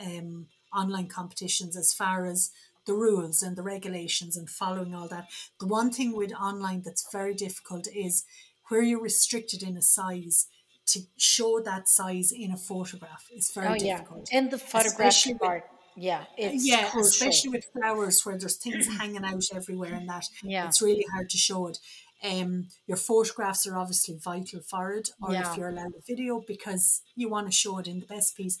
um, 0.00 0.46
online 0.74 1.08
competitions 1.08 1.76
as 1.76 1.92
far 1.92 2.26
as 2.26 2.50
the 2.86 2.94
rules 2.94 3.42
and 3.42 3.56
the 3.56 3.62
regulations 3.62 4.36
and 4.36 4.48
following 4.50 4.94
all 4.94 5.08
that. 5.08 5.26
The 5.60 5.66
one 5.66 5.90
thing 5.90 6.16
with 6.16 6.32
online 6.34 6.82
that's 6.84 7.06
very 7.12 7.34
difficult 7.34 7.86
is 7.94 8.24
where 8.68 8.82
you're 8.82 9.00
restricted 9.02 9.62
in 9.62 9.76
a 9.76 9.82
size 9.82 10.46
to 10.86 11.00
show 11.16 11.60
that 11.60 11.88
size 11.88 12.30
in 12.32 12.50
a 12.50 12.56
photograph 12.56 13.24
is 13.34 13.50
very 13.54 13.68
oh 13.68 13.74
yeah 13.74 13.98
difficult. 13.98 14.28
and 14.32 14.50
the 14.50 14.58
photograph 14.58 15.26
part 15.40 15.64
yeah 15.96 16.24
it's 16.36 16.66
yeah, 16.66 16.82
crucial. 16.90 17.00
especially 17.00 17.50
with 17.50 17.64
flowers 17.72 18.26
where 18.26 18.36
there's 18.36 18.56
things 18.56 18.86
hanging 18.98 19.24
out 19.24 19.44
everywhere 19.54 19.94
and 19.94 20.08
that 20.08 20.24
Yeah. 20.42 20.66
it's 20.66 20.82
really 20.82 21.06
hard 21.12 21.30
to 21.30 21.38
show 21.38 21.68
it. 21.68 21.78
Um, 22.24 22.68
your 22.86 22.96
photographs 22.96 23.66
are 23.66 23.76
obviously 23.76 24.16
vital 24.16 24.60
for 24.60 24.92
it, 24.92 25.10
or 25.20 25.32
Yeah. 25.32 25.50
if 25.52 25.58
you're 25.58 25.68
allowed 25.68 25.94
a 25.94 26.00
video 26.06 26.40
because 26.40 27.02
you 27.14 27.28
want 27.28 27.46
to 27.48 27.52
show 27.52 27.78
it 27.78 27.86
in 27.86 28.00
the 28.00 28.06
best 28.06 28.36
piece. 28.36 28.58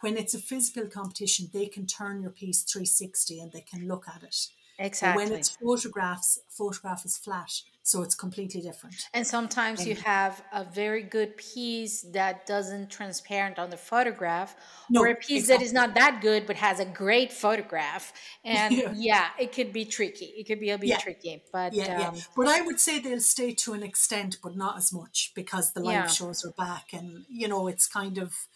When 0.00 0.16
it's 0.16 0.34
a 0.34 0.38
physical 0.38 0.88
competition, 0.88 1.48
they 1.52 1.66
can 1.66 1.86
turn 1.86 2.20
your 2.20 2.32
piece 2.32 2.62
360 2.64 3.40
and 3.40 3.52
they 3.52 3.60
can 3.62 3.86
look 3.86 4.06
at 4.08 4.22
it. 4.24 4.36
But 4.78 4.86
exactly 4.86 5.30
when 5.30 5.32
it's 5.38 5.50
photographs, 5.56 6.38
photograph 6.48 7.04
is 7.04 7.16
flat, 7.18 7.50
so 7.82 8.02
it's 8.02 8.14
completely 8.14 8.60
different. 8.60 9.08
And 9.12 9.26
sometimes 9.26 9.86
you 9.86 9.96
have 9.96 10.42
a 10.52 10.64
very 10.64 11.02
good 11.02 11.36
piece 11.36 12.02
that 12.12 12.46
doesn't 12.46 12.90
transparent 12.90 13.58
on 13.58 13.70
the 13.70 13.76
photograph, 13.76 14.56
No, 14.88 15.00
or 15.00 15.08
a 15.08 15.14
piece 15.14 15.48
that 15.48 15.60
is 15.62 15.72
not 15.72 15.94
that 15.94 16.20
good 16.20 16.46
but 16.46 16.56
has 16.56 16.80
a 16.80 16.84
great 16.84 17.32
photograph. 17.32 18.12
And 18.44 18.74
Yeah. 18.78 18.94
yeah, 18.96 19.28
it 19.38 19.52
could 19.52 19.72
be 19.72 19.84
tricky. 19.84 20.26
It 20.36 20.46
could 20.46 20.60
be 20.60 20.70
a 20.70 20.78
bit 20.78 20.90
Yeah. 20.90 20.98
tricky. 20.98 21.42
But 21.52 21.72
Yeah, 21.74 21.84
um, 22.08 22.14
yeah. 22.14 22.20
But 22.36 22.48
I 22.48 22.60
would 22.62 22.80
say 22.80 22.98
they'll 22.98 23.20
stay 23.20 23.52
to 23.54 23.72
an 23.72 23.82
extent, 23.82 24.38
but 24.42 24.56
not 24.56 24.76
as 24.76 24.92
much 24.92 25.32
because 25.34 25.72
the 25.72 25.80
live 25.80 25.92
Yeah. 25.92 26.06
shows 26.08 26.44
are 26.44 26.52
back, 26.52 26.92
and 26.92 27.24
you 27.28 27.48
know 27.48 27.68
it's 27.68 27.86
kind 27.86 28.18
of 28.18 28.46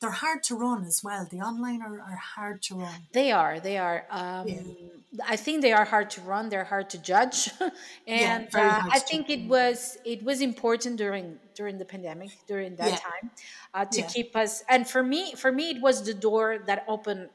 they're 0.00 0.10
hard 0.10 0.42
to 0.44 0.56
run 0.56 0.84
as 0.84 1.02
well. 1.04 1.26
The 1.30 1.40
online 1.40 1.82
are, 1.82 2.00
are 2.00 2.16
hard 2.16 2.62
to 2.64 2.76
run. 2.76 3.06
they 3.12 3.32
are, 3.32 3.60
they 3.60 3.78
are. 3.78 4.06
Um, 4.10 5.01
I 5.26 5.36
think 5.36 5.60
they 5.62 5.72
are 5.72 5.84
hard 5.84 6.08
to 6.10 6.22
run. 6.22 6.48
They're 6.48 6.64
hard 6.64 6.88
to 6.90 6.98
judge, 6.98 7.50
and 8.06 8.48
very 8.50 8.74
uh, 8.78 8.80
I 8.90 8.98
think 8.98 9.28
it 9.28 9.46
was 9.46 9.96
it 10.04 10.22
was 10.24 10.40
important 10.40 10.96
during 10.96 11.38
during 11.54 11.76
the 11.78 11.84
pandemic 11.84 12.32
during 12.46 12.76
that 12.76 12.92
Yeah. 12.92 12.98
time 12.98 13.30
uh, 13.74 13.84
to 13.92 14.02
Yeah. 14.02 14.12
keep 14.14 14.34
us. 14.34 14.62
And 14.68 14.88
for 14.88 15.02
me, 15.02 15.34
for 15.34 15.52
me, 15.52 15.70
it 15.70 15.82
was 15.82 16.04
the 16.06 16.14
door 16.14 16.60
that 16.66 16.84
opened 16.88 17.30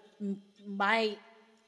my 0.66 1.18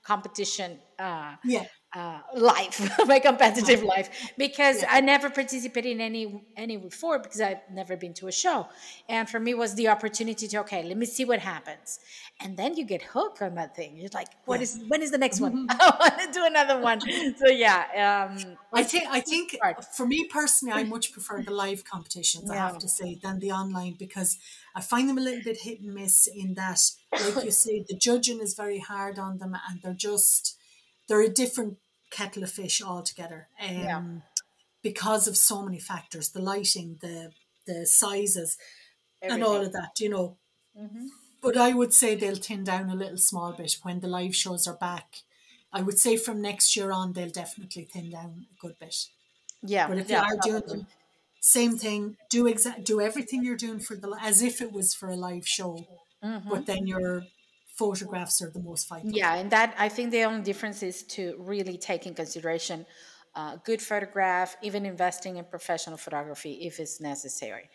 competition 0.04 0.82
uh, 0.98 1.36
Yeah, 1.44 1.66
uh, 1.96 2.20
life, 2.36 2.88
my 3.08 3.20
competitive 3.20 3.82
life, 3.82 4.32
because 4.38 4.84
I 4.88 5.02
never 5.02 5.30
participated 5.30 5.92
in 5.92 6.02
any 6.02 6.44
any 6.56 6.78
before 6.78 7.18
because 7.18 7.42
I've 7.42 7.62
never 7.72 7.98
been 7.98 8.14
to 8.16 8.28
a 8.28 8.32
show, 8.32 8.68
and 9.08 9.28
for 9.28 9.40
me 9.40 9.56
was 9.56 9.74
the 9.76 9.88
opportunity 9.88 10.48
to 10.50 10.60
okay, 10.60 10.84
let 10.84 10.98
me 10.98 11.08
see 11.08 11.26
what 11.26 11.40
happens, 11.40 12.00
and 12.40 12.56
then 12.58 12.76
you 12.76 12.86
get 12.86 13.02
hooked 13.02 13.42
on 13.42 13.56
that 13.56 13.76
thing. 13.76 13.98
You're 13.98 14.10
like, 14.14 14.28
what 14.46 14.62
is 14.62 14.80
when 14.88 15.02
is 15.02 15.10
the 15.10 15.18
next 15.18 15.42
one? 15.42 15.68
I 15.70 15.96
want 16.00 16.20
to 16.22 16.40
do 16.40 16.46
another 16.46 16.80
one. 16.80 17.02
So 17.02 17.48
yeah, 17.48 18.28
um, 18.30 18.58
I 18.72 18.84
think 18.84 19.06
I 19.10 19.20
think 19.20 19.58
hard. 19.62 19.84
for 19.84 20.06
me 20.06 20.28
personally, 20.28 20.74
I 20.74 20.84
much 20.84 21.12
prefer 21.12 21.42
the 21.42 21.54
live 21.64 21.86
competitions. 21.86 22.52
I 22.52 22.58
have 22.58 22.78
to 22.80 22.88
say 22.88 23.18
than 23.22 23.40
the 23.40 23.52
online 23.52 23.96
because 23.98 24.38
I 24.76 24.82
find 24.82 25.10
them 25.10 25.18
a 25.18 25.22
little 25.22 25.44
bit 25.44 25.58
hit 25.58 25.82
and 25.82 25.96
miss 25.96 26.28
in 26.28 26.54
that, 26.54 26.80
like 27.12 27.44
you 27.44 27.52
say, 27.52 27.84
the 27.88 27.96
judging 27.96 28.40
is 28.42 28.54
very 28.54 28.80
hard 28.80 29.18
on 29.18 29.40
them, 29.40 29.58
and 29.68 29.82
they're 29.82 29.94
just 29.94 30.59
they're 31.10 31.22
a 31.22 31.30
different 31.30 31.78
kettle 32.12 32.44
of 32.44 32.52
fish 32.52 32.82
altogether. 32.82 33.50
Um, 33.60 33.76
Yeah. 33.76 34.04
because 34.82 35.28
of 35.28 35.36
so 35.38 35.62
many 35.64 35.80
factors, 35.80 36.30
the 36.30 36.42
lighting, 36.42 36.98
the 37.02 37.34
the 37.68 37.86
sizes, 37.86 38.58
and 39.22 39.44
all 39.44 39.58
of 39.62 39.74
that, 39.74 40.00
you 40.00 40.10
know. 40.10 40.38
Mm-hmm. 40.80 41.08
But 41.42 41.58
I 41.58 41.74
would 41.74 41.94
say 41.94 42.16
they'll 42.16 42.36
thin 42.36 42.64
down 42.64 42.90
a 42.90 42.96
little 42.96 43.18
small 43.18 43.52
bit 43.54 43.78
when 43.84 44.00
the 44.00 44.08
live 44.08 44.36
shows 44.36 44.66
are 44.68 44.78
back. 44.78 45.18
I 45.72 45.82
would 45.82 46.00
say 46.00 46.18
from 46.18 46.42
next 46.42 46.76
year 46.76 46.92
on, 46.92 47.14
they'll 47.14 47.30
definitely 47.30 47.84
thin 47.86 48.10
down 48.10 48.48
a 48.52 48.56
good 48.62 48.80
bit. 48.80 48.96
yeah, 49.62 49.88
But 49.88 49.98
if 50.00 50.10
yeah, 50.10 50.26
you 50.26 50.34
are 50.34 50.40
doing 50.42 50.68
them, 50.68 50.88
same 51.42 51.78
thing. 51.78 52.18
Do 52.30 52.46
exa- 52.46 52.84
do 52.84 53.00
everything 53.02 53.44
you're 53.44 53.56
doing 53.68 53.80
for 53.80 53.96
the 53.96 54.18
as 54.22 54.42
if 54.42 54.62
it 54.62 54.72
was 54.72 54.94
for 54.96 55.10
a 55.10 55.16
live 55.16 55.48
show, 55.48 55.86
but 56.22 56.66
then 56.66 56.88
your 56.88 57.26
photographs 57.82 58.42
are 58.44 58.52
the 58.58 58.64
most 58.70 58.84
vital. 58.90 59.10
Yeah, 59.20 59.36
and 59.40 59.50
that 59.52 59.70
I 59.86 59.90
think 59.96 60.12
the 60.12 60.24
only 60.30 60.44
difference 60.52 60.80
is 60.84 60.98
to 61.16 61.22
really 61.52 61.78
take 61.78 62.06
in 62.08 62.14
consideration 62.24 62.86
uh, 63.36 63.58
good 63.70 63.82
photograph, 63.82 64.58
even 64.68 64.86
investing 64.86 65.38
in 65.38 65.46
professional 65.46 65.98
photography 66.06 66.54
if 66.70 66.80
it's 66.80 67.00
necessary 67.00 67.66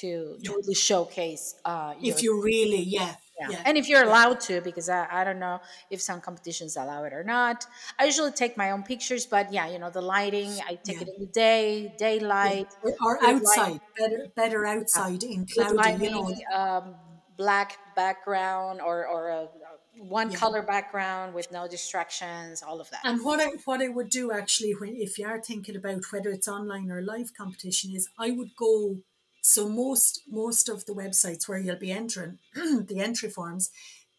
to 0.00 0.10
to 0.44 0.52
really 0.56 0.74
showcase. 0.74 1.44
Uh, 1.64 1.94
your, 2.00 2.14
If 2.16 2.22
you 2.22 2.32
really, 2.50 2.82
yeah, 2.98 3.14
Yeah. 3.40 3.50
Yeah. 3.52 3.62
And 3.66 3.78
if 3.78 3.88
you're 3.88 4.02
allowed 4.10 4.40
to, 4.48 4.60
because 4.60 4.88
I, 4.88 5.06
I 5.10 5.24
don't 5.24 5.38
know 5.38 5.60
if 5.90 6.00
some 6.00 6.20
competitions 6.20 6.76
allow 6.76 7.04
it 7.04 7.12
or 7.12 7.22
not. 7.22 7.58
I 7.98 8.04
usually 8.10 8.32
take 8.32 8.56
my 8.56 8.68
own 8.74 8.82
pictures, 8.82 9.26
but 9.26 9.52
yeah, 9.52 9.66
you 9.72 9.78
know, 9.78 9.90
the 9.90 10.02
lighting, 10.02 10.50
I 10.68 10.72
take 10.74 10.96
Yeah. 10.96 11.02
it 11.02 11.08
in 11.14 11.20
the 11.24 11.30
day, 11.46 11.94
daylight, 11.98 12.66
Or, 12.82 12.92
or 13.00 13.18
Good 13.20 13.42
light. 13.42 13.74
outside, 13.74 13.80
better 13.96 14.20
better 14.34 14.66
outside 14.66 15.22
in 15.22 15.46
cloudy, 15.46 15.92
you 16.04 16.10
know. 16.10 16.26
um, 16.60 16.96
black 17.38 17.78
background 17.96 18.80
or, 18.82 19.06
or 19.06 19.28
a, 19.30 19.48
one 19.96 20.30
Yeah. 20.30 20.36
color 20.38 20.62
background 20.62 21.34
with 21.34 21.50
no 21.50 21.66
distractions, 21.66 22.62
all 22.62 22.80
of 22.80 22.90
that. 22.90 23.00
And 23.04 23.24
what 23.24 23.40
I 23.40 23.46
what 23.64 23.80
I 23.80 23.88
would 23.88 24.10
do 24.10 24.30
actually 24.32 24.72
when 24.72 24.94
if 24.96 25.18
you 25.18 25.26
are 25.26 25.40
thinking 25.40 25.76
about 25.76 26.02
whether 26.12 26.30
it's 26.30 26.48
online 26.48 26.90
or 26.90 27.00
live 27.02 27.32
competition 27.34 27.94
is 27.96 28.08
I 28.18 28.30
would 28.30 28.54
go 28.56 28.98
so 29.40 29.68
most 29.68 30.22
most 30.28 30.68
of 30.68 30.84
the 30.86 30.92
websites 30.92 31.48
where 31.48 31.58
you'll 31.58 31.76
be 31.88 31.92
entering 31.92 32.38
the 32.54 33.00
entry 33.08 33.30
forms, 33.30 33.70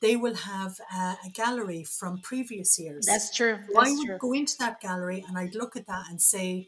they 0.01 0.15
will 0.15 0.36
have 0.36 0.80
a, 0.93 1.17
a 1.28 1.30
gallery 1.34 1.84
from 1.84 2.20
previous 2.20 2.80
years. 2.80 3.05
That's 3.05 3.34
true. 3.36 3.59
So 3.72 3.80
I 3.80 3.91
would 3.91 4.07
true. 4.07 4.17
go 4.17 4.34
into 4.34 4.57
that 4.59 4.82
gallery 4.82 5.24
and 5.28 5.38
I'd 5.38 5.55
look 5.55 5.76
at 5.76 5.88
that 5.88 6.05
and 6.09 6.22
say, 6.22 6.67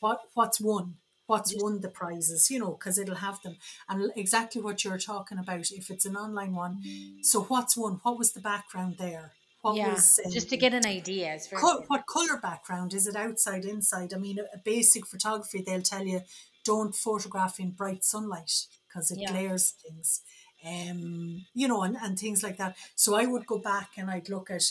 what 0.00 0.20
what's 0.34 0.60
won, 0.60 0.96
what's 1.30 1.54
won 1.54 1.80
the 1.80 1.88
prizes, 2.00 2.50
you 2.50 2.58
know, 2.58 2.72
because 2.72 2.98
it'll 2.98 3.16
have 3.28 3.40
them, 3.42 3.56
and 3.88 4.10
exactly 4.16 4.60
what 4.60 4.84
you're 4.84 4.98
talking 4.98 5.38
about. 5.38 5.70
If 5.70 5.90
it's 5.90 6.06
an 6.06 6.16
online 6.16 6.54
one, 6.54 6.80
so 7.22 7.42
what's 7.44 7.76
won? 7.76 8.00
What 8.02 8.18
was 8.18 8.32
the 8.32 8.40
background 8.40 8.96
there? 8.98 9.32
What 9.62 9.74
Yeah, 9.76 9.92
was 9.92 10.20
just 10.32 10.48
to 10.50 10.56
um, 10.56 10.60
get 10.60 10.74
an 10.74 10.86
idea. 10.86 11.38
Co- 11.60 11.84
what 11.88 12.06
color 12.06 12.38
background 12.40 12.94
is 12.94 13.06
it? 13.06 13.16
Outside, 13.16 13.64
inside? 13.64 14.12
I 14.14 14.18
mean, 14.18 14.38
a, 14.38 14.44
a 14.54 14.58
basic 14.64 15.06
photography, 15.06 15.62
they'll 15.62 15.82
tell 15.82 16.04
you 16.06 16.20
don't 16.64 16.94
photograph 16.94 17.58
in 17.60 17.70
bright 17.72 18.04
sunlight 18.04 18.52
because 18.88 19.10
it 19.10 19.18
Yeah. 19.18 19.32
glares 19.32 19.70
things. 19.82 20.22
Um, 20.64 21.46
you 21.54 21.68
know, 21.68 21.82
and, 21.82 21.96
and 21.96 22.18
things 22.18 22.42
like 22.42 22.58
that. 22.58 22.76
So 22.94 23.14
I 23.14 23.26
would 23.26 23.46
go 23.46 23.58
back 23.58 23.92
and 23.96 24.10
I'd 24.10 24.28
look 24.28 24.50
at 24.50 24.64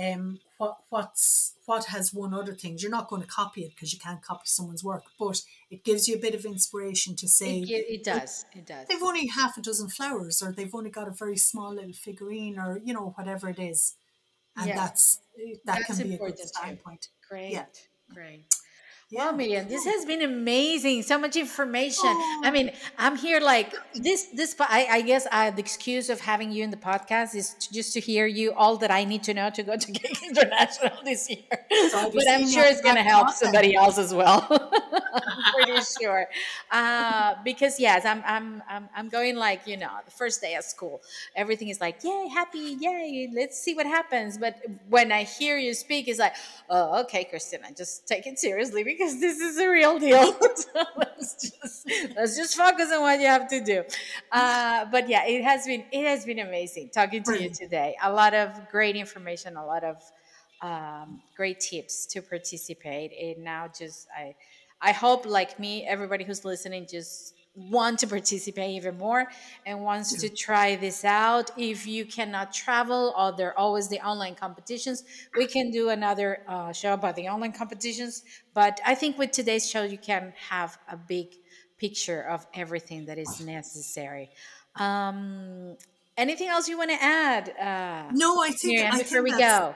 um 0.00 0.40
what 0.58 0.78
what's 0.88 1.54
what 1.66 1.86
has 1.86 2.12
won 2.12 2.34
other 2.34 2.54
things. 2.54 2.82
You're 2.82 2.90
not 2.90 3.08
going 3.08 3.22
to 3.22 3.28
copy 3.28 3.62
it 3.62 3.70
because 3.74 3.92
you 3.92 3.98
can't 3.98 4.22
copy 4.22 4.42
someone's 4.44 4.84
work, 4.84 5.04
but 5.18 5.40
it 5.70 5.84
gives 5.84 6.06
you 6.08 6.16
a 6.16 6.18
bit 6.18 6.34
of 6.34 6.44
inspiration 6.44 7.16
to 7.16 7.28
say 7.28 7.60
It, 7.60 7.86
it, 7.88 8.04
does. 8.04 8.44
It 8.54 8.66
does. 8.66 8.86
they've 8.88 9.02
only 9.02 9.26
half 9.26 9.56
a 9.56 9.62
dozen 9.62 9.88
flowers 9.88 10.42
or 10.42 10.52
they've 10.52 10.74
only 10.74 10.90
got 10.90 11.08
a 11.08 11.12
very 11.12 11.36
small 11.36 11.74
little 11.74 11.92
figurine 11.92 12.58
or 12.58 12.80
you 12.84 12.92
know 12.92 13.12
whatever 13.16 13.48
it 13.48 13.58
is 13.58 13.94
and 14.56 14.70
that's 14.70 15.20
that 15.64 15.84
That's 15.88 15.98
can 15.98 16.08
be 16.08 16.14
a 16.14 16.18
good 16.18 16.38
starting 16.38 16.76
point 16.76 17.08
Great. 17.28 17.52
Yeah. 17.52 17.64
Great. 18.12 18.44
Yeah 19.10 19.26
Well, 19.26 19.34
Miriam, 19.34 19.68
this 19.68 19.84
has 19.84 20.04
been 20.06 20.22
amazing. 20.22 21.02
So 21.02 21.18
much 21.18 21.36
information. 21.36 22.08
Oh. 22.08 22.42
I 22.44 22.50
mean, 22.50 22.70
I'm 22.98 23.16
here 23.16 23.38
like 23.40 23.74
this. 23.94 24.26
This, 24.32 24.56
I, 24.58 24.86
I 24.90 25.00
guess, 25.02 25.26
uh, 25.30 25.50
the 25.50 25.60
excuse 25.60 26.08
of 26.08 26.20
having 26.20 26.50
you 26.52 26.64
in 26.64 26.70
the 26.70 26.78
podcast 26.78 27.34
is 27.34 27.54
to, 27.60 27.72
just 27.72 27.92
to 27.94 28.00
hear 28.00 28.26
you 28.26 28.52
all 28.54 28.76
that 28.78 28.90
I 28.90 29.04
need 29.04 29.22
to 29.24 29.34
know 29.34 29.50
to 29.50 29.62
go 29.62 29.76
to 29.76 29.92
Cake 30.00 30.22
International 30.22 30.96
this 31.04 31.28
year. 31.28 31.38
I'll 31.94 32.10
but 32.10 32.24
I'm 32.28 32.48
sure 32.48 32.64
it's 32.64 32.80
going 32.80 32.96
to 32.96 33.02
help 33.02 33.30
somebody 33.30 33.74
else 33.74 33.98
as 33.98 34.14
well. 34.14 34.46
I'm 35.14 35.64
pretty 35.64 35.82
sure. 36.00 36.26
Uh, 36.70 37.34
because 37.44 37.78
yes, 37.78 38.06
I'm, 38.06 38.22
I'm, 38.24 38.62
I'm, 38.68 38.88
I'm 38.96 39.08
going 39.10 39.36
like 39.36 39.66
you 39.66 39.76
know 39.76 39.90
the 40.04 40.10
first 40.10 40.40
day 40.40 40.54
of 40.54 40.64
school. 40.64 41.02
Everything 41.36 41.68
is 41.68 41.80
like 41.80 42.02
yay, 42.02 42.28
happy, 42.32 42.76
yay. 42.80 43.30
Let's 43.34 43.58
see 43.58 43.74
what 43.74 43.86
happens. 43.86 44.38
But 44.38 44.56
when 44.88 45.12
I 45.12 45.24
hear 45.24 45.58
you 45.58 45.74
speak, 45.74 46.08
it's 46.08 46.18
like 46.18 46.34
oh, 46.70 47.02
okay, 47.02 47.24
Cristina, 47.24 47.68
just 47.76 48.06
take 48.08 48.26
it 48.26 48.38
seriously 48.38 48.82
because 48.96 49.20
this 49.20 49.38
is 49.38 49.58
a 49.58 49.68
real 49.68 49.98
deal. 49.98 50.32
so 50.54 50.84
let's 50.96 51.50
just 51.50 51.90
let's 52.16 52.36
just 52.36 52.56
focus 52.56 52.90
on 52.92 53.02
what 53.02 53.20
you 53.20 53.26
have 53.26 53.48
to 53.48 53.60
do. 53.62 53.84
Uh, 54.32 54.86
but 54.90 55.08
yeah, 55.08 55.26
it 55.26 55.42
has 55.42 55.66
been 55.66 55.84
it 55.92 56.06
has 56.06 56.24
been 56.24 56.38
amazing 56.38 56.90
talking 56.94 57.22
to 57.22 57.42
you 57.42 57.50
today. 57.50 57.96
A 58.02 58.12
lot 58.12 58.34
of 58.34 58.68
great 58.70 58.96
information, 58.96 59.56
a 59.56 59.64
lot 59.64 59.84
of 59.84 59.96
um, 60.62 61.20
great 61.36 61.60
tips 61.60 62.06
to 62.06 62.22
participate. 62.22 63.12
And 63.12 63.44
now, 63.44 63.68
just 63.68 64.06
I 64.16 64.34
I 64.80 64.92
hope, 64.92 65.26
like 65.26 65.58
me, 65.58 65.86
everybody 65.86 66.24
who's 66.24 66.44
listening 66.44 66.86
just 66.90 67.34
want 67.54 68.00
to 68.00 68.06
participate 68.06 68.70
even 68.70 68.98
more 68.98 69.26
and 69.64 69.80
wants 69.82 70.14
to 70.20 70.28
try 70.28 70.76
this 70.76 71.04
out. 71.04 71.50
If 71.56 71.86
you 71.86 72.04
cannot 72.04 72.52
travel, 72.52 73.14
or 73.16 73.32
there 73.36 73.48
are 73.50 73.58
always 73.58 73.88
the 73.88 74.00
online 74.00 74.34
competitions, 74.34 75.04
we 75.34 75.46
can 75.46 75.70
do 75.70 75.88
another 75.90 76.42
uh, 76.48 76.72
show 76.72 76.94
about 76.94 77.16
the 77.16 77.28
online 77.28 77.52
competitions. 77.52 78.24
But 78.54 78.80
I 78.84 78.94
think 78.94 79.18
with 79.18 79.30
today's 79.30 79.68
show, 79.68 79.84
you 79.84 79.98
can 79.98 80.32
have 80.48 80.76
a 80.88 80.96
big 80.96 81.28
picture 81.78 82.22
of 82.22 82.46
everything 82.54 83.06
that 83.06 83.18
is 83.18 83.40
necessary. 83.40 84.30
Um, 84.76 85.76
anything 86.16 86.48
else 86.48 86.68
you 86.68 86.78
want 86.78 86.90
to 86.90 87.02
add? 87.02 87.48
Uh, 87.50 88.12
no 88.12 88.40
i 88.42 88.50
think 88.50 88.74
Miriam, 88.76 88.94
i 88.94 88.98
before 88.98 89.22
think 89.22 89.24
we 89.24 89.32
go. 89.32 89.74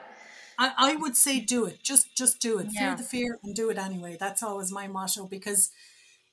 I, 0.57 0.73
I 0.77 0.95
would 0.95 1.15
say 1.15 1.39
do 1.39 1.65
it 1.65 1.81
just 1.83 2.15
just 2.17 2.39
do 2.41 2.59
it 2.59 2.67
Yeah. 2.71 2.89
fear 2.89 2.95
the 2.95 3.03
fear 3.03 3.37
and 3.43 3.55
do 3.55 3.69
it 3.69 3.77
anyway 3.77 4.17
that's 4.19 4.43
always 4.43 4.71
my 4.71 4.87
motto 4.87 5.25
because 5.25 5.71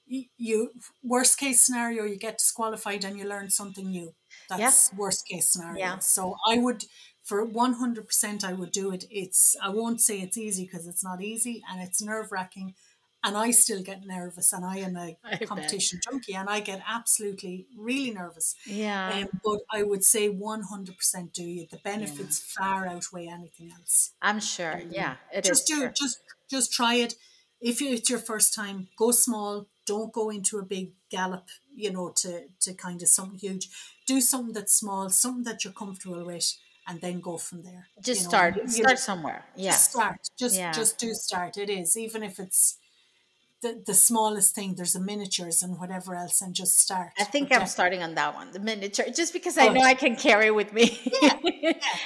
you 0.07 0.71
worst 1.03 1.39
case 1.39 1.61
scenario 1.61 2.05
you 2.05 2.17
get 2.17 2.39
disqualified 2.39 3.05
and 3.05 3.19
you 3.19 3.27
learn 3.29 3.51
something 3.51 3.91
new 3.91 4.15
that's 4.49 4.93
worst 4.97 5.27
case 5.27 5.49
scenario 5.53 5.79
Yeah. 5.79 5.99
so 5.99 6.37
i 6.49 6.59
would 6.59 6.85
for 7.25 7.45
100% 7.45 8.45
i 8.45 8.53
would 8.53 8.71
do 8.71 8.93
it 8.93 9.05
it's 9.11 9.57
i 9.63 9.69
won't 9.69 10.01
say 10.01 10.21
it's 10.21 10.39
easy 10.39 10.65
because 10.65 10.87
it's 10.87 11.03
not 11.05 11.23
easy 11.23 11.63
and 11.71 11.83
it's 11.83 12.01
nerve 12.01 12.31
wracking 12.31 12.75
and 13.25 13.37
i 13.37 13.51
still 13.51 13.83
get 13.83 14.07
nervous 14.07 14.53
and 14.53 14.65
i 14.65 14.77
am 14.79 14.97
a 14.97 15.17
I 15.25 15.37
bet. 15.37 15.49
competition 15.49 15.99
junkie 16.05 16.35
and 16.35 16.49
i 16.49 16.61
get 16.61 16.81
absolutely 16.87 17.67
really 17.77 18.13
nervous 18.13 18.55
Yeah. 18.65 19.11
um, 19.25 19.41
but 19.45 19.61
i 19.73 19.83
would 19.83 20.05
say 20.05 20.29
100% 20.29 21.33
do 21.33 21.43
you 21.43 21.67
the 21.69 21.79
benefits 21.79 22.39
far 22.57 22.87
outweigh 22.87 23.27
anything 23.27 23.73
else 23.77 24.13
I'm 24.23 24.39
sure. 24.41 24.81
Yeah, 24.91 25.17
it 25.33 25.45
is. 25.45 25.49
just 25.49 25.67
do 25.67 25.81
true. 25.81 25.91
just 25.97 26.19
just 26.49 26.73
try 26.73 26.95
it 26.95 27.15
if 27.61 27.83
it's 27.83 28.09
your 28.09 28.21
first 28.21 28.55
time 28.55 28.89
go 28.97 29.11
small 29.11 29.67
don't 29.87 30.13
go 30.13 30.31
into 30.31 30.59
a 30.59 30.63
big 30.65 30.91
gallop 31.11 31.47
you 31.75 31.91
know 31.93 32.11
to 32.23 32.31
to 32.61 32.75
kind 32.75 33.01
of 33.03 33.09
something 33.09 33.39
huge 33.39 33.69
do 34.07 34.21
something 34.21 34.53
that's 34.53 34.75
small 34.75 35.09
something 35.11 35.45
that 35.45 35.65
you're 35.65 35.73
comfortable 35.73 36.25
with 36.27 36.49
and 36.89 37.01
then 37.01 37.21
go 37.21 37.37
from 37.37 37.63
there 37.63 37.87
Just 38.01 38.21
you 38.21 38.25
know, 38.27 38.31
start. 38.31 38.55
you- 38.57 38.69
Start 38.69 38.99
somewhere. 38.99 39.45
Yeah. 39.57 39.71
just 39.73 39.91
start 39.93 40.19
just 40.39 40.57
Yeah. 40.57 40.73
just 40.73 40.99
do 40.99 41.13
start 41.15 41.57
it 41.57 41.71
is 41.71 41.97
even 41.97 42.23
if 42.23 42.39
it's 42.39 42.79
the, 43.63 43.83
the 43.87 43.95
smallest 43.95 44.55
thing 44.55 44.75
there's 44.75 44.95
a 44.95 45.01
miniatures 45.01 45.63
and 45.63 45.79
whatever 45.81 46.15
else 46.15 46.43
and 46.43 46.55
just 46.55 46.79
start 46.79 47.11
I 47.19 47.25
think 47.25 47.51
I'm 47.51 47.67
starting 47.67 48.03
on 48.03 48.15
that 48.15 48.35
one, 48.35 48.53
the 48.53 48.61
miniature, 48.61 49.07
just 49.21 49.33
because 49.33 49.57
I 49.57 49.69
Oh. 49.69 49.73
know 49.73 49.81
I 49.81 49.95
can 49.95 50.15
carry 50.15 50.51
with 50.51 50.73
me. 50.75 50.87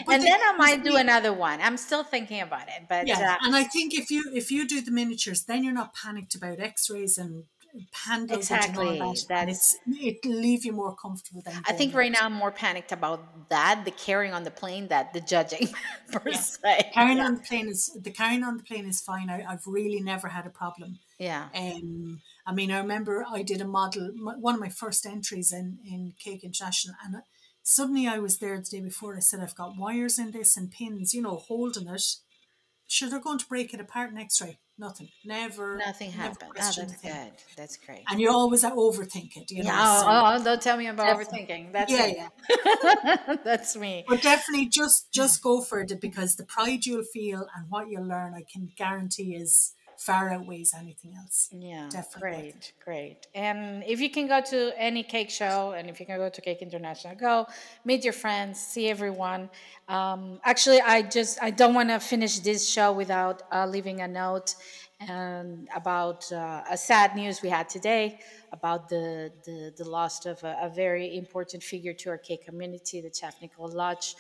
but 0.07 0.15
and 0.15 0.23
then 0.23 0.41
I 0.49 0.55
might 0.57 0.85
do 0.85 0.93
the- 0.93 0.99
another 0.99 1.33
one. 1.33 1.61
I'm 1.61 1.77
still 1.77 2.05
thinking 2.05 2.41
about 2.41 2.69
it, 2.69 2.83
but 2.89 3.07
yeah 3.09 3.33
uh, 3.35 3.45
and 3.47 3.55
i 3.57 3.65
think 3.65 3.93
if 3.95 4.11
you 4.15 4.23
if 4.33 4.51
you 4.55 4.67
do 4.75 4.81
the 4.81 4.93
miniatures 5.01 5.41
then 5.45 5.65
you're 5.65 5.75
not 5.83 5.93
panicked 6.03 6.35
about 6.37 6.61
x-rays 6.61 7.19
and 7.19 7.45
hand 7.93 8.31
luggage 8.31 8.51
Exactly, 8.51 8.99
that 9.29 9.49
it's 9.49 9.77
it'll 10.01 10.33
leave 10.33 10.65
you 10.65 10.73
more 10.73 10.95
comfortable 10.95 11.43
than 11.45 11.63
I 11.67 11.73
think 11.73 11.95
right 11.95 12.11
now 12.11 12.23
I'm 12.23 12.33
more 12.33 12.51
panicked 12.51 12.93
about 12.93 13.49
that, 13.51 13.85
the 13.85 13.91
carrying 13.91 14.33
on 14.33 14.45
the 14.45 14.51
plane, 14.51 14.89
that 14.89 15.13
the 15.13 15.21
judging 15.21 15.69
per 16.13 16.33
se. 16.33 16.91
carrying 16.93 17.19
yeah. 17.19 17.27
on 17.27 17.35
the 17.37 17.41
plane 17.41 17.69
is 17.69 17.91
the 18.01 18.11
carrying 18.11 18.43
on 18.43 18.57
the 18.57 18.63
plane 18.63 18.87
is 18.87 19.01
fine 19.01 19.31
I, 19.31 19.45
i've 19.49 19.67
really 19.67 20.01
never 20.01 20.29
had 20.29 20.47
a 20.47 20.51
problem 20.51 20.99
yeah. 21.19 21.49
um 21.55 22.21
i 22.47 22.53
mean 22.53 22.71
i 22.71 22.79
remember 22.79 23.25
i 23.31 23.43
did 23.43 23.61
a 23.61 23.67
model 23.67 24.11
my, 24.17 24.35
one 24.37 24.55
of 24.55 24.61
my 24.61 24.69
first 24.69 25.07
entries 25.07 25.53
in 25.53 25.79
in 25.85 26.15
cake 26.19 26.45
international 26.45 26.97
and 27.05 27.17
suddenly 27.63 28.07
i 28.07 28.19
was 28.19 28.39
there 28.39 28.59
the 28.59 28.65
day 28.65 28.81
before 28.81 29.17
i 29.17 29.21
said 29.21 29.41
i've 29.41 29.55
got 29.55 29.77
wires 29.77 30.19
in 30.19 30.31
this 30.31 30.57
and 30.57 30.71
pins 30.71 31.15
you 31.15 31.23
know 31.23 31.37
holding 31.37 31.89
it 31.89 32.05
sure 32.87 33.09
they're 33.09 33.21
going 33.21 33.39
to 33.39 33.47
break 33.47 33.73
it 33.73 33.81
apart 33.81 34.11
in 34.11 34.19
x-ray 34.19 34.59
nothing 34.81 35.09
never 35.25 35.77
Nothing 35.77 36.11
never 36.11 36.23
happened. 36.23 36.51
Oh, 36.51 36.53
that's 36.57 36.77
thing. 36.77 37.13
good. 37.13 37.33
That's 37.57 37.77
great. 37.77 38.03
and 38.11 38.21
you 38.21 38.31
always 38.31 38.65
overthink 38.65 39.37
it 39.37 39.51
you 39.51 39.63
know 39.63 39.71
Yeah, 39.71 39.85
oh, 39.87 40.01
so- 40.01 40.07
oh, 40.09 40.37
oh, 40.41 40.45
don't 40.45 40.63
tell 40.63 40.77
me 40.77 40.87
about 40.89 41.19
Definitely. 41.19 41.47
overthinking. 41.47 41.73
That's 41.73 41.93
yeah 41.93 42.07
it. 42.07 42.17
yeah 42.17 43.37
That's 43.45 43.77
me. 43.77 44.05
but 44.09 44.23
definitely 44.23 44.67
just 44.69 45.13
just 45.13 45.41
mm. 45.41 45.45
go 45.45 45.61
for 45.61 45.81
it 45.81 46.01
because 46.01 46.37
the 46.37 46.45
pride 46.45 46.87
you'll 46.87 47.05
feel 47.05 47.47
and 47.55 47.67
what 47.69 47.89
you'll 47.91 48.07
learn 48.07 48.35
i 48.35 48.43
can 48.53 48.71
guarantee 48.77 49.35
is 49.35 49.75
far 50.01 50.31
outweighs 50.31 50.73
anything 50.75 51.13
else 51.21 51.51
Yeah, 51.53 51.89
Definitely. 51.91 52.53
great, 52.53 52.73
great. 52.83 53.27
And 53.35 53.85
if 53.87 54.01
you 54.01 54.09
can 54.09 54.27
go 54.35 54.41
to 54.41 54.73
any 54.79 55.03
cake 55.03 55.29
show, 55.29 55.73
and 55.77 55.91
if 55.91 56.01
you 56.01 56.07
can 56.07 56.17
go 56.17 56.31
to 56.31 56.41
Cake 56.41 56.63
International, 56.63 57.15
go 57.15 57.47
meet 57.85 58.03
your 58.03 58.15
friends, 58.15 58.59
see 58.59 58.89
everyone. 58.89 59.51
Um, 59.89 60.41
actually, 60.43 60.81
I 60.81 61.03
just 61.03 61.43
I 61.43 61.51
don't 61.51 61.75
want 61.75 61.91
to 61.91 62.01
finish 62.01 62.39
this 62.39 62.67
show 62.67 62.93
without 62.93 63.43
uh, 63.53 63.67
leaving 63.67 64.01
a 64.01 64.09
note 64.09 64.55
um, 65.07 65.67
about 65.75 66.31
uh, 66.33 66.63
a 66.71 66.79
sad 66.79 67.15
news 67.15 67.43
we 67.43 67.51
had 67.51 67.69
today 67.69 68.21
about 68.53 68.89
the 68.89 69.31
the, 69.45 69.73
the 69.77 69.87
loss 69.97 70.25
of 70.25 70.43
a, 70.45 70.57
a 70.63 70.71
very 70.71 71.17
important 71.17 71.63
figure 71.63 71.93
to 71.93 72.11
our 72.11 72.19
cake 72.19 72.45
community, 72.47 73.03
the 73.03 73.13
Chef 73.13 73.35
Nicholas 73.43 73.75
Lodge 73.75 74.15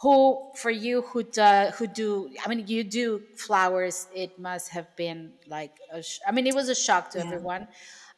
who 0.00 0.52
for 0.56 0.70
you 0.70 1.02
who 1.02 1.22
do, 1.22 1.70
who 1.76 1.86
do 1.86 2.30
i 2.44 2.48
mean 2.48 2.66
you 2.66 2.84
do 2.84 3.18
flowers 3.36 4.08
it 4.14 4.38
must 4.38 4.70
have 4.70 4.94
been 4.96 5.32
like 5.46 5.78
a 5.90 6.02
sh- 6.02 6.18
i 6.26 6.32
mean 6.32 6.46
it 6.46 6.54
was 6.54 6.68
a 6.68 6.74
shock 6.74 7.10
to 7.10 7.18
everyone. 7.20 7.66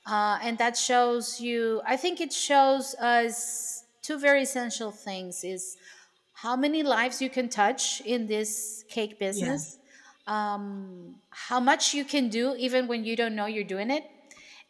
Uh, 0.06 0.38
and 0.42 0.56
that 0.58 0.76
shows 0.76 1.40
you 1.40 1.82
i 1.86 1.96
think 1.96 2.20
it 2.20 2.32
shows 2.32 2.94
us 2.96 3.84
two 4.02 4.18
very 4.18 4.42
essential 4.42 4.90
things 4.90 5.44
is 5.44 5.76
how 6.32 6.56
many 6.56 6.82
lives 6.82 7.20
you 7.20 7.28
can 7.30 7.48
touch 7.48 8.00
in 8.02 8.26
this 8.26 8.84
cake 8.88 9.18
business. 9.18 9.78
Um, 10.26 11.16
how 11.30 11.58
much 11.58 11.94
you 11.94 12.04
can 12.04 12.28
do 12.28 12.54
even 12.56 12.86
when 12.86 13.04
you 13.04 13.16
don't 13.16 13.34
know 13.34 13.46
you're 13.46 13.64
doing 13.64 13.90
it 13.90 14.04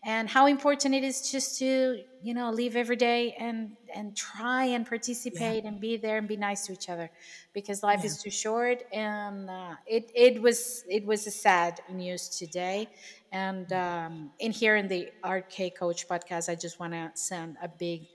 and 0.05 0.29
how 0.29 0.47
important 0.47 0.95
it 0.95 1.03
is 1.03 1.31
just 1.31 1.59
to 1.59 2.01
you 2.23 2.35
know 2.35 2.51
live 2.51 2.77
every 2.77 2.97
day 2.97 3.35
and 3.39 3.77
and 3.95 4.17
try 4.17 4.65
and 4.65 4.87
participate 4.87 5.65
yeah. 5.65 5.69
and 5.69 5.81
be 5.81 5.97
there 5.97 6.19
and 6.19 6.29
be 6.29 6.37
nice 6.37 6.67
to 6.67 6.73
each 6.73 6.89
other 6.89 7.11
because 7.53 7.83
life 7.83 8.01
yeah. 8.01 8.07
is 8.07 8.23
too 8.23 8.31
short 8.31 8.83
and 8.93 9.51
uh, 9.51 9.75
it 9.87 10.11
it 10.15 10.41
was 10.41 10.85
it 10.89 11.05
was 11.05 11.27
a 11.27 11.31
sad 11.31 11.81
news 11.93 12.29
today 12.29 12.89
and 13.33 13.73
um, 13.73 14.31
in 14.39 14.53
here 14.53 14.77
in 14.77 14.89
the 14.89 15.11
Art 15.25 15.51
Cake 15.51 15.79
Coach 15.79 16.09
podcast 16.09 16.49
I 16.49 16.55
just 16.55 16.79
want 16.79 16.93
to 16.93 17.11
send 17.15 17.57
a 17.63 17.69
big 17.69 18.07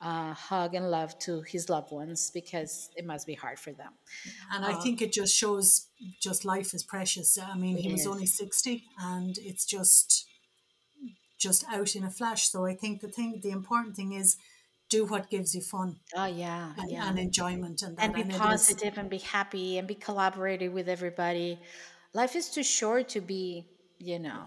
uh, 0.00 0.32
hug 0.32 0.74
and 0.74 0.90
love 0.90 1.18
to 1.18 1.42
his 1.42 1.68
loved 1.68 1.90
ones 1.90 2.30
because 2.32 2.90
it 2.96 3.04
must 3.04 3.26
be 3.26 3.34
hard 3.34 3.58
for 3.58 3.72
them. 3.72 3.92
And 4.52 4.64
uh, 4.64 4.68
I 4.68 4.74
think 4.74 5.02
it 5.02 5.12
just 5.12 5.34
shows 5.34 5.88
just 6.20 6.44
life 6.44 6.72
is 6.72 6.84
precious. 6.84 7.36
I 7.36 7.56
mean, 7.56 7.76
he 7.76 7.90
was 7.90 8.02
is. 8.02 8.06
only 8.06 8.26
60 8.26 8.84
and 9.00 9.36
it's 9.38 9.66
just 9.66 10.28
just 11.38 11.64
out 11.70 11.94
in 11.96 12.04
a 12.04 12.10
flash. 12.10 12.50
So 12.50 12.66
I 12.66 12.74
think 12.74 13.00
the 13.00 13.08
thing, 13.08 13.40
the 13.42 13.50
important 13.50 13.96
thing 13.96 14.12
is 14.12 14.36
do 14.88 15.04
what 15.04 15.30
gives 15.30 15.54
you 15.54 15.60
fun. 15.60 15.96
Oh 16.16 16.26
yeah, 16.26 16.72
and, 16.78 16.90
yeah. 16.90 17.08
and 17.08 17.18
enjoyment, 17.18 17.82
and, 17.82 17.98
and 18.00 18.14
be 18.14 18.22
and 18.22 18.32
positive, 18.32 18.98
and 18.98 19.08
be 19.08 19.18
happy, 19.18 19.78
and 19.78 19.86
be 19.86 19.94
collaborative 19.94 20.72
with 20.72 20.88
everybody. 20.88 21.58
Life 22.14 22.34
is 22.36 22.48
too 22.48 22.62
short 22.62 23.08
to 23.10 23.20
be, 23.20 23.66
you 23.98 24.18
know, 24.18 24.46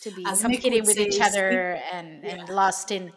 to 0.00 0.10
be 0.10 0.24
As 0.26 0.40
competing 0.40 0.84
with 0.84 0.98
each 0.98 1.20
other 1.20 1.78
and, 1.92 2.22
yeah. 2.22 2.30
and 2.30 2.48
lost 2.48 2.90
in 2.90 3.12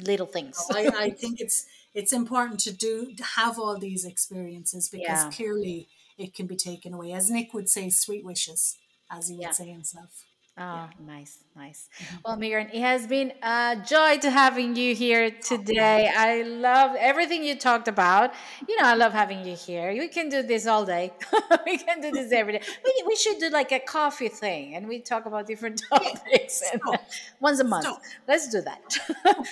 little 0.00 0.26
things. 0.26 0.56
Oh, 0.70 0.76
I, 0.76 1.04
I, 1.04 1.10
think 1.22 1.40
it's 1.40 1.66
it's 1.94 2.12
important 2.12 2.60
to 2.60 2.72
do 2.72 3.12
to 3.14 3.24
have 3.24 3.58
all 3.58 3.78
these 3.78 4.04
experiences 4.04 4.88
because 4.88 5.24
yeah. 5.24 5.30
clearly 5.30 5.88
it 6.18 6.34
can 6.34 6.46
be 6.46 6.56
taken 6.56 6.94
away. 6.94 7.12
As 7.12 7.30
Nick 7.30 7.52
would 7.52 7.68
say, 7.68 7.90
sweet 7.90 8.24
wishes, 8.24 8.76
as 9.10 9.28
he 9.28 9.36
would 9.36 9.54
say 9.54 9.68
himself. 9.70 10.24
Oh, 10.58 10.88
nice, 11.04 11.44
nice. 11.54 11.90
Mm-hmm. 12.00 12.16
Well, 12.24 12.36
Miriam, 12.38 12.68
it 12.72 12.80
has 12.80 13.06
been 13.06 13.30
a 13.42 13.76
joy 13.86 14.16
to 14.18 14.30
having 14.30 14.74
you 14.74 14.94
here 14.94 15.30
today. 15.30 16.10
I 16.16 16.42
love 16.44 16.96
everything 16.98 17.44
you 17.44 17.56
talked 17.58 17.88
about. 17.88 18.32
You 18.66 18.80
know, 18.80 18.88
I 18.88 18.94
love 18.94 19.12
having 19.12 19.44
you 19.44 19.54
here. 19.54 19.90
We 19.92 20.08
can 20.08 20.30
do 20.30 20.42
this 20.42 20.66
all 20.66 20.86
day. 20.86 21.12
we 21.66 21.76
can 21.76 22.00
do 22.00 22.10
this 22.10 22.32
every 22.32 22.54
day. 22.54 22.62
We, 22.82 23.04
we 23.06 23.16
should 23.16 23.38
do 23.38 23.50
like 23.50 23.70
a 23.70 23.80
coffee 23.80 24.30
thing 24.30 24.74
and 24.74 24.88
we 24.88 25.00
talk 25.00 25.26
about 25.26 25.46
different 25.46 25.82
topics 25.90 26.62
once 27.40 27.60
a 27.60 27.64
month. 27.64 27.84
Stop. 27.84 28.00
Let's 28.26 28.48
do 28.48 28.62
that 28.62 28.98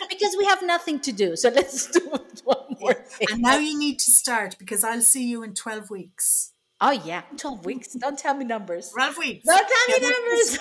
because 0.08 0.34
we 0.38 0.46
have 0.46 0.62
nothing 0.62 1.00
to 1.00 1.12
do. 1.12 1.36
So 1.36 1.50
let's 1.50 1.86
do 1.90 2.00
one 2.44 2.76
more 2.80 2.94
thing. 2.94 3.28
And 3.30 3.42
now 3.42 3.58
you 3.58 3.78
need 3.78 3.98
to 3.98 4.10
start 4.10 4.56
because 4.58 4.82
I'll 4.82 5.02
see 5.02 5.28
you 5.28 5.42
in 5.42 5.52
12 5.52 5.90
weeks. 5.90 6.53
Oh 6.80 6.90
yeah, 6.90 7.22
twelve 7.36 7.64
weeks. 7.64 7.94
Don't 7.94 8.18
tell 8.18 8.34
me 8.34 8.44
numbers. 8.44 8.90
Twelve 8.90 9.16
weeks. 9.16 9.46
Don't 9.46 9.66
tell 9.66 10.00
me 10.00 10.10
numbers. 10.10 10.58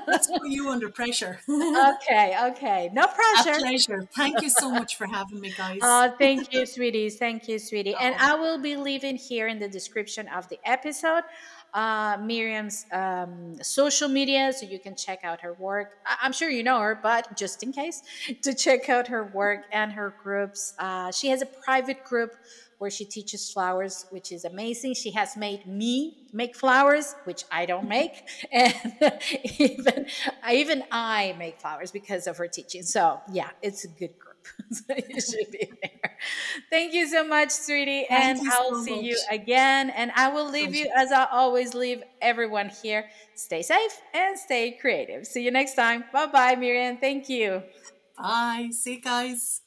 Let's 0.06 0.26
put 0.26 0.48
you 0.48 0.70
under 0.70 0.88
pressure. 0.88 1.40
okay, 1.48 2.36
okay. 2.50 2.90
No 2.92 3.06
pressure. 3.06 3.58
A 3.58 3.60
pleasure. 3.60 4.08
Thank 4.16 4.40
you 4.42 4.48
so 4.48 4.70
much 4.70 4.96
for 4.96 5.06
having 5.06 5.40
me, 5.40 5.52
guys. 5.56 5.80
Oh, 5.82 6.14
thank 6.18 6.52
you, 6.52 6.64
sweeties. 6.64 7.18
Thank 7.18 7.48
you, 7.48 7.58
sweetie. 7.58 7.94
And 7.94 8.14
I 8.18 8.34
will 8.34 8.58
be 8.58 8.76
leaving 8.76 9.16
here 9.16 9.46
in 9.46 9.58
the 9.58 9.68
description 9.68 10.26
of 10.28 10.48
the 10.48 10.58
episode 10.64 11.24
uh, 11.74 12.18
Miriam's 12.20 12.86
um, 12.92 13.56
social 13.62 14.08
media 14.08 14.52
so 14.52 14.66
you 14.66 14.78
can 14.78 14.94
check 14.94 15.20
out 15.24 15.40
her 15.40 15.54
work. 15.54 15.98
I- 16.06 16.26
am 16.26 16.32
sure 16.32 16.50
you 16.50 16.62
know 16.62 16.78
her, 16.80 16.98
but 17.02 17.36
just 17.36 17.62
in 17.62 17.72
case, 17.72 18.02
to 18.42 18.54
check 18.54 18.88
out 18.88 19.08
her 19.08 19.24
work 19.24 19.64
and 19.72 19.92
her 19.92 20.14
groups. 20.22 20.74
Uh, 20.78 21.10
she 21.12 21.28
has 21.28 21.42
a 21.42 21.46
private 21.46 22.04
group 22.04 22.34
where 22.82 22.90
she 22.90 23.04
teaches 23.04 23.48
flowers, 23.48 24.06
which 24.10 24.32
is 24.32 24.44
amazing. 24.44 24.92
She 24.94 25.12
has 25.12 25.36
made 25.36 25.68
me 25.68 26.26
make 26.32 26.56
flowers, 26.56 27.14
which 27.22 27.44
I 27.48 27.64
don't 27.64 27.88
make, 27.88 28.24
and 28.52 28.74
even 29.60 30.06
even 30.50 30.82
I 30.90 31.36
make 31.38 31.60
flowers 31.60 31.92
because 31.92 32.26
of 32.26 32.36
her 32.38 32.48
teaching. 32.48 32.82
So 32.82 33.20
yeah, 33.30 33.50
it's 33.62 33.84
a 33.84 33.88
good 33.88 34.18
group. 34.18 34.34
so 34.72 34.94
you 34.96 35.20
should 35.20 35.52
be 35.52 35.70
there. 35.80 36.16
Thank 36.70 36.92
you 36.92 37.06
so 37.06 37.22
much, 37.22 37.50
sweetie, 37.52 38.06
Thank 38.08 38.40
and 38.40 38.48
I'll 38.50 38.74
so 38.74 38.82
see 38.82 38.96
much. 38.96 39.04
you 39.04 39.18
again. 39.30 39.90
And 39.90 40.10
I 40.16 40.30
will 40.30 40.50
leave 40.50 40.74
you 40.74 40.90
as 40.96 41.12
I 41.12 41.26
always 41.30 41.74
leave 41.74 42.02
everyone 42.20 42.68
here. 42.82 43.08
Stay 43.36 43.62
safe 43.62 43.94
and 44.12 44.36
stay 44.36 44.72
creative. 44.72 45.24
See 45.24 45.44
you 45.44 45.52
next 45.52 45.76
time. 45.76 46.02
Bye 46.12 46.26
bye, 46.26 46.56
Miriam. 46.56 46.96
Thank 46.96 47.28
you. 47.28 47.62
Bye. 48.18 48.70
See 48.72 48.94
you 48.94 49.00
guys. 49.00 49.61